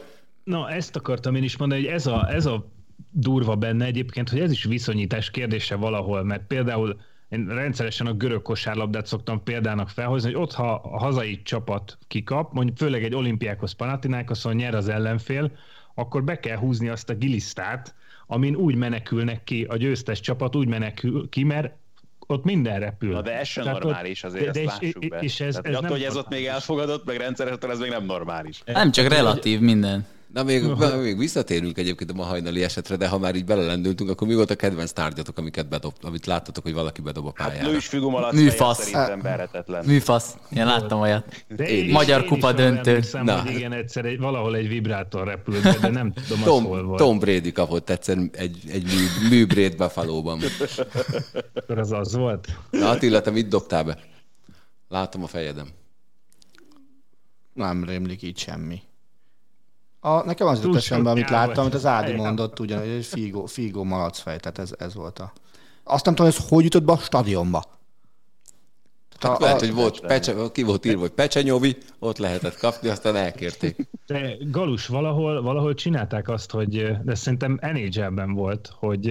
Na, 0.43 0.69
ezt 0.69 0.95
akartam 0.95 1.35
én 1.35 1.43
is 1.43 1.57
mondani, 1.57 1.81
hogy 1.81 1.91
ez 1.91 2.05
a, 2.05 2.27
ez 2.29 2.45
a 2.45 2.65
durva 3.11 3.55
benne 3.55 3.85
egyébként, 3.85 4.29
hogy 4.29 4.39
ez 4.39 4.51
is 4.51 4.63
viszonyítás 4.63 5.31
kérdése 5.31 5.75
valahol, 5.75 6.23
mert 6.23 6.47
például 6.47 6.99
én 7.29 7.47
rendszeresen 7.47 8.07
a 8.07 8.13
görög 8.13 8.41
kosárlabdát 8.41 9.05
szoktam 9.05 9.43
példának 9.43 9.89
felhozni, 9.89 10.31
hogy 10.31 10.41
ott, 10.41 10.53
ha 10.53 10.73
a 10.73 10.99
hazai 10.99 11.41
csapat 11.41 11.97
kikap, 12.07 12.53
mondjuk 12.53 12.77
főleg 12.77 13.03
egy 13.03 13.15
olimpiákhoz 13.15 13.71
Panathinaikoszon 13.71 14.55
nyer 14.55 14.75
az 14.75 14.89
ellenfél, 14.89 15.51
akkor 15.95 16.23
be 16.23 16.39
kell 16.39 16.57
húzni 16.57 16.87
azt 16.87 17.09
a 17.09 17.13
gilisztát, 17.13 17.95
amin 18.27 18.55
úgy 18.55 18.75
menekülnek 18.75 19.43
ki, 19.43 19.63
a 19.63 19.77
győztes 19.77 20.19
csapat 20.19 20.55
úgy 20.55 20.67
menekül 20.67 21.29
ki, 21.29 21.43
mert 21.43 21.73
ott 22.31 22.43
minden 22.43 22.79
repül. 22.79 23.11
Na 23.11 23.21
de 23.21 23.39
ez 23.39 23.47
sem 23.47 23.63
Tehát 23.63 23.83
normális 23.83 24.23
azért, 24.23 24.43
de- 24.43 24.49
ezt 24.49 24.79
de 24.79 24.85
és- 24.85 24.93
lássuk 24.93 25.07
be. 25.09 25.19
És 25.19 25.39
ez, 25.39 25.53
Tehát, 25.53 25.67
ez 25.67 25.71
attól, 25.73 25.81
nem 25.81 25.91
hogy 25.91 26.03
ez 26.03 26.15
ott 26.17 26.29
még 26.29 26.45
elfogadott, 26.45 27.05
meg 27.05 27.17
rendszeresen, 27.17 27.69
ez 27.69 27.79
még 27.79 27.89
nem 27.89 28.05
normális. 28.05 28.61
nem 28.65 28.91
csak 28.91 29.07
relatív 29.07 29.59
minden. 29.59 30.05
Na, 30.33 30.43
még, 30.43 30.63
még 31.01 31.17
visszatérünk 31.17 31.77
egyébként 31.77 32.11
a 32.11 32.13
ma 32.13 32.23
hajnali 32.23 32.63
esetre, 32.63 32.95
de 32.95 33.07
ha 33.07 33.17
már 33.17 33.35
így 33.35 33.45
belelendültünk, 33.45 34.09
akkor 34.09 34.27
mi 34.27 34.35
volt 34.35 34.49
a 34.49 34.55
kedvenc 34.55 34.91
tárgyatok, 34.91 35.37
amiket 35.37 35.69
bedob, 35.69 35.93
amit 36.01 36.25
láttatok, 36.25 36.63
hogy 36.63 36.73
valaki 36.73 37.01
bedob 37.01 37.25
a 37.25 37.31
pályára? 37.31 37.71
Hát 37.71 37.81
Figo 37.83 38.09
malac 38.09 38.33
Műfasz. 38.33 38.79
szerintem 38.83 39.21
verhetetlen. 39.21 39.85
Műfasz. 39.85 40.37
Én 40.55 40.65
láttam 40.65 40.99
olyat. 40.99 41.45
De 41.55 41.67
Én 41.69 41.85
is. 41.85 41.91
Magyar 41.91 42.21
én 42.21 42.27
kupa 42.27 42.51
döntő. 42.53 42.89
emlékszem, 42.89 43.23
Na. 43.25 43.41
hogy 43.41 43.51
igen, 43.51 43.71
egyszer 43.71 44.05
egy, 44.05 44.19
valahol 44.19 44.55
egy 44.55 44.67
vibrátor 44.67 45.27
repült, 45.27 45.79
de 45.79 45.87
nem 45.89 46.13
tudom, 46.13 46.41
az 46.41 46.47
hol 46.47 46.61
Tom, 46.61 46.85
volt. 46.85 46.99
Tom 46.99 47.19
Brady 47.19 47.51
kapott 47.51 47.89
egyszer 47.89 48.17
egy, 48.31 48.59
egy 48.67 48.83
mű, 48.83 49.29
műbrét 49.29 49.77
Buffalo-ban. 49.77 50.39
Akkor 51.53 51.77
az 51.77 51.91
az 51.91 52.15
volt. 52.15 52.47
Na 52.71 52.89
Attila, 52.89 53.21
te 53.21 53.29
mit 53.31 53.47
dobtál 53.47 53.83
be? 53.83 53.97
Látom 54.87 55.23
a 55.23 55.27
fejedem. 55.27 55.67
Nem 57.53 57.83
rémlik 57.83 58.21
így 58.21 58.37
semmi. 58.37 58.81
A, 59.99 60.25
nekem 60.25 60.47
az 60.47 60.61
jutott 60.61 60.75
eszembe, 60.75 61.09
amit 61.09 61.29
láttam, 61.29 61.61
amit 61.61 61.73
az 61.73 61.85
Ádi 61.85 62.11
mondott, 62.13 62.59
ugyan, 62.59 62.79
hogy 62.79 62.87
egy 62.89 63.05
Figo, 63.05 63.45
Figo 63.45 63.83
malacfej, 63.83 64.37
tehát 64.37 64.59
ez, 64.59 64.71
ez 64.77 64.93
volt 64.95 65.19
a... 65.19 65.31
Azt 65.83 66.05
nem 66.05 66.15
tudom, 66.15 66.31
hogy 66.31 66.41
ez 66.41 66.49
hogy 66.49 66.63
jutott 66.63 66.83
be 66.83 66.91
a 66.91 66.97
stadionba. 66.97 67.63
Hát 69.19 69.37
a, 69.39 69.43
lehet, 69.43 69.59
hogy 69.59 69.73
volt, 69.73 69.99
pecse, 69.99 70.33
ki 70.51 70.63
volt 70.63 70.85
írva, 70.85 70.99
hogy 70.99 71.09
pecsenyovi, 71.09 71.77
ott 71.99 72.17
lehetett 72.17 72.57
kapni, 72.57 72.89
aztán 72.89 73.15
elkérték. 73.15 73.87
De 74.05 74.35
Galus, 74.41 74.87
valahol, 74.87 75.41
valahol 75.41 75.73
csinálták 75.73 76.29
azt, 76.29 76.51
hogy, 76.51 76.91
de 77.03 77.15
szerintem 77.15 77.59
NHL-ben 77.61 78.33
volt, 78.33 78.71
hogy 78.75 79.05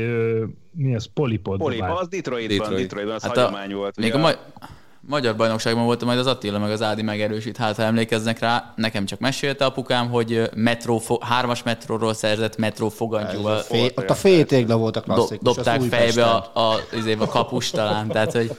mi 0.73 0.95
az, 0.95 1.09
polipod 1.15 1.59
Poli, 1.59 1.77
dobált. 1.77 2.01
az 2.01 2.09
Detroitban, 2.09 2.57
Detroit. 2.59 2.81
Detroitban, 2.81 3.15
az 3.15 3.23
Hát 3.23 3.37
hagyomány 3.37 3.73
a, 3.73 3.77
volt. 3.77 3.97
még 3.97 4.15
ugye 4.15 4.19
a 4.19 4.21
ma- 4.21 4.69
magyar 5.09 5.37
bajnokságban 5.37 5.85
volt, 5.85 6.05
majd 6.05 6.19
az 6.19 6.27
Attila 6.27 6.59
meg 6.59 6.71
az 6.71 6.83
Ádi 6.83 7.03
megerősít, 7.03 7.57
hát 7.57 7.77
ha 7.77 7.83
emlékeznek 7.83 8.39
rá, 8.39 8.73
nekem 8.77 9.05
csak 9.05 9.19
mesélte 9.19 9.65
apukám, 9.65 10.09
hogy 10.09 10.51
metró, 10.55 11.03
hármas 11.21 11.63
metróról 11.63 12.15
szerzett 12.15 12.57
metró 12.57 12.89
fogantyúval 12.89 13.59
fé, 13.59 13.93
ott 13.97 14.11
a 14.11 14.15
féltégla 14.15 14.77
volt 14.77 14.97
a 14.97 15.01
do, 15.01 15.13
klasszikus. 15.15 15.55
dobták 15.55 15.81
az 15.81 15.87
fejbe 15.87 16.25
a, 16.25 16.51
a, 16.55 16.61
a, 16.75 16.81
a 17.19 17.27
kapus 17.27 17.71
talán, 17.71 18.09
tehát 18.09 18.33
hogy 18.33 18.57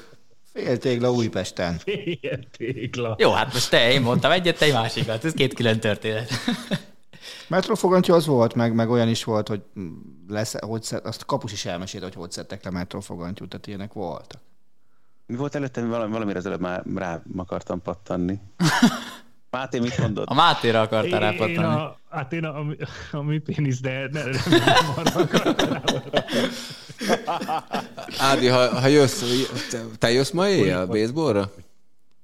Féltégla 0.53 1.11
Újpesten. 1.11 1.79
Ilyen 2.21 2.47
tégla. 2.57 3.15
jó, 3.19 3.31
hát 3.31 3.53
most 3.53 3.69
te, 3.69 3.91
én 3.91 4.01
mondtam 4.01 4.31
egyet, 4.31 4.57
te 4.57 4.65
egy 4.65 4.73
másikat, 4.73 5.25
ez 5.25 5.33
két 5.33 5.53
külön 5.53 5.79
történet. 5.79 6.29
Metrofogantyú 7.47 8.13
az 8.13 8.25
volt, 8.25 8.53
meg, 8.53 8.73
meg 8.73 8.89
olyan 8.89 9.07
is 9.07 9.23
volt, 9.23 9.47
hogy 9.47 9.61
mm, 9.79 9.97
lesz, 10.27 10.59
hogy 10.59 10.83
szed, 10.83 11.05
azt 11.05 11.25
kapus 11.25 11.51
is 11.51 11.65
elmesélte, 11.65 12.05
hogy 12.05 12.15
hogy 12.15 12.31
szedtek 12.31 12.63
le 12.63 12.69
metrofogantyút, 12.69 13.49
tehát 13.49 13.67
ilyenek 13.67 13.93
voltak. 13.93 14.41
Mi 15.29 15.35
volt 15.35 15.55
előtte, 15.55 15.85
valami, 15.85 16.11
valamire 16.11 16.37
az 16.37 16.45
előbb 16.45 16.59
már 16.59 16.83
rá 16.95 17.21
akartam 17.37 17.81
pattanni. 17.81 18.39
Máté 19.51 19.79
mit 19.79 19.97
mondott? 19.97 20.27
A 20.27 20.33
Mátéra 20.33 20.81
akartál 20.81 21.33
Én, 21.33 21.49
én 21.49 21.59
a, 21.59 21.97
hát 22.09 22.33
én 22.33 22.43
a, 22.43 22.59
a, 22.59 22.65
a 23.11 23.21
mi 23.21 23.37
pénisz, 23.37 23.79
de 23.79 24.09
ne, 24.11 24.23
nem 24.23 24.33
arra 24.95 25.21
akartam 25.21 25.69
rá. 25.69 25.81
Ádi, 28.17 28.47
ha, 28.47 28.79
ha 28.79 28.87
jössz, 28.87 29.23
te, 29.71 29.81
te 29.97 30.11
jössz 30.11 30.31
ma 30.31 30.47
éjjel 30.47 30.85
baseballra? 30.85 31.51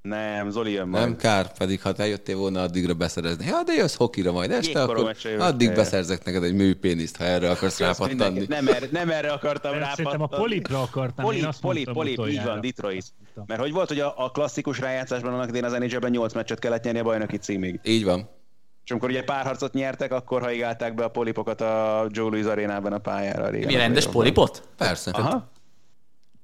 Nem, 0.08 0.50
Zoli 0.50 0.72
jön 0.72 0.88
majd. 0.88 1.04
Nem 1.04 1.16
kár, 1.16 1.52
pedig 1.52 1.82
ha 1.82 1.92
te 1.92 2.06
jöttél 2.06 2.36
volna 2.36 2.62
addigra 2.62 2.94
beszerezni. 2.94 3.46
Ja, 3.46 3.62
de 3.66 3.72
jössz 3.72 3.94
hokira 3.94 4.32
majd 4.32 4.50
este, 4.50 4.82
akkor 4.82 5.16
addig 5.38 5.74
beszerzek 5.74 6.24
neked 6.24 6.42
egy 6.42 6.54
műpéniszt, 6.54 7.16
ha 7.16 7.24
erre 7.24 7.50
akarsz 7.50 7.78
rápattanni. 7.78 8.44
Nem 8.48 8.68
erre, 8.68 8.86
nem 8.90 9.10
erre 9.10 9.32
akartam 9.32 9.72
Szerintem 9.82 10.22
a 10.22 10.26
polipra 10.26 10.82
akartam, 10.82 11.24
Polip, 11.24 11.40
én 11.40 11.46
azt 11.46 11.60
polip, 11.60 11.92
polip, 11.92 12.26
így 12.28 12.42
van, 12.44 12.60
Detroit. 12.60 13.04
Mert 13.46 13.60
hogy 13.60 13.72
volt, 13.72 13.88
hogy 13.88 14.00
a, 14.00 14.14
a 14.16 14.30
klasszikus 14.30 14.78
rájátszásban 14.78 15.32
annak 15.32 15.48
idén 15.48 15.64
az 15.64 15.72
NHL-ben 15.72 16.10
8 16.10 16.34
meccset 16.34 16.58
kellett 16.58 16.84
nyerni 16.84 16.98
a 16.98 17.02
bajnoki 17.02 17.36
címig. 17.36 17.80
Így 17.82 18.04
van. 18.04 18.28
És 18.84 18.90
amikor 18.90 19.08
ugye 19.08 19.24
párharcot 19.24 19.72
nyertek, 19.72 20.12
akkor 20.12 20.42
haigálták 20.42 20.94
be 20.94 21.04
a 21.04 21.08
polipokat 21.08 21.60
a 21.60 22.06
Joe 22.10 22.30
Louis 22.30 22.44
arénában 22.44 22.92
a 22.92 22.98
pályára. 22.98 23.50
Mi 23.50 23.74
rendes 23.74 24.06
polipot? 24.06 24.68
Persze. 24.76 25.10
Aha, 25.10 25.50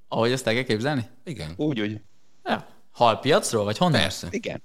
Ahogy 0.08 0.32
ezt 0.32 0.46
el 0.46 0.54
kell 0.54 0.62
képzelni? 0.62 1.04
Igen. 1.24 1.52
úgy, 1.56 1.80
úgy. 1.80 2.00
Ja. 2.44 2.66
Halpiacról, 2.92 3.64
vagy 3.64 3.78
honnan? 3.78 4.00
Persze. 4.00 4.26
Igen. 4.30 4.62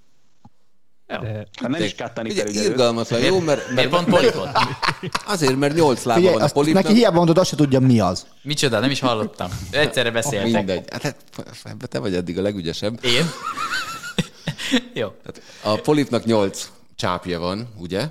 Ja. 1.07 1.19
De 1.19 1.47
Hát 1.61 1.69
nem 1.69 1.81
is 1.81 1.95
kattani 1.95 2.33
kell 2.33 2.47
irgalmatlan, 2.47 3.21
jó, 3.21 3.39
mert, 3.39 3.71
mert 3.71 3.89
pont 3.89 4.07
polipot? 4.07 4.49
azért, 5.25 5.55
mert 5.55 5.75
nyolc 5.75 6.03
lába 6.03 6.19
Figyelj, 6.19 6.37
van 6.37 6.47
a 6.47 6.51
polipnak. 6.51 6.83
neki 6.83 6.95
hiába 6.95 7.15
mondod, 7.15 7.37
azt 7.37 7.49
se 7.49 7.55
tudja, 7.55 7.79
mi 7.79 7.99
az. 7.99 8.27
Micsoda, 8.41 8.79
nem 8.79 8.89
is 8.89 8.99
hallottam. 8.99 9.49
Egyszerre 9.71 10.11
beszéltek. 10.11 10.51
Mindegy. 10.51 10.85
Hát, 10.91 11.03
hát 11.63 11.89
te 11.89 11.99
vagy 11.99 12.15
eddig 12.15 12.37
a 12.37 12.41
legügyesebb. 12.41 13.03
Én? 13.03 13.25
Jó. 15.01 15.07
Tehát 15.07 15.41
a 15.61 15.81
polipnak 15.81 16.23
nyolc 16.25 16.69
csápja 16.95 17.39
van, 17.39 17.73
ugye? 17.77 18.07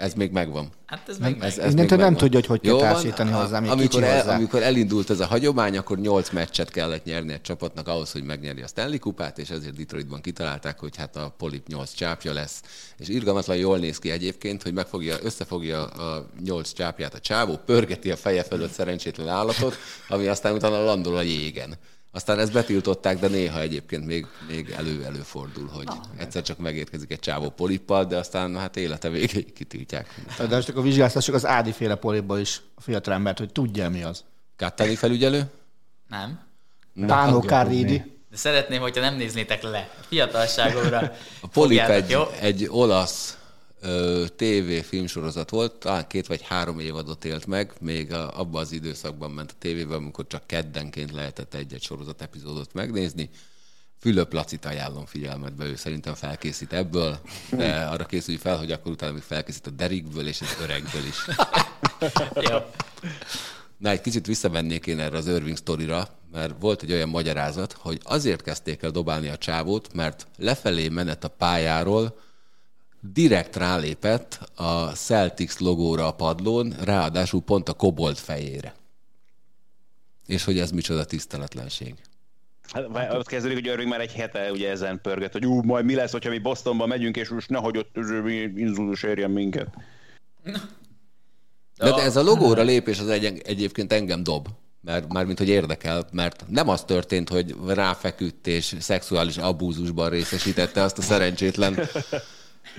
Ez 0.00 0.14
még 0.14 0.30
megvan. 0.30 0.68
Hát 0.86 1.08
ez 1.08 1.18
meg, 1.18 1.36
Ez, 1.40 1.58
ez 1.58 1.72
Innentől 1.72 1.98
még 1.98 2.06
nem 2.06 2.16
tudja, 2.16 2.38
hogy 2.38 2.48
hogy 2.48 2.60
kell 2.60 2.72
Jó 2.72 2.78
van, 2.78 2.92
társítani 2.92 3.30
hozzá, 3.30 3.60
még 3.60 3.70
amikor, 3.70 4.02
el, 4.02 4.16
hozzá. 4.16 4.34
amikor 4.34 4.62
elindult 4.62 5.10
ez 5.10 5.20
a 5.20 5.26
hagyomány, 5.26 5.76
akkor 5.76 5.98
nyolc 5.98 6.30
meccset 6.30 6.70
kellett 6.70 7.04
nyerni 7.04 7.32
egy 7.32 7.40
csapatnak 7.40 7.88
ahhoz, 7.88 8.12
hogy 8.12 8.22
megnyerje 8.22 8.64
a 8.64 8.66
Stanley 8.66 8.98
kupát, 8.98 9.38
és 9.38 9.50
ezért 9.50 9.76
Detroitban 9.76 10.20
kitalálták, 10.20 10.78
hogy 10.78 10.96
hát 10.96 11.16
a 11.16 11.34
polip 11.38 11.66
nyolc 11.66 11.92
csápja 11.92 12.32
lesz. 12.32 12.62
És 12.98 13.08
irgalmatlan 13.08 13.56
jól 13.56 13.78
néz 13.78 13.98
ki 13.98 14.10
egyébként, 14.10 14.62
hogy 14.62 14.72
megfogja, 14.72 15.16
összefogja 15.22 15.84
a 15.84 16.26
nyolc 16.44 16.72
csápját 16.72 17.14
a 17.14 17.20
csávó, 17.20 17.56
pörgeti 17.66 18.10
a 18.10 18.16
feje 18.16 18.42
fölött 18.42 18.72
szerencsétlen 18.72 19.28
állatot, 19.28 19.76
ami 20.08 20.26
aztán 20.26 20.54
utána 20.54 20.84
landol 20.84 21.16
a 21.16 21.22
jégen. 21.22 21.74
Aztán 22.12 22.38
ezt 22.38 22.52
betiltották, 22.52 23.18
de 23.18 23.28
néha 23.28 23.60
egyébként 23.60 24.06
még, 24.06 24.26
még 24.48 24.70
elő-előfordul, 24.70 25.68
hogy 25.68 25.88
egyszer 26.18 26.42
csak 26.42 26.58
megérkezik 26.58 27.10
egy 27.10 27.18
csávó 27.18 27.50
polippal, 27.50 28.04
de 28.04 28.16
aztán 28.16 28.56
hát 28.56 28.76
élete 28.76 29.08
végéig 29.08 29.52
kitiltják. 29.52 30.14
De 30.38 30.54
most 30.54 30.68
akkor 30.68 30.82
vizsgáztassuk 30.82 31.34
az 31.34 31.46
Ádi 31.46 31.72
féle 31.72 31.94
poliból 31.94 32.38
is 32.38 32.60
a 32.74 32.80
fiatal 32.80 33.14
embert, 33.14 33.38
hogy 33.38 33.52
tudja, 33.52 33.90
mi 33.90 34.02
az. 34.02 34.24
Kattani 34.56 34.94
felügyelő? 34.94 35.50
Nem. 36.08 36.40
Pánó 37.06 37.40
tudja 37.40 37.56
Caridi. 37.56 38.18
De 38.30 38.36
szeretném, 38.36 38.80
hogyha 38.80 39.00
nem 39.00 39.16
néznétek 39.16 39.62
le. 39.62 39.90
Fiatalságomra. 40.08 41.12
A 41.40 41.46
Polip 41.46 41.80
egy, 41.80 42.10
jó? 42.10 42.22
egy 42.40 42.66
olasz 42.70 43.38
TV 44.36 44.72
filmsorozat 44.82 45.50
volt, 45.50 45.72
talán 45.72 46.06
két 46.06 46.26
vagy 46.26 46.42
három 46.42 46.78
évadot 46.78 47.24
élt 47.24 47.46
meg, 47.46 47.72
még 47.80 48.12
a, 48.12 48.38
abban 48.38 48.60
az 48.60 48.72
időszakban 48.72 49.30
ment 49.30 49.50
a 49.50 49.58
tévében, 49.58 49.96
amikor 49.96 50.26
csak 50.26 50.46
keddenként 50.46 51.10
lehetett 51.12 51.54
egy-egy 51.54 51.82
sorozat 51.82 52.22
epizódot 52.22 52.72
megnézni. 52.72 53.30
Fülöp 53.98 54.32
Lacit 54.32 54.64
ajánlom 54.64 55.06
figyelmetbe, 55.06 55.64
ő 55.64 55.76
szerintem 55.76 56.14
felkészít 56.14 56.72
ebből, 56.72 57.18
de 57.50 57.84
arra 57.84 58.06
készülj 58.06 58.36
fel, 58.36 58.58
hogy 58.58 58.72
akkor 58.72 58.92
utána 58.92 59.12
még 59.12 59.22
felkészít 59.22 59.66
a 59.66 59.70
Derikből 59.70 60.26
és 60.26 60.40
az 60.40 60.56
Öregből 60.62 61.04
is. 61.04 61.24
Na, 63.80 63.90
egy 63.90 64.00
kicsit 64.00 64.26
visszavennék 64.26 64.86
én 64.86 64.98
erre 64.98 65.16
az 65.16 65.26
Irving 65.26 65.56
sztorira, 65.56 66.08
mert 66.32 66.54
volt 66.60 66.82
egy 66.82 66.92
olyan 66.92 67.08
magyarázat, 67.08 67.72
hogy 67.72 68.00
azért 68.02 68.42
kezdték 68.42 68.82
el 68.82 68.90
dobálni 68.90 69.28
a 69.28 69.38
csávót, 69.38 69.92
mert 69.92 70.26
lefelé 70.36 70.88
menet 70.88 71.24
a 71.24 71.28
pályáról 71.28 72.18
direkt 73.00 73.56
rálépett 73.56 74.50
a 74.54 74.84
Celtics 74.84 75.58
logóra 75.58 76.06
a 76.06 76.14
padlón, 76.14 76.74
ráadásul 76.84 77.42
pont 77.42 77.68
a 77.68 77.72
kobolt 77.72 78.18
fejére. 78.18 78.74
És 80.26 80.44
hogy 80.44 80.58
ez 80.58 80.70
micsoda 80.70 81.04
tiszteletlenség. 81.04 81.94
Hát, 82.72 82.86
vá- 82.88 83.12
ott 83.12 83.26
kezdődik, 83.26 83.56
hogy 83.56 83.66
Irving 83.66 83.88
már 83.88 84.00
egy 84.00 84.12
hete 84.12 84.50
ugye 84.50 84.70
ezen 84.70 85.00
pörget, 85.00 85.32
hogy 85.32 85.46
ú, 85.46 85.62
majd 85.62 85.84
mi 85.84 85.94
lesz, 85.94 86.12
hogyha 86.12 86.30
mi 86.30 86.38
Bostonba 86.38 86.86
megyünk, 86.86 87.16
és 87.16 87.28
most 87.28 87.48
nehogy 87.48 87.76
ott 87.76 87.96
inzulus 88.56 89.02
érjen 89.02 89.30
minket. 89.30 89.68
De, 91.76 91.90
de 91.90 92.02
ez 92.02 92.16
a 92.16 92.22
logóra 92.22 92.62
lépés 92.62 92.98
az 92.98 93.08
egy, 93.08 93.40
egyébként 93.44 93.92
engem 93.92 94.22
dob. 94.22 94.48
Mert 94.82 95.12
mármint, 95.12 95.38
hogy 95.38 95.48
érdekel, 95.48 96.06
mert 96.12 96.44
nem 96.48 96.68
az 96.68 96.84
történt, 96.84 97.28
hogy 97.28 97.54
ráfeküdt 97.66 98.46
és 98.46 98.76
szexuális 98.78 99.36
abúzusban 99.36 100.10
részesítette 100.10 100.82
azt 100.82 100.98
a 100.98 101.02
szerencsétlen 101.02 101.78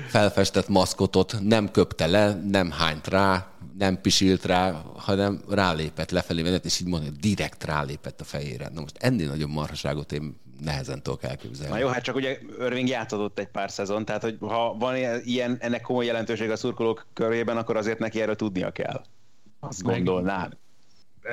felfestett 0.07 0.67
maszkotot, 0.67 1.35
nem 1.41 1.71
köpte 1.71 2.07
le, 2.07 2.33
nem 2.33 2.71
hányt 2.71 3.07
rá, 3.07 3.47
nem 3.77 4.01
pisilt 4.01 4.45
rá, 4.45 4.81
hanem 4.95 5.41
rálépett 5.49 6.11
lefelé 6.11 6.41
menet, 6.41 6.65
és 6.65 6.79
így 6.79 6.87
mondja, 6.87 7.09
direkt 7.19 7.63
rálépett 7.63 8.21
a 8.21 8.23
fejére. 8.23 8.69
Na 8.73 8.81
most 8.81 8.97
ennél 8.99 9.27
nagyobb 9.27 9.49
marhaságot 9.49 10.11
én 10.11 10.39
nehezen 10.63 11.01
tudok 11.03 11.23
elképzelni. 11.23 11.73
Na 11.73 11.79
jó, 11.79 11.87
hát 11.87 12.03
csak 12.03 12.15
ugye 12.15 12.37
Irving 12.59 12.87
játszott 12.87 13.39
egy 13.39 13.47
pár 13.47 13.71
szezon, 13.71 14.05
tehát 14.05 14.21
hogy 14.21 14.37
ha 14.39 14.75
van 14.79 14.95
ilyen, 15.23 15.57
ennek 15.59 15.81
komoly 15.81 16.05
jelentőség 16.05 16.49
a 16.49 16.55
szurkolók 16.55 17.07
körében, 17.13 17.57
akkor 17.57 17.77
azért 17.77 17.99
neki 17.99 18.21
erről 18.21 18.35
tudnia 18.35 18.71
kell. 18.71 19.01
Azt 19.59 19.83
Meg- 19.83 19.95
gondolnám. 19.95 20.51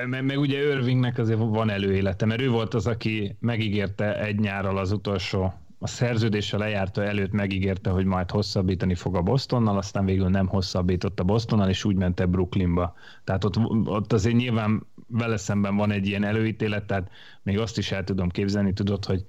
Meg, 0.05 0.25
meg 0.25 0.39
ugye 0.39 0.57
Irvingnek 0.57 1.17
azért 1.17 1.39
van 1.39 1.69
előélete, 1.69 2.25
mert 2.25 2.41
ő 2.41 2.49
volt 2.49 2.73
az, 2.73 2.87
aki 2.87 3.35
megígérte 3.39 4.19
egy 4.19 4.39
nyárral 4.39 4.77
az 4.77 4.91
utolsó, 4.91 5.53
a 5.79 5.87
szerződése 5.87 6.57
lejárta 6.57 7.03
előtt 7.03 7.31
megígérte, 7.31 7.89
hogy 7.89 8.05
majd 8.05 8.31
hosszabbítani 8.31 8.95
fog 8.95 9.15
a 9.15 9.21
Bostonnal, 9.21 9.77
aztán 9.77 10.05
végül 10.05 10.27
nem 10.27 10.47
hosszabbított 10.47 11.19
a 11.19 11.23
Bostonnal, 11.23 11.69
és 11.69 11.83
úgy 11.83 11.95
ment 11.95 12.19
el 12.19 12.25
Brooklynba. 12.25 12.93
Tehát 13.23 13.43
ott, 13.43 13.57
ott 13.85 14.13
azért 14.13 14.35
nyilván 14.35 14.85
vele 15.07 15.37
szemben 15.37 15.75
van 15.75 15.91
egy 15.91 16.07
ilyen 16.07 16.23
előítélet, 16.23 16.85
tehát 16.85 17.09
még 17.43 17.59
azt 17.59 17.77
is 17.77 17.91
el 17.91 18.03
tudom 18.03 18.29
képzelni, 18.29 18.73
tudod, 18.73 19.05
hogy 19.05 19.25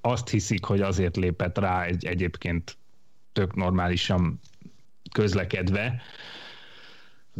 azt 0.00 0.28
hiszik, 0.28 0.64
hogy 0.64 0.80
azért 0.80 1.16
lépett 1.16 1.58
rá 1.58 1.82
egy, 1.82 2.04
egyébként 2.04 2.76
tök 3.32 3.54
normálisan 3.54 4.40
közlekedve, 5.12 6.02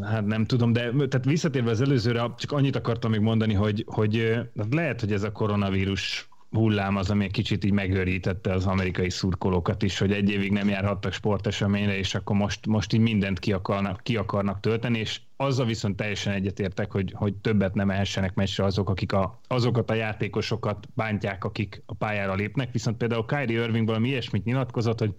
Hát 0.00 0.26
nem 0.26 0.44
tudom, 0.44 0.72
de 0.72 0.80
tehát 0.80 1.24
visszatérve 1.24 1.70
az 1.70 1.80
előzőre, 1.80 2.34
csak 2.38 2.52
annyit 2.52 2.76
akartam 2.76 3.10
még 3.10 3.20
mondani, 3.20 3.54
hogy, 3.54 3.84
hogy 3.86 4.40
lehet, 4.70 5.00
hogy 5.00 5.12
ez 5.12 5.22
a 5.22 5.32
koronavírus 5.32 6.28
hullám 6.52 6.96
az, 6.96 7.10
ami 7.10 7.24
egy 7.24 7.30
kicsit 7.30 7.64
így 7.64 7.72
megőrítette 7.72 8.52
az 8.52 8.66
amerikai 8.66 9.10
szurkolókat 9.10 9.82
is, 9.82 9.98
hogy 9.98 10.12
egy 10.12 10.30
évig 10.30 10.52
nem 10.52 10.68
járhattak 10.68 11.12
sporteseményre, 11.12 11.96
és 11.96 12.14
akkor 12.14 12.36
most, 12.36 12.66
most 12.66 12.92
így 12.92 13.00
mindent 13.00 13.38
ki 13.38 13.52
akarnak, 13.52 14.00
ki 14.02 14.16
akarnak 14.16 14.60
tölteni, 14.60 14.98
és 14.98 15.20
azzal 15.36 15.66
viszont 15.66 15.96
teljesen 15.96 16.32
egyetértek, 16.32 16.90
hogy, 16.90 17.12
hogy 17.16 17.34
többet 17.34 17.74
nem 17.74 17.90
ehessenek 17.90 18.34
meccsre 18.34 18.64
azok, 18.64 18.88
akik 18.90 19.12
a, 19.12 19.40
azokat 19.46 19.90
a 19.90 19.94
játékosokat 19.94 20.88
bántják, 20.94 21.44
akik 21.44 21.82
a 21.86 21.94
pályára 21.94 22.34
lépnek, 22.34 22.72
viszont 22.72 22.96
például 22.96 23.24
Kyrie 23.24 23.62
Irving 23.62 23.86
valami 23.86 24.08
ilyesmit 24.08 24.44
nyilatkozott, 24.44 24.98
hogy 24.98 25.14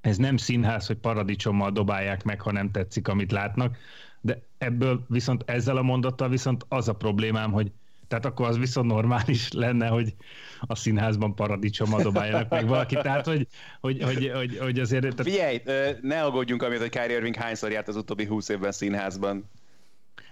ez 0.00 0.16
nem 0.16 0.36
színház, 0.36 0.86
hogy 0.86 0.96
paradicsommal 0.96 1.70
dobálják 1.70 2.24
meg, 2.24 2.40
ha 2.40 2.52
nem 2.52 2.70
tetszik, 2.70 3.08
amit 3.08 3.32
látnak, 3.32 3.76
de 4.20 4.42
ebből 4.58 5.04
viszont 5.08 5.42
ezzel 5.46 5.76
a 5.76 5.82
mondattal 5.82 6.28
viszont 6.28 6.64
az 6.68 6.88
a 6.88 6.94
problémám, 6.94 7.52
hogy 7.52 7.72
tehát 8.10 8.24
akkor 8.24 8.46
az 8.46 8.58
viszont 8.58 8.90
normális 8.90 9.52
lenne, 9.52 9.86
hogy 9.86 10.14
a 10.60 10.74
színházban 10.74 11.34
paradicsommal 11.34 12.02
dobáljanak 12.02 12.48
meg 12.48 12.66
valaki. 12.66 12.94
Tehát, 12.94 13.26
hogy, 13.26 13.46
hogy, 13.80 14.02
hogy, 14.02 14.30
hogy, 14.34 14.58
hogy 14.58 14.80
azért... 14.80 15.02
Tehát, 15.02 15.22
Figyelj, 15.22 15.60
ne 16.00 16.22
aggódjunk 16.22 16.62
amiatt, 16.62 16.80
hogy 16.80 16.90
Kyrie 16.90 17.16
Irving 17.16 17.34
hányszor 17.34 17.70
járt 17.70 17.88
az 17.88 17.96
utóbbi 17.96 18.24
20 18.24 18.48
évben 18.48 18.72
színházban. 18.72 19.50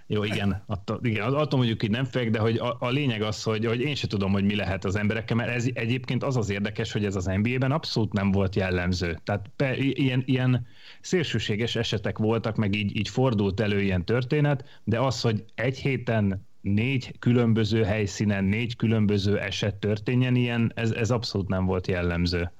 Jó, 0.07 0.23
igen, 0.23 0.63
attól, 0.65 0.99
igen, 1.03 1.33
attól 1.33 1.59
mondjuk 1.59 1.83
így 1.83 1.89
nem 1.89 2.05
félek, 2.05 2.29
de 2.29 2.39
hogy 2.39 2.57
a, 2.57 2.77
a 2.79 2.89
lényeg 2.89 3.21
az, 3.21 3.43
hogy, 3.43 3.65
hogy 3.65 3.81
én 3.81 3.95
se 3.95 4.07
tudom, 4.07 4.31
hogy 4.31 4.43
mi 4.43 4.55
lehet 4.55 4.85
az 4.85 4.95
emberekkel, 4.95 5.35
mert 5.35 5.49
ez 5.49 5.65
egyébként 5.73 6.23
az 6.23 6.37
az 6.37 6.49
érdekes, 6.49 6.91
hogy 6.91 7.05
ez 7.05 7.15
az 7.15 7.25
NBA-ben 7.25 7.71
abszolút 7.71 8.13
nem 8.13 8.31
volt 8.31 8.55
jellemző. 8.55 9.19
Tehát 9.23 9.45
pe, 9.55 9.77
ilyen, 9.77 10.23
ilyen 10.25 10.67
szélsőséges 11.01 11.75
esetek 11.75 12.17
voltak, 12.17 12.55
meg 12.55 12.75
így, 12.75 12.97
így 12.97 13.09
fordult 13.09 13.59
elő 13.59 13.81
ilyen 13.81 14.05
történet, 14.05 14.81
de 14.83 14.99
az, 14.99 15.21
hogy 15.21 15.43
egy 15.55 15.77
héten 15.77 16.47
négy 16.61 17.19
különböző 17.19 17.83
helyszínen, 17.83 18.43
négy 18.43 18.75
különböző 18.75 19.39
eset 19.39 19.75
történjen 19.75 20.35
ilyen, 20.35 20.71
ez, 20.75 20.91
ez 20.91 21.11
abszolút 21.11 21.47
nem 21.47 21.65
volt 21.65 21.87
jellemző. 21.87 22.51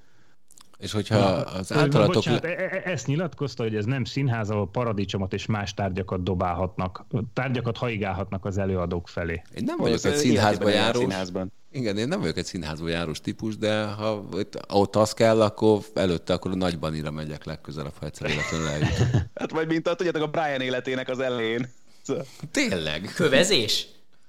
És 0.77 0.91
hogyha 0.91 1.17
az 1.17 1.73
általatok... 1.73 2.13
Bocsánat, 2.13 2.45
e- 2.45 2.47
e- 2.47 2.81
ezt 2.85 3.07
nyilatkozta, 3.07 3.63
hogy 3.63 3.75
ez 3.75 3.85
nem 3.85 4.03
színház, 4.03 4.49
ahol 4.49 4.69
paradicsomot 4.69 5.33
és 5.33 5.45
más 5.45 5.73
tárgyakat 5.73 6.23
dobálhatnak, 6.23 7.05
tárgyakat 7.33 7.77
haigálhatnak 7.77 8.45
az 8.45 8.57
előadók 8.57 9.07
felé. 9.07 9.41
Én 9.55 9.63
nem 9.65 9.77
vagyok 9.77 10.03
egy 10.03 10.15
színházba 10.15 10.69
járós. 10.69 11.01
Színházban. 11.01 11.51
Igen, 11.71 11.97
én 11.97 12.07
nem 12.07 12.19
vagyok 12.19 12.37
egy 12.37 12.45
színházba 12.45 12.87
járós 12.87 13.21
típus, 13.21 13.57
de 13.57 13.85
ha 13.85 14.25
ott 14.67 14.95
az 14.95 15.13
kell, 15.13 15.41
akkor 15.41 15.81
előtte 15.93 16.33
akkor 16.33 16.51
a 16.51 16.55
nagy 16.55 16.79
banira 16.79 17.11
megyek 17.11 17.45
legközelebb, 17.45 17.93
ha 17.99 18.05
egyszer 18.05 18.29
életlenül 18.29 18.67
eljut. 18.67 18.93
Hát 19.39 19.51
vagy 19.51 19.67
mint 19.67 19.87
a, 19.87 19.95
tudjátok, 19.95 20.23
a 20.23 20.27
Brian 20.27 20.61
életének 20.61 21.09
az 21.09 21.19
elején. 21.19 21.67
Szóval 22.09 22.25
Tényleg? 22.51 23.11
Kövezés? 23.15 23.87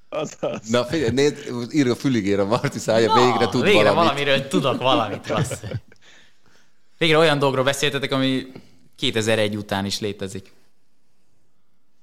Az 0.09 0.37
az. 0.41 0.69
Na 0.69 0.85
figyelj, 0.85 1.11
nézd, 1.11 1.37
írja 1.71 1.93
a 1.93 1.97
füligére 1.97 2.43
Marti 2.43 2.79
szája, 2.79 3.15
végre 3.15 3.49
tud 3.49 3.63
végre 3.63 3.79
valamit. 3.79 3.95
valamiről 4.03 4.49
tudok 4.49 4.79
valamit, 4.79 5.27
rossz. 5.27 5.53
Végre 6.99 7.19
olyan 7.19 7.39
dolgokról 7.39 7.65
beszéltetek, 7.65 8.13
ami 8.13 8.47
2001 8.97 9.57
után 9.57 9.85
is 9.85 10.01
létezik. 10.01 10.53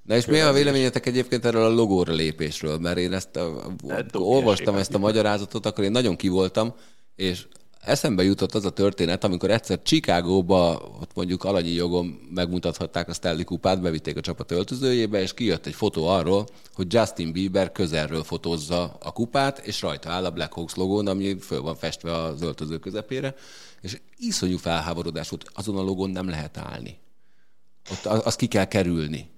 Na 0.04 0.16
és 0.16 0.26
mi 0.26 0.40
a 0.40 0.52
véleményetek 0.52 1.06
egyébként 1.06 1.46
erről 1.46 1.64
a 1.66 1.70
logóra 1.74 2.14
lépésről? 2.14 2.78
Mert 2.78 2.98
én 2.98 3.14
ezt, 3.14 3.36
a, 3.36 3.72
Hát, 3.90 4.10
olvastam 4.14 4.76
ezt 4.76 4.94
a 4.94 4.98
magyarázatot, 4.98 5.66
akkor 5.66 5.84
én 5.84 5.92
nagyon 5.92 6.16
kivoltam, 6.16 6.74
és 7.16 7.48
eszembe 7.82 8.24
jutott 8.24 8.56
az 8.56 8.66
a 8.66 8.70
történet, 8.70 9.24
amikor 9.24 9.52
egyszer 9.52 9.82
Chicagóba, 9.84 10.92
ott 11.02 11.12
mondjuk 11.14 11.44
alanyi 11.44 11.72
jogon 11.72 12.06
megmutathatták 12.34 13.10
a 13.10 13.14
Stanley 13.14 13.44
kupát, 13.44 13.82
bevitték 13.82 14.18
a 14.18 14.22
csapat 14.22 14.52
öltözőjébe, 14.52 15.22
és 15.22 15.34
kijött 15.34 15.66
egy 15.66 15.74
fotó 15.74 16.08
arról, 16.08 16.48
hogy 16.74 16.94
Justin 16.94 17.32
Bieber 17.32 17.72
közelről 17.72 18.24
fotózza 18.24 18.98
a 19.04 19.12
kupát, 19.12 19.60
és 19.60 19.82
rajta 19.82 20.10
áll 20.10 20.26
a 20.26 20.32
Black 20.32 20.54
Hawks 20.54 20.76
logón, 20.76 21.08
ami 21.08 21.40
föl 21.40 21.62
van 21.62 21.76
festve 21.76 22.14
az 22.14 22.42
öltöző 22.42 22.78
közepére, 22.78 23.36
és 23.82 24.00
iszonyú 24.18 24.58
felháborodás 24.58 25.30
volt, 25.30 25.46
azon 25.54 25.78
a 25.78 25.82
logón 25.82 26.10
nem 26.10 26.30
lehet 26.30 26.58
állni. 26.58 26.98
Ott 27.92 28.06
azt 28.06 28.38
ki 28.38 28.48
kell 28.48 28.66
kerülni 28.66 29.36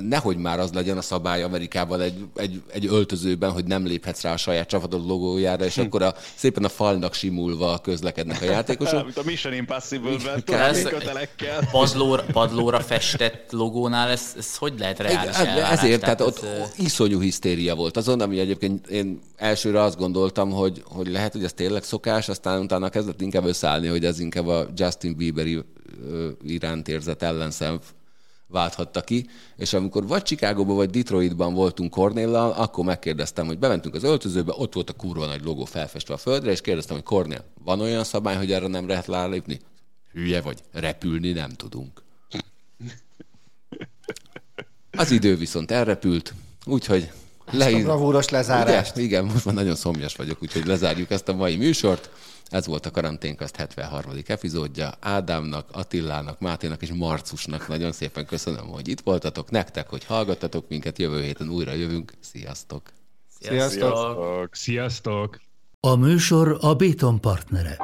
nehogy 0.00 0.36
már 0.36 0.58
az 0.58 0.72
legyen 0.72 0.96
a 0.96 1.02
szabály 1.02 1.42
Amerikában 1.42 2.00
egy, 2.00 2.24
egy, 2.34 2.62
egy 2.72 2.86
öltözőben, 2.86 3.50
hogy 3.50 3.64
nem 3.64 3.86
léphetsz 3.86 4.22
rá 4.22 4.32
a 4.32 4.36
saját 4.36 4.68
csapatod 4.68 5.06
logójára, 5.06 5.64
és 5.64 5.74
hm. 5.74 5.80
akkor 5.80 6.02
a, 6.02 6.14
szépen 6.34 6.64
a 6.64 6.68
falnak 6.68 7.14
simulva 7.14 7.78
közlekednek 7.78 8.42
a 8.42 8.44
játékosok. 8.44 9.04
Mint 9.04 9.16
a 9.18 9.22
Mission 9.24 9.54
Impossible-ben, 9.54 10.42
kötelekkel. 10.44 11.68
Padlóra, 11.70 12.24
padlóra 12.32 12.80
festett 12.80 13.50
logónál 13.50 14.10
ez, 14.10 14.34
ez 14.38 14.56
hogy 14.56 14.74
lehet 14.78 14.98
reális 14.98 15.36
elvárás? 15.36 15.70
Ezért, 15.70 16.00
tehát, 16.00 16.16
tehát 16.16 16.32
ott 16.32 16.44
ez... 16.44 16.72
iszonyú 16.76 17.20
hisztéria 17.20 17.74
volt 17.74 17.96
azon, 17.96 18.20
ami 18.20 18.38
egyébként 18.38 18.86
én 18.86 19.20
elsőre 19.36 19.80
azt 19.80 19.98
gondoltam, 19.98 20.50
hogy, 20.50 20.82
hogy 20.86 21.08
lehet, 21.08 21.32
hogy 21.32 21.44
ez 21.44 21.52
tényleg 21.52 21.82
szokás, 21.82 22.28
aztán 22.28 22.60
utána 22.60 22.88
kezdett 22.88 23.20
inkább 23.20 23.44
összeállni, 23.44 23.86
hogy 23.86 24.04
ez 24.04 24.18
inkább 24.18 24.46
a 24.46 24.68
Justin 24.76 25.16
Bieber 25.16 25.46
iránt 26.42 26.88
érzett 26.88 27.22
ellenszem 27.22 27.80
válthatta 28.52 29.00
ki, 29.00 29.28
és 29.56 29.72
amikor 29.72 30.06
vagy 30.06 30.22
Chicagóban, 30.22 30.76
vagy 30.76 30.90
Detroitban 30.90 31.54
voltunk 31.54 31.90
Cornéllal, 31.90 32.50
akkor 32.50 32.84
megkérdeztem, 32.84 33.46
hogy 33.46 33.58
bementünk 33.58 33.94
az 33.94 34.02
öltözőbe, 34.02 34.52
ott 34.56 34.74
volt 34.74 34.90
a 34.90 34.92
kurva 34.92 35.26
nagy 35.26 35.44
logó 35.44 35.64
felfestve 35.64 36.14
a 36.14 36.16
földre, 36.16 36.50
és 36.50 36.60
kérdeztem, 36.60 36.96
hogy 36.96 37.04
Cornél, 37.04 37.44
van 37.64 37.80
olyan 37.80 38.04
szabály, 38.04 38.36
hogy 38.36 38.52
erre 38.52 38.66
nem 38.66 38.88
lehet 38.88 39.06
lálépni? 39.06 39.60
Hülye 40.12 40.40
vagy, 40.40 40.62
repülni 40.72 41.32
nem 41.32 41.50
tudunk. 41.50 42.02
Az 44.90 45.10
idő 45.10 45.36
viszont 45.36 45.70
elrepült, 45.70 46.34
úgyhogy 46.64 47.10
le... 47.50 47.66
a 47.66 47.82
bravúros 47.82 48.28
lezárást. 48.28 48.96
Ugye? 48.96 49.04
Igen, 49.04 49.24
most 49.24 49.44
már 49.44 49.54
nagyon 49.54 49.74
szomjas 49.74 50.16
vagyok, 50.16 50.42
úgyhogy 50.42 50.66
lezárjuk 50.66 51.10
ezt 51.10 51.28
a 51.28 51.34
mai 51.34 51.56
műsort. 51.56 52.10
Ez 52.52 52.66
volt 52.66 52.86
a 52.86 52.90
Karanténkaszt 52.90 53.56
73. 53.56 54.12
epizódja. 54.26 54.92
Ádámnak, 55.00 55.68
Attilának, 55.72 56.40
Máténak 56.40 56.82
és 56.82 56.92
Marcusnak 56.92 57.68
nagyon 57.68 57.92
szépen 57.92 58.26
köszönöm, 58.26 58.66
hogy 58.66 58.88
itt 58.88 59.00
voltatok. 59.00 59.50
Nektek, 59.50 59.88
hogy 59.88 60.04
hallgattatok 60.04 60.68
minket. 60.68 60.98
Jövő 60.98 61.22
héten 61.22 61.48
újra 61.48 61.72
jövünk. 61.72 62.12
Sziasztok! 62.20 62.82
Sziasztok! 63.40 64.48
Sziasztok! 64.50 65.40
A 65.80 65.94
műsor 65.94 66.58
a 66.60 66.74
Béton 66.74 67.20
partnere. 67.20 67.76